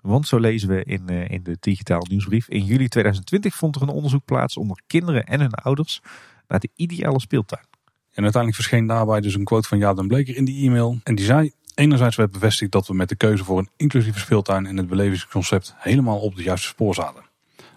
Want 0.00 0.28
zo 0.28 0.38
lezen 0.38 0.68
we 0.68 0.84
in, 0.84 1.08
in 1.08 1.42
de 1.42 1.56
digitaal 1.60 2.06
nieuwsbrief. 2.08 2.48
In 2.48 2.64
juli 2.64 2.88
2020 2.88 3.54
vond 3.54 3.76
er 3.76 3.82
een 3.82 3.88
onderzoek 3.88 4.24
plaats 4.24 4.56
onder 4.56 4.82
kinderen 4.86 5.24
en 5.24 5.40
hun 5.40 5.54
ouders 5.54 6.00
naar 6.48 6.60
de 6.60 6.70
ideale 6.74 7.20
speeltuin. 7.20 7.64
En 8.12 8.22
uiteindelijk 8.22 8.62
verscheen 8.62 8.86
daarbij 8.86 9.20
dus 9.20 9.34
een 9.34 9.44
quote 9.44 9.68
van 9.68 9.78
Jaap 9.78 9.96
den 9.96 10.08
Bleker 10.08 10.36
in 10.36 10.44
die 10.44 10.66
e-mail. 10.66 10.98
En 11.04 11.14
die 11.14 11.24
zei, 11.24 11.52
Enerzijds 11.76 12.16
werd 12.16 12.30
bevestigd 12.30 12.72
dat 12.72 12.86
we 12.86 12.94
met 12.94 13.08
de 13.08 13.16
keuze 13.16 13.44
voor 13.44 13.58
een 13.58 13.68
inclusieve 13.76 14.18
speeltuin 14.18 14.66
en 14.66 14.76
het 14.76 14.88
belevingsconcept 14.88 15.74
helemaal 15.76 16.18
op 16.18 16.34
het 16.34 16.44
juiste 16.44 16.66
spoor 16.66 16.94
zaten. 16.94 17.22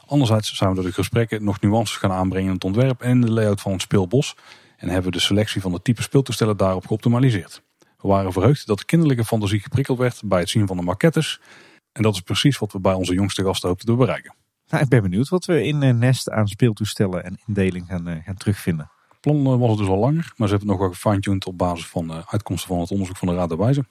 Anderzijds 0.05 0.55
zijn 0.55 0.69
we 0.69 0.75
door 0.75 0.83
de 0.83 0.91
gesprekken 0.91 1.43
nog 1.43 1.61
nuances 1.61 1.97
gaan 1.97 2.11
aanbrengen 2.11 2.47
in 2.47 2.53
het 2.53 2.63
ontwerp 2.63 3.01
en 3.01 3.21
de 3.21 3.31
layout 3.31 3.61
van 3.61 3.71
het 3.71 3.81
speelbos. 3.81 4.35
En 4.77 4.87
hebben 4.87 5.11
we 5.11 5.17
de 5.17 5.23
selectie 5.23 5.61
van 5.61 5.71
de 5.71 5.81
type 5.81 6.01
speeltoestellen 6.01 6.57
daarop 6.57 6.87
geoptimaliseerd. 6.87 7.61
We 7.79 8.07
waren 8.07 8.31
verheugd 8.31 8.67
dat 8.67 8.77
de 8.77 8.85
kinderlijke 8.85 9.25
fantasie 9.25 9.59
geprikkeld 9.59 9.97
werd 9.97 10.21
bij 10.25 10.39
het 10.39 10.49
zien 10.49 10.67
van 10.67 10.77
de 10.77 10.83
maquettes. 10.83 11.39
En 11.91 12.01
dat 12.01 12.13
is 12.13 12.21
precies 12.21 12.57
wat 12.57 12.71
we 12.71 12.79
bij 12.79 12.93
onze 12.93 13.13
jongste 13.13 13.43
gasten 13.43 13.69
hoopten 13.69 13.87
te 13.87 13.95
bereiken. 13.95 14.35
Nou, 14.67 14.83
ik 14.83 14.89
ben 14.89 15.01
benieuwd 15.01 15.29
wat 15.29 15.45
we 15.45 15.63
in 15.63 15.83
eh, 15.83 15.93
Nest 15.93 16.29
aan 16.29 16.47
speeltoestellen 16.47 17.23
en 17.23 17.39
indeling 17.45 17.87
gaan, 17.87 18.07
eh, 18.07 18.23
gaan 18.23 18.37
terugvinden. 18.37 18.91
Plan 19.19 19.45
eh, 19.45 19.59
was 19.59 19.69
het 19.69 19.79
dus 19.79 19.87
al 19.87 19.97
langer, 19.97 20.33
maar 20.35 20.47
ze 20.47 20.55
hebben 20.55 20.59
het 20.59 20.67
nog 20.67 20.79
wel 20.79 20.89
gefine-tuned 20.89 21.45
op 21.45 21.57
basis 21.57 21.87
van 21.87 22.07
de 22.07 22.23
uitkomsten 22.25 22.69
van 22.69 22.79
het 22.79 22.91
onderzoek 22.91 23.17
van 23.17 23.27
de 23.27 23.33
Raad 23.33 23.49
der 23.49 23.57
Wijze. 23.57 23.85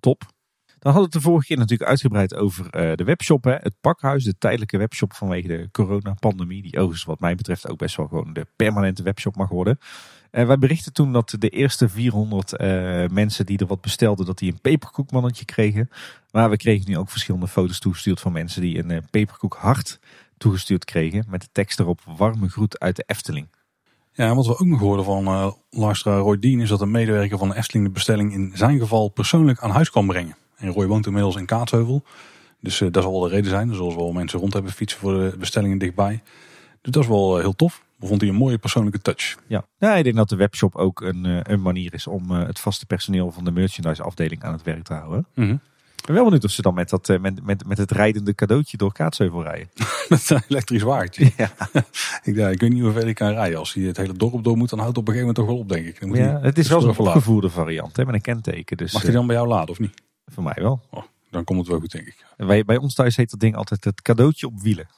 Top. 0.00 0.34
Dan 0.78 0.92
hadden 0.92 1.10
we 1.10 1.16
het 1.16 1.24
de 1.24 1.30
vorige 1.30 1.46
keer 1.46 1.56
natuurlijk 1.56 1.90
uitgebreid 1.90 2.34
over 2.34 2.70
eh, 2.70 2.96
de 2.96 3.04
webshop. 3.04 3.44
Hè? 3.44 3.52
Het 3.52 3.74
pakhuis, 3.80 4.24
de 4.24 4.38
tijdelijke 4.38 4.78
webshop 4.78 5.12
vanwege 5.12 5.48
de 5.48 5.68
coronapandemie. 5.72 6.62
Die 6.62 6.76
overigens 6.76 7.04
wat 7.04 7.20
mij 7.20 7.34
betreft 7.34 7.68
ook 7.68 7.78
best 7.78 7.96
wel 7.96 8.06
gewoon 8.06 8.32
de 8.32 8.46
permanente 8.56 9.02
webshop 9.02 9.36
mag 9.36 9.48
worden. 9.48 9.78
Eh, 10.30 10.46
wij 10.46 10.58
berichten 10.58 10.92
toen 10.92 11.12
dat 11.12 11.34
de 11.38 11.48
eerste 11.48 11.88
400 11.88 12.56
eh, 12.56 12.68
mensen 13.06 13.46
die 13.46 13.58
er 13.58 13.66
wat 13.66 13.80
bestelden, 13.80 14.26
dat 14.26 14.38
die 14.38 14.52
een 14.52 14.60
peperkoekmannetje 14.60 15.44
kregen. 15.44 15.88
Maar 16.30 16.50
we 16.50 16.56
kregen 16.56 16.90
nu 16.90 16.98
ook 16.98 17.10
verschillende 17.10 17.48
foto's 17.48 17.78
toegestuurd 17.78 18.20
van 18.20 18.32
mensen 18.32 18.60
die 18.60 18.78
een 18.78 19.06
peperkoekhart 19.10 20.00
toegestuurd 20.36 20.84
kregen. 20.84 21.24
Met 21.28 21.40
de 21.40 21.48
tekst 21.52 21.80
erop 21.80 22.00
warme 22.16 22.48
groet 22.48 22.78
uit 22.78 22.96
de 22.96 23.04
Efteling. 23.06 23.48
Ja, 24.16 24.34
wat 24.34 24.46
we 24.46 24.52
ook 24.52 24.66
nog 24.66 24.80
hoorden 24.80 25.04
van 25.04 25.24
uh, 25.24 25.50
luisteraar 25.70 26.18
Roy 26.18 26.38
Dien 26.38 26.60
is 26.60 26.68
dat 26.68 26.80
een 26.80 26.90
medewerker 26.90 27.38
van 27.38 27.48
de 27.48 27.56
Efteling 27.56 27.86
de 27.86 27.92
bestelling 27.92 28.32
in 28.32 28.52
zijn 28.54 28.78
geval 28.78 29.08
persoonlijk 29.08 29.60
aan 29.60 29.70
huis 29.70 29.90
kan 29.90 30.06
brengen. 30.06 30.36
En 30.56 30.72
Roy 30.72 30.86
woont 30.86 31.06
inmiddels 31.06 31.36
in 31.36 31.46
Kaatsheuvel. 31.46 32.02
Dus 32.60 32.80
uh, 32.80 32.92
dat 32.92 33.02
zal 33.02 33.12
wel 33.12 33.20
de 33.20 33.28
reden 33.28 33.50
zijn. 33.50 33.68
Er 33.68 33.74
zullen 33.74 33.96
wel 33.96 34.12
mensen 34.12 34.38
rond 34.38 34.52
hebben 34.52 34.72
fietsen 34.72 35.00
voor 35.00 35.12
de 35.12 35.36
bestellingen 35.38 35.78
dichtbij. 35.78 36.22
Dus 36.80 36.92
dat 36.92 37.02
is 37.02 37.08
wel 37.08 37.36
uh, 37.36 37.42
heel 37.42 37.56
tof. 37.56 37.84
We 37.98 38.06
vond 38.06 38.20
hij 38.20 38.30
een 38.30 38.36
mooie 38.36 38.58
persoonlijke 38.58 39.00
touch. 39.00 39.36
Ja. 39.46 39.64
ja, 39.78 39.94
ik 39.94 40.04
denk 40.04 40.16
dat 40.16 40.28
de 40.28 40.36
webshop 40.36 40.76
ook 40.76 41.00
een, 41.00 41.52
een 41.52 41.62
manier 41.62 41.94
is 41.94 42.06
om 42.06 42.30
het 42.30 42.58
vaste 42.58 42.86
personeel 42.86 43.32
van 43.32 43.44
de 43.44 43.50
merchandise 43.50 44.02
afdeling 44.02 44.42
aan 44.42 44.52
het 44.52 44.62
werk 44.62 44.82
te 44.82 44.94
houden. 44.94 45.26
Mm 45.34 45.48
-hmm. 45.48 45.60
Ik 46.06 46.12
ben 46.12 46.20
wel 46.20 46.30
benieuwd 46.30 46.44
of 46.44 46.56
ze 46.56 46.62
dan 46.62 46.74
met, 46.74 46.88
dat, 46.88 47.18
met, 47.20 47.44
met, 47.44 47.66
met 47.66 47.78
het 47.78 47.90
rijdende 47.90 48.34
cadeautje 48.34 48.76
door 48.76 48.92
Kaatsheuvel 48.92 49.42
rijden. 49.42 49.68
met 50.08 50.30
een 50.30 50.42
elektrisch 50.48 50.82
wagentje. 50.82 51.32
Ja. 51.36 51.52
ik, 52.22 52.36
ja, 52.36 52.48
ik 52.48 52.60
weet 52.60 52.72
niet 52.72 52.82
hoeveel 52.82 53.06
ik 53.06 53.14
kan 53.14 53.32
rijden. 53.32 53.58
Als 53.58 53.74
hij 53.74 53.84
het 53.84 53.96
hele 53.96 54.12
dorp 54.12 54.44
door 54.44 54.56
moet, 54.56 54.68
dan 54.70 54.78
houdt 54.78 54.96
het 54.96 55.06
op 55.06 55.12
een 55.12 55.18
gegeven 55.18 55.34
moment 55.34 55.36
toch 55.36 55.46
wel 55.46 55.56
op, 55.58 55.68
denk 55.68 55.86
ik. 55.86 56.00
Dan 56.00 56.08
moet 56.08 56.18
ja, 56.18 56.40
het 56.40 56.58
is 56.58 56.68
wel 56.68 56.82
een 56.82 56.98
opgevoerde 56.98 57.50
variant 57.50 57.96
hè, 57.96 58.04
met 58.04 58.14
een 58.14 58.20
kenteken. 58.20 58.76
Dus, 58.76 58.92
Mag 58.92 59.02
hij 59.02 59.12
dan 59.12 59.26
bij 59.26 59.36
jou 59.36 59.48
laden 59.48 59.68
of 59.68 59.78
niet? 59.78 60.02
Voor 60.26 60.42
mij 60.42 60.56
wel. 60.56 60.80
Oh, 60.90 61.02
dan 61.30 61.44
komt 61.44 61.58
het 61.58 61.68
wel 61.68 61.78
goed, 61.80 61.90
denk 61.90 62.06
ik. 62.06 62.24
Bij, 62.36 62.64
bij 62.64 62.76
ons 62.76 62.94
thuis 62.94 63.16
heet 63.16 63.30
dat 63.30 63.40
ding 63.40 63.56
altijd 63.56 63.84
het 63.84 64.02
cadeautje 64.02 64.46
op 64.46 64.60
wielen. 64.60 64.88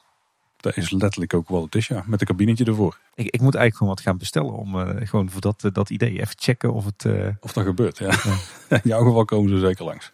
Dat 0.56 0.76
is 0.76 0.90
letterlijk 0.90 1.34
ook 1.34 1.48
wel 1.48 1.62
het 1.62 1.74
is, 1.74 1.86
ja. 1.86 2.04
Met 2.06 2.20
een 2.20 2.26
kabinetje 2.26 2.64
ervoor. 2.64 2.98
Ik, 3.14 3.26
ik 3.26 3.40
moet 3.40 3.54
eigenlijk 3.54 3.76
gewoon 3.76 3.94
wat 3.94 4.00
gaan 4.00 4.18
bestellen 4.18 4.52
om 4.52 4.76
uh, 4.76 5.06
gewoon 5.06 5.30
voor 5.30 5.40
dat, 5.40 5.62
uh, 5.64 5.72
dat 5.72 5.90
idee 5.90 6.20
even 6.20 6.34
checken 6.38 6.72
of 6.72 6.84
het... 6.84 7.04
Uh... 7.04 7.28
Of 7.40 7.52
dat 7.52 7.64
gebeurt, 7.64 7.98
ja. 7.98 8.06
ja. 8.24 8.36
In 8.76 8.80
jouw 8.82 9.04
geval 9.04 9.24
komen 9.24 9.50
ze 9.50 9.58
zeker 9.58 9.84
langs. 9.84 10.12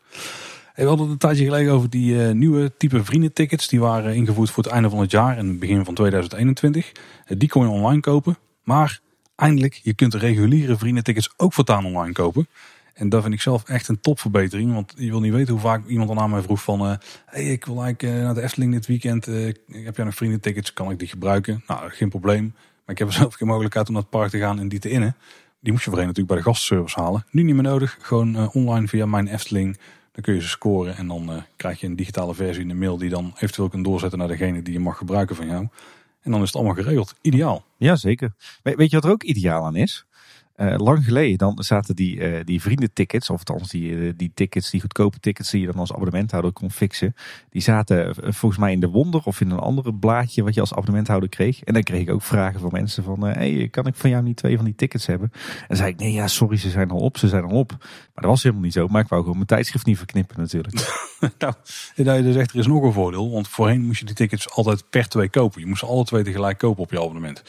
We 0.74 0.84
hadden 0.84 1.10
een 1.10 1.18
tijdje 1.18 1.44
geleden 1.44 1.72
over 1.72 1.90
die 1.90 2.16
nieuwe 2.16 2.72
type 2.76 3.04
vriendentickets. 3.04 3.68
Die 3.68 3.80
waren 3.80 4.14
ingevoerd 4.14 4.50
voor 4.50 4.62
het 4.62 4.72
einde 4.72 4.90
van 4.90 5.00
het 5.00 5.10
jaar 5.10 5.36
en 5.36 5.48
het 5.48 5.58
begin 5.58 5.84
van 5.84 5.94
2021. 5.94 6.92
die 7.26 7.48
kon 7.48 7.62
je 7.62 7.68
online 7.68 8.00
kopen. 8.00 8.36
Maar 8.62 9.00
eindelijk, 9.36 9.80
je 9.82 9.94
kunt 9.94 10.12
de 10.12 10.18
reguliere 10.18 10.76
vriendentickets 10.76 11.32
ook 11.36 11.52
voortaan 11.52 11.84
online 11.84 12.12
kopen. 12.12 12.48
En 12.94 13.08
dat 13.08 13.22
vind 13.22 13.34
ik 13.34 13.40
zelf 13.40 13.68
echt 13.68 13.88
een 13.88 14.00
topverbetering. 14.00 14.72
Want 14.72 14.94
je 14.96 15.10
wil 15.10 15.20
niet 15.20 15.32
weten 15.32 15.52
hoe 15.52 15.62
vaak 15.62 15.86
iemand 15.86 16.08
dan 16.08 16.18
aan 16.18 16.30
mij 16.30 16.42
vroeg 16.42 16.62
van... 16.62 16.90
Uh, 16.90 16.96
hey, 17.26 17.44
ik 17.44 17.64
wil 17.64 17.82
eigenlijk 17.82 18.22
naar 18.22 18.34
de 18.34 18.42
Efteling 18.42 18.72
dit 18.72 18.86
weekend. 18.86 19.24
Heb 19.24 19.96
jij 19.96 20.04
nog 20.04 20.14
vriendentickets? 20.14 20.72
Kan 20.72 20.90
ik 20.90 20.98
die 20.98 21.08
gebruiken? 21.08 21.62
Nou, 21.66 21.90
geen 21.90 22.08
probleem. 22.08 22.52
Maar 22.54 22.94
ik 22.94 22.98
heb 22.98 23.12
zelf 23.22 23.34
geen 23.34 23.48
mogelijkheid 23.48 23.86
om 23.86 23.92
naar 23.92 24.02
het 24.02 24.10
park 24.10 24.30
te 24.30 24.38
gaan 24.38 24.58
en 24.58 24.68
die 24.68 24.78
te 24.78 24.90
innen. 24.90 25.16
Die 25.60 25.72
moest 25.72 25.84
je 25.84 25.90
voorheen 25.90 26.08
natuurlijk 26.08 26.34
bij 26.34 26.44
de 26.44 26.50
gastservice 26.50 27.00
halen. 27.00 27.26
Nu 27.30 27.42
niet 27.42 27.54
meer 27.54 27.64
nodig. 27.64 27.98
Gewoon 28.00 28.52
online 28.52 28.88
via 28.88 29.06
mijn 29.06 29.28
Efteling. 29.28 29.78
Dan 30.14 30.22
kun 30.22 30.34
je 30.34 30.40
ze 30.40 30.48
scoren 30.48 30.96
en 30.96 31.06
dan 31.06 31.44
krijg 31.56 31.80
je 31.80 31.86
een 31.86 31.96
digitale 31.96 32.34
versie 32.34 32.62
in 32.62 32.68
de 32.68 32.74
mail... 32.74 32.98
die 32.98 33.10
dan 33.10 33.32
eventueel 33.34 33.68
kunt 33.68 33.84
doorzetten 33.84 34.18
naar 34.18 34.28
degene 34.28 34.62
die 34.62 34.72
je 34.72 34.80
mag 34.80 34.98
gebruiken 34.98 35.36
van 35.36 35.46
jou. 35.46 35.68
En 36.22 36.30
dan 36.30 36.40
is 36.40 36.46
het 36.46 36.56
allemaal 36.56 36.74
geregeld. 36.74 37.14
Ideaal. 37.20 37.64
Ja, 37.76 37.96
zeker. 37.96 38.32
Weet 38.62 38.90
je 38.90 38.96
wat 38.96 39.04
er 39.04 39.10
ook 39.10 39.22
ideaal 39.22 39.64
aan 39.64 39.76
is? 39.76 40.04
Uh, 40.56 40.74
lang 40.76 41.04
geleden 41.04 41.38
dan 41.38 41.62
zaten 41.62 41.96
die, 41.96 42.16
uh, 42.16 42.40
die 42.44 42.62
vriendentickets, 42.62 43.30
of 43.30 43.38
althans 43.38 43.70
die, 43.70 43.90
uh, 43.90 44.12
die 44.16 44.32
tickets, 44.34 44.70
die 44.70 44.80
goedkope 44.80 45.20
tickets 45.20 45.50
die 45.50 45.60
je 45.60 45.66
dan 45.66 45.76
als 45.76 45.92
abonnementhouder 45.92 46.52
kon 46.52 46.70
fixen. 46.70 47.14
Die 47.50 47.62
zaten 47.62 48.14
volgens 48.14 48.60
mij 48.60 48.72
in 48.72 48.80
de 48.80 48.88
Wonder 48.88 49.20
of 49.24 49.40
in 49.40 49.50
een 49.50 49.58
andere 49.58 49.94
blaadje 49.94 50.42
wat 50.42 50.54
je 50.54 50.60
als 50.60 50.72
abonnementhouder 50.72 51.28
kreeg. 51.28 51.62
En 51.62 51.72
dan 51.72 51.82
kreeg 51.82 52.00
ik 52.00 52.10
ook 52.10 52.22
vragen 52.22 52.60
van 52.60 52.68
mensen 52.72 53.04
van, 53.04 53.22
hey, 53.24 53.68
kan 53.70 53.86
ik 53.86 53.94
van 53.94 54.10
jou 54.10 54.22
niet 54.22 54.36
twee 54.36 54.56
van 54.56 54.64
die 54.64 54.74
tickets 54.74 55.06
hebben? 55.06 55.32
En 55.68 55.76
zei 55.76 55.90
ik, 55.90 55.98
nee 55.98 56.12
ja, 56.12 56.28
sorry, 56.28 56.56
ze 56.56 56.70
zijn 56.70 56.90
al 56.90 56.98
op, 56.98 57.18
ze 57.18 57.28
zijn 57.28 57.44
al 57.44 57.58
op. 57.58 57.70
Maar 57.70 58.10
dat 58.14 58.24
was 58.24 58.42
helemaal 58.42 58.64
niet 58.64 58.72
zo, 58.72 58.88
maar 58.88 59.02
ik 59.02 59.08
wou 59.08 59.20
gewoon 59.20 59.36
mijn 59.36 59.48
tijdschrift 59.48 59.86
niet 59.86 59.98
verknippen 59.98 60.38
natuurlijk. 60.38 60.74
nou, 61.38 61.54
dat 61.96 62.24
is 62.24 62.36
echt, 62.36 62.52
er 62.52 62.58
is 62.58 62.66
nog 62.66 62.82
een 62.82 62.92
voordeel, 62.92 63.30
want 63.30 63.48
voorheen 63.48 63.84
moest 63.84 63.98
je 63.98 64.06
die 64.06 64.14
tickets 64.14 64.50
altijd 64.50 64.84
per 64.90 65.08
twee 65.08 65.28
kopen. 65.28 65.60
Je 65.60 65.66
moest 65.66 65.82
alle 65.82 66.04
twee 66.04 66.22
tegelijk 66.22 66.58
kopen 66.58 66.82
op 66.82 66.90
je 66.90 67.00
abonnement. 67.00 67.42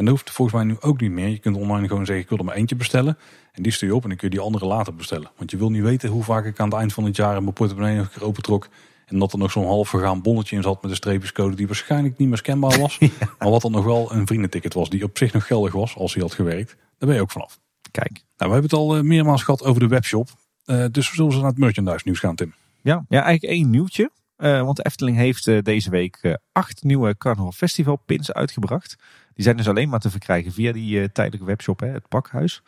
En 0.00 0.06
dat 0.06 0.14
hoeft 0.14 0.30
volgens 0.30 0.56
mij 0.56 0.66
nu 0.66 0.76
ook 0.80 1.00
niet 1.00 1.10
meer. 1.10 1.28
Je 1.28 1.38
kunt 1.38 1.56
online 1.56 1.88
gewoon 1.88 2.04
zeggen, 2.06 2.24
ik 2.24 2.28
wil 2.28 2.38
er 2.38 2.44
maar 2.44 2.54
eentje 2.54 2.76
bestellen. 2.76 3.18
En 3.52 3.62
die 3.62 3.72
stuur 3.72 3.88
je 3.88 3.94
op 3.94 4.02
en 4.02 4.08
dan 4.08 4.18
kun 4.18 4.28
je 4.28 4.34
die 4.34 4.44
andere 4.44 4.66
later 4.66 4.94
bestellen. 4.94 5.30
Want 5.36 5.50
je 5.50 5.56
wil 5.56 5.70
niet 5.70 5.82
weten 5.82 6.08
hoe 6.08 6.22
vaak 6.22 6.44
ik 6.44 6.60
aan 6.60 6.68
het 6.68 6.78
eind 6.78 6.92
van 6.92 7.04
het 7.04 7.16
jaar 7.16 7.42
mijn 7.42 7.52
portemonnee 7.52 7.96
nog 7.96 8.04
een 8.04 8.12
keer 8.12 8.24
opentrok. 8.24 8.68
En 9.06 9.18
dat 9.18 9.32
er 9.32 9.38
nog 9.38 9.50
zo'n 9.50 9.66
half 9.66 9.88
vergaan 9.88 10.22
bonnetje 10.22 10.56
in 10.56 10.62
zat 10.62 10.82
met 10.82 10.90
een 10.90 10.96
streepjescode 10.96 11.56
die 11.56 11.66
waarschijnlijk 11.66 12.18
niet 12.18 12.28
meer 12.28 12.36
scanbaar 12.36 12.78
was. 12.78 12.96
ja. 13.00 13.08
Maar 13.38 13.50
wat 13.50 13.62
dan 13.62 13.72
nog 13.72 13.84
wel 13.84 14.12
een 14.12 14.26
vriendenticket 14.26 14.74
was 14.74 14.90
die 14.90 15.04
op 15.04 15.18
zich 15.18 15.32
nog 15.32 15.46
geldig 15.46 15.72
was 15.72 15.96
als 15.96 16.14
hij 16.14 16.22
had 16.22 16.34
gewerkt. 16.34 16.76
Daar 16.98 17.08
ben 17.08 17.14
je 17.14 17.20
ook 17.20 17.30
vanaf. 17.30 17.58
Kijk. 17.90 18.12
Nou, 18.12 18.22
we 18.36 18.44
hebben 18.44 18.62
het 18.62 18.72
al 18.72 18.96
uh, 18.96 19.02
meermaals 19.02 19.42
gehad 19.42 19.64
over 19.64 19.80
de 19.80 19.88
webshop. 19.88 20.28
Uh, 20.66 20.84
dus 20.90 21.08
we 21.08 21.14
zullen 21.14 21.32
ze 21.32 21.38
naar 21.38 21.48
het 21.48 21.58
merchandise 21.58 22.02
nieuws 22.04 22.18
gaan, 22.18 22.34
Tim. 22.34 22.54
Ja, 22.80 23.04
ja 23.08 23.22
eigenlijk 23.22 23.54
één 23.54 23.70
nieuwtje. 23.70 24.10
Uh, 24.40 24.62
want 24.62 24.76
de 24.76 24.84
Efteling 24.84 25.16
heeft 25.16 25.46
uh, 25.46 25.62
deze 25.62 25.90
week 25.90 26.18
uh, 26.22 26.34
acht 26.52 26.82
nieuwe 26.82 27.16
Carnaval 27.16 27.52
Festival 27.52 27.96
pins 27.96 28.32
uitgebracht. 28.32 28.96
Die 29.34 29.44
zijn 29.44 29.56
dus 29.56 29.68
alleen 29.68 29.88
maar 29.88 30.00
te 30.00 30.10
verkrijgen 30.10 30.52
via 30.52 30.72
die 30.72 31.12
tijdelijke 31.12 31.46
webshop, 31.46 31.80
hè, 31.80 31.86
het 31.86 32.08
pakhuis. 32.08 32.62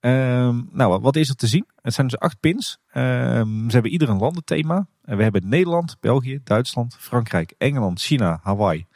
Um, 0.00 0.68
nou, 0.72 1.00
wat 1.00 1.16
is 1.16 1.28
er 1.28 1.34
te 1.34 1.46
zien? 1.46 1.66
Het 1.82 1.94
zijn 1.94 2.06
dus 2.06 2.18
acht 2.18 2.40
pins. 2.40 2.78
Um, 2.94 3.64
ze 3.66 3.72
hebben 3.72 3.90
ieder 3.90 4.08
een 4.08 4.18
landenthema. 4.18 4.86
En 5.02 5.16
we 5.16 5.22
hebben 5.22 5.48
Nederland, 5.48 5.96
België, 6.00 6.40
Duitsland, 6.44 6.96
Frankrijk, 6.98 7.54
Engeland, 7.58 8.00
China, 8.00 8.40
Hawaii 8.42 8.86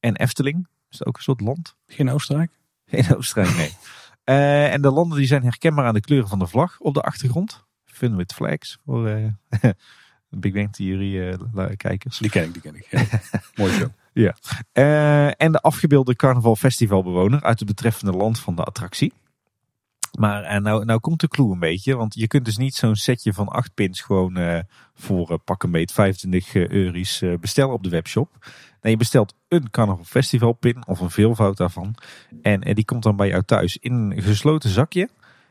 en 0.00 0.16
Efteling. 0.16 0.68
Is 0.90 0.98
dat 0.98 1.06
ook 1.06 1.16
een 1.16 1.22
soort 1.22 1.40
land? 1.40 1.76
Geen 1.86 2.10
Oostenrijk? 2.10 2.50
Geen 2.86 3.16
Oostenrijk, 3.16 3.56
nee. 3.56 3.74
en 4.74 4.82
de 4.82 4.90
landen 4.90 5.18
die 5.18 5.26
zijn 5.26 5.42
herkenbaar 5.42 5.86
aan 5.86 5.94
de 5.94 6.00
kleuren 6.00 6.28
van 6.28 6.38
de 6.38 6.46
vlag 6.46 6.80
op 6.80 6.94
de 6.94 7.02
achtergrond. 7.02 7.64
Fun 7.84 8.16
with 8.16 8.32
flags 8.32 8.78
voor 8.84 9.08
Big 10.36 10.52
Bang 10.52 10.72
Theory 10.72 11.16
uh, 11.16 11.64
kijkers. 11.76 12.18
Die 12.18 12.30
ken 12.30 12.44
ik, 12.44 12.52
die 12.52 12.62
ken 12.62 12.74
ik. 12.74 12.86
Ja. 12.90 13.04
Mooi 13.54 13.72
show. 13.72 13.88
Ja. 14.12 14.36
Uh, 14.72 15.26
en 15.26 15.52
de 15.52 15.60
afgebeelde 15.60 16.16
carnaval 16.16 16.56
festivalbewoner 16.56 17.42
uit 17.42 17.58
het 17.58 17.68
betreffende 17.68 18.16
land 18.16 18.40
van 18.40 18.54
de 18.54 18.62
attractie. 18.62 19.12
Maar 20.18 20.42
en 20.42 20.62
nou, 20.62 20.84
nou 20.84 21.00
komt 21.00 21.20
de 21.20 21.28
clue 21.28 21.52
een 21.52 21.58
beetje, 21.58 21.96
want 21.96 22.14
je 22.14 22.26
kunt 22.26 22.44
dus 22.44 22.56
niet 22.56 22.74
zo'n 22.74 22.96
setje 22.96 23.32
van 23.32 23.48
acht 23.48 23.74
pins 23.74 24.00
gewoon 24.00 24.38
uh, 24.38 24.58
voor 24.94 25.30
uh, 25.30 25.36
pak 25.44 25.62
een 25.62 25.70
beet 25.70 25.92
25 25.92 26.54
euro's 26.54 27.22
bestellen 27.40 27.72
op 27.72 27.82
de 27.82 27.88
webshop. 27.88 28.46
Nee, 28.80 28.92
je 28.92 28.98
bestelt 28.98 29.34
een 29.48 29.70
carnaval 29.70 30.04
festival 30.04 30.52
pin 30.52 30.86
of 30.86 31.00
een 31.00 31.10
veelvoud 31.10 31.56
daarvan. 31.56 31.94
En, 32.42 32.62
en 32.62 32.74
die 32.74 32.84
komt 32.84 33.02
dan 33.02 33.16
bij 33.16 33.28
jou 33.28 33.42
thuis 33.42 33.76
in 33.76 33.92
een 33.92 34.22
gesloten 34.22 34.70
zakje. 34.70 35.08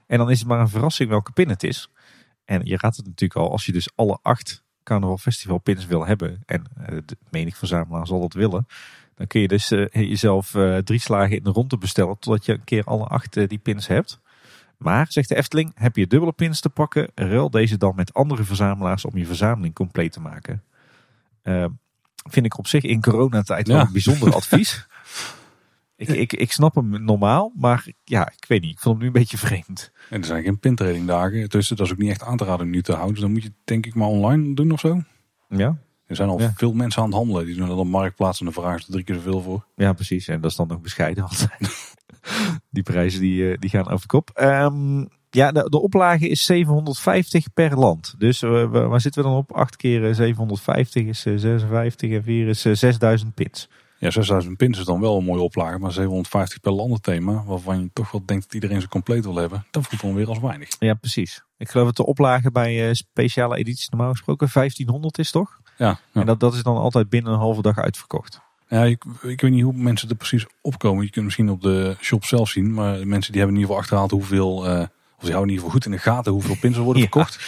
En 0.08 0.18
dan 0.18 0.30
is 0.30 0.40
het 0.40 0.48
maar 0.48 0.60
een 0.60 0.70
verrassing 0.70 1.10
welke 1.10 1.32
pin 1.32 1.50
het 1.50 1.64
is. 1.64 1.90
En 2.46 2.62
je 2.64 2.78
raadt 2.78 2.98
het 2.98 3.06
natuurlijk 3.06 3.40
al, 3.40 3.52
als 3.52 3.66
je 3.66 3.72
dus 3.72 3.90
alle 3.96 4.20
acht 4.22 4.64
Carnaval 4.84 5.18
Festival 5.18 5.58
pins 5.58 5.86
wil 5.86 6.06
hebben, 6.06 6.44
en 6.46 6.64
uh, 6.80 6.88
de 7.06 7.18
menig 7.30 7.58
verzamelaar 7.58 8.08
zal 8.08 8.20
dat 8.20 8.34
willen, 8.34 8.68
dan 9.16 9.28
kun 9.28 9.42
je 9.42 9.48
dus 9.48 9.72
uh, 9.72 9.88
jezelf 9.92 10.54
uh, 10.54 10.78
drie 10.78 11.00
slagen 11.00 11.36
in 11.36 11.44
de 11.44 11.50
ronde 11.50 11.78
bestellen 11.78 12.20
totdat 12.20 12.46
je 12.46 12.54
een 12.54 12.64
keer 12.64 12.84
alle 12.84 13.06
acht 13.06 13.34
die 13.50 13.58
pins 13.58 13.88
hebt. 13.88 14.20
Maar, 14.78 15.06
zegt 15.10 15.30
de 15.30 15.36
Efteling, 15.36 15.72
heb 15.76 15.96
je 15.96 16.08
dubbele 16.08 16.32
pins 16.32 16.60
te 16.60 16.70
pakken, 16.70 17.10
ruil 17.16 17.50
deze 17.50 17.78
dan 17.78 17.96
met 17.96 18.14
andere 18.14 18.44
verzamelaars 18.44 19.06
om 19.06 19.18
je 19.18 19.26
verzameling 19.26 19.74
compleet 19.74 20.12
te 20.12 20.22
maken. 20.22 20.64
vind 22.30 22.46
ik 22.46 22.58
op 22.58 22.68
zich 22.68 22.84
in 22.84 23.02
coronatijd 23.02 23.68
ja. 23.68 23.74
wel 23.74 23.86
een 23.86 23.92
bijzonder 23.92 24.34
advies. 24.42 24.88
Ik, 26.02 26.10
ik, 26.10 26.34
ik 26.34 26.52
snap 26.52 26.76
hem 26.76 27.04
normaal, 27.04 27.52
maar 27.56 27.88
ja, 28.04 28.32
ik 28.38 28.46
weet 28.48 28.62
niet. 28.62 28.72
Ik 28.72 28.80
vond 28.80 28.94
hem 28.96 29.04
nu 29.04 29.08
een 29.08 29.20
beetje 29.22 29.38
vreemd. 29.38 29.92
En 30.10 30.20
er 30.20 30.26
zijn 30.26 30.44
geen 30.44 30.60
pintrading 30.60 31.08
dagen. 31.08 31.50
Dus 31.50 31.68
dat 31.68 31.80
is 31.80 31.92
ook 31.92 31.98
niet 31.98 32.10
echt 32.10 32.24
aan 32.24 32.38
te 32.38 32.44
raden 32.44 32.70
nu 32.70 32.82
te 32.82 32.92
houden. 32.92 33.14
Dus 33.14 33.24
dan 33.24 33.32
moet 33.32 33.42
je 33.44 33.48
het 33.48 33.58
denk 33.64 33.86
ik 33.86 33.96
maar 33.96 34.08
online 34.08 34.54
doen 34.56 34.72
of 34.72 34.80
zo. 34.80 35.02
Ja. 35.50 35.78
Er 36.06 36.16
zijn 36.16 36.30
al 36.30 36.40
ja. 36.40 36.54
veel 36.56 36.74
mensen 36.74 37.02
aan 37.02 37.08
het 37.08 37.18
handelen. 37.18 37.46
Die 37.46 37.56
doen 37.56 37.68
dan 37.68 37.78
op 37.78 37.88
marktplaats 37.88 38.40
en 38.40 38.46
dan 38.46 38.54
vragen 38.54 38.82
ze 38.82 38.92
drie 38.92 39.04
keer 39.04 39.16
zoveel 39.16 39.42
voor. 39.42 39.66
Ja, 39.76 39.94
precies. 39.94 40.28
En 40.28 40.42
dat 40.42 40.52
is 40.52 40.58
dan 40.58 40.68
nog 40.68 40.82
bescheiden 40.82 41.24
altijd. 41.24 41.96
die 42.70 42.84
prijzen 42.84 43.22
die, 43.22 43.58
die 43.58 43.70
gaan 43.70 43.88
over 43.88 44.02
de 44.02 44.08
kop. 44.08 44.32
Um, 44.42 45.08
Ja, 45.30 45.52
de, 45.52 45.70
de 45.70 45.82
oplage 45.82 46.28
is 46.28 46.46
750 46.46 47.54
per 47.54 47.80
land. 47.80 48.16
Dus 48.18 48.42
uh, 48.42 48.72
waar 48.72 49.02
zitten 49.02 49.24
we 49.24 49.30
dan 49.30 49.38
op? 49.38 49.52
8 49.52 49.76
keer 49.76 50.16
750 50.16 51.06
is 51.06 51.22
56 51.22 52.12
en 52.12 52.24
4 52.24 52.48
is 52.48 52.62
6000 52.62 53.34
pins. 53.34 53.70
Ja, 54.02 54.10
6000 54.10 54.58
pins 54.58 54.80
is 54.80 54.86
dan 54.86 55.00
wel 55.00 55.18
een 55.18 55.24
mooie 55.24 55.42
oplage, 55.42 55.78
maar 55.78 55.92
750 55.92 56.60
per 56.60 56.72
landenthema, 56.72 57.44
waarvan 57.44 57.82
je 57.82 57.90
toch 57.94 58.12
wel 58.12 58.22
denkt 58.26 58.44
dat 58.44 58.54
iedereen 58.54 58.82
ze 58.82 58.88
compleet 58.88 59.24
wil 59.24 59.36
hebben, 59.36 59.66
dat 59.72 59.88
voelt 59.88 60.02
dan 60.02 60.14
weer 60.14 60.28
als 60.28 60.40
weinig. 60.40 60.70
Ja, 60.80 60.94
precies. 60.94 61.44
Ik 61.58 61.70
geloof 61.70 61.86
dat 61.86 61.96
de 61.96 62.06
oplage 62.06 62.52
bij 62.52 62.88
uh, 62.88 62.94
speciale 62.94 63.58
edities 63.58 63.90
normaal 63.90 64.12
gesproken 64.12 64.50
1500 64.54 65.18
is, 65.18 65.32
toch? 65.32 65.60
Ja. 65.78 66.00
ja. 66.12 66.22
En 66.22 66.26
dat, 66.26 66.40
dat 66.40 66.54
is 66.54 66.64
dan 66.64 66.78
altijd 66.78 67.10
binnen 67.10 67.34
een 67.34 67.40
halve 67.40 67.62
dag 67.62 67.78
uitverkocht. 67.78 68.42
Ja, 68.68 68.84
ik, 68.84 69.04
ik 69.22 69.42
weet 69.42 69.52
niet 69.52 69.64
hoe 69.64 69.74
mensen 69.74 70.10
er 70.10 70.16
precies 70.16 70.46
opkomen. 70.62 71.04
Je 71.04 71.12
kunt 71.12 71.26
misschien 71.26 71.50
op 71.50 71.62
de 71.62 71.96
shop 72.00 72.26
zelf 72.26 72.50
zien, 72.50 72.74
maar 72.74 73.08
mensen 73.08 73.32
die 73.32 73.42
hebben 73.42 73.58
in 73.58 73.62
ieder 73.62 73.62
geval 73.62 73.78
achterhaald 73.78 74.12
hoeveel, 74.12 74.66
uh, 74.66 74.80
of 74.82 75.24
die 75.24 75.32
houden 75.32 75.32
in 75.32 75.50
ieder 75.50 75.56
geval 75.56 75.70
goed 75.70 75.86
in 75.86 75.92
de 75.92 75.98
gaten 75.98 76.32
hoeveel 76.32 76.58
pins 76.62 76.78
er 76.78 76.84
worden 76.84 77.02
verkocht. 77.02 77.40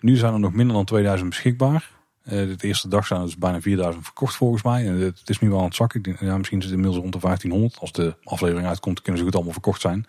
Nu 0.00 0.16
zijn 0.16 0.32
er 0.32 0.40
nog 0.40 0.52
minder 0.52 0.76
dan 0.76 0.84
2000 0.84 1.28
beschikbaar. 1.28 1.90
Uh, 2.32 2.58
de 2.58 2.66
eerste 2.66 2.88
dag 2.88 3.06
zijn 3.06 3.20
er 3.20 3.26
dus 3.26 3.36
bijna 3.36 3.60
4000 3.60 4.04
verkocht 4.04 4.36
volgens 4.36 4.62
mij. 4.62 4.86
En 4.86 4.94
het 4.94 5.28
is 5.28 5.38
nu 5.38 5.48
wel 5.48 5.58
aan 5.58 5.64
het 5.64 5.74
zakken. 5.74 6.16
Ja, 6.20 6.36
misschien 6.36 6.58
is 6.58 6.64
het 6.64 6.74
inmiddels 6.74 7.00
rond 7.00 7.12
de 7.12 7.18
1500. 7.20 7.80
Als 7.80 7.92
de 7.92 8.16
aflevering 8.24 8.68
uitkomt, 8.68 9.02
kunnen 9.02 9.18
ze 9.18 9.26
goed 9.26 9.34
allemaal 9.34 9.52
verkocht 9.52 9.80
zijn. 9.80 10.06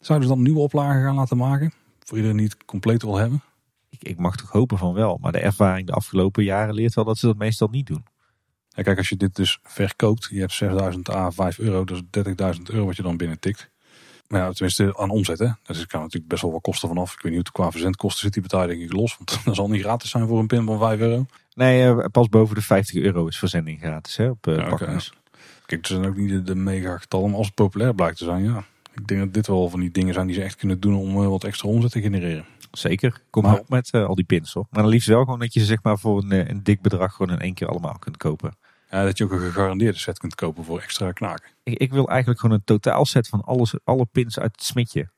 Zouden 0.00 0.28
ze 0.28 0.34
dan 0.34 0.42
nieuwe 0.42 0.60
oplagen 0.60 1.02
gaan 1.02 1.14
laten 1.14 1.36
maken? 1.36 1.72
Voor 2.04 2.16
iedereen 2.16 2.36
die 2.36 2.46
het 2.46 2.64
compleet 2.64 3.02
wil 3.02 3.16
hebben? 3.16 3.42
Ik, 3.88 4.04
ik 4.04 4.18
mag 4.18 4.36
toch 4.36 4.50
hopen 4.50 4.78
van 4.78 4.94
wel. 4.94 5.18
Maar 5.20 5.32
de 5.32 5.38
ervaring 5.38 5.86
de 5.86 5.92
afgelopen 5.92 6.44
jaren 6.44 6.74
leert 6.74 6.94
wel 6.94 7.04
dat 7.04 7.18
ze 7.18 7.26
dat 7.26 7.36
meestal 7.36 7.68
niet 7.68 7.86
doen. 7.86 8.04
Ja, 8.68 8.82
kijk, 8.82 8.98
als 8.98 9.08
je 9.08 9.16
dit 9.16 9.36
dus 9.36 9.58
verkoopt, 9.62 10.28
je 10.30 10.40
hebt 10.40 10.52
6000 10.52 11.10
a 11.10 11.32
5 11.32 11.58
euro, 11.58 11.84
dus 11.84 12.02
30.000 12.02 12.62
euro 12.62 12.86
wat 12.86 12.96
je 12.96 13.02
dan 13.02 13.16
binnen 13.16 13.40
tikt. 13.40 13.70
Ja, 14.28 14.52
tenminste 14.52 14.96
aan 14.96 15.10
omzet 15.10 15.38
hè. 15.38 15.48
Dus 15.62 15.80
ik 15.80 15.88
kan 15.88 16.00
natuurlijk 16.00 16.28
best 16.28 16.42
wel 16.42 16.52
wat 16.52 16.62
kosten 16.62 16.88
vanaf. 16.88 17.12
Ik 17.12 17.22
weet 17.22 17.32
niet 17.32 17.32
hoe 17.32 17.42
het 17.42 17.52
qua 17.52 17.70
verzendkosten 17.70 18.20
zit 18.20 18.32
die 18.32 18.42
betaal 18.42 18.66
denk 18.66 18.80
ik 18.80 18.92
los. 18.92 19.16
Want 19.16 19.38
dat 19.44 19.54
zal 19.54 19.68
niet 19.68 19.82
gratis 19.82 20.10
zijn 20.10 20.26
voor 20.28 20.38
een 20.38 20.46
pin 20.46 20.64
van 20.64 20.78
5 20.78 21.00
euro. 21.00 21.26
Nee, 21.54 21.86
uh, 21.86 22.04
pas 22.12 22.28
boven 22.28 22.54
de 22.54 22.62
50 22.62 23.02
euro 23.02 23.26
is 23.26 23.38
verzending 23.38 23.80
gratis 23.80 24.16
hè, 24.16 24.28
op 24.28 24.46
uh, 24.46 24.56
ja, 24.56 24.70
okay. 24.70 24.98
Kijk, 25.66 25.80
het 25.80 25.86
zijn 25.86 26.06
ook 26.06 26.16
niet 26.16 26.28
de, 26.28 26.42
de 26.42 26.54
mega 26.54 26.98
getallen, 26.98 27.28
maar 27.28 27.38
als 27.38 27.46
het 27.46 27.54
populair 27.54 27.94
blijkt 27.94 28.18
te 28.18 28.24
zijn, 28.24 28.44
ja. 28.44 28.64
Ik 28.94 29.06
denk 29.06 29.20
dat 29.20 29.34
dit 29.34 29.46
wel 29.46 29.68
van 29.68 29.80
die 29.80 29.90
dingen 29.90 30.14
zijn 30.14 30.26
die 30.26 30.36
ze 30.36 30.42
echt 30.42 30.56
kunnen 30.56 30.80
doen 30.80 30.94
om 30.94 31.22
uh, 31.22 31.28
wat 31.28 31.44
extra 31.44 31.68
omzet 31.68 31.90
te 31.90 32.00
genereren. 32.00 32.44
Zeker. 32.70 33.20
Kom 33.30 33.42
maar 33.42 33.58
op 33.58 33.68
met 33.68 33.92
al 33.92 34.14
die 34.14 34.24
pins 34.24 34.52
hoor. 34.52 34.66
Maar 34.70 34.82
dan 34.82 34.90
liefst 34.90 35.08
wel 35.08 35.24
gewoon 35.24 35.38
dat 35.38 35.54
je 35.54 35.60
ze 35.60 35.66
zeg 35.66 35.82
maar 35.82 35.98
voor 35.98 36.22
een, 36.22 36.50
een 36.50 36.62
dik 36.62 36.80
bedrag 36.80 37.14
gewoon 37.14 37.36
in 37.36 37.42
één 37.42 37.54
keer 37.54 37.68
allemaal 37.68 37.96
kunt 37.98 38.16
kopen. 38.16 38.56
Ja, 38.94 39.04
dat 39.04 39.18
je 39.18 39.24
ook 39.24 39.30
een 39.30 39.40
gegarandeerde 39.40 39.98
set 39.98 40.18
kunt 40.18 40.34
kopen 40.34 40.64
voor 40.64 40.80
extra 40.80 41.12
knaken. 41.12 41.50
Ik, 41.62 41.78
ik 41.78 41.92
wil 41.92 42.08
eigenlijk 42.08 42.40
gewoon 42.40 42.56
een 42.56 42.64
totaalset 42.64 43.28
van 43.28 43.40
alles, 43.40 43.74
alle 43.84 44.06
pins 44.12 44.38
uit 44.38 44.52
het 44.52 44.64
smidje. 44.64 45.08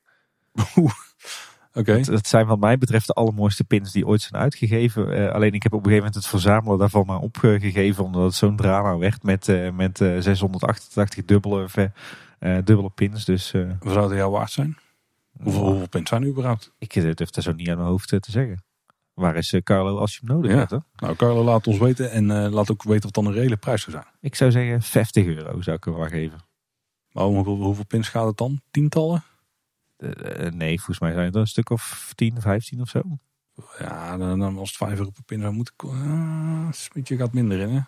Oké. 1.73 1.95
Dat, 1.95 2.05
dat, 2.05 2.27
zijn 2.27 2.45
wat 2.45 2.59
mij 2.59 2.77
betreft 2.77 3.07
de 3.07 3.13
allermooiste 3.13 3.63
pins 3.63 3.91
die 3.91 4.07
ooit 4.07 4.21
zijn 4.21 4.41
uitgegeven. 4.41 5.19
Uh, 5.19 5.29
alleen 5.29 5.53
ik 5.53 5.63
heb 5.63 5.73
op 5.73 5.79
een 5.79 5.85
gegeven 5.85 6.05
moment 6.05 6.15
het 6.15 6.27
verzamelen 6.27 6.77
daarvan 6.77 7.05
maar 7.05 7.19
opgegeven. 7.19 8.03
Omdat 8.03 8.23
het 8.23 8.33
zo'n 8.33 8.55
drama 8.55 8.97
werd 8.97 9.23
met, 9.23 9.47
uh, 9.47 9.71
met 9.71 9.99
uh, 9.99 10.19
688 10.19 11.25
dubbele, 11.25 11.91
dubbele 12.39 12.89
pins. 12.89 13.25
Dus, 13.25 13.51
Wat 13.79 13.93
zou 13.93 14.09
het 14.09 14.17
jou 14.17 14.31
waard 14.31 14.51
zijn? 14.51 14.77
Hoeveel, 15.41 15.65
hoeveel 15.65 15.89
pins 15.89 16.09
zijn 16.09 16.21
er 16.21 16.29
überhaupt? 16.29 16.71
Ik 16.77 16.93
durf 16.93 17.29
dat 17.29 17.43
zo 17.43 17.51
niet 17.51 17.69
aan 17.69 17.77
mijn 17.77 17.89
hoofd 17.89 18.07
te 18.07 18.31
zeggen. 18.31 18.66
Waar 19.17 19.35
is 19.35 19.53
eh, 19.53 19.61
Carlo 19.61 19.97
als 19.97 20.13
je 20.13 20.19
hem 20.25 20.35
nodig 20.35 20.51
ja. 20.51 20.57
hebt? 20.57 20.71
Hè? 20.71 20.77
Nou, 20.95 21.15
Carlo 21.15 21.43
laat 21.43 21.67
ons 21.67 21.77
weten 21.77 22.11
en 22.11 22.23
uh, 22.29 22.47
laat 22.51 22.71
ook 22.71 22.83
weten 22.83 23.03
wat 23.03 23.13
dan 23.13 23.25
een 23.25 23.33
reële 23.33 23.57
prijs 23.57 23.81
zou 23.81 23.95
zijn. 23.95 24.05
Ik 24.21 24.35
zou 24.35 24.51
zeggen 24.51 24.81
50 24.81 25.25
euro 25.25 25.61
zou 25.61 25.77
ik 25.77 25.83
hem 25.83 25.93
maar 25.93 26.09
geven. 26.09 26.39
Maar 27.11 27.23
hoeveel, 27.23 27.55
hoeveel 27.55 27.85
pins 27.85 28.09
gaat 28.09 28.27
het 28.27 28.37
dan? 28.37 28.61
Tientallen? 28.71 29.23
Uh, 29.97 30.51
nee, 30.51 30.75
volgens 30.75 30.99
mij 30.99 31.13
zijn 31.13 31.25
het 31.25 31.35
een 31.35 31.47
stuk 31.47 31.69
of 31.69 32.11
10, 32.15 32.41
15 32.41 32.81
of 32.81 32.89
zo. 32.89 33.01
Ja, 33.79 34.17
dan, 34.17 34.39
dan 34.39 34.57
als 34.57 34.69
het 34.69 34.77
5 34.77 34.97
euro 34.97 35.09
per 35.09 35.23
pin 35.23 35.39
zou 35.39 35.53
moeten 35.53 35.73
uh, 35.85 36.69
je 37.03 37.17
gaat 37.17 37.33
minder 37.33 37.59
in. 37.59 37.69
Hè? 37.69 37.81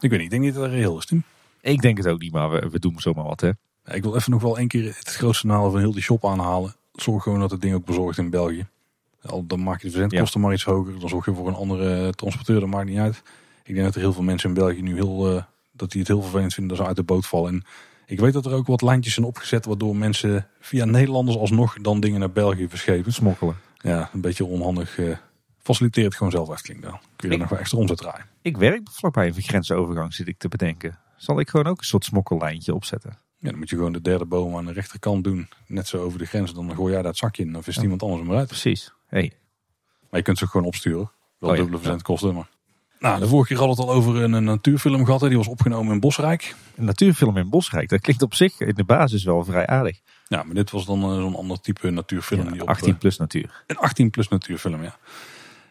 Ik 0.00 0.10
weet 0.10 0.10
niet, 0.10 0.22
ik 0.22 0.30
denk 0.30 0.42
niet 0.42 0.54
dat 0.54 0.62
het 0.62 0.72
reëel 0.72 0.98
is, 0.98 1.06
Tim. 1.06 1.22
Ik 1.60 1.82
denk 1.82 1.96
het 1.96 2.06
ook 2.06 2.20
niet, 2.20 2.32
maar 2.32 2.50
we, 2.50 2.68
we 2.68 2.78
doen 2.78 3.00
zomaar 3.00 3.24
wat. 3.24 3.40
Hè? 3.40 3.50
Ik 3.84 4.02
wil 4.02 4.16
even 4.16 4.30
nog 4.30 4.42
wel 4.42 4.58
één 4.58 4.68
keer 4.68 4.94
het 4.98 5.14
grootste 5.14 5.46
nadeel 5.46 5.70
van 5.70 5.80
heel 5.80 5.92
die 5.92 6.02
shop 6.02 6.24
aanhalen. 6.24 6.74
Zorg 6.92 7.22
gewoon 7.22 7.40
dat 7.40 7.50
het 7.50 7.60
ding 7.60 7.74
ook 7.74 7.84
bezorgt 7.84 8.18
in 8.18 8.30
België. 8.30 8.66
Al 9.22 9.46
dan 9.46 9.62
maak 9.62 9.80
je 9.80 9.86
de 9.86 9.92
verzendkosten 9.92 10.40
ja. 10.40 10.46
maar 10.46 10.54
iets 10.54 10.64
hoger. 10.64 11.00
Dan 11.00 11.08
zorg 11.08 11.24
je 11.24 11.34
voor 11.34 11.48
een 11.48 11.54
andere 11.54 12.12
transporteur. 12.12 12.60
Dat 12.60 12.68
maakt 12.68 12.88
niet 12.88 12.98
uit. 12.98 13.22
Ik 13.64 13.74
denk 13.74 13.86
dat 13.86 13.94
er 13.94 14.00
heel 14.00 14.12
veel 14.12 14.22
mensen 14.22 14.48
in 14.48 14.54
België 14.54 14.82
nu 14.82 14.94
heel, 14.94 15.34
uh, 15.34 15.42
dat 15.72 15.90
die 15.90 16.00
het 16.00 16.08
heel 16.08 16.22
vervelend 16.22 16.54
vinden 16.54 16.76
dat 16.76 16.82
ze 16.82 16.88
uit 16.88 16.96
de 16.96 17.02
boot 17.02 17.26
vallen. 17.26 17.52
En 17.52 17.64
ik 18.06 18.20
weet 18.20 18.32
dat 18.32 18.46
er 18.46 18.52
ook 18.52 18.66
wat 18.66 18.82
lijntjes 18.82 19.14
zijn 19.14 19.26
opgezet 19.26 19.64
waardoor 19.64 19.96
mensen 19.96 20.48
via 20.60 20.84
Nederlanders 20.84 21.36
alsnog 21.36 21.76
dan 21.80 22.00
dingen 22.00 22.20
naar 22.20 22.32
België 22.32 22.68
verschepen. 22.68 23.12
Smokkelen. 23.12 23.56
Ja, 23.76 24.10
een 24.12 24.20
beetje 24.20 24.44
onhandig. 24.44 24.98
Uh, 24.98 25.16
faciliteer 25.58 26.04
het 26.04 26.14
gewoon 26.14 26.32
zelf 26.32 26.50
Efteling 26.50 26.82
dan. 26.82 26.98
Kun 27.16 27.28
je 27.28 27.34
er 27.34 27.40
nog 27.40 27.50
wel 27.50 27.58
extra 27.58 27.78
omzet 27.78 27.96
draaien. 27.96 28.26
Ik 28.42 28.56
werk 28.56 28.90
vlakbij 28.90 29.26
een 29.26 29.42
grensovergang 29.42 30.14
zit 30.14 30.28
ik 30.28 30.38
te 30.38 30.48
bedenken. 30.48 30.98
Zal 31.16 31.40
ik 31.40 31.48
gewoon 31.48 31.66
ook 31.66 31.78
een 31.78 31.84
soort 31.84 32.04
smokkellijntje 32.04 32.74
opzetten? 32.74 33.18
Ja, 33.38 33.50
dan 33.50 33.58
moet 33.58 33.70
je 33.70 33.76
gewoon 33.76 33.92
de 33.92 34.00
derde 34.00 34.24
boom 34.24 34.56
aan 34.56 34.64
de 34.64 34.72
rechterkant 34.72 35.24
doen. 35.24 35.48
Net 35.66 35.88
zo 35.88 35.98
over 35.98 36.18
de 36.18 36.26
grens. 36.26 36.54
Dan 36.54 36.74
gooi 36.74 36.92
jij 36.92 37.02
dat 37.02 37.16
zakje 37.16 37.42
in. 37.42 37.52
Dan 37.52 37.62
vist 37.62 37.76
ja. 37.76 37.82
iemand 37.82 38.02
anders 38.02 38.22
hem 38.22 38.30
eruit. 38.30 38.48
Precies. 38.48 38.92
Hey. 39.12 39.32
Maar 40.10 40.20
je 40.20 40.22
kunt 40.22 40.38
ze 40.38 40.46
gewoon 40.46 40.66
opsturen. 40.66 41.10
Wel 41.38 41.50
oh, 41.50 41.56
dubbele 41.56 41.76
ja. 41.76 41.82
verzendkosten, 41.82 42.34
maar... 42.34 42.48
Nou, 42.98 43.20
de 43.20 43.28
vorige 43.28 43.48
keer 43.48 43.56
hadden 43.56 43.76
we 43.76 43.82
het 43.82 43.90
al 43.90 43.96
over 43.96 44.22
een, 44.22 44.32
een 44.32 44.44
natuurfilm 44.44 45.04
gehad. 45.04 45.20
Hè. 45.20 45.28
Die 45.28 45.36
was 45.36 45.46
opgenomen 45.46 45.92
in 45.92 46.00
Bosrijk. 46.00 46.54
Een 46.76 46.84
natuurfilm 46.84 47.36
in 47.36 47.48
Bosrijk. 47.48 47.88
Dat 47.88 48.00
klinkt 48.00 48.22
op 48.22 48.34
zich 48.34 48.60
in 48.60 48.74
de 48.74 48.84
basis 48.84 49.24
wel 49.24 49.44
vrij 49.44 49.66
aardig. 49.66 50.00
Ja, 50.28 50.42
maar 50.42 50.54
dit 50.54 50.70
was 50.70 50.86
dan 50.86 50.98
uh, 50.98 51.20
zo'n 51.20 51.36
ander 51.36 51.60
type 51.60 51.90
natuurfilm. 51.90 52.44
Ja, 52.44 52.50
die 52.50 52.62
op, 52.62 52.68
18 52.68 52.98
plus 52.98 53.16
natuur. 53.16 53.64
Een 53.66 53.76
18 53.76 54.10
plus 54.10 54.28
natuurfilm, 54.28 54.82
ja. 54.82 54.96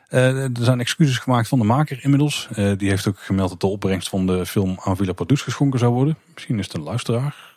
Uh, 0.10 0.44
er 0.44 0.50
zijn 0.54 0.80
excuses 0.80 1.18
gemaakt 1.18 1.48
van 1.48 1.60
de 1.60 1.66
maker 1.66 2.04
inmiddels. 2.04 2.48
Uh, 2.56 2.72
die 2.78 2.90
heeft 2.90 3.08
ook 3.08 3.20
gemeld 3.20 3.50
dat 3.50 3.60
de 3.60 3.68
opbrengst 3.68 4.10
van 4.10 4.26
de 4.26 4.46
film 4.46 4.80
aan 4.84 4.96
Villa 4.98 5.14
Pardoes 5.14 5.42
geschonken 5.42 5.80
zou 5.80 5.94
worden. 5.94 6.18
Misschien 6.34 6.60
is 6.60 6.66
het 6.66 6.76
een 6.76 6.84
luisteraar. 6.84 7.51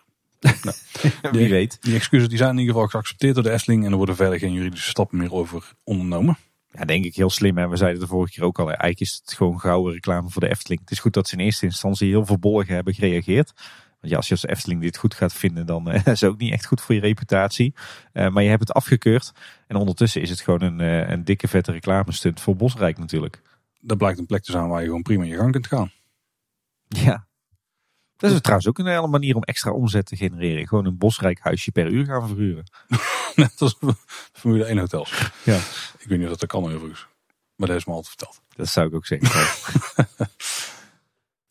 Nou, 0.63 0.77
Wie 1.23 1.33
die, 1.33 1.49
weet. 1.49 1.77
Die 1.81 1.95
excuses 1.95 2.29
die 2.29 2.39
zijn 2.39 2.51
in 2.51 2.59
ieder 2.59 2.75
geval 2.75 2.89
geaccepteerd 2.89 3.35
door 3.35 3.43
de 3.43 3.51
Efteling. 3.51 3.85
En 3.85 3.91
er 3.91 3.97
worden 3.97 4.17
verder 4.17 4.39
geen 4.39 4.53
juridische 4.53 4.89
stappen 4.89 5.19
meer 5.19 5.33
over 5.33 5.73
ondernomen. 5.85 6.37
Ja, 6.71 6.85
denk 6.85 7.05
ik 7.05 7.15
heel 7.15 7.31
slim. 7.31 7.59
En 7.59 7.71
we 7.71 7.77
zeiden 7.77 8.01
de 8.01 8.07
vorige 8.07 8.33
keer 8.33 8.45
ook 8.45 8.59
al. 8.59 8.67
Eigenlijk 8.67 9.01
is 9.01 9.21
het 9.25 9.35
gewoon 9.35 9.61
gouden 9.61 9.93
reclame 9.93 10.29
voor 10.29 10.41
de 10.41 10.49
Efteling. 10.49 10.81
Het 10.81 10.91
is 10.91 10.99
goed 10.99 11.13
dat 11.13 11.29
ze 11.29 11.37
in 11.37 11.45
eerste 11.45 11.65
instantie 11.65 12.09
heel 12.09 12.27
verbolgen 12.27 12.75
hebben 12.75 12.95
gereageerd. 12.95 13.53
Want 14.01 14.13
ja, 14.13 14.17
als 14.17 14.27
je 14.29 14.35
als 14.35 14.47
Efteling 14.47 14.81
dit 14.81 14.97
goed 14.97 15.15
gaat 15.15 15.33
vinden, 15.33 15.67
dan 15.67 15.89
uh, 15.89 15.95
is 16.07 16.21
het 16.21 16.25
ook 16.25 16.39
niet 16.39 16.53
echt 16.53 16.67
goed 16.67 16.81
voor 16.81 16.95
je 16.95 17.01
reputatie. 17.01 17.75
Uh, 18.13 18.29
maar 18.29 18.43
je 18.43 18.49
hebt 18.49 18.69
het 18.69 18.73
afgekeurd. 18.73 19.33
En 19.67 19.77
ondertussen 19.77 20.23
is 20.23 20.31
het 20.31 20.41
gewoon 20.41 20.63
een, 20.63 20.81
uh, 20.81 21.09
een 21.09 21.25
dikke 21.25 21.49
vette 21.49 21.73
reclamestunt 21.73 22.41
voor 22.41 22.57
Bosrijk 22.57 22.99
natuurlijk. 22.99 23.43
Dat 23.81 23.99
blijkt 23.99 24.19
een 24.19 24.27
plek 24.27 24.43
te 24.43 24.53
zijn 24.53 24.69
waar 24.69 24.81
je 24.81 24.87
gewoon 24.87 25.03
prima 25.03 25.23
in 25.23 25.31
je 25.31 25.37
gang 25.37 25.53
kunt 25.53 25.67
gaan. 25.67 25.91
Ja. 26.89 27.27
Dat 28.25 28.33
is 28.33 28.41
trouwens 28.41 28.69
ook 28.69 28.79
een 28.79 28.87
hele 28.87 29.07
manier 29.07 29.37
om 29.37 29.43
extra 29.43 29.71
omzet 29.71 30.07
te 30.07 30.17
genereren. 30.17 30.69
Gewoon 30.69 30.87
een 30.87 30.99
Bosrijk 30.99 31.39
huisje 31.41 31.71
per 31.71 31.87
uur 31.87 32.05
gaan 32.05 32.29
verhuren. 32.29 32.65
Net 33.35 33.61
als 33.61 33.79
Formule 34.33 34.65
1 34.65 34.79
hotels. 34.79 35.31
Ja. 35.43 35.57
Ik 35.99 36.09
weet 36.09 36.19
niet 36.19 36.29
of 36.29 36.37
dat, 36.37 36.49
kan 36.49 36.65
overigens. 36.65 37.07
Maar 37.57 37.69
dat 37.69 37.77
is 37.77 37.85
me 37.85 37.93
altijd 37.93 38.09
verteld. 38.09 38.41
Dat 38.57 38.69
zou 38.69 38.87
ik 38.87 38.95
ook 38.95 39.07
zeggen. 39.07 39.29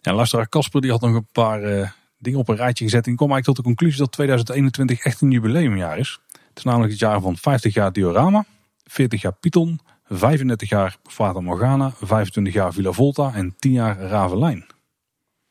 ja, 0.06 0.14
luisteraar 0.14 0.50
Casper 0.50 0.82
die 0.82 0.92
had 0.92 1.02
nog 1.02 1.16
een 1.16 1.28
paar 1.32 1.64
uh, 1.64 1.90
dingen 2.18 2.40
op 2.40 2.50
een 2.50 2.56
rijtje 2.56 2.84
gezet. 2.84 3.08
En 3.08 3.16
kwam 3.16 3.32
eigenlijk 3.32 3.46
tot 3.46 3.56
de 3.56 3.76
conclusie 3.76 4.00
dat 4.00 4.12
2021 4.12 5.00
echt 5.00 5.22
een 5.22 5.32
jubileumjaar 5.32 5.98
is. 5.98 6.20
Het 6.32 6.58
is 6.58 6.64
namelijk 6.64 6.92
het 6.92 7.00
jaar 7.00 7.22
van 7.22 7.38
50 7.38 7.74
jaar 7.74 7.92
Diorama, 7.92 8.46
40 8.84 9.22
jaar 9.22 9.34
Python, 9.34 9.80
35 10.06 10.70
jaar 10.70 10.98
Fata 11.04 11.40
Morgana, 11.40 11.94
25 12.02 12.54
jaar 12.54 12.74
Villa 12.74 12.92
Volta 12.92 13.34
en 13.34 13.56
10 13.60 13.72
jaar 13.72 13.98
Ravelijn. 13.98 14.73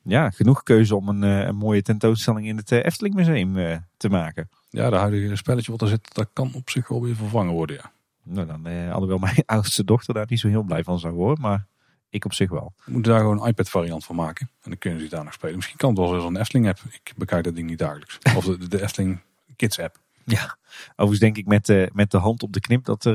Ja, 0.05 0.31
genoeg 0.31 0.63
keuze 0.63 0.97
om 0.97 1.09
een, 1.09 1.23
een 1.23 1.57
mooie 1.57 1.83
tentoonstelling 1.83 2.47
in 2.47 2.57
het 2.57 2.71
Efteling 2.71 3.15
Museum 3.15 3.57
uh, 3.57 3.77
te 3.97 4.09
maken. 4.09 4.49
Ja, 4.71 4.91
de 4.91 4.97
huidige 4.97 5.37
spelletje 5.37 5.71
wat 5.71 5.81
er 5.81 5.89
zit, 5.89 6.15
dat 6.15 6.29
kan 6.33 6.51
op 6.55 6.71
zich 6.71 6.89
wel 6.89 7.03
weer 7.03 7.17
vervangen 7.17 7.53
worden, 7.53 7.77
ja. 7.77 7.93
Nou, 8.23 8.47
dan 8.47 8.67
eh, 8.67 8.93
alhoewel 8.93 9.19
mijn 9.19 9.43
oudste 9.57 9.85
dochter 9.85 10.15
daar 10.15 10.27
niet 10.29 10.41
zo 10.41 10.49
heel 10.49 10.63
blij 10.63 10.85
van 10.85 10.99
zou 10.99 11.15
worden, 11.15 11.41
maar 11.41 11.67
ik 12.09 12.25
op 12.25 12.33
zich 12.33 12.51
wel. 12.51 12.73
We 12.85 12.93
moeten 12.93 13.13
daar 13.13 13.21
gewoon 13.21 13.43
een 13.43 13.49
iPad 13.49 13.69
variant 13.69 14.05
van 14.05 14.17
maken. 14.17 14.51
En 14.63 14.71
dan 14.71 14.79
kunnen 14.79 15.01
ze 15.01 15.09
daar 15.09 15.25
nog 15.25 15.33
spelen. 15.33 15.57
Misschien 15.57 15.77
kan 15.77 15.89
het 15.89 15.99
wel 15.99 16.15
eens 16.15 16.25
een 16.25 16.37
Efteling 16.37 16.69
app. 16.69 16.79
Ik 16.91 17.13
bekijk 17.17 17.45
dat 17.45 17.55
ding 17.55 17.69
niet 17.69 17.79
dagelijks. 17.79 18.19
Of 18.37 18.45
de, 18.45 18.69
de 18.69 18.83
Efteling 18.83 19.21
Kids 19.57 19.79
app. 19.79 20.01
Ja, 20.25 20.57
overigens 20.91 21.19
denk 21.19 21.37
ik 21.37 21.47
met, 21.47 21.69
uh, 21.69 21.87
met 21.93 22.11
de 22.11 22.19
hand 22.19 22.43
op 22.43 22.53
de 22.53 22.61
knip 22.61 22.85
dat 22.85 23.05
er 23.05 23.15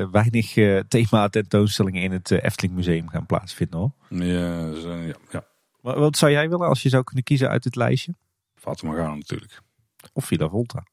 uh, 0.00 0.10
weinig 0.10 0.56
uh, 0.56 0.80
thema 0.88 1.28
tentoonstellingen 1.28 2.02
in 2.02 2.12
het 2.12 2.30
Efteling 2.30 2.74
Museum 2.74 3.08
gaan 3.08 3.26
plaatsvinden 3.26 3.78
hoor. 3.78 3.92
Ja, 4.08 4.66
ja, 4.66 5.14
ja. 5.30 5.44
Wat, 5.84 5.96
wat, 5.96 6.16
zou 6.16 6.32
jij 6.32 6.48
willen 6.48 6.68
als 6.68 6.82
je 6.82 6.88
zou 6.88 7.04
kunnen 7.04 7.24
kiezen 7.24 7.48
uit 7.48 7.64
het 7.64 7.76
lijstje? 7.76 8.14
Fata 8.54 8.86
Morgana 8.86 9.14
natuurlijk. 9.14 9.60
Of 10.12 10.24
Villa 10.24 10.48
Volta. 10.48 10.86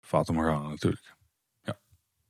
Fata 0.00 0.32
Morgana 0.32 0.68
natuurlijk. 0.68 1.14
Ja. 1.62 1.78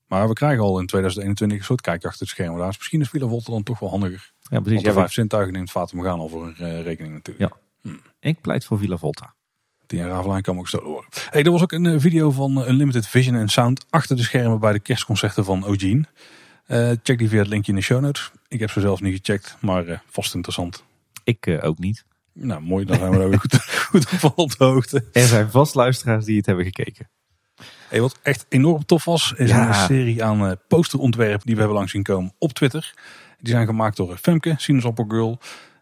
Maar 0.06 0.28
we 0.28 0.34
krijgen 0.34 0.62
al 0.62 0.80
in 0.80 0.86
2021 0.86 1.58
een 1.58 1.64
soort 1.64 1.80
kijk 1.80 2.04
achter 2.04 2.20
het 2.20 2.28
scherm. 2.28 2.58
Daar 2.58 2.68
is 2.68 2.78
misschien 2.78 3.00
is 3.00 3.08
Villa 3.08 3.26
Volta 3.26 3.52
dan 3.52 3.62
toch 3.62 3.78
wel 3.78 3.90
handiger. 3.90 4.32
Ja, 4.40 4.60
precies. 4.60 4.82
Want 4.82 4.94
de 4.94 5.00
vijf 5.00 5.12
zintuigen 5.12 5.52
neemt 5.52 5.70
Fata 5.70 5.96
Morgana 5.96 6.16
al 6.16 6.28
voor 6.28 6.46
een 6.46 6.56
uh, 6.58 6.82
rekening 6.82 7.14
natuurlijk. 7.14 7.54
Ja. 7.54 7.90
Hm. 7.90 7.96
Ik 8.20 8.40
pleit 8.40 8.64
voor 8.64 8.78
Villa 8.78 8.96
Volta. 8.96 9.34
Die 9.86 10.00
in 10.00 10.06
Ravelijn 10.06 10.42
kan 10.42 10.56
ook 10.56 10.62
gestolen 10.62 10.90
worden. 10.90 11.10
Hey, 11.30 11.42
er 11.42 11.50
was 11.50 11.62
ook 11.62 11.72
een 11.72 11.86
eh, 11.86 12.00
video 12.00 12.30
van 12.30 12.62
eh, 12.62 12.68
Unlimited 12.68 13.06
Vision 13.06 13.36
and 13.36 13.50
Sound 13.50 13.86
achter 13.90 14.16
de 14.16 14.22
schermen 14.22 14.60
bij 14.60 14.72
de 14.72 14.80
kerstconcerten 14.80 15.44
van 15.44 15.64
Ogene. 15.64 16.04
Uh, 16.66 16.90
check 17.02 17.18
die 17.18 17.28
via 17.28 17.38
het 17.38 17.48
linkje 17.48 17.72
in 17.72 17.78
de 17.78 17.84
show 17.84 18.00
notes. 18.00 18.30
Ik 18.48 18.60
heb 18.60 18.70
ze 18.70 18.80
zelf 18.80 19.00
niet 19.00 19.16
gecheckt, 19.16 19.56
maar 19.60 19.86
uh, 19.86 19.98
vast 20.06 20.34
interessant. 20.34 20.84
Ik 21.24 21.46
uh, 21.46 21.64
ook 21.64 21.78
niet. 21.78 22.04
Nou, 22.32 22.62
mooi. 22.62 22.84
Dan 22.84 22.96
zijn 22.96 23.10
we 23.10 23.24
ook 23.24 23.40
goed, 23.40 23.64
goed 23.90 24.34
op 24.34 24.56
de 24.58 24.64
hoogte. 24.64 25.04
Er 25.12 25.26
zijn 25.26 25.50
vast 25.50 25.74
luisteraars 25.74 26.24
die 26.24 26.36
het 26.36 26.46
hebben 26.46 26.64
gekeken. 26.64 27.08
Hey, 27.88 28.00
wat 28.00 28.18
echt 28.22 28.46
enorm 28.48 28.84
tof 28.84 29.04
was, 29.04 29.32
is 29.36 29.50
ja. 29.50 29.68
een 29.68 29.86
serie 29.86 30.24
aan 30.24 30.44
uh, 30.44 30.52
posterontwerpen 30.68 31.46
die 31.46 31.54
we 31.54 31.60
hebben 31.60 31.76
langs 31.76 31.92
zien 31.92 32.02
komen 32.02 32.32
op 32.38 32.52
Twitter. 32.52 32.94
Die 33.40 33.52
zijn 33.52 33.66
gemaakt 33.66 33.96
door 33.96 34.16
Femke, 34.16 34.54
Sinaasappelgirl. 34.56 35.30
Uh, 35.30 35.38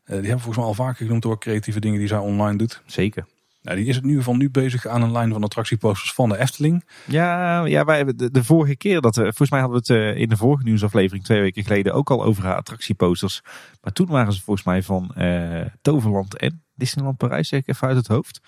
die 0.07 0.14
hebben 0.14 0.30
volgens 0.30 0.57
mij 0.57 0.66
al 0.66 0.74
vaker 0.74 1.05
genoemd 1.05 1.22
door 1.22 1.38
creatieve 1.38 1.80
dingen 1.80 1.99
die 1.99 2.09
zij 2.09 2.18
online 2.18 2.59
doet. 2.59 2.82
Zeker. 2.86 3.26
Nou, 3.62 3.76
die 3.76 3.86
is 3.86 3.96
het 3.96 4.04
nu 4.04 4.22
van 4.22 4.36
nu 4.36 4.50
bezig 4.50 4.86
aan 4.86 5.02
een 5.02 5.12
lijn 5.12 5.32
van 5.32 5.44
attractieposters 5.44 6.12
van 6.12 6.28
de 6.28 6.38
Efteling. 6.38 6.84
Ja, 7.06 7.64
ja 7.64 7.84
wij 7.84 7.96
hebben 7.96 8.16
de, 8.16 8.30
de 8.30 8.44
vorige 8.44 8.76
keer 8.76 9.00
dat 9.00 9.16
we, 9.16 9.22
volgens 9.22 9.50
mij 9.50 9.61
hadden 9.61 9.82
we 9.82 9.94
het 9.94 10.16
in 10.16 10.28
de 10.28 10.36
vorige 10.36 10.64
nieuwsaflevering 10.64 11.24
twee 11.24 11.40
weken 11.40 11.64
geleden 11.64 11.94
ook 11.94 12.11
al 12.11 12.24
over 12.24 12.54
attractieposters. 12.54 13.40
Maar 13.80 13.92
toen 13.92 14.06
waren 14.06 14.32
ze 14.32 14.42
volgens 14.42 14.66
mij 14.66 14.82
van 14.82 15.14
uh, 15.18 15.61
Toverland 15.82 16.36
en 16.36 16.62
Disneyland 16.74 17.16
Parijs, 17.16 17.48
zeg 17.48 17.61
ik 17.61 17.68
even 17.68 17.88
uit 17.88 17.96
het 17.96 18.06
hoofd. 18.06 18.40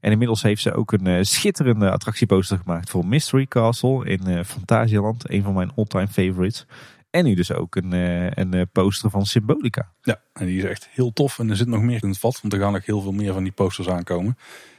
En 0.00 0.10
inmiddels 0.10 0.42
heeft 0.42 0.62
ze 0.62 0.74
ook 0.74 0.92
een 0.92 1.08
uh, 1.08 1.18
schitterende 1.22 1.90
attractieposter 1.90 2.58
gemaakt 2.58 2.90
voor 2.90 3.06
Mystery 3.06 3.46
Castle 3.46 4.04
in 4.04 4.20
uh, 4.28 4.44
Fantasieland. 4.44 5.30
Een 5.30 5.42
van 5.42 5.54
mijn 5.54 5.72
all-time 5.76 6.08
favorites. 6.08 6.66
En 7.10 7.24
nu 7.24 7.34
dus 7.34 7.52
ook 7.52 7.76
een, 7.76 7.94
uh, 7.94 8.30
een 8.30 8.68
poster 8.72 9.10
van 9.10 9.26
Symbolica. 9.26 9.92
Ja, 10.02 10.20
en 10.32 10.46
die 10.46 10.58
is 10.58 10.64
echt 10.64 10.88
heel 10.90 11.12
tof. 11.12 11.38
En 11.38 11.50
er 11.50 11.56
zit 11.56 11.66
nog 11.66 11.82
meer 11.82 12.02
in 12.02 12.08
het 12.08 12.18
vat, 12.18 12.40
want 12.40 12.52
er 12.52 12.60
gaan 12.60 12.72
nog 12.72 12.86
heel 12.86 13.00
veel 13.00 13.12
meer 13.12 13.32
van 13.32 13.42
die 13.42 13.52
posters 13.52 13.88
aankomen. 13.88 14.38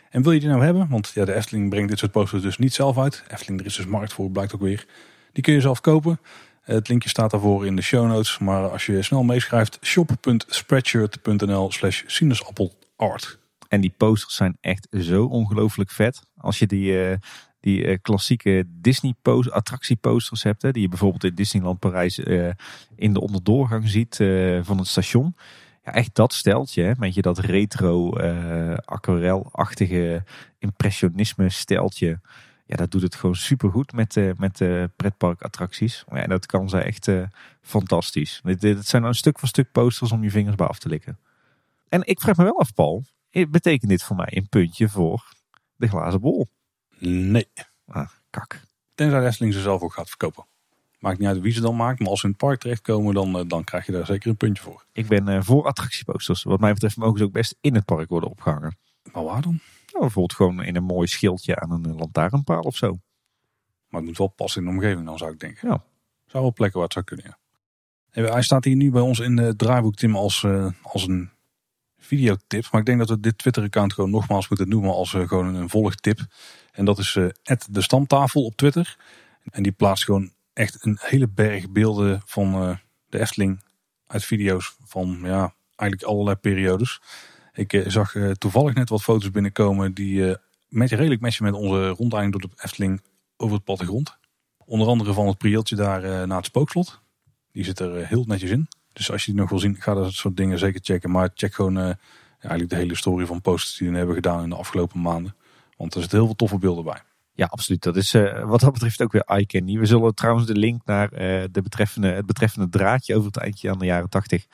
En 0.10 0.24
wil 0.24 0.32
je 0.32 0.40
die 0.40 0.50
nou 0.50 0.64
hebben? 0.64 0.88
Want 0.90 1.12
ja, 1.14 1.26
de 1.26 1.34
Efteling 1.34 1.70
brengt 1.70 1.90
dit 1.90 2.00
soort 2.00 2.12
posters 2.12 2.42
dus 2.42 2.58
niet 2.58 2.74
zelf 2.74 2.98
uit. 2.98 3.24
Efteling, 3.28 3.60
er 3.60 3.66
is 3.66 3.76
dus 3.76 3.86
markt 3.86 4.14
voor, 4.14 4.32
blijkt 4.32 4.56
ook 4.56 4.62
weer. 4.62 4.86
Die 5.32 5.44
kun 5.44 5.54
je 5.54 5.62
zelf 5.62 5.82
kopen. 5.82 6.20
Het 6.62 6.88
linkje 6.88 7.10
staat 7.10 7.32
daarvoor 7.32 7.66
in 7.66 7.76
de 7.76 7.82
show 7.82 8.08
notes. 8.08 8.38
Maar 8.38 8.70
als 8.70 8.86
je 8.86 9.02
snel 9.02 9.24
meeschrijft, 9.24 9.78
shop.spreadshirt.nl 9.82 11.72
slash 11.72 12.04
sinaasappelart. 12.06 13.40
En 13.68 13.82
die 13.82 13.94
posters 13.98 14.36
zijn 14.36 14.58
echt 14.62 14.88
zo 14.92 15.26
ongelooflijk 15.26 15.92
vet. 15.92 16.22
Als 16.38 16.60
je 16.60 16.68
die, 16.68 17.10
uh, 17.10 17.14
die 17.60 17.84
uh, 17.84 17.98
klassieke 18.02 18.66
Disney 18.68 19.14
post, 19.22 19.52
attractieposters 19.52 20.44
hebt. 20.44 20.62
Hè, 20.62 20.72
die 20.72 20.82
je 20.82 20.88
bijvoorbeeld 20.88 21.24
in 21.24 21.36
Disneyland 21.36 21.80
Parijs 21.80 22.20
uh, 22.20 22.50
in 22.96 23.14
de 23.14 23.22
onderdoorgang 23.22 23.90
ziet 23.90 24.16
van 24.62 24.78
het 24.78 24.88
station. 24.88 25.36
Ja, 25.84 25.94
echt 25.94 26.16
dat 26.16 26.34
steltje. 26.34 26.84
Hè, 26.84 26.92
met 26.98 27.14
je 27.14 27.22
dat 27.22 27.40
retro 27.40 28.14
aquarelachtige 28.86 30.24
impressionisme 30.60 31.50
steltje. 31.50 32.20
Ja, 32.66 32.76
dat 32.76 32.92
doet 32.92 33.02
het 33.02 33.16
gewoon 33.16 33.36
super 33.36 33.70
goed 33.72 33.94
met, 33.94 34.16
met 34.38 34.62
pretparkattracties. 34.96 36.04
Ja, 36.14 36.28
dat 36.28 36.46
kan 36.46 36.70
ze 36.70 36.78
echt 36.78 37.12
fantastisch. 37.62 38.42
Dit, 38.44 38.88
zijn 38.88 39.04
een 39.04 39.14
stuk 39.14 39.40
voor 39.40 39.48
stuk 39.48 39.72
posters 39.72 40.12
om 40.12 40.24
je 40.24 40.32
vingers 40.32 40.56
bij 40.56 40.68
af 40.68 40.80
te 40.80 40.90
likken. 40.90 41.20
En 41.90 42.02
ik 42.08 42.20
vraag 42.20 42.38
me 42.38 42.44
wel 42.44 42.60
af, 42.60 42.74
Paul. 42.74 43.04
Betekent 43.32 43.90
dit 43.90 44.04
voor 44.04 44.16
mij 44.16 44.30
een 44.30 44.50
puntje 44.50 44.90
voor 44.90 45.34
de 45.76 45.88
glazen 45.88 46.22
bol? 46.22 46.48
Nee. 47.00 47.48
Ah, 47.86 48.10
kak. 48.30 48.62
Tenzij 48.96 49.20
Wrestling 49.20 49.54
ze 49.54 49.62
zelf 49.62 49.82
ook 49.82 49.94
gaat 49.94 50.10
verkopen. 50.10 50.46
Maakt 51.00 51.20
niet 51.20 51.28
uit 51.28 51.40
wie 51.42 51.54
ze 51.54 51.62
dan 51.62 51.76
maakt, 51.76 52.00
maar 52.00 52.10
als 52.10 52.20
ze 52.20 52.26
in 52.26 52.32
het 52.32 52.42
park 52.42 52.60
terechtkomen, 52.60 53.14
dan, 53.14 53.48
dan 53.48 53.64
krijg 53.64 53.86
je 53.86 53.92
daar 53.92 54.06
zeker 54.06 54.30
een 54.30 54.38
puntje 54.38 54.64
voor. 54.64 54.86
Ik 54.92 55.08
ben 55.08 55.44
voor 55.44 55.66
attractieposters. 55.66 56.44
Wat 56.44 56.60
mij 56.60 56.74
betreft 56.74 56.98
mogen 56.98 57.18
ze 57.18 57.24
ook 57.24 57.32
best 57.32 57.56
in 57.62 57.76
het 57.76 57.86
park 57.86 58.10
worden 58.10 58.30
opgehangen. 58.30 58.78
Maar 59.14 59.24
waar 59.24 59.42
dan? 59.42 59.60
Nou, 59.92 60.00
bijvoorbeeld 60.00 60.34
gewoon 60.34 60.64
in 60.64 60.76
een 60.76 60.84
mooi 60.84 61.08
schildje 61.08 61.56
aan 61.56 61.72
een 61.72 61.96
lantaarnpaal 61.96 62.62
of 62.62 62.76
zo. 62.76 63.00
Maar 63.88 64.00
het 64.00 64.10
moet 64.10 64.18
wel 64.18 64.28
passen 64.28 64.62
in 64.62 64.68
de 64.68 64.74
omgeving 64.74 65.06
dan, 65.06 65.18
zou 65.18 65.32
ik 65.32 65.40
denken. 65.40 65.68
Ja. 65.70 65.84
Zou 66.26 66.44
wel 66.44 66.54
plekken 66.54 66.80
waar 66.80 66.88
het 66.88 66.94
zou 66.94 67.06
kunnen, 67.06 67.26
ja. 67.26 67.38
Hij 68.10 68.42
staat 68.42 68.64
hier 68.64 68.76
nu 68.76 68.92
bij 68.92 69.02
ons 69.02 69.20
in 69.20 69.38
het 69.38 69.58
draaiboek, 69.58 69.96
Tim, 69.96 70.16
als, 70.16 70.44
uh, 70.44 70.72
als 70.82 71.08
een 71.08 71.32
videotip. 72.00 72.68
Maar 72.72 72.80
ik 72.80 72.86
denk 72.86 73.00
dat 73.00 73.10
we 73.10 73.20
dit 73.20 73.38
Twitter-account 73.38 73.94
gewoon 73.94 74.10
nogmaals 74.10 74.50
moeten 74.50 74.70
noemen 74.70 74.94
als 74.94 75.14
uh, 75.14 75.28
gewoon 75.28 75.56
een 75.56 75.70
volgtip. 75.70 76.20
En 76.72 76.86
dat 76.86 76.98
is 76.98 77.16
uh, 77.16 77.30
de 77.70 77.82
stamtafel 77.82 78.46
op 78.46 78.56
Twitter. 78.56 78.98
En 79.50 79.64
die 79.64 79.72
plaatst 79.72 80.04
gewoon 80.04 80.32
echt 80.54 80.86
een 80.86 80.98
hele 81.02 81.28
berg 81.28 81.70
beelden 81.70 82.22
van 82.26 82.80
de 83.10 83.20
Efteling 83.20 83.64
uit 84.08 84.26
video's 84.26 84.76
van 84.86 85.20
ja, 85.24 85.54
eigenlijk 85.76 86.12
allerlei 86.12 86.36
periodes. 86.36 87.02
Ik 87.54 87.84
zag 87.88 88.16
toevallig 88.38 88.74
net 88.74 88.90
wat 88.90 89.04
foto's 89.04 89.32
binnenkomen 89.32 89.94
die 89.94 90.36
met 90.68 90.92
redelijk 90.92 91.22
matchen 91.22 91.46
met 91.46 91.54
onze 91.54 91.88
rondleiding 91.88 92.40
door 92.40 92.50
de 92.50 92.64
Efteling 92.64 93.02
over 93.38 93.56
het 93.56 93.64
plattegrond. 93.64 94.18
Onder 94.66 94.88
andere 94.88 95.14
van 95.14 95.28
het 95.28 95.38
prieeltje 95.38 95.76
daar 95.76 96.28
naar 96.28 96.38
het 96.38 96.46
spookslot. 96.46 97.00
Die 97.52 97.64
zit 97.64 97.80
er 97.80 98.08
heel 98.08 98.24
netjes 98.28 98.50
in. 98.50 98.68
Dus 99.00 99.12
als 99.12 99.26
je 99.26 99.32
die 99.32 99.40
nog 99.40 99.50
wil 99.50 99.60
zien, 99.60 99.76
ga 99.80 99.94
dat 99.94 100.14
soort 100.14 100.38
dingen 100.38 100.60
zeker 100.60 100.80
checken. 100.84 101.12
Maar 101.12 101.30
check 101.34 101.54
gewoon 101.54 101.74
ja, 101.74 101.98
eigenlijk 102.40 102.70
de 102.70 102.76
hele 102.76 102.96
story 102.96 103.26
van 103.26 103.42
posters 103.42 103.78
die 103.78 103.90
we 103.90 103.98
hebben 103.98 104.16
gedaan 104.16 104.44
in 104.44 104.50
de 104.50 104.56
afgelopen 104.56 105.02
maanden. 105.02 105.36
Want 105.78 105.94
er 105.94 106.00
zitten 106.00 106.18
heel 106.18 106.28
veel 106.28 106.36
toffe 106.36 106.58
beelden 106.58 106.84
bij. 106.84 107.02
Ja, 107.34 107.46
absoluut. 107.46 107.84
Dat 107.84 107.96
is 107.96 108.14
uh, 108.14 108.44
wat 108.44 108.60
dat 108.60 108.74
betreft 108.74 109.02
ook 109.02 109.12
weer 109.12 109.22
eye-candy. 109.22 109.78
We 109.78 109.86
zullen 109.86 110.16
trouwens 110.16 110.48
de 110.48 110.56
link 110.56 110.86
naar 110.86 111.14
uh, 111.14 111.20
de 111.52 111.62
betreffende, 111.62 112.08
het 112.08 112.26
betreffende 112.26 112.70
draadje 112.70 113.16
over 113.16 113.28
het 113.28 113.38
eindje 113.38 113.70
aan 113.70 113.80
de 113.80 113.86
jaren 113.86 114.10
80... 114.10 114.46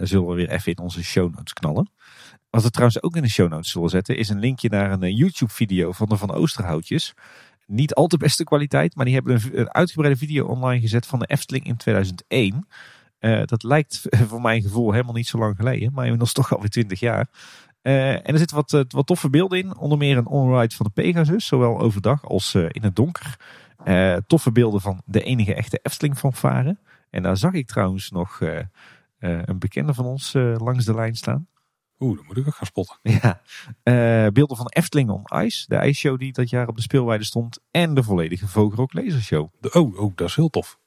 zullen 0.00 0.26
we 0.26 0.34
weer 0.34 0.50
even 0.50 0.72
in 0.72 0.78
onze 0.78 1.04
show 1.04 1.34
notes 1.34 1.52
knallen. 1.52 1.90
Wat 2.50 2.62
we 2.62 2.70
trouwens 2.70 3.02
ook 3.02 3.16
in 3.16 3.22
de 3.22 3.28
show 3.28 3.50
notes 3.50 3.70
zullen 3.70 3.88
zetten... 3.88 4.16
is 4.16 4.28
een 4.28 4.40
linkje 4.40 4.68
naar 4.68 4.90
een 4.90 5.14
YouTube-video 5.14 5.92
van 5.92 6.08
de 6.08 6.16
Van 6.16 6.30
Oosterhoutjes 6.30 7.14
niet 7.66 7.94
al 7.94 8.06
te 8.06 8.16
beste 8.16 8.44
kwaliteit, 8.44 8.94
maar 8.94 9.04
die 9.04 9.14
hebben 9.14 9.34
een, 9.34 9.58
een, 9.58 9.72
uitgebreide 9.72 10.18
video 10.18 10.46
online 10.46 10.80
gezet 10.80 11.06
van 11.06 11.18
de 11.18 11.26
Efteling 11.26 11.64
in 11.64 11.76
2001. 11.76 12.66
Uh, 13.22 13.42
dat 13.44 13.62
lijkt 13.62 14.02
voor 14.28 14.40
mijn 14.40 14.62
gevoel 14.62 14.92
helemaal 14.92 15.14
niet 15.14 15.26
zo 15.26 15.38
lang 15.38 15.56
geleden, 15.56 15.92
maar 15.92 16.04
inmiddels 16.04 16.32
toch 16.32 16.52
alweer 16.52 16.70
20 16.70 17.00
jaar. 17.00 17.28
Uh, 17.82 18.12
en 18.12 18.24
er 18.24 18.38
zitten 18.38 18.56
wat, 18.56 18.84
wat 18.88 19.06
toffe 19.06 19.30
beelden 19.30 19.58
in, 19.58 19.76
onder 19.76 19.98
meer 19.98 20.16
een 20.16 20.26
onride 20.26 20.74
van 20.74 20.86
de 20.86 21.02
Pegasus, 21.02 21.46
zowel 21.46 21.80
overdag 21.80 22.28
als 22.28 22.54
uh, 22.54 22.66
in 22.68 22.82
het 22.82 22.96
donker. 22.96 23.36
toffe 24.26 24.52
beelden 24.52 24.80
van 24.80 25.02
de 25.04 25.22
enige 25.22 25.54
echte 25.54 25.78
Efteling 25.82 26.18
fanfare. 26.18 26.78
En 27.10 27.22
daar 27.22 27.36
zag 27.36 27.52
ik 27.52 27.66
trouwens 27.66 28.10
nog 28.10 28.40
een 29.18 29.58
bekende 29.58 29.94
van 29.94 30.04
ons 30.04 30.32
langs 30.56 30.84
de 30.84 30.94
lijn 30.94 31.14
staan. 31.14 31.46
Oeh, 31.98 32.16
dan 32.16 32.26
moet 32.26 32.36
ik 32.36 32.46
ook 32.46 32.54
gaan 32.54 32.66
spotten. 32.66 32.98
Ja, 33.82 34.30
beelden 34.30 34.56
van 34.56 34.68
Efteling 34.68 35.10
on 35.10 35.42
Ice, 35.44 35.64
de 35.68 35.76
ijsshow 35.76 36.18
die 36.18 36.32
dat 36.32 36.50
jaar 36.50 36.68
op 36.68 36.76
de 36.76 36.82
speelweide 36.82 37.24
stond. 37.24 37.58
En 37.70 37.94
de 37.94 38.02
volledige 38.02 38.48
Vogelrok 38.48 38.92
lasershow. 38.92 39.48
De, 39.60 39.72
oh, 39.72 40.00
oh, 40.00 40.12
dat 40.16 40.28
is 40.28 40.34
heel 40.34 40.50
tof. 40.50 40.80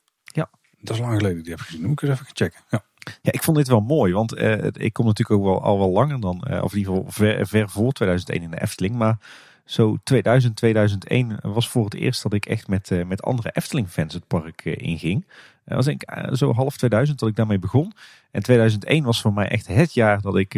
Dat 0.85 0.95
is 0.95 1.01
lang 1.01 1.17
geleden 1.17 1.43
die 1.43 1.51
heb 1.51 1.59
ik 1.59 1.65
gezien. 1.65 1.81
Moet 1.81 2.01
ik 2.01 2.09
eens 2.09 2.19
even 2.19 2.35
checken. 2.35 2.61
Ja. 2.69 2.83
Ja, 3.21 3.31
ik 3.31 3.43
vond 3.43 3.57
dit 3.57 3.67
wel 3.67 3.81
mooi, 3.81 4.13
want 4.13 4.37
uh, 4.37 4.65
ik 4.73 4.93
kom 4.93 5.05
natuurlijk 5.05 5.39
ook 5.39 5.45
wel 5.45 5.61
al 5.61 5.77
wel 5.77 5.91
langer 5.91 6.19
dan, 6.19 6.47
uh, 6.49 6.63
of 6.63 6.71
in 6.71 6.77
ieder 6.77 6.93
geval 6.93 7.11
ver, 7.11 7.47
ver, 7.47 7.69
voor 7.69 7.91
2001 7.91 8.43
in 8.43 8.51
de 8.51 8.61
Efteling. 8.61 8.95
Maar 8.95 9.17
zo 9.65 9.97
2000, 10.03 10.55
2001 10.55 11.39
was 11.41 11.69
voor 11.69 11.83
het 11.83 11.93
eerst 11.93 12.23
dat 12.23 12.33
ik 12.33 12.45
echt 12.45 12.67
met, 12.67 12.89
uh, 12.89 13.05
met 13.05 13.23
andere 13.23 13.49
Efteling-fans 13.53 14.13
het 14.13 14.27
park 14.27 14.65
inging. 14.65 15.25
Dat 15.65 15.75
was 15.75 15.87
ik 15.87 16.09
zo 16.31 16.53
half 16.53 16.77
2000 16.77 17.19
dat 17.19 17.29
ik 17.29 17.35
daarmee 17.35 17.59
begon. 17.59 17.93
En 18.31 18.43
2001 18.43 19.03
was 19.03 19.21
voor 19.21 19.33
mij 19.33 19.47
echt 19.47 19.67
het 19.67 19.93
jaar 19.93 20.21
dat 20.21 20.37
ik 20.37 20.57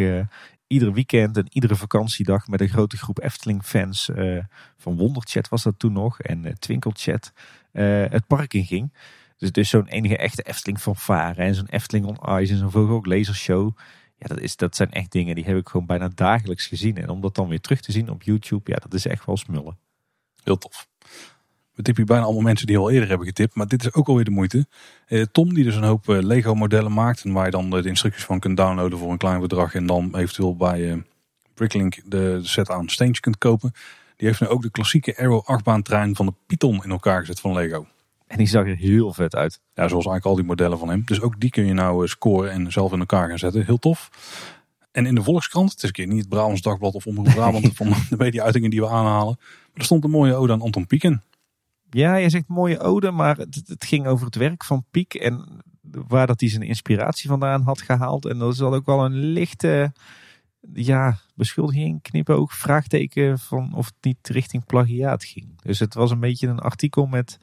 iedere 0.66 0.92
weekend 0.92 1.36
en 1.36 1.46
iedere 1.48 1.76
vakantiedag 1.76 2.48
met 2.48 2.60
een 2.60 2.68
grote 2.68 2.96
groep 2.96 3.22
Efteling-fans 3.22 4.10
van 4.76 4.96
Wonderchat 4.96 5.48
was 5.48 5.62
dat 5.62 5.78
toen 5.78 5.92
nog 5.92 6.20
en 6.20 6.56
Twinkelchat 6.58 7.32
het 8.10 8.26
park 8.26 8.54
inging. 8.54 8.90
Dus, 9.38 9.52
dus 9.52 9.68
zo'n 9.68 9.86
enige 9.86 10.16
echte 10.16 10.42
Efteling 10.42 10.80
fanfare 10.80 11.42
en 11.42 11.54
zo'n 11.54 11.68
Efteling 11.68 12.06
on 12.06 12.40
Ice 12.40 12.52
en 12.52 12.58
zo'n 12.58 12.70
Vogel 12.70 13.00
Lasershow. 13.02 13.76
Ja, 14.16 14.26
dat, 14.26 14.40
is, 14.40 14.56
dat 14.56 14.76
zijn 14.76 14.92
echt 14.92 15.12
dingen 15.12 15.34
die 15.34 15.44
heb 15.44 15.56
ik 15.56 15.68
gewoon 15.68 15.86
bijna 15.86 16.10
dagelijks 16.14 16.66
gezien. 16.66 16.96
En 16.96 17.08
om 17.08 17.20
dat 17.20 17.34
dan 17.34 17.48
weer 17.48 17.60
terug 17.60 17.80
te 17.80 17.92
zien 17.92 18.10
op 18.10 18.22
YouTube, 18.22 18.70
ja, 18.70 18.76
dat 18.76 18.94
is 18.94 19.06
echt 19.06 19.26
wel 19.26 19.36
smullen. 19.36 19.78
Heel 20.44 20.58
tof. 20.58 20.88
We 21.78 21.84
tippen 21.84 22.06
bijna 22.06 22.24
allemaal 22.24 22.42
mensen 22.42 22.66
die 22.66 22.78
al 22.78 22.90
eerder 22.90 23.08
hebben 23.08 23.26
getipt, 23.26 23.54
maar 23.54 23.66
dit 23.66 23.84
is 23.84 23.92
ook 23.92 24.08
alweer 24.08 24.24
de 24.24 24.30
moeite. 24.30 24.66
Eh, 25.06 25.22
Tom, 25.32 25.54
die 25.54 25.64
dus 25.64 25.74
een 25.74 25.82
hoop 25.82 26.08
eh, 26.08 26.22
Lego 26.22 26.54
modellen 26.54 26.92
maakt 26.92 27.24
en 27.24 27.32
waar 27.32 27.44
je 27.44 27.50
dan 27.50 27.70
de 27.70 27.82
instructies 27.82 28.24
van 28.24 28.40
kunt 28.40 28.56
downloaden 28.56 28.98
voor 28.98 29.10
een 29.10 29.18
klein 29.18 29.40
bedrag 29.40 29.74
en 29.74 29.86
dan 29.86 30.16
eventueel 30.16 30.56
bij 30.56 30.90
eh, 30.90 30.98
Bricklink 31.54 32.00
de, 32.04 32.40
set 32.42 32.70
aan 32.70 32.88
steentjes 32.88 33.20
kunt 33.20 33.38
kopen. 33.38 33.72
Die 34.16 34.26
heeft 34.26 34.40
nu 34.40 34.46
ook 34.46 34.62
de 34.62 34.70
klassieke 34.70 35.16
Aero 35.16 35.42
achtbaantrein 35.44 36.16
van 36.16 36.26
de 36.26 36.34
Python 36.46 36.84
in 36.84 36.90
elkaar 36.90 37.20
gezet 37.20 37.40
van 37.40 37.52
Lego. 37.52 37.86
En 38.28 38.38
die 38.38 38.46
zag 38.46 38.66
er 38.66 38.76
heel 38.76 39.12
vet 39.12 39.34
uit. 39.34 39.60
Ja, 39.74 39.88
zoals 39.88 40.06
eigenlijk 40.06 40.24
al 40.24 40.34
die 40.34 40.44
modellen 40.44 40.78
van 40.78 40.88
hem. 40.88 41.02
Dus 41.04 41.20
ook 41.20 41.40
die 41.40 41.50
kun 41.50 41.66
je 41.66 41.72
nou 41.72 42.02
eh, 42.02 42.08
scoren 42.08 42.50
en 42.50 42.72
zelf 42.72 42.92
in 42.92 42.98
elkaar 42.98 43.28
gaan 43.28 43.38
zetten. 43.38 43.64
Heel 43.64 43.78
tof. 43.78 44.10
En 44.90 45.06
in 45.06 45.14
de 45.14 45.22
Volkskrant, 45.22 45.70
het 45.70 45.82
is 45.82 45.88
een 45.88 45.94
keer 45.94 46.06
niet 46.06 46.18
het 46.18 46.28
Brabants 46.28 46.62
Dagblad 46.62 46.94
of 46.94 47.06
Omroep 47.06 47.34
Brabant 47.34 47.74
van 47.76 47.88
de 48.08 48.16
media-uitingen 48.16 48.70
die 48.70 48.80
we 48.80 48.88
aanhalen. 48.88 49.36
Maar 49.38 49.70
er 49.74 49.84
stond 49.84 50.04
een 50.04 50.10
mooie 50.10 50.34
ode 50.34 50.52
aan 50.52 50.60
Anton 50.60 50.86
Pieken. 50.86 51.22
Ja, 51.90 52.14
je 52.14 52.28
zegt 52.28 52.48
mooie 52.48 52.80
ode, 52.80 53.10
maar 53.10 53.36
het, 53.36 53.62
het, 53.66 53.84
ging 53.84 54.06
over 54.06 54.26
het 54.26 54.34
werk 54.34 54.64
van 54.64 54.84
Piek 54.90 55.14
en 55.14 55.62
waar 55.90 56.26
dat 56.26 56.40
hij 56.40 56.48
zijn 56.48 56.62
inspiratie 56.62 57.28
vandaan 57.28 57.62
had 57.62 57.80
gehaald. 57.80 58.26
En 58.26 58.38
dat 58.38 58.52
is 58.52 58.58
wel 58.58 58.74
ook 58.74 58.86
wel 58.86 59.04
een 59.04 59.16
lichte, 59.16 59.92
ja, 60.72 61.18
beschuldiging, 61.34 62.02
knipoog, 62.02 62.54
vraagteken 62.54 63.38
van 63.38 63.74
of 63.74 63.86
het 63.86 63.94
niet 64.00 64.28
richting 64.28 64.64
plagiaat 64.66 65.24
ging. 65.24 65.62
Dus 65.62 65.78
het 65.78 65.94
was 65.94 66.10
een 66.10 66.20
beetje 66.20 66.48
een 66.48 66.58
artikel 66.58 67.06
met 67.06 67.38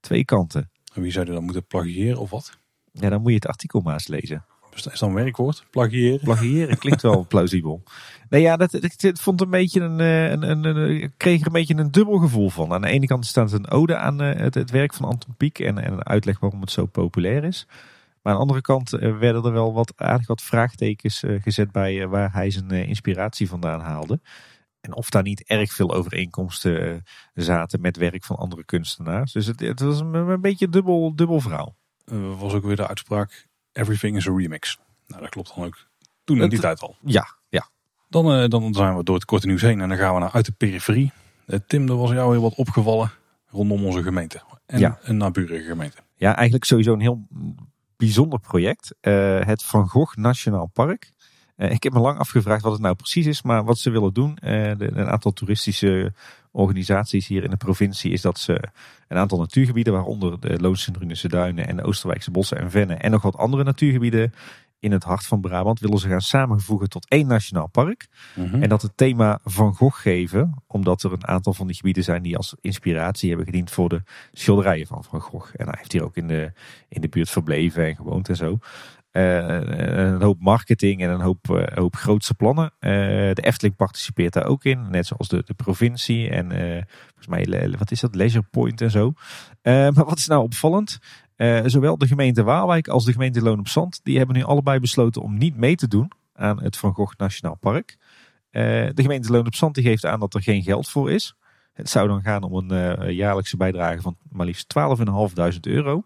twee 0.00 0.24
kanten. 0.24 0.70
En 0.94 1.02
wie 1.02 1.12
zou 1.12 1.26
er 1.26 1.32
dan 1.32 1.44
moeten 1.44 1.66
plagiëren 1.66 2.18
of 2.18 2.30
wat? 2.30 2.58
Ja, 2.92 3.08
dan 3.08 3.20
moet 3.20 3.30
je 3.30 3.36
het 3.36 3.46
artikel 3.46 3.80
maar 3.80 3.92
eens 3.92 4.08
lezen. 4.08 4.44
Is 4.74 4.82
dat 4.82 5.00
een 5.00 5.14
werkwoord? 5.14 5.64
Plagiëren? 5.70 6.20
Plagiëren 6.20 6.78
klinkt 6.78 7.02
wel 7.02 7.26
plausibel. 7.28 7.82
Nee, 8.28 8.42
ja, 8.42 8.56
dat, 8.56 8.72
ik, 8.74 9.16
vond 9.16 9.40
een 9.40 9.50
beetje 9.50 9.80
een, 9.80 9.98
een, 9.98 10.50
een, 10.50 10.64
een, 10.64 11.02
ik 11.02 11.12
kreeg 11.16 11.40
er 11.40 11.46
een 11.46 11.52
beetje 11.52 11.76
een 11.76 11.90
dubbel 11.90 12.18
gevoel 12.18 12.50
van. 12.50 12.72
Aan 12.72 12.80
de 12.80 12.88
ene 12.88 13.06
kant 13.06 13.26
staat 13.26 13.52
een 13.52 13.70
ode 13.70 13.96
aan 13.96 14.18
het, 14.18 14.54
het 14.54 14.70
werk 14.70 14.94
van 14.94 15.08
Anton 15.08 15.34
Pieck 15.36 15.58
en, 15.58 15.78
en 15.78 15.92
een 15.92 16.06
uitleg 16.06 16.38
waarom 16.38 16.60
het 16.60 16.70
zo 16.70 16.86
populair 16.86 17.44
is. 17.44 17.66
Maar 18.22 18.32
aan 18.32 18.38
de 18.38 18.44
andere 18.44 18.60
kant 18.60 18.90
werden 18.90 19.44
er 19.44 19.52
wel 19.52 19.72
wat 19.72 19.92
aardig 19.96 20.26
wat 20.26 20.42
vraagtekens 20.42 21.22
gezet 21.42 21.72
bij 21.72 22.06
waar 22.06 22.32
hij 22.32 22.50
zijn 22.50 22.70
inspiratie 22.70 23.48
vandaan 23.48 23.80
haalde. 23.80 24.20
En 24.80 24.94
of 24.94 25.10
daar 25.10 25.22
niet 25.22 25.44
erg 25.44 25.72
veel 25.72 25.94
overeenkomsten 25.94 27.02
zaten 27.34 27.80
met 27.80 27.96
werk 27.96 28.24
van 28.24 28.36
andere 28.36 28.64
kunstenaars. 28.64 29.32
Dus 29.32 29.46
het, 29.46 29.60
het 29.60 29.80
was 29.80 30.00
een, 30.00 30.14
een 30.14 30.40
beetje 30.40 30.68
dubbel, 30.68 31.14
dubbel 31.14 31.40
verhaal. 31.40 31.74
Uh, 32.06 32.40
was 32.40 32.52
ook 32.52 32.64
weer 32.64 32.76
de 32.76 32.88
uitspraak: 32.88 33.46
Everything 33.72 34.16
is 34.16 34.28
a 34.28 34.32
remix. 34.36 34.78
Nou, 35.06 35.20
dat 35.20 35.30
klopt 35.30 35.54
dan 35.54 35.64
ook 35.64 35.86
toen 36.24 36.36
in 36.36 36.42
die 36.42 36.52
het, 36.52 36.60
tijd 36.60 36.80
al. 36.80 36.96
Ja, 37.04 37.26
ja. 37.48 37.68
Dan, 38.08 38.40
uh, 38.42 38.48
dan 38.48 38.74
zijn 38.74 38.96
we 38.96 39.04
door 39.04 39.14
het 39.14 39.24
korte 39.24 39.46
nieuws 39.46 39.62
heen 39.62 39.80
en 39.80 39.88
dan 39.88 39.98
gaan 39.98 40.14
we 40.14 40.20
naar 40.20 40.32
uit 40.32 40.44
de 40.46 40.52
periferie. 40.52 41.12
Uh, 41.46 41.58
Tim, 41.66 41.88
er 41.88 41.96
was 41.96 42.10
jou 42.10 42.32
heel 42.32 42.42
wat 42.42 42.54
opgevallen 42.54 43.10
rondom 43.46 43.84
onze 43.84 44.02
gemeente. 44.02 44.42
En 44.66 44.78
Ja. 44.78 44.98
een 45.02 45.16
naburige 45.16 45.64
gemeente. 45.64 45.96
Ja, 46.14 46.34
eigenlijk 46.34 46.64
sowieso 46.64 46.92
een 46.92 47.00
heel 47.00 47.26
bijzonder 47.96 48.38
project. 48.38 48.94
Eh, 49.00 49.40
het 49.40 49.62
Van 49.62 49.88
Gogh 49.88 50.16
Nationaal 50.16 50.66
Park. 50.66 51.12
Eh, 51.60 51.70
ik 51.70 51.82
heb 51.82 51.92
me 51.92 52.00
lang 52.00 52.18
afgevraagd 52.18 52.62
wat 52.62 52.72
het 52.72 52.80
nou 52.80 52.94
precies 52.94 53.26
is, 53.26 53.42
maar 53.42 53.64
wat 53.64 53.78
ze 53.78 53.90
willen 53.90 54.12
doen. 54.12 54.36
eh, 54.36 54.50
de, 54.78 54.90
een 54.92 55.08
aantal 55.08 55.32
toeristische 55.32 56.12
organisaties 56.50 57.26
hier 57.26 57.44
in 57.44 57.50
de 57.50 57.56
provincie 57.56 58.12
is 58.12 58.20
dat 58.20 58.38
ze 58.38 58.62
een 59.08 59.16
aantal 59.16 59.38
natuurgebieden, 59.38 59.92
waaronder 59.92 60.40
de 60.40 60.60
Loonse 60.60 60.86
en 60.86 60.92
Drunense 60.92 61.28
Duinen 61.28 61.66
en 61.68 61.76
de 61.76 61.82
Oosterwijkse 61.82 62.30
bossen 62.30 62.58
en 62.58 62.70
vennen 62.70 63.00
en 63.00 63.10
nog 63.10 63.22
wat 63.22 63.36
andere 63.36 63.64
natuurgebieden 63.64 64.32
in 64.78 64.92
het 64.92 65.04
hart 65.04 65.26
van 65.26 65.40
Brabant 65.40 65.80
willen 65.80 65.98
ze 65.98 66.08
gaan 66.08 66.20
samenvoegen 66.20 66.88
tot 66.88 67.08
één 67.08 67.26
nationaal 67.26 67.68
park. 67.68 68.08
Mhm. 68.34 68.62
En 68.62 68.68
dat 68.68 68.82
het 68.82 68.96
thema 68.96 69.38
Van 69.44 69.74
Gogh 69.74 70.00
geven, 70.00 70.54
omdat 70.66 71.02
er 71.02 71.12
een 71.12 71.26
aantal 71.26 71.52
van 71.52 71.66
die 71.66 71.76
gebieden 71.76 72.04
zijn 72.04 72.22
die 72.22 72.36
als 72.36 72.54
inspiratie 72.60 73.28
hebben 73.28 73.46
gediend 73.46 73.70
voor 73.70 73.88
de 73.88 74.02
schilderijen 74.32 74.86
van 74.86 75.04
Van 75.04 75.20
Gogh. 75.20 75.54
En 75.56 75.66
hij 75.66 75.74
heeft 75.78 75.92
hier 75.92 76.04
ook 76.04 76.16
in 76.16 76.28
de, 76.28 76.52
in 76.88 77.00
de 77.00 77.08
buurt 77.08 77.30
verbleven 77.30 77.86
en 77.86 77.96
gewoond 77.96 78.28
en 78.28 78.36
zo. 78.36 78.58
Eh, 79.10 79.60
een 80.14 80.22
hoop 80.22 80.40
marketing 80.40 81.02
en 81.02 81.10
een 81.10 81.20
hoop, 81.20 81.50
eh, 81.50 81.76
hoop 81.76 81.96
grootse 81.96 82.34
plannen. 82.34 82.72
Eh, 82.78 82.90
de 83.32 83.42
Efteling 83.42 83.76
participeert 83.76 84.32
daar 84.32 84.44
ook 84.46 84.64
in, 84.64 84.90
net 84.90 85.06
zoals 85.06 85.28
de, 85.28 85.42
de 85.46 85.54
provincie 85.54 86.30
en 86.30 86.48
volgens 87.06 87.26
mij, 87.26 87.74
wat 87.78 87.90
is 87.90 88.00
dat, 88.00 88.14
Leisure 88.14 88.46
Point 88.50 88.80
en 88.80 88.90
zo. 88.90 89.12
Maar 89.62 89.92
wat 89.92 90.18
is 90.18 90.26
nou 90.26 90.42
opvallend? 90.42 90.98
Zowel 91.64 91.98
de 91.98 92.06
gemeente 92.06 92.42
Waalwijk 92.42 92.88
als 92.88 93.04
de 93.04 93.12
gemeente 93.12 93.42
Loon 93.42 93.58
op 93.58 93.68
Zand, 93.68 94.00
die 94.02 94.18
hebben 94.18 94.36
nu 94.36 94.42
allebei 94.42 94.80
besloten 94.80 95.22
om 95.22 95.38
niet 95.38 95.56
mee 95.56 95.76
te 95.76 95.88
doen 95.88 96.12
aan 96.34 96.62
het 96.62 96.76
Van 96.76 96.94
Gogh 96.94 97.14
Nationaal 97.16 97.56
Park. 97.60 97.96
De 98.50 98.92
gemeente 98.94 99.32
Loon 99.32 99.46
op 99.46 99.54
Zand 99.54 99.74
die 99.74 99.84
geeft 99.84 100.06
aan 100.06 100.20
dat 100.20 100.34
er 100.34 100.42
geen 100.42 100.62
geld 100.62 100.88
voor 100.88 101.10
is. 101.10 101.34
Het 101.72 101.90
zou 101.90 102.08
dan 102.08 102.22
gaan 102.22 102.42
om 102.42 102.70
een 102.70 103.14
jaarlijkse 103.14 103.56
bijdrage 103.56 104.00
van 104.00 104.16
maar 104.28 104.46
liefst 104.46 104.74
12.500 105.54 105.60
euro. 105.60 106.04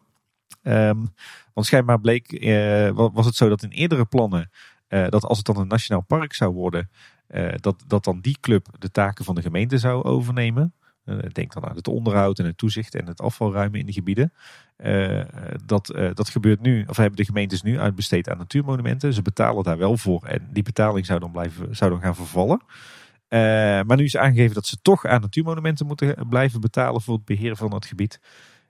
Ehm, 0.65 1.05
want 1.53 1.67
schijnbaar 1.67 2.01
bleek, 2.01 2.33
eh, 2.33 2.51
wa- 2.91 3.11
was 3.13 3.27
het 3.27 3.35
zo 3.37 3.49
dat 3.49 3.63
in 3.63 3.71
eerdere 3.71 4.05
plannen, 4.05 4.51
eh, 4.89 5.09
dat 5.09 5.25
als 5.25 5.37
het 5.37 5.47
dan 5.47 5.57
een 5.57 5.69
nationaal 5.69 6.03
park 6.03 6.33
zou 6.35 6.53
worden, 6.53 6.91
eh, 7.27 7.53
dat, 7.57 7.85
dat 7.87 8.05
dan 8.05 8.21
die 8.21 8.37
club 8.41 8.67
de 8.79 8.91
taken 8.91 9.25
van 9.25 9.35
de 9.35 9.43
gemeente 9.43 9.79
zou 9.79 10.03
overnemen. 10.05 10.75
Denk 11.33 11.53
dan 11.53 11.65
aan 11.65 11.77
het 11.77 11.89
onderhoud 11.89 12.39
en 12.39 12.45
het 12.47 12.59
toezicht 12.59 12.95
en 12.95 13.07
het 13.07 13.21
afvalruimen 13.21 13.81
in 13.81 13.87
de 13.87 13.93
gebieden. 13.93 14.33
Dat, 15.67 15.87
dat 16.15 16.29
gebeurt 16.29 16.61
nu, 16.61 16.85
of 16.87 16.97
hebben 16.97 17.17
de 17.17 17.25
gemeentes 17.25 17.63
nu 17.63 17.79
uitbesteed 17.79 18.29
aan 18.29 18.39
natuurmonumenten. 18.39 19.13
Ze 19.13 19.23
betalen 19.23 19.63
daar 19.65 19.79
wel 19.79 19.97
voor 19.97 20.23
en 20.23 20.49
die 20.53 20.63
betaling 20.63 21.07
zou 21.07 21.21
dan, 21.21 21.31
blijven, 21.33 21.77
zou 21.77 21.91
dan 21.91 22.01
gaan 22.01 22.15
vervallen. 22.15 22.61
Maar 23.87 23.97
nu 23.97 24.05
is 24.05 24.17
aangegeven 24.17 24.55
dat 24.55 24.67
ze 24.67 24.77
toch 24.83 25.07
aan 25.07 25.21
natuurmonumenten 25.21 25.87
moeten 25.87 26.29
blijven 26.29 26.61
betalen 26.61 27.01
voor 27.01 27.15
het 27.15 27.25
beheren 27.25 27.57
van 27.57 27.75
het 27.75 27.87
gebied. 27.87 28.21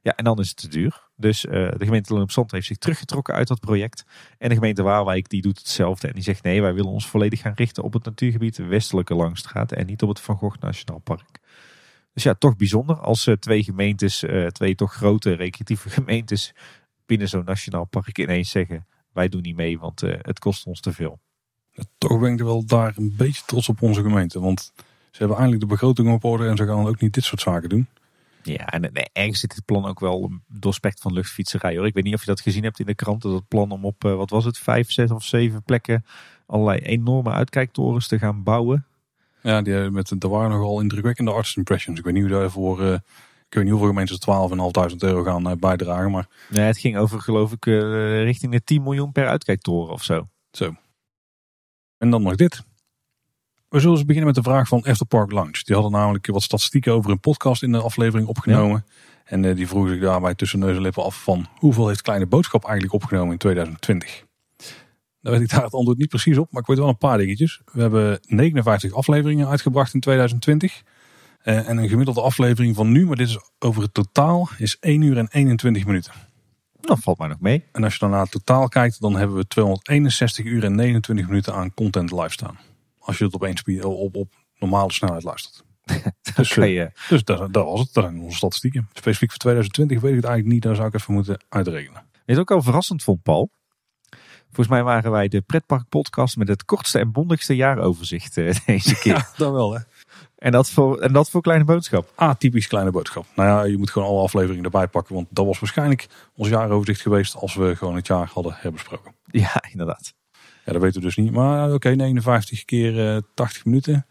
Ja, 0.05 0.15
en 0.17 0.25
dan 0.25 0.39
is 0.39 0.49
het 0.49 0.57
te 0.57 0.69
duur. 0.69 1.09
Dus 1.17 1.47
eh, 1.47 1.53
de 1.53 1.85
gemeente 1.85 2.15
Loon 2.15 2.29
heeft 2.47 2.67
zich 2.67 2.77
teruggetrokken 2.77 3.35
uit 3.35 3.49
dat 3.49 3.61
project. 3.61 4.05
En 4.39 4.49
de 4.49 4.55
gemeente 4.55 4.83
Waalwijk 4.83 5.29
die 5.29 5.43
doet 5.43 5.59
hetzelfde. 5.59 6.09
En 6.09 6.15
die 6.15 6.23
zegt 6.23 6.43
nee, 6.43 6.63
wij 6.63 6.75
willen 6.75 6.91
ons 6.91 7.07
volledig 7.07 7.41
gaan 7.41 7.53
richten 7.55 7.83
op 7.83 7.93
het 7.93 8.05
natuurgebied 8.05 8.57
Westelijke 8.57 9.15
Langstraat. 9.15 9.73
En 9.73 9.87
niet 9.87 10.03
op 10.03 10.09
het 10.09 10.21
Van 10.21 10.37
Gogh 10.37 10.61
Nationaal 10.61 10.99
Park. 10.99 11.41
Dus 12.13 12.23
ja, 12.23 12.35
toch 12.35 12.57
bijzonder 12.57 12.97
als 12.97 13.27
eh, 13.27 13.35
twee 13.35 13.63
gemeentes, 13.63 14.23
eh, 14.23 14.47
twee 14.47 14.75
toch 14.75 14.95
grote 14.95 15.33
recreatieve 15.33 15.91
gemeentes 16.01 16.55
binnen 17.07 17.29
zo'n 17.29 17.45
nationaal 17.45 17.85
park 17.85 18.19
ineens 18.19 18.51
zeggen 18.51 18.87
wij 19.13 19.29
doen 19.29 19.43
niet 19.43 19.57
mee, 19.57 19.79
want 19.79 20.01
het 20.01 20.39
kost 20.39 20.67
ons 20.67 20.81
te 20.81 20.93
veel. 20.93 21.21
Toch 21.99 22.21
ben 22.21 22.33
ik 22.33 22.39
er 22.39 22.45
wel 22.45 22.67
daar 22.67 22.93
een 22.97 23.15
beetje 23.17 23.43
trots 23.47 23.69
op 23.69 23.83
onze 23.83 24.03
gemeente. 24.03 24.41
Want 24.41 24.73
ze 25.11 25.19
hebben 25.19 25.37
eindelijk 25.37 25.63
de 25.63 25.69
begroting 25.69 26.13
op 26.13 26.25
orde 26.25 26.49
en 26.49 26.57
ze 26.57 26.67
gaan 26.67 26.87
ook 26.87 27.01
niet 27.01 27.15
dit 27.15 27.25
soort 27.25 27.41
zaken 27.41 27.69
doen. 27.69 27.89
Ja, 28.47 28.67
en 28.67 28.81
nee, 28.81 29.07
ergens 29.13 29.41
zit 29.41 29.55
dit 29.55 29.65
plan 29.65 29.87
ook 29.87 30.01
wel 30.01 30.33
doorspekt 30.49 31.01
van 31.01 31.13
luchtfietserij 31.13 31.77
hoor. 31.77 31.87
Ik 31.87 31.95
weet 31.95 32.05
niet 32.05 32.15
of 32.15 32.21
je 32.21 32.27
dat 32.27 32.41
gezien 32.41 32.63
hebt 32.63 32.81
in 32.81 32.87
de 32.87 32.95
kranten. 32.95 33.31
Dat 33.31 33.49
plan 33.49 33.71
om 33.71 33.85
op, 33.85 34.05
eh, 34.05 34.15
wat 34.15 34.31
was 34.31 34.45
het, 34.45 34.59
vijf, 34.59 34.91
zes 34.91 35.11
of 35.11 35.25
zeven 35.25 35.63
plekken 35.63 36.05
allerlei 36.47 36.79
enorme 36.79 37.31
uitkijktorens 37.31 38.09
te 38.09 38.19
gaan 38.19 38.43
bouwen. 38.43 38.87
Ja, 39.43 39.63
die, 39.63 39.75
met, 39.75 40.11
er 40.11 40.29
waren 40.29 40.51
nogal 40.51 40.81
indrukwekkende 40.81 41.31
artist 41.31 41.57
impressions. 41.57 41.99
Ik 41.99 42.05
weet 42.05 42.15
niet 42.15 42.23
hoe 42.23 42.33
daarvoor, 42.33 42.83
eh, 42.83 42.93
ik 43.49 43.55
weet 43.55 43.63
niet 43.63 43.73
hoeveel 43.73 43.89
gemeenten 43.89 44.21
12.500 44.21 45.03
euro 45.03 45.23
gaan 45.23 45.51
eh, 45.51 45.57
bijdragen. 45.57 46.11
Maar 46.11 46.29
Nee, 46.51 46.67
het 46.67 46.79
ging 46.79 46.97
over 46.97 47.21
geloof 47.21 47.53
ik 47.53 47.65
richting 48.25 48.53
de 48.53 48.65
10 48.65 48.83
miljoen 48.83 49.13
per 49.13 49.29
uitkijktoren 49.29 49.93
of 49.93 50.03
zo. 50.03 50.29
Zo. 50.51 50.75
En 51.99 52.11
dan 52.11 52.23
nog 52.23 52.35
dit. 52.35 52.65
We 53.75 53.81
zullen 53.81 53.97
eens 53.97 54.07
beginnen 54.07 54.35
met 54.35 54.45
de 54.45 54.51
vraag 54.51 54.69
van 54.69 54.83
Afterpark 54.83 55.31
Lounge. 55.31 55.63
Die 55.65 55.75
hadden 55.75 55.93
namelijk 55.93 56.27
wat 56.27 56.43
statistieken 56.43 56.93
over 56.93 57.11
een 57.11 57.21
podcast 57.21 57.63
in 57.63 57.73
de 57.73 57.81
aflevering 57.81 58.29
opgenomen. 58.29 58.87
En 59.25 59.45
eh, 59.45 59.57
die 59.57 59.69
vroegen 59.69 59.93
zich 59.93 60.01
daarbij 60.01 60.35
tussen 60.35 60.59
neus 60.59 60.77
en 60.77 60.83
lippen 60.83 61.05
af 61.05 61.23
van 61.23 61.47
hoeveel 61.55 61.89
heeft 61.89 62.03
Kleine 62.03 62.27
Boodschap 62.27 62.65
eigenlijk 62.65 62.95
opgenomen 62.95 63.33
in 63.33 63.39
2020? 63.39 64.25
Daar 65.21 65.33
weet 65.33 65.41
ik 65.41 65.49
daar 65.49 65.63
het 65.63 65.75
antwoord 65.75 65.99
niet 65.99 66.09
precies 66.09 66.39
op, 66.39 66.53
maar 66.53 66.61
ik 66.61 66.67
weet 66.67 66.79
wel 66.79 66.89
een 66.89 66.99
paar 66.99 67.19
dingetjes. 67.19 67.61
We 67.73 67.81
hebben 67.81 68.19
59 68.23 68.93
afleveringen 68.93 69.49
uitgebracht 69.49 69.95
in 69.95 70.01
2020. 70.01 70.83
Eh, 71.43 71.69
en 71.69 71.77
een 71.77 71.89
gemiddelde 71.89 72.21
aflevering 72.21 72.77
van 72.77 72.93
nu, 72.93 73.07
maar 73.07 73.17
dit 73.17 73.29
is 73.29 73.39
over 73.59 73.83
het 73.83 73.95
totaal, 73.95 74.49
is 74.59 74.77
1 74.81 75.03
uur 75.03 75.19
en 75.19 75.29
21 75.31 75.87
minuten. 75.87 76.13
Dat 76.81 76.99
valt 76.99 77.19
mij 77.19 77.29
nog 77.29 77.41
mee. 77.41 77.65
En 77.73 77.85
als 77.85 77.93
je 77.93 77.99
dan 77.99 78.11
naar 78.11 78.23
het 78.23 78.31
totaal 78.31 78.69
kijkt, 78.69 79.01
dan 79.01 79.17
hebben 79.17 79.37
we 79.37 79.47
261 79.47 80.45
uur 80.45 80.65
en 80.65 80.75
29 80.75 81.27
minuten 81.27 81.55
aan 81.55 81.75
content 81.75 82.11
live 82.11 82.33
staan. 82.33 82.59
Als 83.05 83.19
je 83.19 83.25
het 83.25 83.35
op, 83.35 83.45
één 83.45 83.57
speed, 83.57 83.85
op, 83.85 84.17
op 84.17 84.33
normale 84.59 84.93
snelheid 84.93 85.23
luistert. 85.23 85.63
Dus, 86.35 86.57
eh, 86.57 86.75
je, 86.75 86.91
dus 87.09 87.25
dat, 87.25 87.53
dat 87.53 87.65
was 87.65 87.81
het. 87.81 87.93
Dat 87.93 88.05
zijn 88.05 88.21
onze 88.21 88.37
statistieken. 88.37 88.89
Specifiek 88.93 89.31
voor 89.31 89.39
2020 89.39 90.01
weet 90.01 90.11
ik 90.11 90.17
het 90.17 90.27
eigenlijk 90.27 90.55
niet. 90.55 90.63
Daar 90.63 90.75
zou 90.75 90.89
ik 90.89 90.95
even 90.95 91.15
moeten 91.15 91.45
uitrekenen. 91.49 92.03
Dit 92.25 92.39
ook 92.39 92.51
al 92.51 92.63
verrassend 92.63 93.03
vond 93.03 93.23
Paul. 93.23 93.51
Volgens 94.45 94.69
mij 94.69 94.83
waren 94.83 95.11
wij 95.11 95.29
de 95.29 95.41
pretpark 95.41 95.89
podcast 95.89 96.37
met 96.37 96.49
het 96.49 96.65
kortste 96.65 96.99
en 96.99 97.13
bondigste 97.13 97.57
jaaroverzicht 97.57 98.37
eh, 98.37 98.55
deze 98.67 98.99
keer. 98.99 99.29
dat 99.37 99.53
wel 99.53 99.75
hè. 99.75 99.81
En, 100.37 100.53
dat 100.53 100.71
voor, 100.71 101.01
en 101.01 101.13
dat 101.13 101.31
voor 101.31 101.43
kleine 101.43 101.65
boodschap. 101.65 102.13
Atypisch 102.15 102.67
kleine 102.67 102.91
boodschap. 102.91 103.27
Nou 103.37 103.49
ja, 103.49 103.71
je 103.71 103.79
moet 103.79 103.91
gewoon 103.91 104.09
alle 104.09 104.23
afleveringen 104.23 104.65
erbij 104.65 104.89
pakken. 104.89 105.15
Want 105.15 105.27
dat 105.31 105.47
was 105.47 105.59
waarschijnlijk 105.59 106.07
ons 106.37 106.49
jaaroverzicht 106.49 107.01
geweest 107.01 107.37
als 107.37 107.55
we 107.55 107.77
gewoon 107.77 107.97
het 107.97 108.07
jaar 108.07 108.31
hadden 108.33 108.55
herbesproken. 108.57 109.15
Ja, 109.31 109.63
inderdaad. 109.71 110.15
Ja, 110.65 110.73
dat 110.73 110.83
weten 110.83 111.01
we 111.01 111.07
dus 111.07 111.17
niet. 111.17 111.33
Maar 111.33 111.73
oké, 111.73 111.89
59 111.95 112.65
keer 112.65 113.15
eh 113.15 113.21
80 113.35 113.65
minuten. 113.65 114.07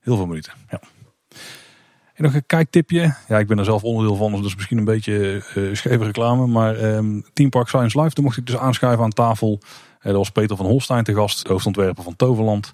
Heel 0.00 0.16
veel 0.16 0.26
minuten. 0.26 0.52
Ja. 0.70 0.80
En 2.14 2.24
nog 2.24 2.34
een 2.34 2.46
kijktipje. 2.46 3.14
Ja, 3.28 3.38
ik 3.38 3.46
ben 3.46 3.58
er 3.58 3.64
zelf 3.64 3.82
onderdeel 3.82 4.16
van, 4.16 4.42
dus 4.42 4.54
misschien 4.54 4.78
een 4.78 4.84
beetje 4.84 5.44
eh 5.54 5.74
scheve 5.74 6.04
reclame. 6.04 6.46
Maar 6.46 6.76
ehm 6.76 7.20
Team 7.32 7.50
Park 7.50 7.68
Science 7.68 8.00
Live, 8.00 8.14
daar 8.14 8.24
mocht 8.24 8.36
ik 8.36 8.46
dus 8.46 8.56
aanschuiven 8.56 9.04
aan 9.04 9.10
tafel. 9.10 9.60
Eh 9.98 10.04
dat 10.04 10.16
was 10.16 10.30
Peter 10.30 10.56
van 10.56 10.66
Holstein 10.66 11.04
te 11.04 11.14
gast, 11.14 11.46
de 11.46 11.52
hoofdontwerper 11.52 12.02
van 12.02 12.16
Toverland. 12.16 12.70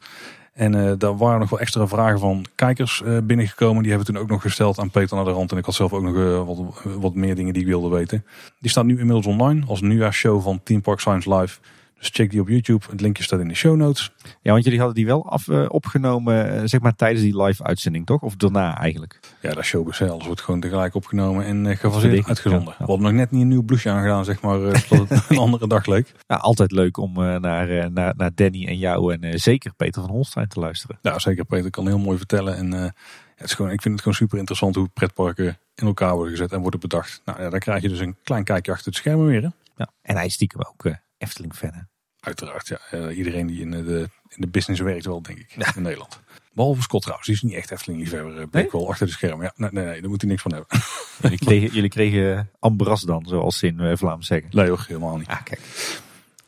En 0.53 0.75
eh, 0.75 0.93
daar 0.99 1.17
waren 1.17 1.41
nog 1.41 1.51
wel 1.51 1.59
extra 1.61 1.87
vragen 1.87 2.19
van 2.19 2.45
kijkers 2.55 3.03
eh, 3.03 3.19
binnengekomen. 3.23 3.83
Die 3.83 3.93
hebben 3.93 4.07
we 4.07 4.13
toen 4.13 4.23
ook 4.23 4.31
nog 4.31 4.43
gesteld 4.43 4.79
aan 4.79 4.91
Peter 4.91 5.17
naar 5.17 5.25
de 5.25 5.31
rand. 5.31 5.53
En 5.53 5.59
ik 5.59 5.65
had 5.65 5.75
zelf 5.75 5.93
ook 5.93 6.03
nog 6.03 6.17
eh, 6.17 6.47
wat, 6.47 6.83
wat 7.01 7.15
meer 7.15 7.35
dingen 7.35 7.53
die 7.53 7.63
ik 7.63 7.69
wilde 7.69 7.89
weten. 7.89 8.25
Die 8.59 8.71
staat 8.71 8.85
nu 8.85 8.99
inmiddels 8.99 9.27
online 9.27 9.67
als 9.67 9.81
nieuwjaarsshow 9.81 10.43
van 10.43 10.61
Team 10.63 10.81
Park 10.81 11.01
Science 11.01 11.35
Live. 11.35 11.59
Dus 12.01 12.11
check 12.13 12.31
die 12.31 12.41
op 12.41 12.49
YouTube. 12.49 12.85
Het 12.91 13.01
linkje 13.01 13.23
staat 13.23 13.41
in 13.41 13.49
de 13.49 13.55
show 13.55 13.77
notes. 13.77 14.13
Ja, 14.43 14.53
want 14.53 14.65
jullie 14.65 14.79
hadden 14.79 14.97
die 14.97 15.07
wel 15.07 15.31
af, 15.31 15.47
uh, 15.47 15.65
opgenomen, 15.69 16.55
uh, 16.55 16.61
zeg 16.65 16.81
maar 16.81 16.95
tijdens 16.95 17.23
die 17.23 17.43
live 17.43 17.65
uitzending, 17.65 18.07
toch? 18.07 18.23
Of 18.23 18.37
daarna 18.37 18.79
eigenlijk? 18.79 19.21
Ja, 19.41 19.55
dat 19.55 19.65
showbiz. 19.65 20.01
Alles 20.03 20.27
wordt 20.27 20.41
gewoon 20.41 20.61
tegelijk 20.61 20.95
opgenomen 20.95 21.45
en 21.45 21.65
uh, 21.65 21.77
gefaseerd 21.77 22.29
uitgezonden. 22.29 22.69
Ja, 22.69 22.75
ja. 22.79 22.85
We 22.85 22.91
hadden 22.91 23.07
nog 23.07 23.17
net 23.17 23.31
niet 23.31 23.43
een 23.43 23.49
nieuw 23.49 23.63
blouseje 23.63 23.95
aangedaan, 23.95 24.25
zeg 24.25 24.41
maar, 24.41 24.77
zodat 24.79 25.09
het 25.09 25.25
een 25.31 25.39
andere 25.39 25.67
dag 25.67 25.87
leek. 25.87 26.13
Ja, 26.27 26.37
altijd 26.37 26.73
leuk 26.73 26.97
om 26.97 27.13
naar, 27.13 27.91
naar, 27.91 28.15
naar 28.17 28.31
Danny 28.35 28.67
en 28.67 28.79
jou 28.79 29.19
en 29.19 29.41
zeker 29.41 29.75
Peter 29.75 30.03
van 30.03 30.11
Holstein 30.11 30.49
te 30.49 30.61
luisteren. 30.61 30.99
Ja, 31.03 31.19
zeker. 31.19 31.45
Peter 31.45 31.71
kan 31.71 31.87
heel 31.87 31.99
mooi 31.99 32.19
vertellen. 32.19 32.57
En 32.57 32.73
het 32.73 33.49
is 33.49 33.55
gewoon, 33.55 33.71
ik 33.71 33.83
vind 33.83 33.95
het 33.95 34.03
gewoon 34.03 34.19
super 34.19 34.39
interessant 34.39 34.75
hoe 34.75 34.89
pretparken 34.89 35.59
in 35.75 35.87
elkaar 35.87 36.15
worden 36.15 36.31
gezet 36.31 36.53
en 36.53 36.61
worden 36.61 36.81
bedacht. 36.81 37.23
Nou 37.25 37.43
ja, 37.43 37.51
dan 37.51 37.59
krijg 37.59 37.83
je 37.83 37.89
dus 37.89 38.01
een 38.01 38.17
klein 38.23 38.45
kijkje 38.45 38.73
achter 38.73 38.87
het 38.87 38.97
schermen 38.97 39.27
weer. 39.27 39.43
Hè? 39.43 39.49
Ja, 39.77 39.91
en 40.03 40.17
hij 40.17 40.27
is 40.27 40.35
stiekem 40.35 40.61
ook 40.61 40.95
Efteling-fan. 41.19 41.89
Uiteraard, 42.21 42.69
ja. 42.69 42.81
Uh, 42.95 43.17
iedereen 43.17 43.47
die 43.47 43.61
in 43.61 43.71
de, 43.71 44.09
in 44.29 44.41
de 44.41 44.49
business 44.49 44.81
werkt 44.81 45.05
wel, 45.05 45.23
denk 45.23 45.39
ik, 45.39 45.55
ja. 45.57 45.75
in 45.77 45.83
Nederland. 45.83 46.21
Behalve 46.53 46.83
Scott 46.83 47.03
trouwens, 47.03 47.29
die 47.29 47.37
is 47.37 47.43
niet 47.43 47.55
echt 47.55 47.71
Efteling-liefhebber. 47.71 48.35
Ben 48.35 48.49
nee? 48.53 48.69
wel 48.71 48.89
achter 48.89 49.07
de 49.07 49.13
schermen. 49.13 49.45
Ja, 49.45 49.53
nee, 49.57 49.71
nee, 49.73 49.85
nee, 49.85 50.01
daar 50.01 50.11
moet 50.11 50.21
hij 50.21 50.31
niks 50.31 50.43
van 50.43 50.53
hebben. 50.53 50.79
Jullie 51.23 51.39
kregen, 51.39 51.75
jullie 51.75 51.91
kregen 51.91 52.51
ambras 52.59 53.03
dan, 53.03 53.25
zoals 53.27 53.59
ze 53.59 53.67
in 53.67 53.97
Vlaams 53.99 54.27
zeggen. 54.27 54.49
Nee 54.53 54.69
hoor, 54.69 54.85
helemaal 54.89 55.17
niet. 55.17 55.29
Ah, 55.29 55.43
kijk. 55.43 55.61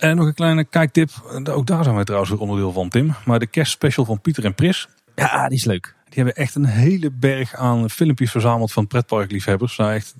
En 0.02 0.16
nog 0.16 0.26
een 0.26 0.34
kleine 0.34 0.64
kijktip. 0.64 1.10
Ook 1.50 1.66
daar 1.66 1.82
zijn 1.82 1.94
wij 1.94 2.04
trouwens 2.04 2.30
weer 2.30 2.40
onderdeel 2.40 2.72
van, 2.72 2.88
Tim. 2.88 3.14
Maar 3.24 3.38
de 3.38 3.46
kerstspecial 3.46 4.04
van 4.04 4.20
Pieter 4.20 4.44
en 4.44 4.54
Pris. 4.54 4.88
Ja, 5.14 5.48
die 5.48 5.58
is 5.58 5.64
leuk. 5.64 5.94
Die 6.04 6.22
hebben 6.22 6.42
echt 6.42 6.54
een 6.54 6.64
hele 6.64 7.10
berg 7.10 7.54
aan 7.54 7.90
filmpjes 7.90 8.30
verzameld 8.30 8.72
van 8.72 8.86
pretparkliefhebbers. 8.86 9.76
Nou, 9.76 9.92
echt, 9.92 10.14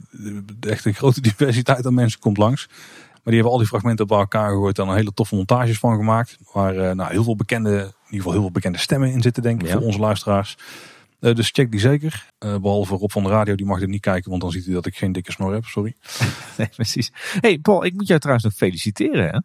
echt 0.61 0.85
een 0.85 0.95
grote 0.95 1.21
diversiteit 1.31 1.87
aan 1.87 1.95
mensen 1.95 2.21
komt 2.21 2.37
langs. 2.37 2.69
Maar 3.23 3.33
die 3.33 3.35
hebben 3.35 3.53
al 3.53 3.59
die 3.59 3.67
fragmenten 3.67 4.07
bij 4.07 4.19
elkaar 4.19 4.49
gegooid 4.51 4.79
en 4.79 4.89
een 4.89 4.95
hele 4.95 5.13
toffe 5.13 5.35
montages 5.35 5.79
van 5.79 5.97
gemaakt. 5.97 6.39
Waar 6.53 6.75
uh, 6.75 6.91
nou, 6.91 7.13
heel 7.13 7.25
veel 7.25 7.37
bekende, 7.37 7.71
in 7.71 7.77
ieder 7.77 7.93
geval 8.17 8.33
heel 8.33 8.41
veel 8.41 8.51
bekende 8.51 8.79
stemmen 8.79 9.13
in 9.13 9.21
zitten, 9.21 9.43
denk 9.43 9.63
ik, 9.63 9.69
voor 9.69 9.81
onze 9.81 9.99
luisteraars. 9.99 10.57
Uh, 11.21 11.35
dus 11.35 11.51
check 11.51 11.71
die 11.71 11.81
zeker. 11.81 12.29
Uh, 12.45 12.57
behalve 12.57 12.95
Rob 12.95 13.11
van 13.11 13.23
de 13.23 13.29
radio, 13.29 13.55
die 13.55 13.67
mag 13.67 13.81
er 13.81 13.89
niet 13.89 14.01
kijken, 14.01 14.31
want 14.31 14.43
dan 14.43 14.51
ziet 14.51 14.65
hij 14.65 14.75
dat 14.75 14.87
ik 14.87 14.97
geen 14.97 15.13
dikke 15.13 15.33
snor 15.33 15.53
heb. 15.53 15.65
Sorry. 15.65 15.95
nee, 16.59 16.69
precies. 16.75 17.13
hey 17.41 17.59
Paul, 17.59 17.85
ik 17.85 17.95
moet 17.95 18.07
jou 18.07 18.21
trouwens 18.21 18.47
nog 18.47 18.57
feliciteren, 18.57 19.29
hè? 19.31 19.39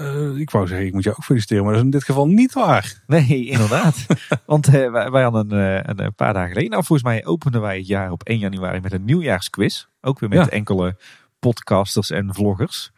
Uh, 0.00 0.38
ik 0.38 0.50
wou 0.50 0.66
zeggen, 0.66 0.86
ik 0.86 0.92
moet 0.92 1.02
jou 1.02 1.16
ook 1.16 1.24
feliciteren, 1.24 1.62
maar 1.62 1.72
dat 1.72 1.80
is 1.80 1.86
in 1.86 1.92
dit 1.92 2.04
geval 2.04 2.26
niet 2.26 2.52
waar. 2.52 3.02
Nee, 3.06 3.46
inderdaad. 3.46 4.06
Want 4.46 4.66
uh, 4.66 4.90
wij, 4.90 5.10
wij, 5.10 5.22
hadden 5.22 5.52
een, 5.52 6.04
een, 6.04 6.14
paar 6.14 6.32
dagen 6.32 6.48
geleden, 6.48 6.70
nou 6.70 6.84
volgens 6.84 7.08
mij 7.08 7.26
openden 7.26 7.60
wij 7.60 7.76
het 7.76 7.86
jaar 7.86 8.10
op 8.10 8.22
1 8.22 8.38
januari 8.38 8.80
met 8.80 8.92
een 8.92 9.04
nieuwjaarsquiz. 9.04 9.86
Ook 10.00 10.18
weer 10.18 10.28
met 10.28 10.38
ja. 10.38 10.48
enkele 10.48 10.96
podcasters 11.46 12.10
en 12.10 12.34
vloggers. 12.34 12.90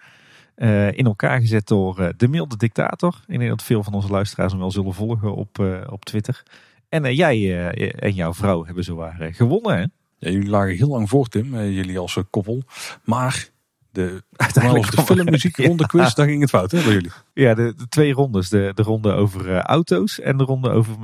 Uh, 0.56 0.92
in 0.92 1.06
elkaar 1.06 1.40
gezet 1.40 1.66
door 1.66 2.00
uh, 2.00 2.08
de 2.16 2.28
milde 2.28 2.56
dictator. 2.56 3.20
Ik 3.26 3.38
denk 3.38 3.50
dat 3.50 3.62
veel 3.62 3.82
van 3.82 3.92
onze 3.92 4.08
luisteraars 4.08 4.52
hem 4.52 4.60
wel 4.60 4.70
zullen 4.70 4.94
volgen 4.94 5.34
op, 5.34 5.58
uh, 5.58 5.80
op 5.90 6.04
Twitter. 6.04 6.42
En 6.88 7.14
jij 7.14 7.66
en 7.90 8.14
jouw 8.14 8.34
vrouw 8.34 8.64
hebben 8.64 8.84
zowaar 8.84 9.28
gewonnen. 9.32 9.76
Hè? 9.76 9.84
Ja, 10.18 10.30
jullie 10.30 10.48
lagen 10.48 10.76
heel 10.76 10.88
lang 10.88 11.08
voor 11.08 11.26
Tim, 11.26 11.60
jullie 11.60 11.98
als 11.98 12.18
koppel. 12.30 12.62
Maar 13.04 13.48
de, 13.90 14.22
uiteindelijk 14.36 14.96
de 14.96 15.02
filmmuziek 15.02 15.56
ronde 15.56 15.86
quiz, 15.86 16.14
daar 16.14 16.26
ging 16.26 16.40
het 16.40 16.50
fout 16.50 16.70
hè, 16.70 16.82
bij 16.82 16.92
jullie. 16.92 17.10
Ja, 17.34 17.54
de, 17.54 17.74
de, 17.76 17.88
twee 17.88 18.12
rondes. 18.12 18.48
De, 18.48 18.70
de 18.74 18.82
ronde 18.82 19.12
over 19.12 19.60
auto's 19.60 20.20
en 20.20 20.36
de 20.36 20.44
ronde 20.44 20.70
over 20.70 20.96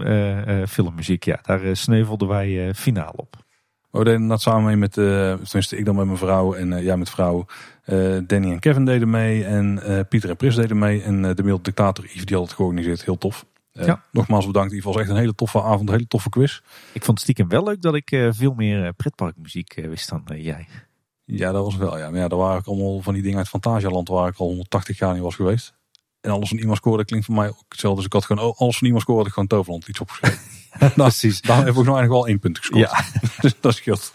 filmmuziek. 0.68 1.24
Ja, 1.24 1.38
daar 1.42 1.76
sneuvelden 1.76 2.28
wij 2.28 2.74
finaal 2.74 3.12
op. 3.16 3.43
We 3.98 4.04
deden 4.04 4.26
dat 4.26 4.42
samen 4.42 4.64
mee 4.64 4.76
met, 4.76 4.96
uh, 4.96 5.04
tenminste 5.32 5.76
ik 5.76 5.84
dan 5.84 5.96
met 5.96 6.06
mijn 6.06 6.18
vrouw 6.18 6.54
en 6.54 6.72
uh, 6.72 6.82
ja 6.82 6.96
met 6.96 7.10
vrouw. 7.10 7.46
Uh, 7.86 8.18
Danny 8.26 8.52
en 8.52 8.58
Kevin 8.58 8.84
deden 8.84 9.10
mee 9.10 9.44
en 9.44 9.80
Pieter 10.08 10.30
en 10.30 10.36
Pris 10.36 10.54
deden 10.54 10.78
mee. 10.78 11.02
En 11.02 11.34
de 11.34 11.42
mild 11.42 11.64
dictator 11.64 12.04
Yves 12.04 12.24
die 12.24 12.36
had 12.36 12.46
het 12.46 12.54
georganiseerd, 12.54 13.04
heel 13.04 13.18
tof. 13.18 13.46
ja. 13.72 14.02
Nogmaals 14.12 14.46
bedankt, 14.46 14.72
Yves 14.72 14.84
was 14.84 14.96
echt 14.96 15.08
een 15.08 15.16
hele 15.16 15.34
toffe 15.34 15.62
avond, 15.62 15.88
een 15.88 15.94
hele 15.94 16.06
toffe 16.06 16.28
quiz. 16.28 16.60
Ik 16.92 17.04
vond 17.04 17.06
het 17.06 17.20
stiekem 17.20 17.48
wel 17.48 17.64
leuk 17.64 17.82
dat 17.82 17.94
ik 17.94 18.28
veel 18.30 18.54
meer 18.54 18.92
pretparkmuziek 18.92 19.74
wist 19.74 20.08
dan 20.08 20.22
jij. 20.26 20.66
Ja, 21.24 21.52
dat 21.52 21.64
was 21.64 21.76
wel 21.76 21.98
ja. 21.98 22.10
Maar 22.10 22.20
ja, 22.20 22.28
daar 22.28 22.38
waren 22.38 22.58
ik 22.58 22.66
allemaal 22.66 23.00
van 23.00 23.14
die 23.14 23.22
dingen 23.22 23.38
uit 23.38 23.48
Fantasialand 23.48 24.08
waar 24.08 24.28
ik 24.28 24.36
al 24.36 24.46
180 24.46 24.98
jaar 24.98 25.12
niet 25.12 25.22
was 25.22 25.34
geweest. 25.34 25.74
En 26.24 26.30
alles 26.30 26.48
van 26.48 26.58
iemand 26.58 26.76
scoorde 26.76 27.04
klinkt 27.04 27.26
voor 27.26 27.34
mij 27.34 27.48
ook 27.48 27.64
hetzelfde. 27.68 27.96
Dus 27.96 28.06
ik 28.06 28.12
had 28.12 28.24
gewoon, 28.24 28.44
oh, 28.44 28.60
alles 28.60 28.76
van 28.76 28.86
iemand 28.86 29.04
scoorde 29.04 29.30
gewoon 29.30 29.48
Toverland 29.48 29.88
iets 29.88 30.00
opgeschreven. 30.00 30.40
nou, 30.78 30.92
Precies. 30.94 31.40
Daar 31.40 31.56
heb 31.56 31.68
ik 31.68 31.74
nog 31.74 31.96
eigenlijk 31.96 32.12
wel 32.12 32.26
één 32.26 32.38
punt 32.38 32.58
gescoord. 32.58 32.90
Ja. 32.90 33.04
dus 33.40 33.54
dat 33.60 33.74
scheelt. 33.74 34.12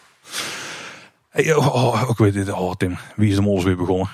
Hey, 1.29 1.53
oh, 1.53 1.75
oh, 1.75 2.09
ook 2.09 2.17
weer 2.17 2.31
dit. 2.31 2.51
Oh, 2.51 2.73
Tim, 2.75 2.97
wie 3.15 3.29
is 3.29 3.35
de 3.35 3.41
mol 3.41 3.63
weer 3.63 3.75
begonnen? 3.75 4.09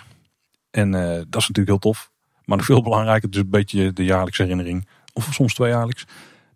En 0.72 0.94
uh, 0.94 1.02
dat 1.02 1.42
is 1.42 1.48
natuurlijk 1.48 1.68
heel 1.68 1.78
tof. 1.78 2.12
Maar 2.46 2.58
nog 2.58 2.66
veel 2.66 2.82
belangrijker, 2.82 3.30
dus 3.30 3.42
een 3.42 3.50
beetje 3.50 3.94
de 3.94 4.04
jaarlijkse 4.04 4.42
herinnering. 4.42 4.88
Of 5.14 5.28
soms 5.32 5.54
tweejaarlijks. 5.54 6.06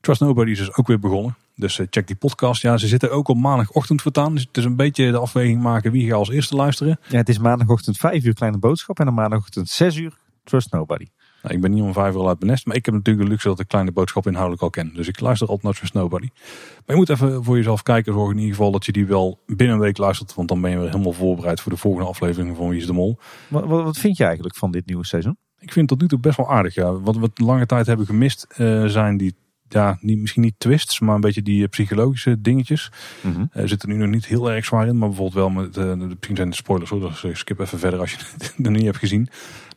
Trust 0.01 0.21
Nobody 0.21 0.51
is 0.51 0.57
dus 0.57 0.73
ook 0.73 0.87
weer 0.87 0.99
begonnen. 0.99 1.35
Dus 1.55 1.77
uh, 1.77 1.87
check 1.89 2.07
die 2.07 2.15
podcast. 2.15 2.61
Ja, 2.61 2.77
ze 2.77 2.87
zitten 2.87 3.11
ook 3.11 3.27
op 3.27 3.37
maandagochtend 3.37 4.01
vertaan. 4.01 4.33
Dus 4.33 4.43
het 4.43 4.57
is 4.57 4.63
een 4.63 4.75
beetje 4.75 5.11
de 5.11 5.17
afweging 5.17 5.61
maken 5.61 5.91
wie 5.91 6.09
ga 6.09 6.15
als 6.15 6.29
eerste 6.29 6.55
luisteren. 6.55 6.99
Ja, 7.07 7.17
het 7.17 7.29
is 7.29 7.37
maandagochtend 7.37 7.97
5 7.97 8.23
uur 8.23 8.33
kleine 8.33 8.57
boodschap. 8.57 8.99
En 8.99 9.05
dan 9.05 9.13
maandagochtend 9.13 9.69
6 9.69 9.95
uur 9.95 10.17
Trust 10.43 10.71
Nobody. 10.71 11.07
Nou, 11.41 11.55
ik 11.55 11.61
ben 11.61 11.71
niet 11.71 11.81
om 11.81 11.93
vijf 11.93 12.15
uur 12.15 12.27
uit 12.27 12.39
mijn 12.39 12.51
nest, 12.51 12.65
maar 12.65 12.75
ik 12.75 12.85
heb 12.85 12.93
natuurlijk 12.93 13.25
de 13.25 13.31
luxe 13.31 13.47
dat 13.47 13.59
ik 13.59 13.67
kleine 13.67 13.91
boodschap 13.91 14.27
inhoudelijk 14.27 14.61
al 14.61 14.69
ken. 14.69 14.91
Dus 14.93 15.07
ik 15.07 15.19
luister 15.19 15.47
altijd 15.47 15.65
naar 15.65 15.75
Trust 15.75 15.93
Nobody. 15.93 16.29
Maar 16.75 16.83
je 16.85 16.95
moet 16.95 17.09
even 17.09 17.43
voor 17.43 17.55
jezelf 17.55 17.83
kijken, 17.83 18.13
zorgen 18.13 18.33
in 18.33 18.39
ieder 18.39 18.55
geval 18.55 18.71
dat 18.71 18.85
je 18.85 18.91
die 18.91 19.05
wel 19.05 19.39
binnen 19.45 19.75
een 19.75 19.81
week 19.81 19.97
luistert. 19.97 20.35
Want 20.35 20.47
dan 20.47 20.61
ben 20.61 20.71
je 20.71 20.77
weer 20.77 20.89
helemaal 20.89 21.13
voorbereid 21.13 21.61
voor 21.61 21.71
de 21.71 21.77
volgende 21.77 22.07
aflevering 22.07 22.57
van 22.57 22.69
Wie 22.69 22.79
is 22.79 22.85
de 22.85 22.93
Mol. 22.93 23.19
Wat, 23.47 23.65
wat, 23.65 23.83
wat 23.83 23.97
vind 23.97 24.17
je 24.17 24.23
eigenlijk 24.23 24.55
van 24.55 24.71
dit 24.71 24.85
nieuwe 24.85 25.05
seizoen? 25.05 25.37
Ik 25.59 25.71
vind 25.71 25.89
het 25.89 25.99
tot 25.99 26.01
nu 26.01 26.07
toe 26.07 26.19
best 26.19 26.37
wel 26.37 26.49
aardig. 26.49 26.73
Ja. 26.73 26.99
Wat 26.99 27.17
we 27.17 27.29
lange 27.33 27.65
tijd 27.65 27.85
hebben 27.85 28.05
gemist 28.05 28.47
uh, 28.57 28.85
zijn 28.85 29.17
die 29.17 29.35
ja, 29.69 29.97
niet, 30.01 30.17
misschien 30.17 30.41
niet 30.41 30.55
twists, 30.57 30.99
maar 30.99 31.15
een 31.15 31.21
beetje 31.21 31.41
die 31.41 31.63
eh, 31.63 31.69
psychologische 31.69 32.41
dingetjes. 32.41 32.91
Mm 33.21 33.33
-hmm. 33.33 33.49
uh, 33.53 33.63
zitten 33.65 33.89
nu 33.89 33.95
nog 33.95 34.09
niet 34.09 34.25
heel 34.25 34.51
erg 34.51 34.65
zwaar 34.65 34.87
in, 34.87 34.97
maar 34.97 35.07
bijvoorbeeld 35.07 35.35
wel 35.35 35.49
met 35.49 35.77
uh, 35.77 35.83
de, 35.83 36.17
de, 36.19 36.35
zijn 36.35 36.49
de 36.49 36.55
spoilers 36.55 36.89
hoor. 36.89 37.17
Dus 37.21 37.39
skip 37.39 37.59
even 37.59 37.79
verder 37.79 37.99
als 37.99 38.11
je 38.11 38.17
het 38.37 38.53
nog 38.57 38.73
niet 38.73 38.85
hebt 38.85 38.97
gezien. 38.97 39.27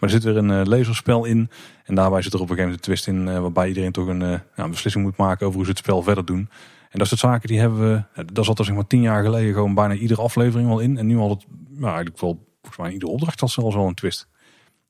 Maar 0.01 0.11
er 0.11 0.11
zit 0.11 0.25
weer 0.25 0.37
een 0.37 0.51
uh, 0.51 0.65
laserspel 0.65 1.25
in. 1.25 1.51
En 1.85 1.95
daarbij 1.95 2.23
zit 2.23 2.33
er 2.33 2.41
op 2.41 2.51
een 2.51 2.57
gegeven 2.57 2.71
moment 2.71 2.87
een 2.87 2.95
twist 2.95 3.07
in 3.07 3.41
waarbij 3.41 3.69
iedereen 3.69 3.93
toch 3.93 4.07
een, 4.07 4.21
een 4.55 4.71
beslissing 4.71 5.05
moet 5.05 5.17
maken 5.17 5.47
over 5.47 5.57
hoe 5.57 5.65
ze 5.65 5.71
het 5.71 5.81
spel 5.81 6.03
verder 6.03 6.25
doen. 6.25 6.49
En 6.91 6.99
dat 6.99 7.09
soort 7.09 7.21
zaken 7.21 7.49
die 7.49 7.59
hebben 7.59 8.07
we, 8.15 8.33
dat 8.33 8.45
zat 8.45 8.59
er 8.59 8.65
zeg 8.65 8.75
maar 8.75 8.87
tien 8.87 9.01
jaar 9.01 9.25
geleden 9.25 9.53
gewoon 9.53 9.75
bijna 9.75 9.95
iedere 9.95 10.21
aflevering 10.21 10.69
wel 10.69 10.81
in. 10.81 10.99
En 10.99 11.07
nu 11.07 11.17
al 11.17 11.31
het, 11.31 11.47
nou, 11.69 11.85
eigenlijk 11.85 12.21
wel, 12.21 12.47
volgens 12.61 12.83
mij 12.83 12.93
iedere 12.93 13.13
opdracht 13.13 13.41
had 13.41 13.51
zelfs 13.51 13.75
wel 13.75 13.87
een 13.87 13.95
twist. 13.95 14.29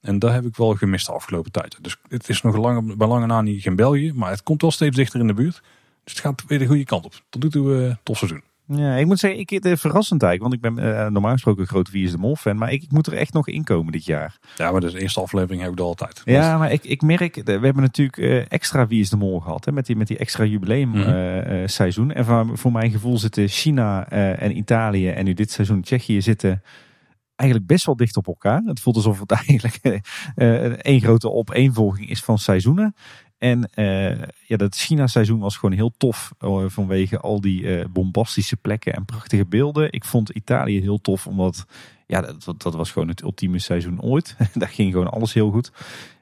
En 0.02 0.18
daar 0.18 0.32
heb 0.32 0.44
ik 0.44 0.56
wel 0.56 0.74
gemist 0.74 1.06
de 1.06 1.12
afgelopen 1.12 1.52
tijd. 1.52 1.78
Dus 1.80 1.96
het 2.08 2.28
is 2.28 2.42
nog 2.42 2.56
lang, 2.56 2.96
bij 2.96 3.08
lange 3.08 3.26
na 3.26 3.40
niet 3.40 3.62
geen 3.62 3.76
België, 3.76 4.12
maar 4.14 4.30
het 4.30 4.42
komt 4.42 4.62
wel 4.62 4.70
steeds 4.70 4.96
dichter 4.96 5.20
in 5.20 5.26
de 5.26 5.34
buurt. 5.34 5.62
Dus 6.04 6.12
het 6.12 6.22
gaat 6.22 6.44
weer 6.46 6.58
de 6.58 6.66
goede 6.66 6.84
kant 6.84 7.04
op. 7.04 7.12
Tot 7.28 7.42
nu 7.42 7.50
toe 7.50 7.86
uh, 7.86 7.94
tof 8.02 8.18
seizoen. 8.18 8.42
Ja, 8.66 8.96
ik 8.96 9.06
moet 9.06 9.18
zeggen, 9.18 9.40
ik 9.40 9.50
het 9.50 9.80
verrassend 9.80 10.22
eigenlijk. 10.22 10.54
Want 10.54 10.74
ik 10.74 10.74
ben 10.74 10.86
uh, 10.86 11.06
normaal 11.06 11.32
gesproken 11.32 11.60
een 11.60 11.68
groot 11.68 11.90
Wie 11.90 12.04
is 12.04 12.10
de 12.10 12.18
Mol 12.18 12.36
fan. 12.36 12.56
Maar 12.56 12.72
ik, 12.72 12.82
ik, 12.82 12.90
moet 12.90 13.06
er 13.06 13.12
echt 13.12 13.32
nog 13.32 13.48
in 13.48 13.64
komen 13.64 13.92
dit 13.92 14.04
jaar. 14.04 14.38
Ja, 14.56 14.70
maar 14.70 14.80
de 14.80 15.00
eerste 15.00 15.20
aflevering 15.20 15.62
heb 15.62 15.72
ik 15.72 15.78
er 15.78 15.84
altijd. 15.84 16.22
Ja, 16.24 16.58
maar 16.58 16.72
ik, 16.72 16.84
ik 16.84 17.02
merk, 17.02 17.34
we 17.44 17.50
hebben 17.50 17.82
natuurlijk 17.82 18.16
uh, 18.16 18.44
extra 18.48 18.86
Wie 18.86 19.00
is 19.00 19.10
de 19.10 19.16
Mol 19.16 19.40
gehad. 19.40 19.64
Hè, 19.64 19.72
met, 19.72 19.86
die, 19.86 19.96
met 19.96 20.06
die 20.06 20.18
extra 20.18 20.44
jubileum 20.44 20.88
mm 20.88 21.02
-hmm. 21.02 21.68
seizoen. 21.68 22.12
En 22.12 22.24
voor, 22.24 22.50
voor 22.52 22.72
mijn 22.72 22.90
gevoel 22.90 23.18
zitten 23.18 23.48
China 23.48 24.08
en 24.08 24.56
Italië 24.56 25.08
en 25.08 25.24
nu 25.24 25.34
dit 25.34 25.50
seizoen 25.50 25.82
Tsjechië 25.82 26.22
zitten 26.22 26.62
eigenlijk 27.42 27.66
best 27.66 27.86
wel 27.86 27.96
dicht 27.96 28.16
op 28.16 28.26
elkaar. 28.26 28.62
Het 28.64 28.80
voelt 28.80 28.96
alsof 28.96 29.20
het 29.20 29.30
eigenlijk 29.46 30.02
uh, 30.34 30.64
één 30.64 31.00
grote 31.00 31.30
opeenvolging 31.30 32.10
is 32.10 32.20
van 32.20 32.38
seizoenen. 32.38 32.94
En 33.38 33.70
uh, 33.74 34.22
ja, 34.46 34.56
dat 34.56 34.76
China-seizoen 34.76 35.38
was 35.38 35.56
gewoon 35.56 35.74
heel 35.74 35.92
tof 35.96 36.32
uh, 36.40 36.64
vanwege 36.66 37.18
al 37.18 37.40
die 37.40 37.88
bombastische 37.88 38.56
plekken 38.56 38.94
en 38.94 39.04
prachtige 39.04 39.46
beelden. 39.46 39.92
Ik 39.92 40.04
vond 40.04 40.28
Italië 40.28 40.80
heel 40.80 41.00
tof, 41.00 41.26
omdat 41.26 41.66
ja, 42.06 42.20
dat, 42.20 42.54
dat 42.56 42.74
was 42.74 42.90
gewoon 42.90 43.08
het 43.08 43.22
ultieme 43.22 43.58
seizoen 43.58 44.00
ooit. 44.00 44.36
Daar 44.54 44.68
ging 44.68 44.92
gewoon 44.92 45.10
alles 45.10 45.32
heel 45.32 45.50
goed. 45.50 45.72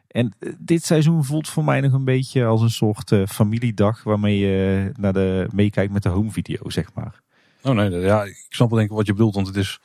En 0.09 0.33
dit 0.59 0.85
seizoen 0.85 1.25
voelt 1.25 1.49
voor 1.49 1.65
mij 1.65 1.81
nog 1.81 1.93
een 1.93 2.05
beetje 2.05 2.45
als 2.45 2.61
een 2.61 2.71
soort 2.71 3.13
familiedag 3.29 4.03
waarmee 4.03 4.39
je 4.39 4.91
naar 4.97 5.13
de 5.13 5.49
meekijkt 5.53 5.93
met 5.93 6.03
de 6.03 6.09
home 6.09 6.31
video, 6.31 6.71
zeg 6.71 6.95
maar. 6.95 7.21
Oh 7.63 7.75
nee, 7.75 7.91
ja, 7.91 8.25
ik 8.25 8.47
snap 8.49 8.69
wel 8.69 8.79
denk 8.79 8.91
ik 8.91 8.97
wat 8.97 9.07
je 9.07 9.13
bedoelt, 9.13 9.35
want 9.35 9.47
het 9.47 9.57
is 9.57 9.81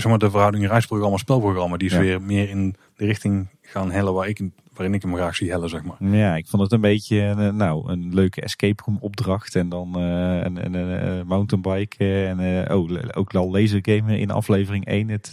zeg 0.00 0.06
maar, 0.06 0.18
de 0.18 0.30
verhouding 0.30 0.66
reisprogramma, 0.66 1.16
spelprogramma, 1.16 1.76
die 1.76 1.90
is 1.90 1.96
weer 1.96 2.22
meer 2.22 2.48
in 2.48 2.76
de 2.96 3.04
richting 3.04 3.48
gaan 3.62 3.90
hellen 3.90 4.12
waar 4.12 4.28
ik, 4.28 4.40
waarin 4.72 4.94
ik 4.94 5.02
hem 5.02 5.14
graag 5.14 5.36
zie 5.36 5.50
hellen, 5.50 5.68
zeg 5.68 5.82
maar. 5.82 5.96
Ja, 6.10 6.36
ik 6.36 6.46
vond 6.46 6.62
het 6.62 6.72
een 6.72 6.80
beetje 6.80 7.34
uh, 7.38 7.48
nou, 7.48 7.90
een 7.92 8.14
leuke 8.14 8.40
escape 8.40 8.82
room 8.86 8.98
opdracht 9.00 9.54
en 9.54 9.68
dan 9.68 9.92
uh, 9.96 10.02
een, 10.42 10.64
een, 10.64 10.74
een 10.74 11.26
mountainbike 11.26 12.26
en 12.26 12.40
uh, 12.40 12.76
oh, 12.76 12.90
ook 13.12 13.34
al 13.34 13.50
lasergamen 13.50 14.18
in 14.18 14.30
aflevering 14.30 14.84
1. 14.84 15.08
Het, 15.08 15.32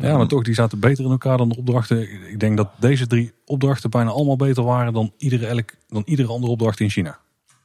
ja, 0.00 0.16
maar 0.16 0.26
toch, 0.26 0.42
die 0.42 0.54
zaten 0.54 0.80
beter 0.80 1.04
in 1.04 1.10
elkaar 1.10 1.36
dan 1.36 1.48
de 1.48 1.56
opdrachten. 1.56 2.30
Ik 2.30 2.40
denk 2.40 2.56
dat 2.56 2.70
deze 2.78 3.06
drie 3.06 3.32
opdrachten 3.44 3.90
bijna 3.90 4.10
allemaal 4.10 4.36
beter 4.36 4.64
waren 4.64 4.92
dan 4.92 5.12
iedere, 5.18 5.46
elk, 5.46 5.70
dan 5.88 6.02
iedere 6.04 6.28
andere 6.28 6.52
opdracht 6.52 6.80
in 6.80 6.90
China. 6.90 7.18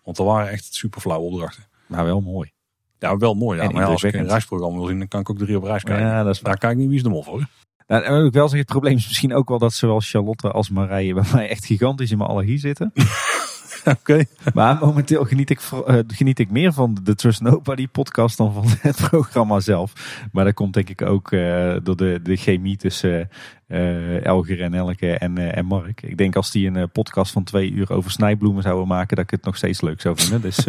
Want 0.03 0.18
er 0.18 0.26
waren 0.26 0.49
echt 0.49 0.73
super 0.73 1.01
flauwe 1.01 1.26
opdrachten. 1.26 1.64
Maar 1.88 2.05
wel 2.05 2.22
mooi. 2.22 2.51
Ja, 2.99 3.18
wel 3.18 3.34
mooi. 3.34 3.61
Ja. 3.61 3.69
maar 3.69 3.86
als 3.86 4.03
ik 4.03 4.14
een 4.14 4.28
reisprogramma 4.28 4.78
wil 4.78 4.88
zien, 4.88 4.99
dan 4.99 5.07
kan 5.07 5.19
ik 5.19 5.30
ook 5.30 5.38
drie 5.38 5.57
op 5.57 5.64
reis 5.64 5.84
kijken. 5.84 6.06
Ja, 6.06 6.24
dat 6.24 6.36
is 6.36 6.41
Daar 6.41 6.57
kijk 6.57 6.72
ik 6.72 6.78
niet 6.78 6.88
wie 6.88 6.98
is 6.98 7.03
de 7.03 7.10
mol 7.10 7.24
voor. 7.24 7.48
Nou, 7.88 8.03
en 8.03 8.26
ik 8.26 8.34
wel 8.34 8.41
zeggen, 8.41 8.60
het 8.60 8.68
probleem 8.68 8.95
is 8.95 9.07
misschien 9.07 9.34
ook 9.34 9.49
wel 9.49 9.60
dat 9.60 9.74
zowel 9.74 9.99
Charlotte 9.99 10.52
als 10.52 10.69
Marije 10.69 11.14
bij 11.14 11.24
mij 11.34 11.49
echt 11.49 11.65
gigantisch 11.65 12.11
in 12.11 12.18
mijn 12.18 12.30
allergie 12.30 12.57
zitten. 12.57 12.94
Oké. 13.99 14.24
Maar 14.53 14.78
momenteel 14.86 15.24
geniet 15.24 15.49
ik, 15.49 15.61
eh, 15.86 15.99
geniet 16.07 16.40
ik 16.40 16.52
meer 16.52 16.74
van 16.74 16.98
de 17.03 17.15
Trust 17.15 17.41
Nobody 17.41 17.88
podcast 17.88 18.38
dan 18.38 18.53
van 18.53 18.64
het 18.90 18.95
programma 19.10 19.60
zelf. 19.60 19.94
Maar 20.32 20.45
dat 20.45 20.53
komt 20.53 20.74
denk 20.74 20.90
ik 20.90 21.02
ook 21.02 21.32
eh, 21.32 21.76
door 21.84 21.95
de, 21.95 22.19
de 22.24 22.36
chemie 22.36 22.78
tussen 22.78 23.30
eh 23.68 24.26
Elger 24.26 24.61
en 24.61 24.74
Elke 24.74 25.18
en, 25.18 25.38
en 25.53 25.65
Mark. 25.65 26.02
Ik 26.02 26.18
denk 26.18 26.36
als 26.36 26.52
die 26.52 26.68
een 26.68 26.91
podcast 26.91 27.32
van 27.32 27.44
twee 27.44 27.72
uur 27.72 27.91
over 27.91 28.11
snijbloemen 28.11 28.64
zouden 28.64 28.88
maken, 28.88 29.15
dat 29.15 29.26
ik 29.26 29.32
het 29.32 29.44
nog 29.44 29.56
steeds 29.56 29.82
leuk 29.82 30.02
zou 30.02 30.15
vinden. 30.18 30.41
Dus 30.41 30.65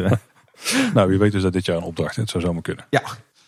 Nou, 0.95 1.09
wie 1.09 1.19
weet 1.19 1.35
is 1.35 1.43
dat 1.43 1.53
dit 1.53 1.65
jaar 1.65 1.77
een 1.77 1.83
opdracht. 1.83 2.17
Het 2.17 2.31
zou 2.31 2.45
zomaar 2.45 2.63
kunnen. 2.63 2.87
ja, 2.91 3.03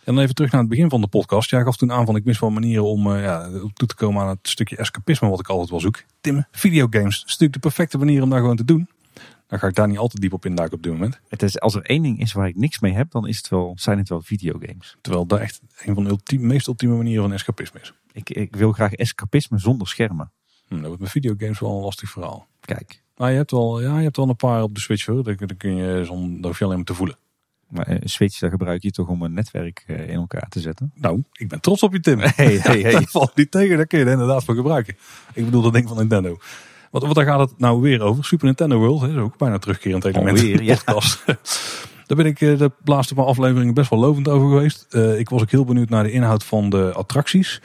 En 0.05 0.15
dan 0.15 0.19
even 0.19 0.35
terug 0.35 0.51
naar 0.51 0.61
het 0.61 0.71
begin 0.71 0.91
van 0.91 1.01
de 1.01 1.07
podcast. 1.07 1.51
Jij 1.51 1.63
gaf 1.63 1.77
toen 1.77 1.93
aan 1.93 2.07
van 2.07 2.17
ik 2.17 2.25
mis 2.25 2.39
wel 2.39 2.51
manieren 2.51 2.85
om 2.85 3.15
eh, 3.15 3.23
ja, 3.23 3.49
toe 3.75 3.89
te 3.89 3.95
komen 3.95 4.23
aan 4.23 4.29
het 4.29 4.49
stukje 4.49 4.77
escapisme 4.77 5.29
wat 5.29 5.41
ik 5.41 5.49
altijd 5.49 5.71
wel 5.71 5.81
zoek. 5.81 6.03
Tim, 6.21 6.47
videogames. 6.51 7.19
Dat 7.19 7.27
is 7.27 7.33
natuurlijk 7.33 7.53
de 7.53 7.59
perfecte 7.59 7.99
manier 7.99 8.23
om 8.23 8.31
daar 8.31 8.41
gewoon 8.41 8.57
te 8.57 8.65
doen. 8.65 8.89
Dan 9.51 9.59
ga 9.59 9.67
ik 9.67 9.75
daar 9.75 9.89
niet 9.89 9.99
al 9.99 10.09
te 10.09 10.21
diep 10.21 10.33
op 10.33 10.47
induiken 10.47 10.77
op 10.77 10.83
dit 10.83 10.93
moment. 10.93 11.21
het 11.29 11.43
is, 11.43 11.61
als 11.61 11.75
er 11.75 11.83
één 11.83 12.03
ding 12.03 12.21
is 12.21 12.33
waar 12.33 12.49
ik 12.49 12.57
niks 12.57 12.79
mee 12.79 12.93
heb, 12.93 13.11
dan 13.11 13.27
is 13.27 13.37
het 13.37 13.49
wel, 13.49 13.73
zijn 13.77 13.99
het 13.99 14.09
wel 14.09 14.23
videogames. 14.23 14.97
Terwijl 15.01 15.27
dat 15.27 15.39
echt 15.39 15.61
een 15.85 15.95
van 15.95 16.05
de 16.05 16.11
ultieme, 16.11 16.47
meest 16.47 16.67
ultieme 16.67 16.97
manieren 16.97 17.23
van 17.23 17.33
escapisme 17.33 17.81
is. 17.81 17.93
Ik, 18.13 18.31
ik 18.31 18.57
wil 18.57 18.73
graag 18.73 18.93
escapisme 18.93 19.59
zonder 19.59 19.89
schermen. 19.89 20.33
Hm, 20.69 20.75
dat 20.75 20.87
wordt 20.87 21.01
met 21.01 21.11
videogames 21.11 21.59
wel 21.59 21.77
een 21.77 21.83
lastig 21.83 22.11
verhaal. 22.11 22.47
Kijk, 22.61 23.03
Maar 23.21 23.31
je 23.31 23.37
hebt 23.37 23.51
wel, 23.51 23.81
ja, 23.81 23.97
je 23.97 24.03
hebt 24.03 24.17
wel 24.17 24.29
een 24.29 24.37
paar 24.37 24.63
op 24.63 24.75
de 24.75 24.81
Switch 24.81 25.07
hoor. 25.07 25.23
Dan, 25.23 25.37
dan 25.39 25.57
kun 25.57 25.77
je 25.77 26.05
daar 26.07 26.07
hoef 26.43 26.59
je 26.59 26.65
alleen 26.65 26.77
maar 26.77 26.87
te 26.87 26.95
voelen. 26.95 27.17
maar 27.69 27.87
eh, 27.87 27.97
Switch, 28.05 28.39
daar 28.39 28.51
gebruik 28.51 28.83
je 28.83 28.91
toch 28.91 29.09
om 29.09 29.23
een 29.23 29.33
netwerk 29.33 29.85
eh, 29.87 30.09
in 30.09 30.15
elkaar 30.15 30.49
te 30.49 30.61
zetten. 30.61 30.93
Nou, 30.95 31.23
ik 31.33 31.49
ben 31.49 31.61
trots 31.61 31.83
op 31.83 31.93
je 31.93 32.01
Tim. 32.01 32.19
Hey, 32.19 32.31
hey, 32.37 32.81
hey. 32.83 32.93
Dat 32.93 33.11
valt 33.11 33.37
niet 33.37 33.51
tegen, 33.51 33.77
daar 33.77 33.87
kun 33.87 33.99
je 33.99 34.05
er 34.05 34.11
inderdaad 34.11 34.45
voor 34.45 34.55
gebruiken. 34.55 34.97
Ik 35.33 35.45
bedoel 35.45 35.63
dat 35.63 35.73
ding 35.73 35.89
van 35.89 35.97
Nintendo. 35.97 36.39
Wat, 36.91 37.03
wat 37.03 37.15
daar 37.15 37.25
gaat 37.25 37.51
het 37.51 37.59
nou 37.59 37.81
weer 37.81 38.03
over? 38.03 38.25
Super 38.25 38.47
Nintendo 38.47 38.79
World, 38.79 39.01
hè, 39.01 39.09
is 39.09 39.17
ook 39.17 39.39
bijna 39.39 39.59
terugkerend 39.59 40.05
element 40.05 40.39
in 40.39 40.43
Alweer, 40.43 40.57
de 40.57 40.65
ja. 40.65 40.75
podcast. 40.75 41.25
Daar 42.07 42.17
ben 42.17 42.27
ik 42.27 42.41
eh, 42.41 42.59
de 42.59 42.73
laatste 42.85 43.15
paar 43.15 43.25
afleveringen 43.25 43.75
best 43.75 43.91
wel 43.91 43.99
lovend 43.99 44.29
over 44.29 44.49
geweest. 44.49 44.95
Ik 44.95 45.29
was 45.29 45.43
ook 45.43 45.51
heel 45.51 45.65
benieuwd 45.65 45.89
naar 45.89 46.03
de 46.03 46.13
inhoud 46.13 46.45
van 46.45 46.71
de 46.71 46.93
attracties. 46.93 47.61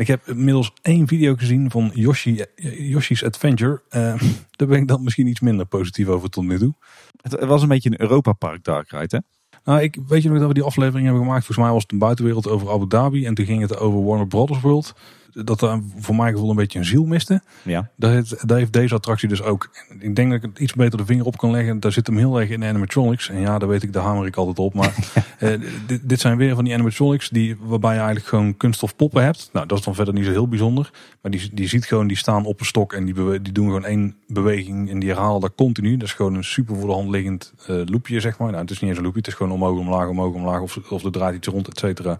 Ik 0.00 0.06
heb 0.06 0.28
inmiddels 0.28 0.72
één 0.82 1.06
video 1.06 1.34
gezien 1.34 1.70
van 1.70 1.90
Yoshi, 1.94 2.44
Yoshi's 2.78 3.24
Adventure. 3.24 3.82
Eh, 3.88 4.00
daar 4.56 4.68
ben 4.68 4.78
ik 4.78 4.88
dan 4.88 5.02
misschien 5.02 5.26
iets 5.26 5.40
minder 5.40 5.66
positief 5.66 6.06
over 6.06 6.30
tot 6.30 6.44
nu 6.44 6.58
toe. 6.58 6.74
Het, 7.22 7.32
het 7.32 7.44
was 7.44 7.62
een 7.62 7.68
beetje 7.68 7.90
een 7.90 8.00
Europa 8.00 8.32
Park 8.32 8.64
Dark 8.64 8.90
Ride, 8.90 9.16
hè? 9.16 9.18
Nou, 9.64 9.82
ik 9.82 9.98
weet 10.06 10.22
je 10.22 10.28
nog 10.28 10.38
dat 10.38 10.48
we 10.48 10.54
die 10.54 10.62
aflevering 10.62 11.04
hebben 11.04 11.22
gemaakt. 11.22 11.44
Volgens 11.44 11.66
mij 11.66 11.74
was 11.74 11.82
het 11.82 11.92
een 11.92 11.98
buitenwereld 11.98 12.48
over 12.48 12.70
Abu 12.70 12.86
Dhabi. 12.86 13.26
En 13.26 13.34
toen 13.34 13.44
ging 13.44 13.60
het 13.60 13.78
over 13.78 14.04
Warner 14.04 14.26
Brothers 14.26 14.60
World. 14.60 14.94
Dat 15.32 15.60
daar 15.60 15.80
voor 15.98 16.14
mijn 16.14 16.32
gevoel 16.32 16.50
een 16.50 16.56
beetje 16.56 16.78
een 16.78 16.84
ziel 16.84 17.04
miste. 17.04 17.40
Ja. 17.62 17.90
Daar 17.96 18.12
heeft, 18.12 18.48
daar 18.48 18.58
heeft 18.58 18.72
deze 18.72 18.94
attractie 18.94 19.28
dus 19.28 19.42
ook. 19.42 19.70
Ik 19.98 20.16
denk 20.16 20.30
dat 20.30 20.42
ik 20.42 20.50
het 20.50 20.58
iets 20.58 20.74
beter 20.74 20.98
de 20.98 21.04
vinger 21.04 21.24
op 21.24 21.36
kan 21.36 21.50
leggen. 21.50 21.80
Daar 21.80 21.92
zit 21.92 22.06
hem 22.06 22.16
heel 22.16 22.40
erg 22.40 22.48
in 22.50 22.60
de 22.60 22.66
animatronics. 22.66 23.28
En 23.28 23.40
ja, 23.40 23.58
daar 23.58 23.68
weet 23.68 23.82
ik, 23.82 23.92
daar 23.92 24.02
hamer 24.02 24.26
ik 24.26 24.36
altijd 24.36 24.58
op. 24.58 24.74
Maar 24.74 24.94
eh, 25.38 25.60
dit, 25.86 26.08
dit 26.08 26.20
zijn 26.20 26.36
weer 26.36 26.54
van 26.54 26.64
die 26.64 26.74
animatronics 26.74 27.28
die, 27.28 27.56
waarbij 27.60 27.90
je 27.92 27.96
eigenlijk 27.96 28.28
gewoon 28.28 28.56
kunststof 28.56 28.96
poppen 28.96 29.24
hebt. 29.24 29.50
Nou, 29.52 29.66
dat 29.66 29.78
is 29.78 29.84
dan 29.84 29.94
verder 29.94 30.14
niet 30.14 30.24
zo 30.24 30.30
heel 30.30 30.48
bijzonder. 30.48 30.90
Maar 31.22 31.30
die, 31.30 31.50
die 31.52 31.68
ziet 31.68 31.84
gewoon, 31.84 32.06
die 32.06 32.16
staan 32.16 32.44
op 32.44 32.60
een 32.60 32.66
stok 32.66 32.92
en 32.92 33.04
die, 33.04 33.14
bewe- 33.14 33.42
die 33.42 33.52
doen 33.52 33.66
gewoon 33.66 33.84
één 33.84 34.16
beweging. 34.26 34.90
En 34.90 34.98
die 34.98 35.08
herhalen 35.08 35.40
dat 35.40 35.52
continu. 35.56 35.96
Dat 35.96 36.08
is 36.08 36.14
gewoon 36.14 36.34
een 36.34 36.44
super 36.44 36.76
voor 36.76 36.86
de 36.88 36.94
hand 36.94 37.08
liggend 37.08 37.52
eh, 37.66 37.76
loopje, 37.84 38.20
zeg 38.20 38.38
maar. 38.38 38.48
Nou, 38.48 38.60
het 38.60 38.70
is 38.70 38.80
niet 38.80 38.88
eens 38.88 38.98
een 38.98 39.04
loopje. 39.04 39.18
Het 39.18 39.28
is 39.28 39.34
gewoon 39.34 39.52
omhoog, 39.52 39.78
omlaag, 39.78 40.08
omhoog, 40.08 40.34
omlaag. 40.34 40.60
Of, 40.60 40.76
of 40.90 41.04
er 41.04 41.12
draait 41.12 41.34
iets 41.36 41.48
rond, 41.48 41.68
et 41.68 41.78
cetera. 41.78 42.18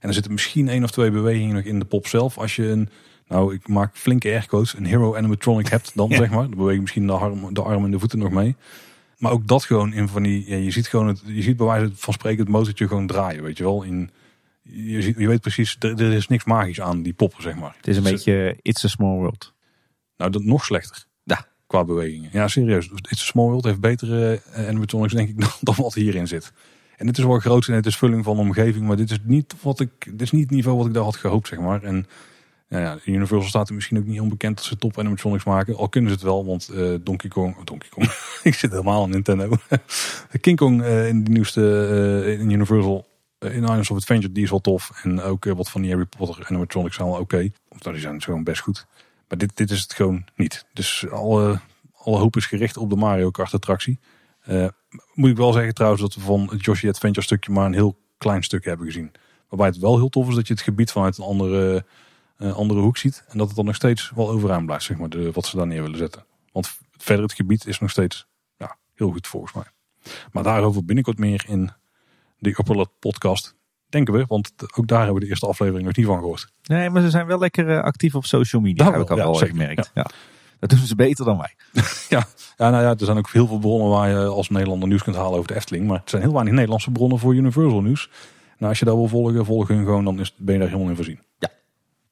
En 0.00 0.08
er 0.08 0.14
zitten 0.14 0.32
misschien 0.32 0.68
één 0.68 0.84
of 0.84 0.90
twee 0.90 1.10
bewegingen 1.10 1.54
nog 1.54 1.64
in 1.64 1.78
de 1.78 1.84
pop 1.84 2.06
zelf. 2.06 2.38
Als 2.38 2.56
je 2.56 2.68
een, 2.68 2.88
nou 3.28 3.54
ik 3.54 3.68
maak 3.68 3.96
flinke 3.96 4.28
airquotes, 4.28 4.74
een 4.76 4.84
hero 4.86 5.16
animatronic 5.16 5.68
hebt 5.68 5.90
dan 5.94 6.08
Ja. 6.08 6.16
zeg 6.16 6.30
maar. 6.30 6.48
Dan 6.48 6.56
beweeg 6.56 6.74
je 6.74 6.80
misschien 6.80 7.06
de 7.06 7.12
arm, 7.12 7.54
de 7.54 7.62
arm 7.62 7.84
en 7.84 7.90
de 7.90 7.98
voeten 7.98 8.18
nog 8.18 8.30
mee. 8.30 8.56
Maar 9.18 9.32
ook 9.32 9.46
dat 9.46 9.64
gewoon 9.64 9.92
in 9.92 10.08
van 10.08 10.22
die, 10.22 10.50
ja, 10.50 10.56
je 10.56 10.70
ziet 10.70 10.86
gewoon 10.88 11.06
het, 11.08 11.22
je 11.26 11.42
ziet 11.42 11.56
bij 11.56 11.66
wijze 11.66 11.90
van 11.94 12.12
spreken 12.12 12.40
het 12.40 12.48
motortje 12.48 12.88
gewoon 12.88 13.06
draaien, 13.06 13.42
weet 13.42 13.56
je 13.58 13.64
wel. 13.64 13.82
In, 13.82 14.10
je, 14.62 15.02
ziet, 15.02 15.18
je 15.18 15.26
weet 15.26 15.40
precies, 15.40 15.76
er, 15.78 16.00
er 16.00 16.12
is 16.12 16.28
niks 16.28 16.44
magisch 16.44 16.80
aan 16.80 17.02
die 17.02 17.12
poppen, 17.12 17.42
zeg 17.42 17.54
maar. 17.56 17.74
Het 17.76 17.86
is 17.88 17.96
een 17.96 18.02
Dus, 18.02 18.12
beetje 18.12 18.58
It's 18.62 18.84
a 18.84 18.88
Small 18.88 19.16
World. 19.16 19.54
Nou, 20.16 20.30
dat 20.30 20.42
nog 20.42 20.64
slechter. 20.64 21.04
Ja. 21.24 21.46
Qua 21.66 21.84
bewegingen. 21.84 22.30
Ja, 22.32 22.48
serieus. 22.48 22.86
It's 22.86 23.22
a 23.22 23.24
Small 23.24 23.46
World 23.46 23.64
heeft 23.64 23.80
betere 23.80 24.42
eh, 24.52 24.68
animatronics, 24.68 25.12
denk 25.12 25.28
ik, 25.28 25.40
dan, 25.40 25.50
dan 25.60 25.74
wat 25.78 25.94
hierin 25.94 26.28
zit. 26.28 26.52
En 27.00 27.06
het 27.06 27.18
is 27.18 27.24
wel 27.24 27.38
groot 27.38 27.66
en 27.66 27.74
het 27.74 27.86
is 27.86 27.96
vulling 27.96 28.24
van 28.24 28.36
de 28.36 28.42
omgeving, 28.42 28.86
maar 28.86 28.96
dit 28.96 29.10
is 29.10 29.18
niet 29.22 29.54
wat 29.62 29.80
ik, 29.80 29.90
dit 30.04 30.20
is 30.20 30.30
niet 30.30 30.42
het 30.42 30.50
niveau 30.50 30.76
wat 30.76 30.86
ik 30.86 30.94
daar 30.94 31.02
had 31.02 31.16
gehoopt, 31.16 31.48
zeg 31.48 31.58
maar. 31.58 31.82
En 31.82 32.06
ja, 32.68 32.98
Universal 33.04 33.48
staat 33.48 33.68
er 33.68 33.74
misschien 33.74 33.98
ook 33.98 34.04
niet 34.04 34.20
onbekend 34.20 34.56
dat 34.56 34.64
ze 34.64 34.76
top 34.76 34.98
animatronics 34.98 35.44
maken. 35.44 35.76
Al 35.76 35.88
kunnen 35.88 36.10
ze 36.10 36.16
het 36.16 36.24
wel, 36.24 36.44
want 36.44 36.68
eh, 36.68 36.94
Donkey 37.00 37.30
Kong, 37.30 37.64
Donkey 37.64 37.88
Kong, 37.88 38.06
ik 38.42 38.54
zit 38.54 38.70
helemaal 38.70 39.02
aan 39.02 39.10
Nintendo. 39.10 39.56
King 40.40 40.56
Kong 40.56 40.82
eh, 40.82 41.08
in 41.08 41.24
de 41.24 41.30
nieuwste 41.30 41.86
eh, 42.24 42.40
in 42.40 42.50
Universal 42.50 43.08
in 43.38 43.62
Islands 43.62 43.90
of 43.90 43.96
Adventure, 43.96 44.32
die 44.32 44.42
is 44.42 44.50
wel 44.50 44.60
tof. 44.60 44.90
En 45.02 45.20
ook 45.20 45.44
wat 45.44 45.70
van 45.70 45.80
die 45.80 45.90
Harry 45.90 46.06
Potter 46.06 46.46
animatronics 46.48 46.96
zijn 46.96 47.08
wel 47.08 47.18
oké. 47.18 47.36
Nou, 47.36 47.92
die 47.92 48.00
zijn 48.00 48.22
gewoon 48.22 48.44
best 48.44 48.60
goed. 48.60 48.86
Maar 49.28 49.38
dit, 49.38 49.56
dit 49.56 49.70
is 49.70 49.80
het 49.80 49.94
gewoon 49.94 50.24
niet. 50.36 50.64
Dus 50.72 51.06
alle, 51.10 51.60
hoop 51.92 52.36
is 52.36 52.46
gericht 52.46 52.76
op 52.76 52.90
de 52.90 52.96
Mario 52.96 53.30
Kart 53.30 53.54
attractie. 53.54 53.98
Moet 55.14 55.30
ik 55.30 55.36
wel 55.36 55.52
zeggen 55.52 55.74
trouwens 55.74 56.02
dat 56.02 56.14
we 56.14 56.20
van 56.20 56.48
het 56.50 56.64
Yoshi 56.64 56.88
Adventure 56.88 57.26
stukje 57.26 57.52
maar 57.52 57.66
een 57.66 57.72
heel 57.72 57.98
klein 58.18 58.42
stuk 58.42 58.64
hebben 58.64 58.86
gezien. 58.86 59.12
Waarbij 59.48 59.68
het 59.68 59.78
wel 59.78 59.96
heel 59.96 60.08
tof 60.08 60.28
is 60.28 60.34
dat 60.34 60.46
je 60.46 60.52
het 60.52 60.62
gebied 60.62 60.92
vanuit 60.92 61.18
een 61.18 61.24
andere, 61.24 61.84
eh, 62.36 62.52
andere 62.52 62.80
hoek 62.80 62.96
ziet. 62.96 63.24
En 63.28 63.38
dat 63.38 63.46
het 63.46 63.56
dan 63.56 63.64
nog 63.64 63.74
steeds 63.74 64.12
wel 64.14 64.30
overeind 64.30 64.66
blijft, 64.66 64.84
zeg 64.84 64.96
maar, 64.98 65.08
de, 65.08 65.32
wat 65.32 65.46
ze 65.46 65.56
daar 65.56 65.66
neer 65.66 65.82
willen 65.82 65.98
zetten. 65.98 66.24
Want 66.52 66.78
verder 66.96 67.24
het 67.24 67.34
gebied 67.34 67.66
is 67.66 67.78
nog 67.78 67.90
steeds 67.90 68.26
ja, 68.56 68.76
heel 68.94 69.10
goed 69.10 69.26
volgens 69.26 69.52
mij. 69.52 69.64
Maar 70.32 70.42
daarover 70.42 70.84
binnenkort 70.84 71.18
meer 71.18 71.44
in 71.48 71.70
de 72.38 72.50
Upper 72.50 72.86
podcast. 72.98 73.54
Denken 73.88 74.14
we, 74.14 74.24
want 74.26 74.52
ook 74.76 74.86
daar 74.86 74.98
hebben 74.98 75.14
we 75.14 75.20
de 75.20 75.28
eerste 75.30 75.46
aflevering 75.46 75.86
nog 75.86 75.96
niet 75.96 76.06
van 76.06 76.18
gehoord. 76.18 76.52
Nee, 76.62 76.90
maar 76.90 77.02
ze 77.02 77.10
zijn 77.10 77.26
wel 77.26 77.38
lekker 77.38 77.70
eh, 77.70 77.82
actief 77.82 78.14
op 78.14 78.24
social 78.24 78.62
media. 78.62 78.84
Dat 78.84 78.92
heb 78.92 79.02
ik 79.02 79.10
al 79.10 79.16
wel, 79.16 79.24
ja, 79.24 79.30
wel 79.30 79.40
zeker. 79.40 79.54
gemerkt. 79.54 79.90
Ja. 79.94 80.10
Dat 80.60 80.70
doen 80.70 80.78
ze 80.78 80.94
beter 80.94 81.24
dan 81.24 81.38
wij. 81.38 81.54
Ja, 82.08 82.26
ja, 82.56 82.70
nou 82.70 82.82
ja, 82.82 82.90
er 82.90 83.04
zijn 83.04 83.18
ook 83.18 83.30
heel 83.30 83.46
veel 83.46 83.58
bronnen 83.58 83.88
waar 83.88 84.08
je 84.08 84.26
als 84.26 84.48
Nederlander 84.48 84.88
nieuws 84.88 85.02
kunt 85.02 85.16
halen 85.16 85.38
over 85.38 85.48
de 85.48 85.54
Efteling. 85.54 85.86
Maar 85.86 85.98
het 85.98 86.10
zijn 86.10 86.22
heel 86.22 86.32
weinig 86.32 86.52
Nederlandse 86.52 86.90
bronnen 86.90 87.18
voor 87.18 87.34
Universal 87.34 87.82
nieuws. 87.82 88.10
Nou, 88.58 88.70
als 88.70 88.78
je 88.78 88.84
dat 88.84 88.94
wil 88.94 89.08
volgen, 89.08 89.44
volg 89.44 89.68
hun 89.68 89.84
gewoon, 89.84 90.04
dan 90.04 90.20
is, 90.20 90.34
ben 90.36 90.54
je 90.54 90.60
daar 90.60 90.68
helemaal 90.68 90.90
in 90.90 90.96
voorzien. 90.96 91.20
Ja. 91.38 91.48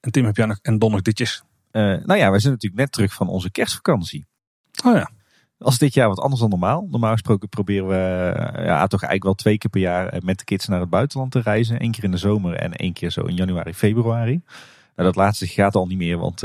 En 0.01 0.11
Tim, 0.11 0.25
heb 0.25 0.37
jij 0.37 0.47
nog, 0.47 0.59
en 0.63 0.79
dan 0.79 0.91
nog 0.91 1.03
ditjes? 1.03 1.43
Eh, 1.71 1.83
nou 1.83 2.17
ja, 2.17 2.31
wij 2.31 2.39
zijn 2.39 2.53
natuurlijk 2.53 2.81
net 2.81 2.93
terug 2.93 3.13
van 3.13 3.29
onze 3.29 3.51
kerstvakantie. 3.51 4.27
Oh 4.85 4.95
ja, 4.95 5.11
is 5.59 5.79
dit 5.79 5.95
jaar 5.95 6.09
wat 6.09 6.21
anders 6.21 6.41
dan 6.41 6.51
normaal. 6.51 6.87
Normaal 6.91 7.13
gesproken 7.13 7.49
proberen 7.49 7.89
we 7.89 7.95
eh, 7.95 8.65
ja, 8.65 8.87
toch 8.87 9.03
eigenlijk 9.03 9.25
wel 9.25 9.35
twee 9.35 9.59
keer 9.59 9.71
per 9.71 9.81
jaar 9.81 10.09
eh, 10.09 10.21
met 10.21 10.39
de 10.39 10.45
kids 10.45 10.67
naar 10.67 10.81
het 10.81 10.91
buitenland 10.91 11.33
te 11.33 11.41
reizen. 11.41 11.83
Eén 11.83 11.91
keer 11.91 12.05
in 12.05 12.11
de 12.11 12.17
zomer 12.17 12.55
en 12.55 12.73
één 12.73 12.93
keer 12.93 13.11
zo 13.11 13.21
in 13.21 13.35
januari, 13.35 13.75
februari. 13.75 14.41
Nou, 14.97 15.09
dat 15.09 15.17
laatste 15.17 15.47
gaat 15.47 15.75
al 15.75 15.87
niet 15.87 15.99
meer, 15.99 16.19
want 16.19 16.43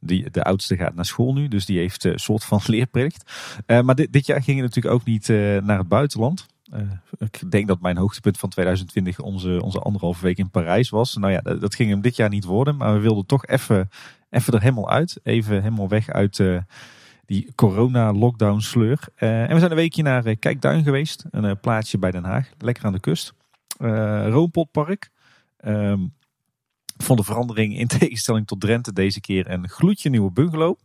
die, 0.00 0.30
de 0.30 0.44
oudste 0.44 0.76
gaat 0.76 0.94
naar 0.94 1.04
school 1.04 1.32
nu. 1.32 1.48
Dus 1.48 1.66
die 1.66 1.78
heeft 1.78 2.04
een 2.04 2.18
soort 2.18 2.44
van 2.44 2.60
leerplicht. 2.66 3.32
Eh, 3.66 3.80
maar 3.80 3.94
dit, 3.94 4.12
dit 4.12 4.26
jaar 4.26 4.42
gingen 4.42 4.64
natuurlijk 4.64 4.94
ook 4.94 5.04
niet 5.04 5.28
eh, 5.28 5.36
naar 5.56 5.78
het 5.78 5.88
buitenland. 5.88 6.46
Eh, 6.70 6.80
ik 7.18 7.50
denk 7.50 7.68
dat 7.68 7.80
mijn 7.80 7.96
hoogtepunt 7.96 8.38
van 8.38 8.48
2020 8.48 9.20
onze, 9.20 9.62
onze 9.62 9.78
anderhalve 9.78 10.24
week 10.24 10.38
in 10.38 10.50
Parijs 10.50 10.88
was. 10.88 11.16
Nou 11.16 11.32
ja, 11.32 11.40
dat, 11.40 11.74
ging 11.74 11.90
hem 11.90 12.00
dit 12.00 12.16
jaar 12.16 12.28
niet 12.28 12.44
worden. 12.44 12.76
Maar 12.76 12.92
we 12.92 13.00
wilden 13.00 13.26
toch 13.26 13.46
even, 13.46 13.88
even 14.30 14.52
er 14.52 14.60
helemaal 14.60 14.90
uit. 14.90 15.20
Even 15.22 15.62
helemaal 15.62 15.88
weg 15.88 16.08
uit 16.08 16.38
eh, 16.38 16.58
die 17.30 17.52
corona-lockdown 17.54 18.60
sleur. 18.60 18.98
Eh, 19.14 19.42
en 19.42 19.52
we 19.52 19.58
zijn 19.58 19.70
een 19.70 19.76
weekje 19.76 20.02
naar 20.02 20.24
eh, 20.24 20.36
Kijkduin 20.38 20.84
geweest. 20.84 21.24
Een 21.30 21.44
eh, 21.44 21.52
plaatsje 21.60 21.98
bij 21.98 22.10
Den 22.10 22.24
Haag. 22.24 22.50
Lekker 22.58 22.84
aan 22.84 22.92
de 22.92 23.00
kust. 23.00 23.32
Eh 23.78 24.26
Roompotpark. 24.28 25.10
Ehm 25.56 26.00
vond 27.02 27.18
de 27.18 27.24
verandering 27.24 27.78
in 27.78 27.86
tegenstelling 27.98 28.46
tot 28.46 28.60
Drenthe 28.60 28.92
deze 28.92 29.20
keer 29.20 29.50
een 29.50 29.68
gloedje 29.68 30.10
nieuwe 30.10 30.30
bungalow. 30.30 30.76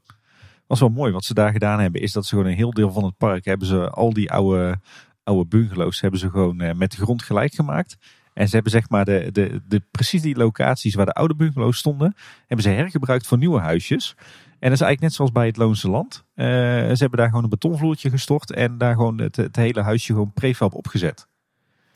Was 0.67 0.79
wel 0.79 0.89
mooi. 0.89 1.11
Wat 1.11 1.25
ze 1.25 1.33
daar 1.33 1.51
gedaan 1.51 1.79
hebben 1.79 2.01
is 2.01 2.11
dat 2.11 2.25
ze 2.25 2.35
gewoon 2.35 2.49
een 2.49 2.57
heel 2.57 2.73
deel 2.73 2.91
van 2.91 3.03
het 3.03 3.17
park 3.17 3.45
hebben 3.45 3.67
ze 3.67 3.89
al 3.89 4.13
die 4.13 4.31
oude, 4.31 4.79
oude 5.23 5.45
bungalows 5.45 6.01
hebben 6.01 6.19
ze 6.19 6.29
gewoon 6.29 6.61
eh, 6.61 6.73
met 6.73 6.91
de 6.91 6.97
grond 6.97 7.23
gelijk 7.23 7.53
gemaakt. 7.53 7.97
En 8.33 8.47
ze 8.47 8.53
hebben 8.53 8.71
zeg 8.71 8.89
maar 8.89 9.05
de, 9.05 9.29
de, 9.31 9.61
de, 9.67 9.81
precies 9.91 10.21
die 10.21 10.35
locaties 10.35 10.95
waar 10.95 11.05
de 11.05 11.13
oude 11.13 11.35
bungalows 11.35 11.77
stonden, 11.77 12.15
hebben 12.39 12.65
ze 12.65 12.69
hergebruikt 12.69 13.27
voor 13.27 13.37
nieuwe 13.37 13.59
huisjes. 13.59 14.15
En 14.59 14.71
dat 14.71 14.79
is 14.79 14.85
eigenlijk 14.85 15.01
net 15.01 15.13
zoals 15.13 15.31
bij 15.31 15.45
het 15.45 15.57
Loonse 15.57 15.89
Land. 15.89 16.23
Eh, 16.33 16.45
ze 16.45 16.97
hebben 16.97 17.19
daar 17.19 17.27
gewoon 17.27 17.43
een 17.43 17.49
betonvloertje 17.49 18.09
gestort 18.09 18.51
en 18.51 18.77
daar 18.77 18.93
gewoon 18.93 19.17
het, 19.17 19.35
het 19.35 19.55
hele 19.55 19.81
huisje 19.81 20.13
gewoon 20.13 20.33
prefab 20.33 20.73
opgezet. 20.73 21.27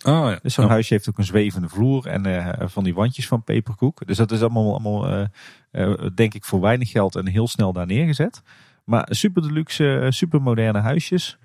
Ah, 0.01 0.29
ja. 0.29 0.39
Dus 0.41 0.53
zo'n 0.53 0.65
Ja. 0.65 0.69
huisje 0.71 0.93
heeft 0.93 1.09
ook 1.09 1.17
een 1.17 1.23
zwevende 1.23 1.69
vloer 1.69 2.07
en 2.07 2.25
eh, 2.25 2.67
van 2.67 2.83
die 2.83 2.93
wandjes 2.93 3.27
van 3.27 3.43
peperkoek. 3.43 4.07
Dus 4.07 4.17
dat 4.17 4.31
is 4.31 4.41
allemaal, 4.41 4.71
allemaal 4.71 5.07
eh, 5.07 5.25
eh, 5.71 6.07
denk 6.15 6.33
ik 6.33 6.43
voor 6.43 6.61
weinig 6.61 6.89
geld 6.89 7.15
en 7.15 7.27
heel 7.27 7.47
snel 7.47 7.73
daar 7.73 7.85
neergezet. 7.85 8.41
Maar 8.83 9.07
super 9.09 9.41
deluxe, 9.41 10.07
super 10.09 10.41
moderne 10.41 10.79
huisjes. 10.79 11.37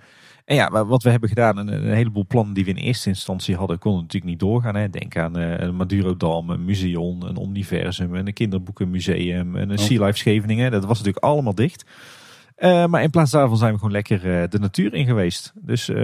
En 0.44 0.54
ja, 0.54 0.84
wat 0.86 1.02
we 1.02 1.10
hebben 1.10 1.28
gedaan, 1.28 1.56
een, 1.56 1.68
een, 1.68 1.94
heleboel 1.94 2.26
plannen 2.26 2.54
die 2.54 2.64
we 2.64 2.70
in 2.70 2.76
eerste 2.76 3.08
instantie 3.08 3.56
hadden, 3.56 3.78
konden 3.78 4.00
natuurlijk 4.00 4.30
niet 4.30 4.40
doorgaan. 4.40 4.74
Hè. 4.74 4.90
Denk 4.90 5.16
aan 5.16 5.34
een 5.34 5.76
Maduro 5.76 6.16
Dam, 6.16 6.50
een 6.50 6.64
museum, 6.64 7.22
een 7.22 7.36
Omniversum, 7.36 8.14
een 8.14 8.32
kinderboekenmuseum, 8.32 9.56
een, 9.56 9.70
een 9.70 9.78
Sea 9.78 10.04
Life 10.04 10.18
Scheveningen. 10.18 10.70
Dat 10.70 10.84
was 10.84 10.98
natuurlijk 10.98 11.24
allemaal 11.24 11.54
dicht. 11.54 11.84
Uh, 12.56 12.86
maar 12.86 13.02
in 13.02 13.10
plaats 13.10 13.30
daarvan 13.30 13.56
zijn 13.56 13.72
we 13.72 13.78
gewoon 13.78 13.92
lekker 13.92 14.42
uh, 14.42 14.48
de 14.48 14.58
natuur 14.58 14.94
in 14.94 15.06
geweest. 15.06 15.52
Dus 15.54 15.88
uh, 15.88 15.96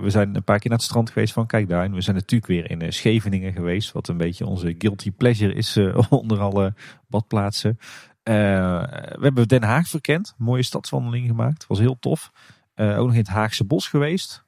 we 0.00 0.06
zijn 0.06 0.34
een 0.34 0.44
paar 0.44 0.58
keer 0.58 0.70
naar 0.70 0.78
het 0.78 0.86
strand 0.86 1.10
geweest 1.10 1.32
van 1.32 1.46
kijk 1.46 1.68
daar. 1.68 1.90
We 1.90 2.00
zijn 2.00 2.16
natuurlijk 2.16 2.50
weer 2.50 2.70
in 2.70 2.92
Scheveningen 2.92 3.52
geweest. 3.52 3.92
Wat 3.92 4.08
een 4.08 4.16
beetje 4.16 4.46
onze 4.46 4.74
guilty 4.78 5.10
pleasure 5.10 5.54
is 5.54 5.76
onder 6.08 6.40
alle 6.40 6.74
badplaatsen. 7.08 7.78
we 8.22 9.18
hebben 9.20 9.48
Den 9.48 9.62
Haag 9.62 9.88
verkend. 9.88 10.34
Mooie 10.38 10.62
stadswandeling 10.62 11.26
gemaakt. 11.26 11.66
Was 11.66 11.78
heel 11.78 11.98
tof. 11.98 12.30
ook 12.74 13.06
nog 13.06 13.12
in 13.12 13.18
het 13.18 13.28
Haagse 13.28 13.64
bos 13.64 13.88
geweest. 13.88 14.44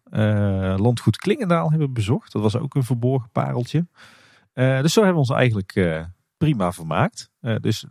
Landgoed 0.77 1.17
Klingendaal 1.17 1.71
hebben 1.71 1.87
we 1.87 1.95
bezocht. 1.95 2.33
Dat 2.33 2.43
was 2.43 2.57
ook 2.57 2.75
een 2.75 2.85
verborgen 2.85 3.31
pareltje. 3.31 3.87
dus 4.55 4.93
zo 4.93 5.05
hebben 5.05 5.23
we 5.23 5.29
ons 5.29 5.39
eigenlijk 5.39 6.05
prima 6.37 6.73
vermaakt. 6.73 7.31
dus 7.61 7.87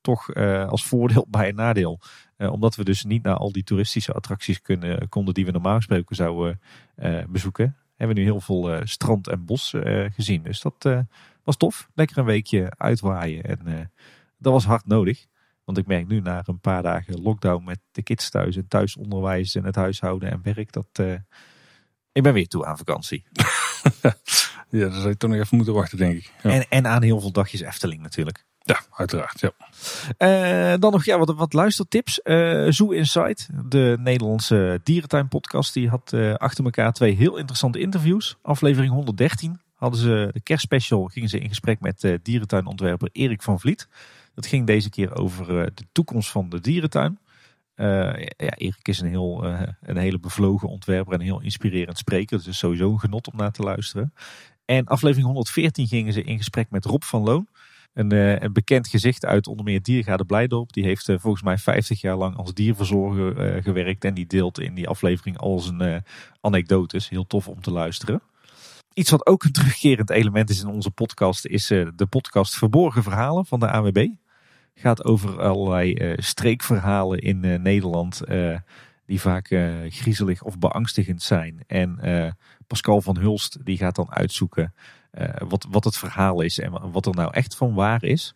toch 0.00 0.34
als 0.68 0.84
voordeel 0.86 1.26
bij 1.30 1.48
een 1.48 1.54
nadeel 1.54 2.00
omdat 2.38 2.76
we 2.76 2.84
dus 2.84 3.04
niet 3.04 3.22
naar 3.22 3.36
al 3.36 3.52
die 3.52 3.64
toeristische 3.64 4.12
attracties 4.12 4.62
kunnen, 4.62 5.08
konden 5.08 5.34
die 5.34 5.44
we 5.44 5.50
normaal 5.50 5.76
gesproken 5.76 6.16
zouden 6.16 6.60
uh, 6.96 7.24
bezoeken. 7.28 7.76
Hebben 7.96 8.16
we 8.16 8.22
nu 8.22 8.28
heel 8.28 8.40
veel 8.40 8.80
strand 8.84 9.28
en 9.28 9.44
bos 9.44 9.74
gezien. 10.14 10.42
Dus 10.42 10.60
dat 10.60 11.04
was 11.44 11.56
tof. 11.56 11.88
Lekker 11.94 12.18
een 12.18 12.24
weekje 12.24 12.72
uitwaaien. 12.76 13.44
En 13.44 13.92
dat 14.38 14.52
was 14.52 14.64
hard 14.64 14.86
nodig. 14.86 15.26
Want 15.64 15.78
ik 15.78 15.86
merk 15.86 16.08
nu 16.08 16.20
na 16.20 16.42
een 16.44 16.60
paar 16.60 16.82
dagen 16.82 17.22
lockdown 17.22 17.64
met 17.64 17.78
de 17.92 18.02
kids 18.02 18.30
thuis 18.30 18.56
en 18.56 18.68
thuisonderwijs 18.68 19.54
en 19.54 19.64
het 19.64 19.74
huishouden 19.74 20.30
en 20.30 20.40
werk 20.42 20.72
dat 20.72 21.00
ik 22.16 22.22
ben 22.22 22.32
weer 22.32 22.48
toe 22.48 22.66
aan 22.66 22.76
vakantie. 22.76 23.24
ja, 24.70 24.88
dan 24.88 24.92
zou 24.92 25.08
je 25.08 25.16
toch 25.16 25.30
nog 25.30 25.38
even 25.38 25.56
moeten 25.56 25.74
wachten, 25.74 25.98
denk 25.98 26.16
ik. 26.16 26.32
Ja. 26.42 26.50
En, 26.50 26.66
en 26.68 26.86
aan 26.86 27.02
heel 27.02 27.20
veel 27.20 27.32
dagjes 27.32 27.60
Efteling 27.60 28.02
natuurlijk. 28.02 28.45
Ja, 28.66 28.80
uiteraard. 28.90 29.40
Ja. 29.40 29.52
Uh, 30.72 30.78
dan 30.80 30.92
nog 30.92 31.04
ja, 31.04 31.18
wat, 31.18 31.34
wat 31.34 31.52
luistertips. 31.52 32.20
Uh, 32.24 32.66
Zoo 32.70 32.90
Insight, 32.90 33.48
de 33.64 33.96
Nederlandse 34.00 34.80
dierentuinpodcast, 34.82 35.74
die 35.74 35.88
had 35.88 36.12
uh, 36.14 36.34
achter 36.34 36.64
elkaar 36.64 36.92
twee 36.92 37.16
heel 37.16 37.36
interessante 37.36 37.78
interviews. 37.78 38.36
Aflevering 38.42 38.92
113 38.92 39.60
hadden 39.74 40.00
ze 40.00 40.30
de 40.32 40.40
kerstspecial, 40.40 41.04
gingen 41.04 41.28
ze 41.28 41.38
in 41.38 41.48
gesprek 41.48 41.80
met 41.80 42.18
dierentuinontwerper 42.22 43.08
Erik 43.12 43.42
van 43.42 43.60
Vliet. 43.60 43.88
Dat 44.34 44.46
ging 44.46 44.66
deze 44.66 44.90
keer 44.90 45.16
over 45.16 45.46
de 45.74 45.84
toekomst 45.92 46.30
van 46.30 46.48
de 46.48 46.60
dierentuin. 46.60 47.18
ja, 47.76 48.54
Erik 48.56 48.88
is 48.88 49.00
een, 49.00 49.08
heel, 49.08 49.44
een 49.80 49.96
hele 49.96 50.18
bevlogen 50.18 50.68
ontwerper 50.68 51.12
en 51.12 51.20
een 51.20 51.26
heel 51.26 51.42
inspirerend 51.42 51.98
spreker. 51.98 52.44
Dus 52.44 52.58
sowieso 52.58 52.90
een 52.90 53.00
genot 53.00 53.30
om 53.32 53.36
naar 53.36 53.52
te 53.52 53.62
luisteren. 53.62 54.12
En 54.64 54.86
aflevering 54.86 55.26
114 55.26 55.86
gingen 55.86 56.12
ze 56.12 56.22
in 56.22 56.36
gesprek 56.36 56.70
met 56.70 56.84
Rob 56.84 57.02
van 57.02 57.22
Loon. 57.22 57.48
Een, 57.96 58.14
uh, 58.14 58.38
een, 58.38 58.52
bekend 58.52 58.88
gezicht 58.88 59.24
uit 59.24 59.46
onder 59.46 59.64
meer 59.64 59.82
Diergaarde 59.82 60.24
Blijdorp. 60.24 60.72
Die 60.72 60.84
heeft 60.84 61.08
uh, 61.08 61.18
volgens 61.18 61.42
mij 61.42 61.58
50 61.58 62.00
jaar 62.00 62.16
lang 62.16 62.36
als 62.36 62.54
dierverzorger 62.54 63.56
uh, 63.56 63.62
gewerkt. 63.62 64.04
En 64.04 64.14
die 64.14 64.26
deelt 64.26 64.60
in 64.60 64.74
die 64.74 64.88
aflevering 64.88 65.38
al 65.38 65.58
zijn 65.58 66.04
anekdotes. 66.40 67.08
Heel 67.08 67.26
tof 67.26 67.48
om 67.48 67.60
te 67.60 67.70
luisteren. 67.70 68.22
Iets 68.94 69.10
wat 69.10 69.26
ook 69.26 69.44
een 69.44 69.52
terugkerend 69.52 70.10
element 70.10 70.50
is 70.50 70.62
in 70.62 70.68
onze 70.68 70.90
podcast 70.90 71.46
is 71.46 71.66
de 71.66 72.06
podcast 72.08 72.56
Verborgen 72.56 73.02
Verhalen 73.02 73.46
van 73.46 73.60
de 73.60 73.70
AWB. 73.70 74.08
Gaat 74.74 75.04
over 75.04 75.42
allerlei 75.42 76.14
streekverhalen 76.16 77.18
in 77.18 77.62
Nederland 77.62 78.22
die 79.06 79.20
vaak 79.20 79.46
griezelig 79.88 80.42
of 80.42 80.58
beangstigend 80.58 81.22
zijn. 81.22 81.64
En 81.66 81.98
Pascal 82.66 83.00
van 83.00 83.18
Hulst 83.18 83.64
die 83.64 83.76
gaat 83.76 83.96
dan 83.96 84.12
uitzoeken 84.12 84.74
uh, 85.20 85.28
wat, 85.48 85.66
wat 85.70 85.84
het 85.84 85.96
verhaal 85.96 86.40
is 86.40 86.58
en 86.58 86.92
wat 86.92 87.06
er 87.06 87.14
nou 87.14 87.32
echt 87.32 87.56
van 87.56 87.74
waar 87.74 88.04
is. 88.04 88.34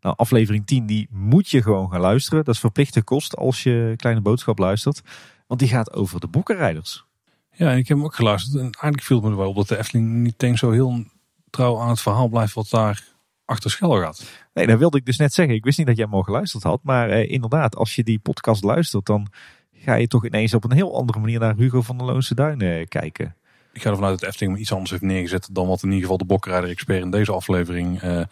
Nou, 0.00 0.16
aflevering 0.16 0.66
10 0.66 0.86
die 0.86 1.08
moet 1.10 1.48
je 1.48 1.62
gewoon 1.62 1.90
gaan 1.90 2.00
luisteren. 2.00 2.44
Dat 2.44 2.54
is 2.54 2.60
verplichte 2.60 3.02
kost 3.02 3.36
als 3.36 3.62
je 3.62 3.94
Kleine 3.96 4.20
Boodschap 4.20 4.58
luistert. 4.58 5.02
Want 5.46 5.60
die 5.60 5.68
gaat 5.68 5.92
over 5.92 6.20
de 6.20 6.28
boekenrijders. 6.28 7.04
Ja, 7.52 7.70
en 7.70 7.78
ik 7.78 7.88
heb 7.88 7.96
hem 7.96 8.06
ook 8.06 8.14
geluisterd. 8.14 8.54
En 8.54 8.62
eigenlijk 8.62 9.02
viel 9.02 9.20
het 9.20 9.30
me 9.30 9.36
wel 9.36 9.48
op 9.48 9.56
dat 9.56 9.68
de 9.68 9.78
Efteling 9.78 10.08
niet 10.08 10.42
eens 10.42 10.60
zo 10.60 10.70
heel 10.70 11.04
trouw 11.50 11.80
aan 11.80 11.88
het 11.88 12.00
verhaal 12.00 12.28
blijft 12.28 12.54
wat 12.54 12.70
daar 12.70 13.04
achter 13.44 13.70
Schel 13.70 14.00
gaat. 14.00 14.30
Nee, 14.54 14.66
dat 14.66 14.78
wilde 14.78 14.98
ik 14.98 15.04
dus 15.04 15.16
net 15.16 15.32
zeggen. 15.32 15.54
Ik 15.54 15.64
wist 15.64 15.78
niet 15.78 15.86
dat 15.86 15.96
jij 15.96 16.04
hem 16.04 16.14
al 16.14 16.22
geluisterd 16.22 16.62
had. 16.62 16.80
Maar 16.82 17.08
eh, 17.08 17.30
inderdaad, 17.30 17.76
als 17.76 17.94
je 17.94 18.04
die 18.04 18.18
podcast 18.18 18.64
luistert, 18.64 19.06
dan 19.06 19.26
ga 19.72 19.94
je 19.94 20.06
toch 20.06 20.26
ineens 20.26 20.54
op 20.54 20.64
een 20.64 20.72
heel 20.72 20.96
andere 20.96 21.18
manier 21.18 21.38
naar 21.38 21.56
Hugo 21.56 21.82
van 21.82 21.98
der 21.98 22.06
Loonse 22.06 22.34
Duinen 22.34 22.78
eh, 22.78 22.86
kijken 22.86 23.34
ik 23.72 23.82
ga 23.82 23.90
ervan 23.90 24.04
uit 24.04 24.20
dat 24.20 24.28
Efteling 24.28 24.58
iets 24.58 24.72
anders 24.72 24.90
heeft 24.90 25.02
neergezet 25.02 25.48
dan 25.52 25.66
wat 25.66 25.82
in 25.82 25.88
ieder 25.88 26.02
geval 26.02 26.18
de 26.18 26.24
bokkenrijder-expert 26.24 27.02
in 27.02 27.10
deze 27.10 27.32
aflevering 27.32 28.02
uh, 28.02 28.22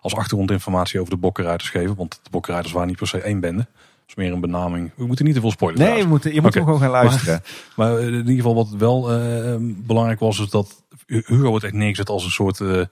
als 0.00 0.14
achtergrondinformatie 0.14 1.00
over 1.00 1.12
de 1.12 1.20
bokkenrijders 1.20 1.70
geven. 1.70 1.96
Want 1.96 2.20
de 2.22 2.30
bokkenrijders 2.30 2.74
waren 2.74 2.88
niet 2.88 2.98
per 2.98 3.08
se 3.08 3.20
één 3.20 3.40
bende. 3.40 3.66
Dat 3.66 4.16
is 4.16 4.24
meer 4.24 4.32
een 4.32 4.40
benaming. 4.40 4.90
We 4.96 5.06
moeten 5.06 5.24
niet 5.24 5.34
te 5.34 5.40
veel 5.40 5.50
spoilers. 5.50 5.80
Nee, 5.80 5.98
je 5.98 6.06
moet, 6.06 6.22
je 6.22 6.40
moet 6.40 6.52
gewoon 6.52 6.80
gaan 6.80 6.90
luisteren. 6.90 7.42
Maar, 7.76 7.92
maar, 7.92 8.00
in 8.00 8.14
ieder 8.14 8.34
geval 8.34 8.54
wat 8.54 8.68
wel 8.68 9.20
uh, 9.20 9.56
belangrijk 9.60 10.20
was, 10.20 10.38
is 10.38 10.50
dat 10.50 10.84
Hugo 11.06 11.48
wordt 11.48 11.64
echt 11.64 11.74
neergezet 11.74 12.08
als 12.08 12.24
een 12.24 12.30
soort 12.30 12.60
uh, 12.60 12.84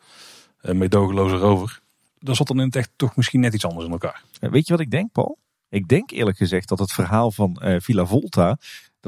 medogeloze 0.60 1.36
rover. 1.36 1.80
Dan 2.18 2.36
zat 2.36 2.46
dan 2.46 2.60
in 2.60 2.66
het 2.66 2.76
echt 2.76 2.90
toch 2.96 3.16
misschien 3.16 3.40
net 3.40 3.54
iets 3.54 3.64
anders 3.64 3.86
in 3.86 3.92
elkaar. 3.92 4.22
Weet 4.40 4.66
je 4.66 4.72
wat 4.72 4.82
ik 4.82 4.90
denk, 4.90 5.12
Paul? 5.12 5.38
Ik 5.68 5.88
denk 5.88 6.10
eerlijk 6.10 6.36
gezegd 6.36 6.68
dat 6.68 6.78
het 6.78 6.92
verhaal 6.92 7.30
van 7.30 7.62
uh, 7.64 7.76
Villa 7.78 8.06
Volta 8.06 8.58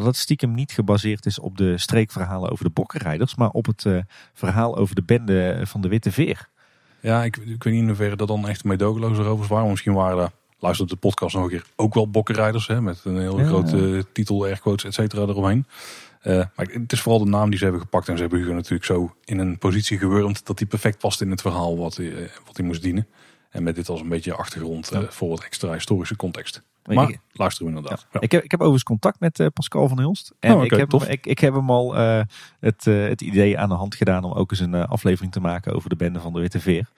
dat 0.04 0.06
het 0.06 0.22
stiekem 0.22 0.54
niet 0.54 0.72
gebaseerd 0.72 1.26
is 1.26 1.38
op 1.38 1.56
de 1.56 1.78
streekverhalen 1.78 2.50
over 2.50 2.64
de 2.64 2.70
bokkenrijders, 2.70 3.34
maar 3.34 3.50
op 3.50 3.66
het 3.66 3.84
uh, 3.84 3.98
verhaal 4.32 4.76
over 4.76 4.94
de 4.94 5.02
bende 5.02 5.60
van 5.64 5.80
de 5.80 5.88
Witte 5.88 6.12
Veer. 6.12 6.48
Ja, 7.00 7.24
ik, 7.24 7.36
ik 7.36 7.62
weet 7.62 7.72
niet 7.72 7.82
in 7.82 7.86
hoeverre 7.86 8.16
dat 8.16 8.28
dan 8.28 8.48
echt 8.48 8.64
meedogenloze 8.64 9.22
rovers 9.22 9.48
waren. 9.48 9.70
Misschien 9.70 9.94
waren 9.94 10.22
er, 10.22 10.30
luister 10.58 10.86
de 10.86 10.96
podcast 10.96 11.34
nog 11.34 11.44
een 11.44 11.50
keer, 11.50 11.64
ook 11.76 11.94
wel 11.94 12.10
bokkenrijders. 12.10 12.66
Hè, 12.66 12.80
met 12.80 13.00
een 13.04 13.18
hele 13.18 13.42
ja, 13.42 13.46
grote 13.46 13.76
ja. 13.76 14.02
titel, 14.12 14.44
airquotes, 14.44 14.84
et 14.84 14.94
cetera 14.94 15.22
eromheen. 15.22 15.66
Uh, 16.22 16.44
maar 16.56 16.66
het 16.66 16.92
is 16.92 17.00
vooral 17.00 17.24
de 17.24 17.30
naam 17.30 17.48
die 17.48 17.58
ze 17.58 17.64
hebben 17.64 17.82
gepakt. 17.82 18.08
En 18.08 18.14
ze 18.14 18.20
hebben 18.20 18.38
Hugo 18.38 18.52
natuurlijk 18.52 18.84
zo 18.84 19.14
in 19.24 19.38
een 19.38 19.58
positie 19.58 19.98
gewurmd 19.98 20.46
dat 20.46 20.58
hij 20.58 20.68
perfect 20.68 20.98
past 20.98 21.20
in 21.20 21.30
het 21.30 21.40
verhaal 21.40 21.78
wat 21.78 21.96
hij, 21.96 22.30
wat 22.46 22.56
hij 22.56 22.66
moest 22.66 22.82
dienen. 22.82 23.06
En 23.50 23.62
met 23.62 23.74
dit 23.74 23.88
als 23.88 24.00
een 24.00 24.08
beetje 24.08 24.34
achtergrond 24.34 24.88
ja. 24.92 25.00
uh, 25.00 25.08
voor 25.08 25.28
wat 25.28 25.44
extra 25.44 25.72
historische 25.72 26.16
context. 26.16 26.62
Maar 26.94 27.08
ik, 27.08 27.20
luister 27.32 27.66
inderdaad. 27.66 28.06
Ja. 28.12 28.20
Ik, 28.20 28.32
heb, 28.32 28.42
ik 28.42 28.50
heb 28.50 28.60
overigens 28.60 28.88
contact 28.88 29.20
met 29.20 29.38
uh, 29.38 29.46
Pascal 29.52 29.88
van 29.88 29.98
Hulst. 29.98 30.34
En 30.40 30.50
oh, 30.50 30.56
okay, 30.56 30.68
ik, 30.68 30.76
heb, 30.76 30.88
tof. 30.88 31.08
ik, 31.08 31.26
ik 31.26 31.38
heb 31.38 31.54
hem 31.54 31.70
al 31.70 31.98
uh, 31.98 32.20
het, 32.60 32.86
uh, 32.86 33.08
het 33.08 33.20
idee 33.20 33.58
aan 33.58 33.68
de 33.68 33.74
hand 33.74 33.94
gedaan 33.94 34.24
om 34.24 34.32
ook 34.32 34.50
eens 34.50 34.60
een 34.60 34.74
aflevering 34.74 35.32
te 35.32 35.40
maken 35.40 35.74
over 35.74 35.88
de 35.88 35.96
bende 35.96 36.20
van 36.20 36.32
de 36.32 36.40
Witte 36.40 36.60
Veer. 36.60 36.88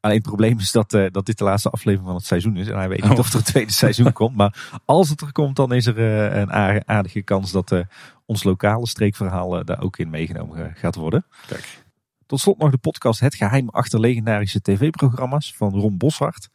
Alleen 0.00 0.16
het 0.16 0.26
probleem 0.26 0.58
is 0.58 0.72
dat, 0.72 0.90
dat 0.90 1.26
dit 1.26 1.38
de 1.38 1.44
laatste 1.44 1.70
aflevering 1.70 2.06
van 2.06 2.16
het 2.16 2.26
seizoen 2.26 2.56
is. 2.56 2.68
En 2.68 2.76
hij 2.76 2.88
weet 2.88 3.02
niet 3.02 3.12
oh. 3.12 3.18
of 3.18 3.30
er 3.30 3.36
een 3.36 3.42
tweede 3.42 3.72
seizoen 3.72 4.12
komt. 4.12 4.36
Maar 4.36 4.80
als 4.84 5.08
het 5.08 5.20
er 5.20 5.32
komt, 5.32 5.56
dan 5.56 5.72
is 5.72 5.86
er 5.86 5.98
een 5.98 6.52
aardige 6.86 7.22
kans 7.22 7.52
dat 7.52 7.84
ons 8.26 8.44
lokale 8.44 8.86
streekverhaal 8.86 9.64
daar 9.64 9.82
ook 9.82 9.98
in 9.98 10.10
meegenomen 10.10 10.72
gaat 10.76 10.94
worden. 10.94 11.24
Kijk. 11.46 11.84
Tot 12.26 12.40
slot 12.40 12.58
nog 12.58 12.70
de 12.70 12.78
podcast 12.78 13.20
Het 13.20 13.34
Geheim 13.34 13.68
achter 13.68 14.00
legendarische 14.00 14.60
tv-programma's 14.60 15.54
van 15.56 15.74
Ron 15.74 15.96
Boshart. 15.96 16.48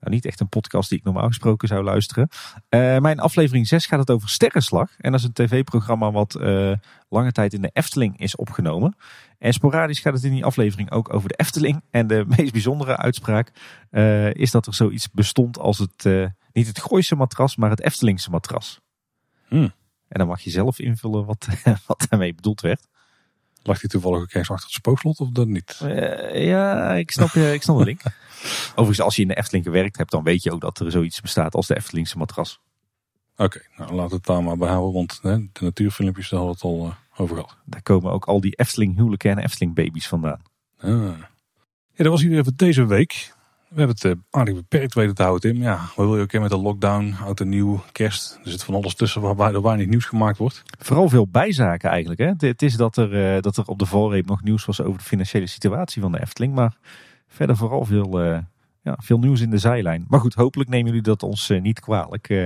Nou, 0.00 0.14
niet 0.14 0.24
echt 0.24 0.40
een 0.40 0.48
podcast 0.48 0.88
die 0.88 0.98
ik 0.98 1.04
normaal 1.04 1.26
gesproken 1.26 1.68
zou 1.68 1.84
luisteren. 1.84 2.28
Uh, 2.70 2.98
mijn 2.98 3.20
aflevering 3.20 3.66
6 3.66 3.86
gaat 3.86 3.98
het 3.98 4.10
over 4.10 4.28
Sterrenslag. 4.28 4.90
En 4.98 5.10
dat 5.10 5.20
is 5.20 5.26
een 5.26 5.32
tv-programma 5.32 6.10
wat 6.10 6.36
uh, 6.40 6.72
lange 7.08 7.32
tijd 7.32 7.52
in 7.52 7.62
de 7.62 7.70
Efteling 7.72 8.20
is 8.20 8.36
opgenomen. 8.36 8.96
En 9.38 9.52
sporadisch 9.52 10.00
gaat 10.00 10.14
het 10.14 10.24
in 10.24 10.32
die 10.32 10.44
aflevering 10.44 10.90
ook 10.90 11.14
over 11.14 11.28
de 11.28 11.36
Efteling. 11.36 11.82
En 11.90 12.06
de 12.06 12.24
meest 12.36 12.52
bijzondere 12.52 12.96
uitspraak 12.96 13.52
uh, 13.90 14.34
is 14.34 14.50
dat 14.50 14.66
er 14.66 14.74
zoiets 14.74 15.10
bestond 15.10 15.58
als 15.58 15.78
het, 15.78 16.32
niet 16.52 16.66
het 16.66 16.80
Gooise 16.80 17.16
matras, 17.16 17.56
maar 17.56 17.70
het 17.70 17.82
Eftelingse 17.82 18.30
matras. 18.30 18.80
Hmm. 19.48 19.72
En 20.08 20.18
dan 20.18 20.26
mag 20.26 20.40
je 20.40 20.50
zelf 20.50 20.78
invullen 20.78 21.24
wat, 21.24 21.46
wat 21.86 22.06
daarmee 22.08 22.34
bedoeld 22.34 22.60
werd. 22.60 22.88
Lag 23.68 23.80
hij 23.80 23.90
toevallig 23.90 24.20
ook 24.20 24.32
eens 24.32 24.50
achter 24.50 24.66
het 24.66 24.74
spookslot 24.74 25.20
of 25.20 25.28
dat 25.30 25.46
niet? 25.46 25.80
Uh, 25.82 26.46
ja, 26.46 26.94
ik 26.94 27.10
snap, 27.10 27.30
je, 27.30 27.52
ik 27.52 27.62
snap 27.62 27.78
de 27.78 27.84
link. 27.84 28.00
Overigens, 28.70 29.00
als 29.00 29.16
je 29.16 29.22
in 29.22 29.28
de 29.28 29.36
Efteling 29.36 29.64
gewerkt 29.64 29.96
hebt, 29.96 30.10
dan 30.10 30.22
weet 30.22 30.42
je 30.42 30.52
ook 30.52 30.60
dat 30.60 30.78
er 30.78 30.90
zoiets 30.90 31.20
bestaat 31.20 31.54
als 31.54 31.66
de 31.66 31.76
Eftelingse 31.76 32.18
matras. 32.18 32.60
Oké, 33.36 33.42
okay, 33.42 33.62
nou 33.76 33.92
laten 33.92 34.10
we 34.10 34.16
het 34.16 34.26
daar 34.26 34.42
maar 34.42 34.56
bij 34.56 34.68
houden, 34.68 34.92
want 34.92 35.18
hè, 35.22 35.38
de 35.38 35.64
natuurfilmpjes 35.64 36.28
daar 36.28 36.40
hadden 36.40 36.56
het 36.56 36.64
al 36.64 36.86
uh, 36.86 37.20
over 37.20 37.36
gehad. 37.36 37.56
Daar 37.64 37.82
komen 37.82 38.12
ook 38.12 38.24
al 38.24 38.40
die 38.40 38.56
Efteling 38.56 38.96
huwelijken 38.96 39.30
en 39.30 39.38
Efteling 39.38 39.74
baby's 39.74 40.08
vandaan. 40.08 40.42
Ah. 40.80 40.90
Ja, 41.92 42.04
dat 42.04 42.06
was 42.06 42.22
hier 42.22 42.38
even 42.38 42.56
deze 42.56 42.86
week. 42.86 43.34
We 43.68 43.78
hebben 43.78 43.96
het 43.96 44.04
uh, 44.04 44.12
aardig 44.30 44.54
beperkt 44.54 44.94
weten 44.94 45.14
te 45.14 45.22
houden, 45.22 45.50
Tim. 45.50 45.62
Ja, 45.62 45.78
wat 45.96 46.06
wil 46.06 46.16
je 46.16 46.22
ook 46.22 46.32
met 46.32 46.50
de 46.50 46.58
lockdown, 46.58 47.14
oud 47.24 47.40
en 47.40 47.48
nieuw, 47.48 47.82
kerst. 47.92 48.38
Er 48.44 48.50
zit 48.50 48.64
van 48.64 48.74
alles 48.74 48.94
tussen 48.94 49.20
waarbij 49.20 49.52
er 49.52 49.62
weinig 49.62 49.86
nieuws 49.86 50.04
gemaakt 50.04 50.38
wordt. 50.38 50.62
Vooral 50.78 51.08
veel 51.08 51.28
bijzaken 51.28 51.90
eigenlijk. 51.90 52.20
Hè? 52.20 52.48
Het 52.48 52.62
is 52.62 52.76
dat 52.76 52.96
er, 52.96 53.34
uh, 53.36 53.42
dat 53.42 53.56
er 53.56 53.66
op 53.66 53.78
de 53.78 53.86
valreep 53.86 54.26
nog 54.26 54.42
nieuws 54.42 54.64
was 54.64 54.80
over 54.80 54.98
de 54.98 55.04
financiële 55.04 55.46
situatie 55.46 56.02
van 56.02 56.12
de 56.12 56.20
Efteling. 56.20 56.54
Maar 56.54 56.76
verder 57.26 57.56
vooral 57.56 57.84
veel, 57.84 58.24
uh, 58.24 58.38
Ja, 58.88 58.96
veel 59.00 59.18
nieuws 59.18 59.40
in 59.40 59.50
de 59.50 59.58
zijlijn. 59.58 60.04
Maar 60.08 60.20
goed, 60.20 60.34
hopelijk 60.34 60.70
nemen 60.70 60.86
jullie 60.86 61.02
dat 61.02 61.22
ons 61.22 61.50
eh, 61.50 61.60
niet 61.60 61.80
kwalijk. 61.80 62.28
Eh, 62.28 62.36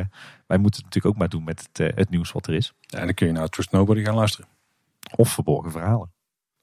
wij 0.47 0.59
moeten 0.59 0.83
het 0.83 0.85
natuurlijk 0.85 1.07
ook 1.07 1.17
maar 1.17 1.29
doen 1.29 1.45
met 1.45 1.69
het, 1.69 1.81
eh, 1.81 1.97
het 1.97 2.11
nieuws 2.11 2.33
wat 2.33 2.47
er 2.47 2.55
is. 2.55 2.73
Ja, 2.81 2.99
en 2.99 3.05
dan 3.05 3.15
kun 3.15 3.27
je 3.27 3.33
naar 3.33 3.49
Trust 3.49 3.71
Nobody 3.71 4.05
gaan 4.05 4.15
luisteren. 4.15 4.49
Of 5.17 5.29
verborgen 5.29 5.71
verhalen. 5.71 6.13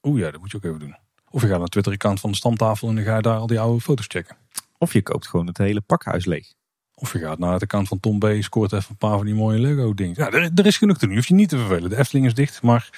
Oeh 0.02 0.20
ja, 0.20 0.30
dat 0.30 0.40
moet 0.40 0.50
je 0.50 0.56
ook 0.56 0.64
even 0.64 0.78
doen. 0.78 0.96
Of 1.30 1.40
je 1.40 1.46
gaat 1.46 1.56
naar 1.56 1.64
de 1.64 1.70
Twitter-account 1.70 2.20
van 2.20 2.30
de 2.30 2.36
stamtafel 2.36 2.88
en 2.88 2.94
dan 2.94 3.04
ga 3.04 3.16
je 3.16 3.22
daar 3.22 3.38
al 3.38 3.46
die 3.46 3.60
oude 3.60 3.80
foto's 3.80 4.06
checken. 4.08 4.36
Of 4.82 4.92
je 4.92 5.02
koopt 5.02 5.28
gewoon 5.28 5.46
het 5.46 5.58
hele 5.58 5.80
pakhuis 5.80 6.24
leeg. 6.24 6.52
Of 6.94 7.12
je 7.12 7.18
gaat 7.18 7.38
naar 7.38 7.52
het 7.52 7.62
account 7.62 7.88
van 7.88 8.00
Tom 8.00 8.18
B. 8.18 8.26
Scoort 8.38 8.72
even 8.72 8.90
een 8.90 8.96
paar 8.96 9.16
van 9.16 9.26
die 9.26 9.34
mooie 9.34 9.58
Lego 9.58 9.94
dingen. 9.94 10.14
Ja, 10.16 10.30
er, 10.30 10.50
er 10.54 10.66
is 10.66 10.76
genoeg 10.76 10.96
te 10.96 11.00
doen. 11.00 11.10
Je 11.10 11.16
hoeft 11.16 11.28
je 11.28 11.34
niet 11.34 11.48
te 11.48 11.58
vervelen. 11.58 11.90
De 11.90 11.96
Efteling 11.96 12.26
is 12.26 12.34
dicht, 12.34 12.62
maar 12.62 12.90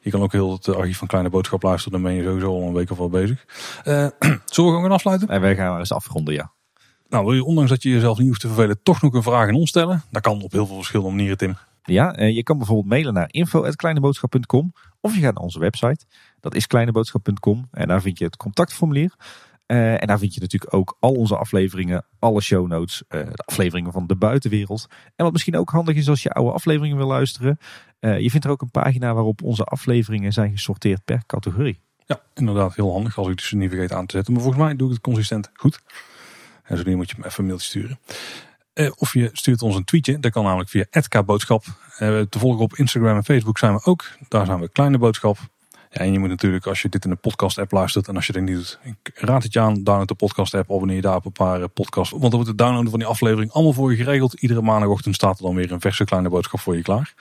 je 0.00 0.10
kan 0.10 0.22
ook 0.22 0.32
heel 0.32 0.52
het 0.52 0.68
archief 0.68 0.98
van 0.98 1.08
Kleine 1.08 1.30
Boodschap 1.30 1.62
luisteren. 1.62 1.92
Dan 1.92 2.10
ben 2.10 2.20
je 2.20 2.24
sowieso 2.24 2.54
al 2.54 2.62
een 2.62 2.72
week 2.72 2.90
of 2.90 2.98
wel 2.98 3.08
bezig. 3.08 3.44
Eh 3.84 3.94
zullen 4.24 4.40
we 4.44 4.52
gewoon 4.54 4.82
gaan 4.82 4.90
afsluiten? 4.90 5.28
En 5.28 5.40
wij 5.40 5.56
gaan 5.56 5.70
maar 5.70 5.78
eens 5.78 5.92
afronden, 5.92 6.34
ja. 6.34 6.52
Nou, 7.08 7.24
wil 7.24 7.34
je 7.34 7.44
ondanks 7.44 7.70
dat 7.70 7.82
je 7.82 7.90
jezelf 7.90 8.18
niet 8.18 8.28
hoeft 8.28 8.40
te 8.40 8.46
vervelen, 8.46 8.82
toch 8.82 9.02
nog 9.02 9.14
een 9.14 9.22
vraag 9.22 9.48
aan 9.48 9.54
ons 9.54 9.68
stellen? 9.68 10.02
Dat 10.10 10.22
kan 10.22 10.42
op 10.42 10.52
heel 10.52 10.66
veel 10.66 10.76
verschillende 10.76 11.10
manieren, 11.10 11.38
Tim. 11.38 11.56
Ja, 11.82 12.14
eh, 12.14 12.34
je 12.34 12.42
kan 12.42 12.58
bijvoorbeeld 12.58 12.88
mailen 12.88 13.14
naar 13.14 13.28
info.kleineboodschap.com 13.30 14.72
of 15.00 15.14
je 15.14 15.20
gaat 15.20 15.34
naar 15.34 15.42
onze 15.42 15.58
website. 15.58 16.04
Dat 16.40 16.54
is 16.54 16.66
kleineboodschap.com 16.66 17.68
en 17.70 17.88
daar 17.88 18.00
vind 18.00 18.18
je 18.18 18.24
het 18.24 18.36
contactformulier. 18.36 19.14
Eh, 19.66 20.00
en 20.00 20.06
daar 20.06 20.18
vind 20.18 20.34
je 20.34 20.40
natuurlijk 20.40 20.74
ook 20.74 20.96
al 21.00 21.12
onze 21.12 21.36
afleveringen, 21.36 22.06
alle 22.18 22.40
show 22.40 22.66
notes, 22.66 23.02
eh, 23.08 23.20
de 23.20 23.42
afleveringen 23.44 23.92
van 23.92 24.06
de 24.06 24.16
buitenwereld. 24.16 24.86
En 25.16 25.24
wat 25.24 25.32
misschien 25.32 25.56
ook 25.56 25.70
handig 25.70 25.96
is 25.96 26.08
als 26.08 26.22
je 26.22 26.30
oude 26.30 26.52
afleveringen 26.52 26.96
wil 26.96 27.06
luisteren. 27.06 27.58
eh, 28.00 28.20
je 28.20 28.30
vindt 28.30 28.44
er 28.46 28.52
ook 28.52 28.62
een 28.62 28.70
pagina 28.70 29.14
waarop 29.14 29.42
onze 29.42 29.64
afleveringen 29.64 30.32
zijn 30.32 30.50
gesorteerd 30.50 31.04
per 31.04 31.22
categorie. 31.26 31.80
Ja, 32.06 32.20
inderdaad, 32.34 32.74
heel 32.74 32.92
handig 32.92 33.18
als 33.18 33.28
ik 33.28 33.36
dus 33.36 33.52
niet 33.52 33.70
vergeet 33.70 33.92
aan 33.92 34.06
te 34.06 34.16
zetten. 34.16 34.32
Maar 34.32 34.42
volgens 34.42 34.64
mij 34.64 34.76
doe 34.76 34.86
ik 34.88 34.94
het 34.94 35.02
consistent 35.02 35.50
goed. 35.54 35.80
En 36.62 36.76
zo 36.76 36.82
nu 36.86 36.96
moet 36.96 37.10
je 37.10 37.16
me 37.18 37.26
even 37.26 37.38
een 37.40 37.46
mailtje 37.46 37.66
sturen. 37.68 37.98
Of 38.96 39.12
je 39.12 39.30
stuurt 39.32 39.62
ons 39.62 39.76
een 39.76 39.84
tweetje. 39.84 40.18
Dat 40.18 40.32
kan 40.32 40.44
namelijk 40.44 40.70
via 40.70 40.84
@kboodschap. 41.08 41.64
Eh, 41.98 42.20
te 42.20 42.38
volgen 42.38 42.62
op 42.62 42.74
Instagram 42.76 43.16
en 43.16 43.24
Facebook 43.24 43.58
zijn 43.58 43.74
we 43.74 43.84
ook. 43.84 44.04
Daar 44.28 44.46
zijn 44.46 44.60
we 44.60 44.68
Kleine 44.68 44.98
Boodschap. 44.98 45.38
Ja, 45.96 46.02
en 46.02 46.12
je 46.12 46.18
moet 46.18 46.28
natuurlijk, 46.28 46.66
als 46.66 46.82
je 46.82 46.88
dit 46.88 47.04
in 47.04 47.10
een 47.10 47.18
podcast 47.18 47.58
app 47.58 47.72
luistert. 47.72 48.08
En 48.08 48.16
als 48.16 48.26
je 48.26 48.32
dat 48.32 48.42
niet 48.42 48.54
doet, 48.54 48.78
ik 48.82 49.10
raad 49.14 49.42
het 49.42 49.52
je 49.52 49.60
aan. 49.60 49.82
Download 49.82 50.08
de 50.08 50.14
podcast 50.14 50.54
app. 50.54 50.70
Abonneer 50.70 50.96
je 50.96 51.02
daar 51.02 51.16
op 51.16 51.24
een 51.24 51.32
paar 51.32 51.62
eh, 51.62 51.68
podcasts. 51.74 52.10
Want 52.10 52.22
dan 52.22 52.32
wordt 52.32 52.48
het 52.48 52.58
downloaden 52.58 52.90
van 52.90 52.98
die 52.98 53.08
aflevering 53.08 53.52
allemaal 53.52 53.72
voor 53.72 53.90
je 53.90 53.96
geregeld. 53.96 54.32
Iedere 54.32 54.62
maandagochtend 54.62 55.14
staat 55.14 55.38
er 55.38 55.44
dan 55.44 55.54
weer 55.54 55.72
een 55.72 55.80
verse 55.80 56.04
Kleine 56.04 56.28
Boodschap 56.28 56.60
voor 56.60 56.76
je 56.76 56.82
klaar. 56.82 57.14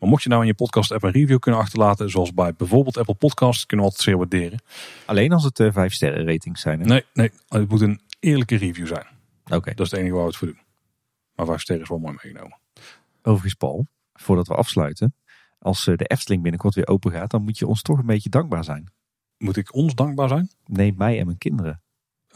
Maar 0.00 0.08
mocht 0.08 0.22
je 0.22 0.28
nou 0.28 0.40
in 0.40 0.46
je 0.46 0.54
podcast 0.54 0.92
app 0.92 1.02
een 1.02 1.10
review 1.10 1.38
kunnen 1.38 1.60
achterlaten. 1.60 2.10
Zoals 2.10 2.34
bij 2.34 2.54
bijvoorbeeld 2.54 2.96
Apple 2.98 3.14
Podcasts. 3.14 3.66
Kunnen 3.66 3.86
we 3.86 3.92
altijd 3.92 4.08
zeer 4.08 4.18
waarderen. 4.18 4.62
Alleen 5.04 5.32
als 5.32 5.44
het 5.44 5.60
eh, 5.60 5.72
vijf 5.72 5.92
sterren 5.92 6.26
ratings 6.26 6.60
zijn. 6.60 6.80
hè? 6.80 6.86
Nee, 6.86 7.04
nee, 7.12 7.30
het 7.48 7.68
moet 7.68 7.80
een 7.80 8.00
eerlijke 8.20 8.56
review 8.56 8.86
zijn. 8.86 9.06
Oké. 9.44 9.74
Dat 9.74 9.86
is 9.86 9.90
het 9.90 10.00
enige 10.00 10.14
waar 10.14 10.22
we 10.22 10.28
het 10.28 10.38
voor 10.38 10.48
doen. 10.48 10.60
Maar 11.34 11.46
vijf 11.46 11.60
sterren 11.60 11.82
is 11.82 11.88
wel 11.88 11.98
mooi 11.98 12.18
meegenomen. 12.22 12.58
Overigens, 13.22 13.54
Paul, 13.54 13.86
voordat 14.12 14.46
we 14.46 14.54
afsluiten. 14.54 15.14
Als 15.62 15.86
eh, 15.86 15.96
de 15.96 16.04
Efteling 16.04 16.42
binnenkort 16.42 16.74
weer 16.74 16.88
open 16.88 17.12
gaat, 17.12 17.30
dan 17.30 17.42
moet 17.42 17.58
je 17.58 17.66
ons 17.66 17.82
toch 17.82 17.98
een 17.98 18.06
beetje 18.06 18.30
dankbaar 18.30 18.64
zijn. 18.64 18.92
Moet 19.38 19.56
ik 19.56 19.74
ons 19.74 19.94
dankbaar 19.94 20.28
zijn? 20.28 20.50
Nee, 20.66 20.94
mij 20.96 21.18
en 21.18 21.26
mijn 21.26 21.38
kinderen. 21.38 21.82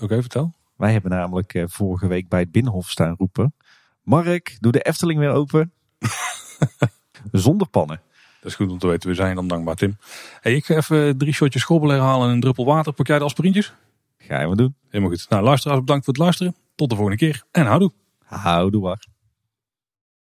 Oké, 0.00 0.20
vertel. 0.20 0.54
Wij 0.76 0.92
hebben 0.92 1.10
namelijk 1.10 1.54
eh, 1.54 1.64
vorige 1.66 2.06
week 2.06 2.28
bij 2.28 2.40
het 2.40 2.52
Binnenhof 2.52 2.90
staan 2.90 3.14
roepen. 3.18 3.54
Mark, 4.02 4.56
doe 4.60 4.72
de 4.72 4.82
Efteling 4.82 5.18
weer 5.18 5.30
open. 5.30 5.72
Zonder 7.32 7.68
pannen. 7.68 8.00
Dat 8.40 8.50
is 8.50 8.54
goed 8.54 8.70
om 8.70 8.78
te 8.78 8.86
weten. 8.86 9.08
We 9.08 9.14
zijn 9.14 9.34
dan 9.34 9.48
dankbaar, 9.48 9.74
Tim. 9.74 9.96
Hey, 10.40 10.54
ik 10.54 10.64
ga 10.64 10.74
even 10.74 11.18
drie 11.18 11.32
shotjes 11.32 11.62
schrobbelen 11.62 12.00
halen 12.00 12.28
en 12.28 12.34
een 12.34 12.40
druppel 12.40 12.64
water. 12.64 12.92
Pak 12.92 13.06
jij 13.06 13.18
de 13.18 13.24
aspirintjes? 13.24 13.74
Ga 14.18 14.40
je 14.40 14.46
maar 14.46 14.56
doen. 14.56 14.74
Helemaal 14.88 15.10
goed. 15.10 15.26
Nou, 15.28 15.42
luisteraars, 15.42 15.80
bedankt 15.80 16.04
voor 16.04 16.14
het 16.14 16.22
luisteren. 16.22 16.54
Tot 16.74 16.88
de 16.88 16.96
volgende 16.96 17.18
keer 17.18 17.44
en 17.50 17.66
houdoe. 17.66 17.92
Houdoe 18.24 18.82
waar. 18.82 19.06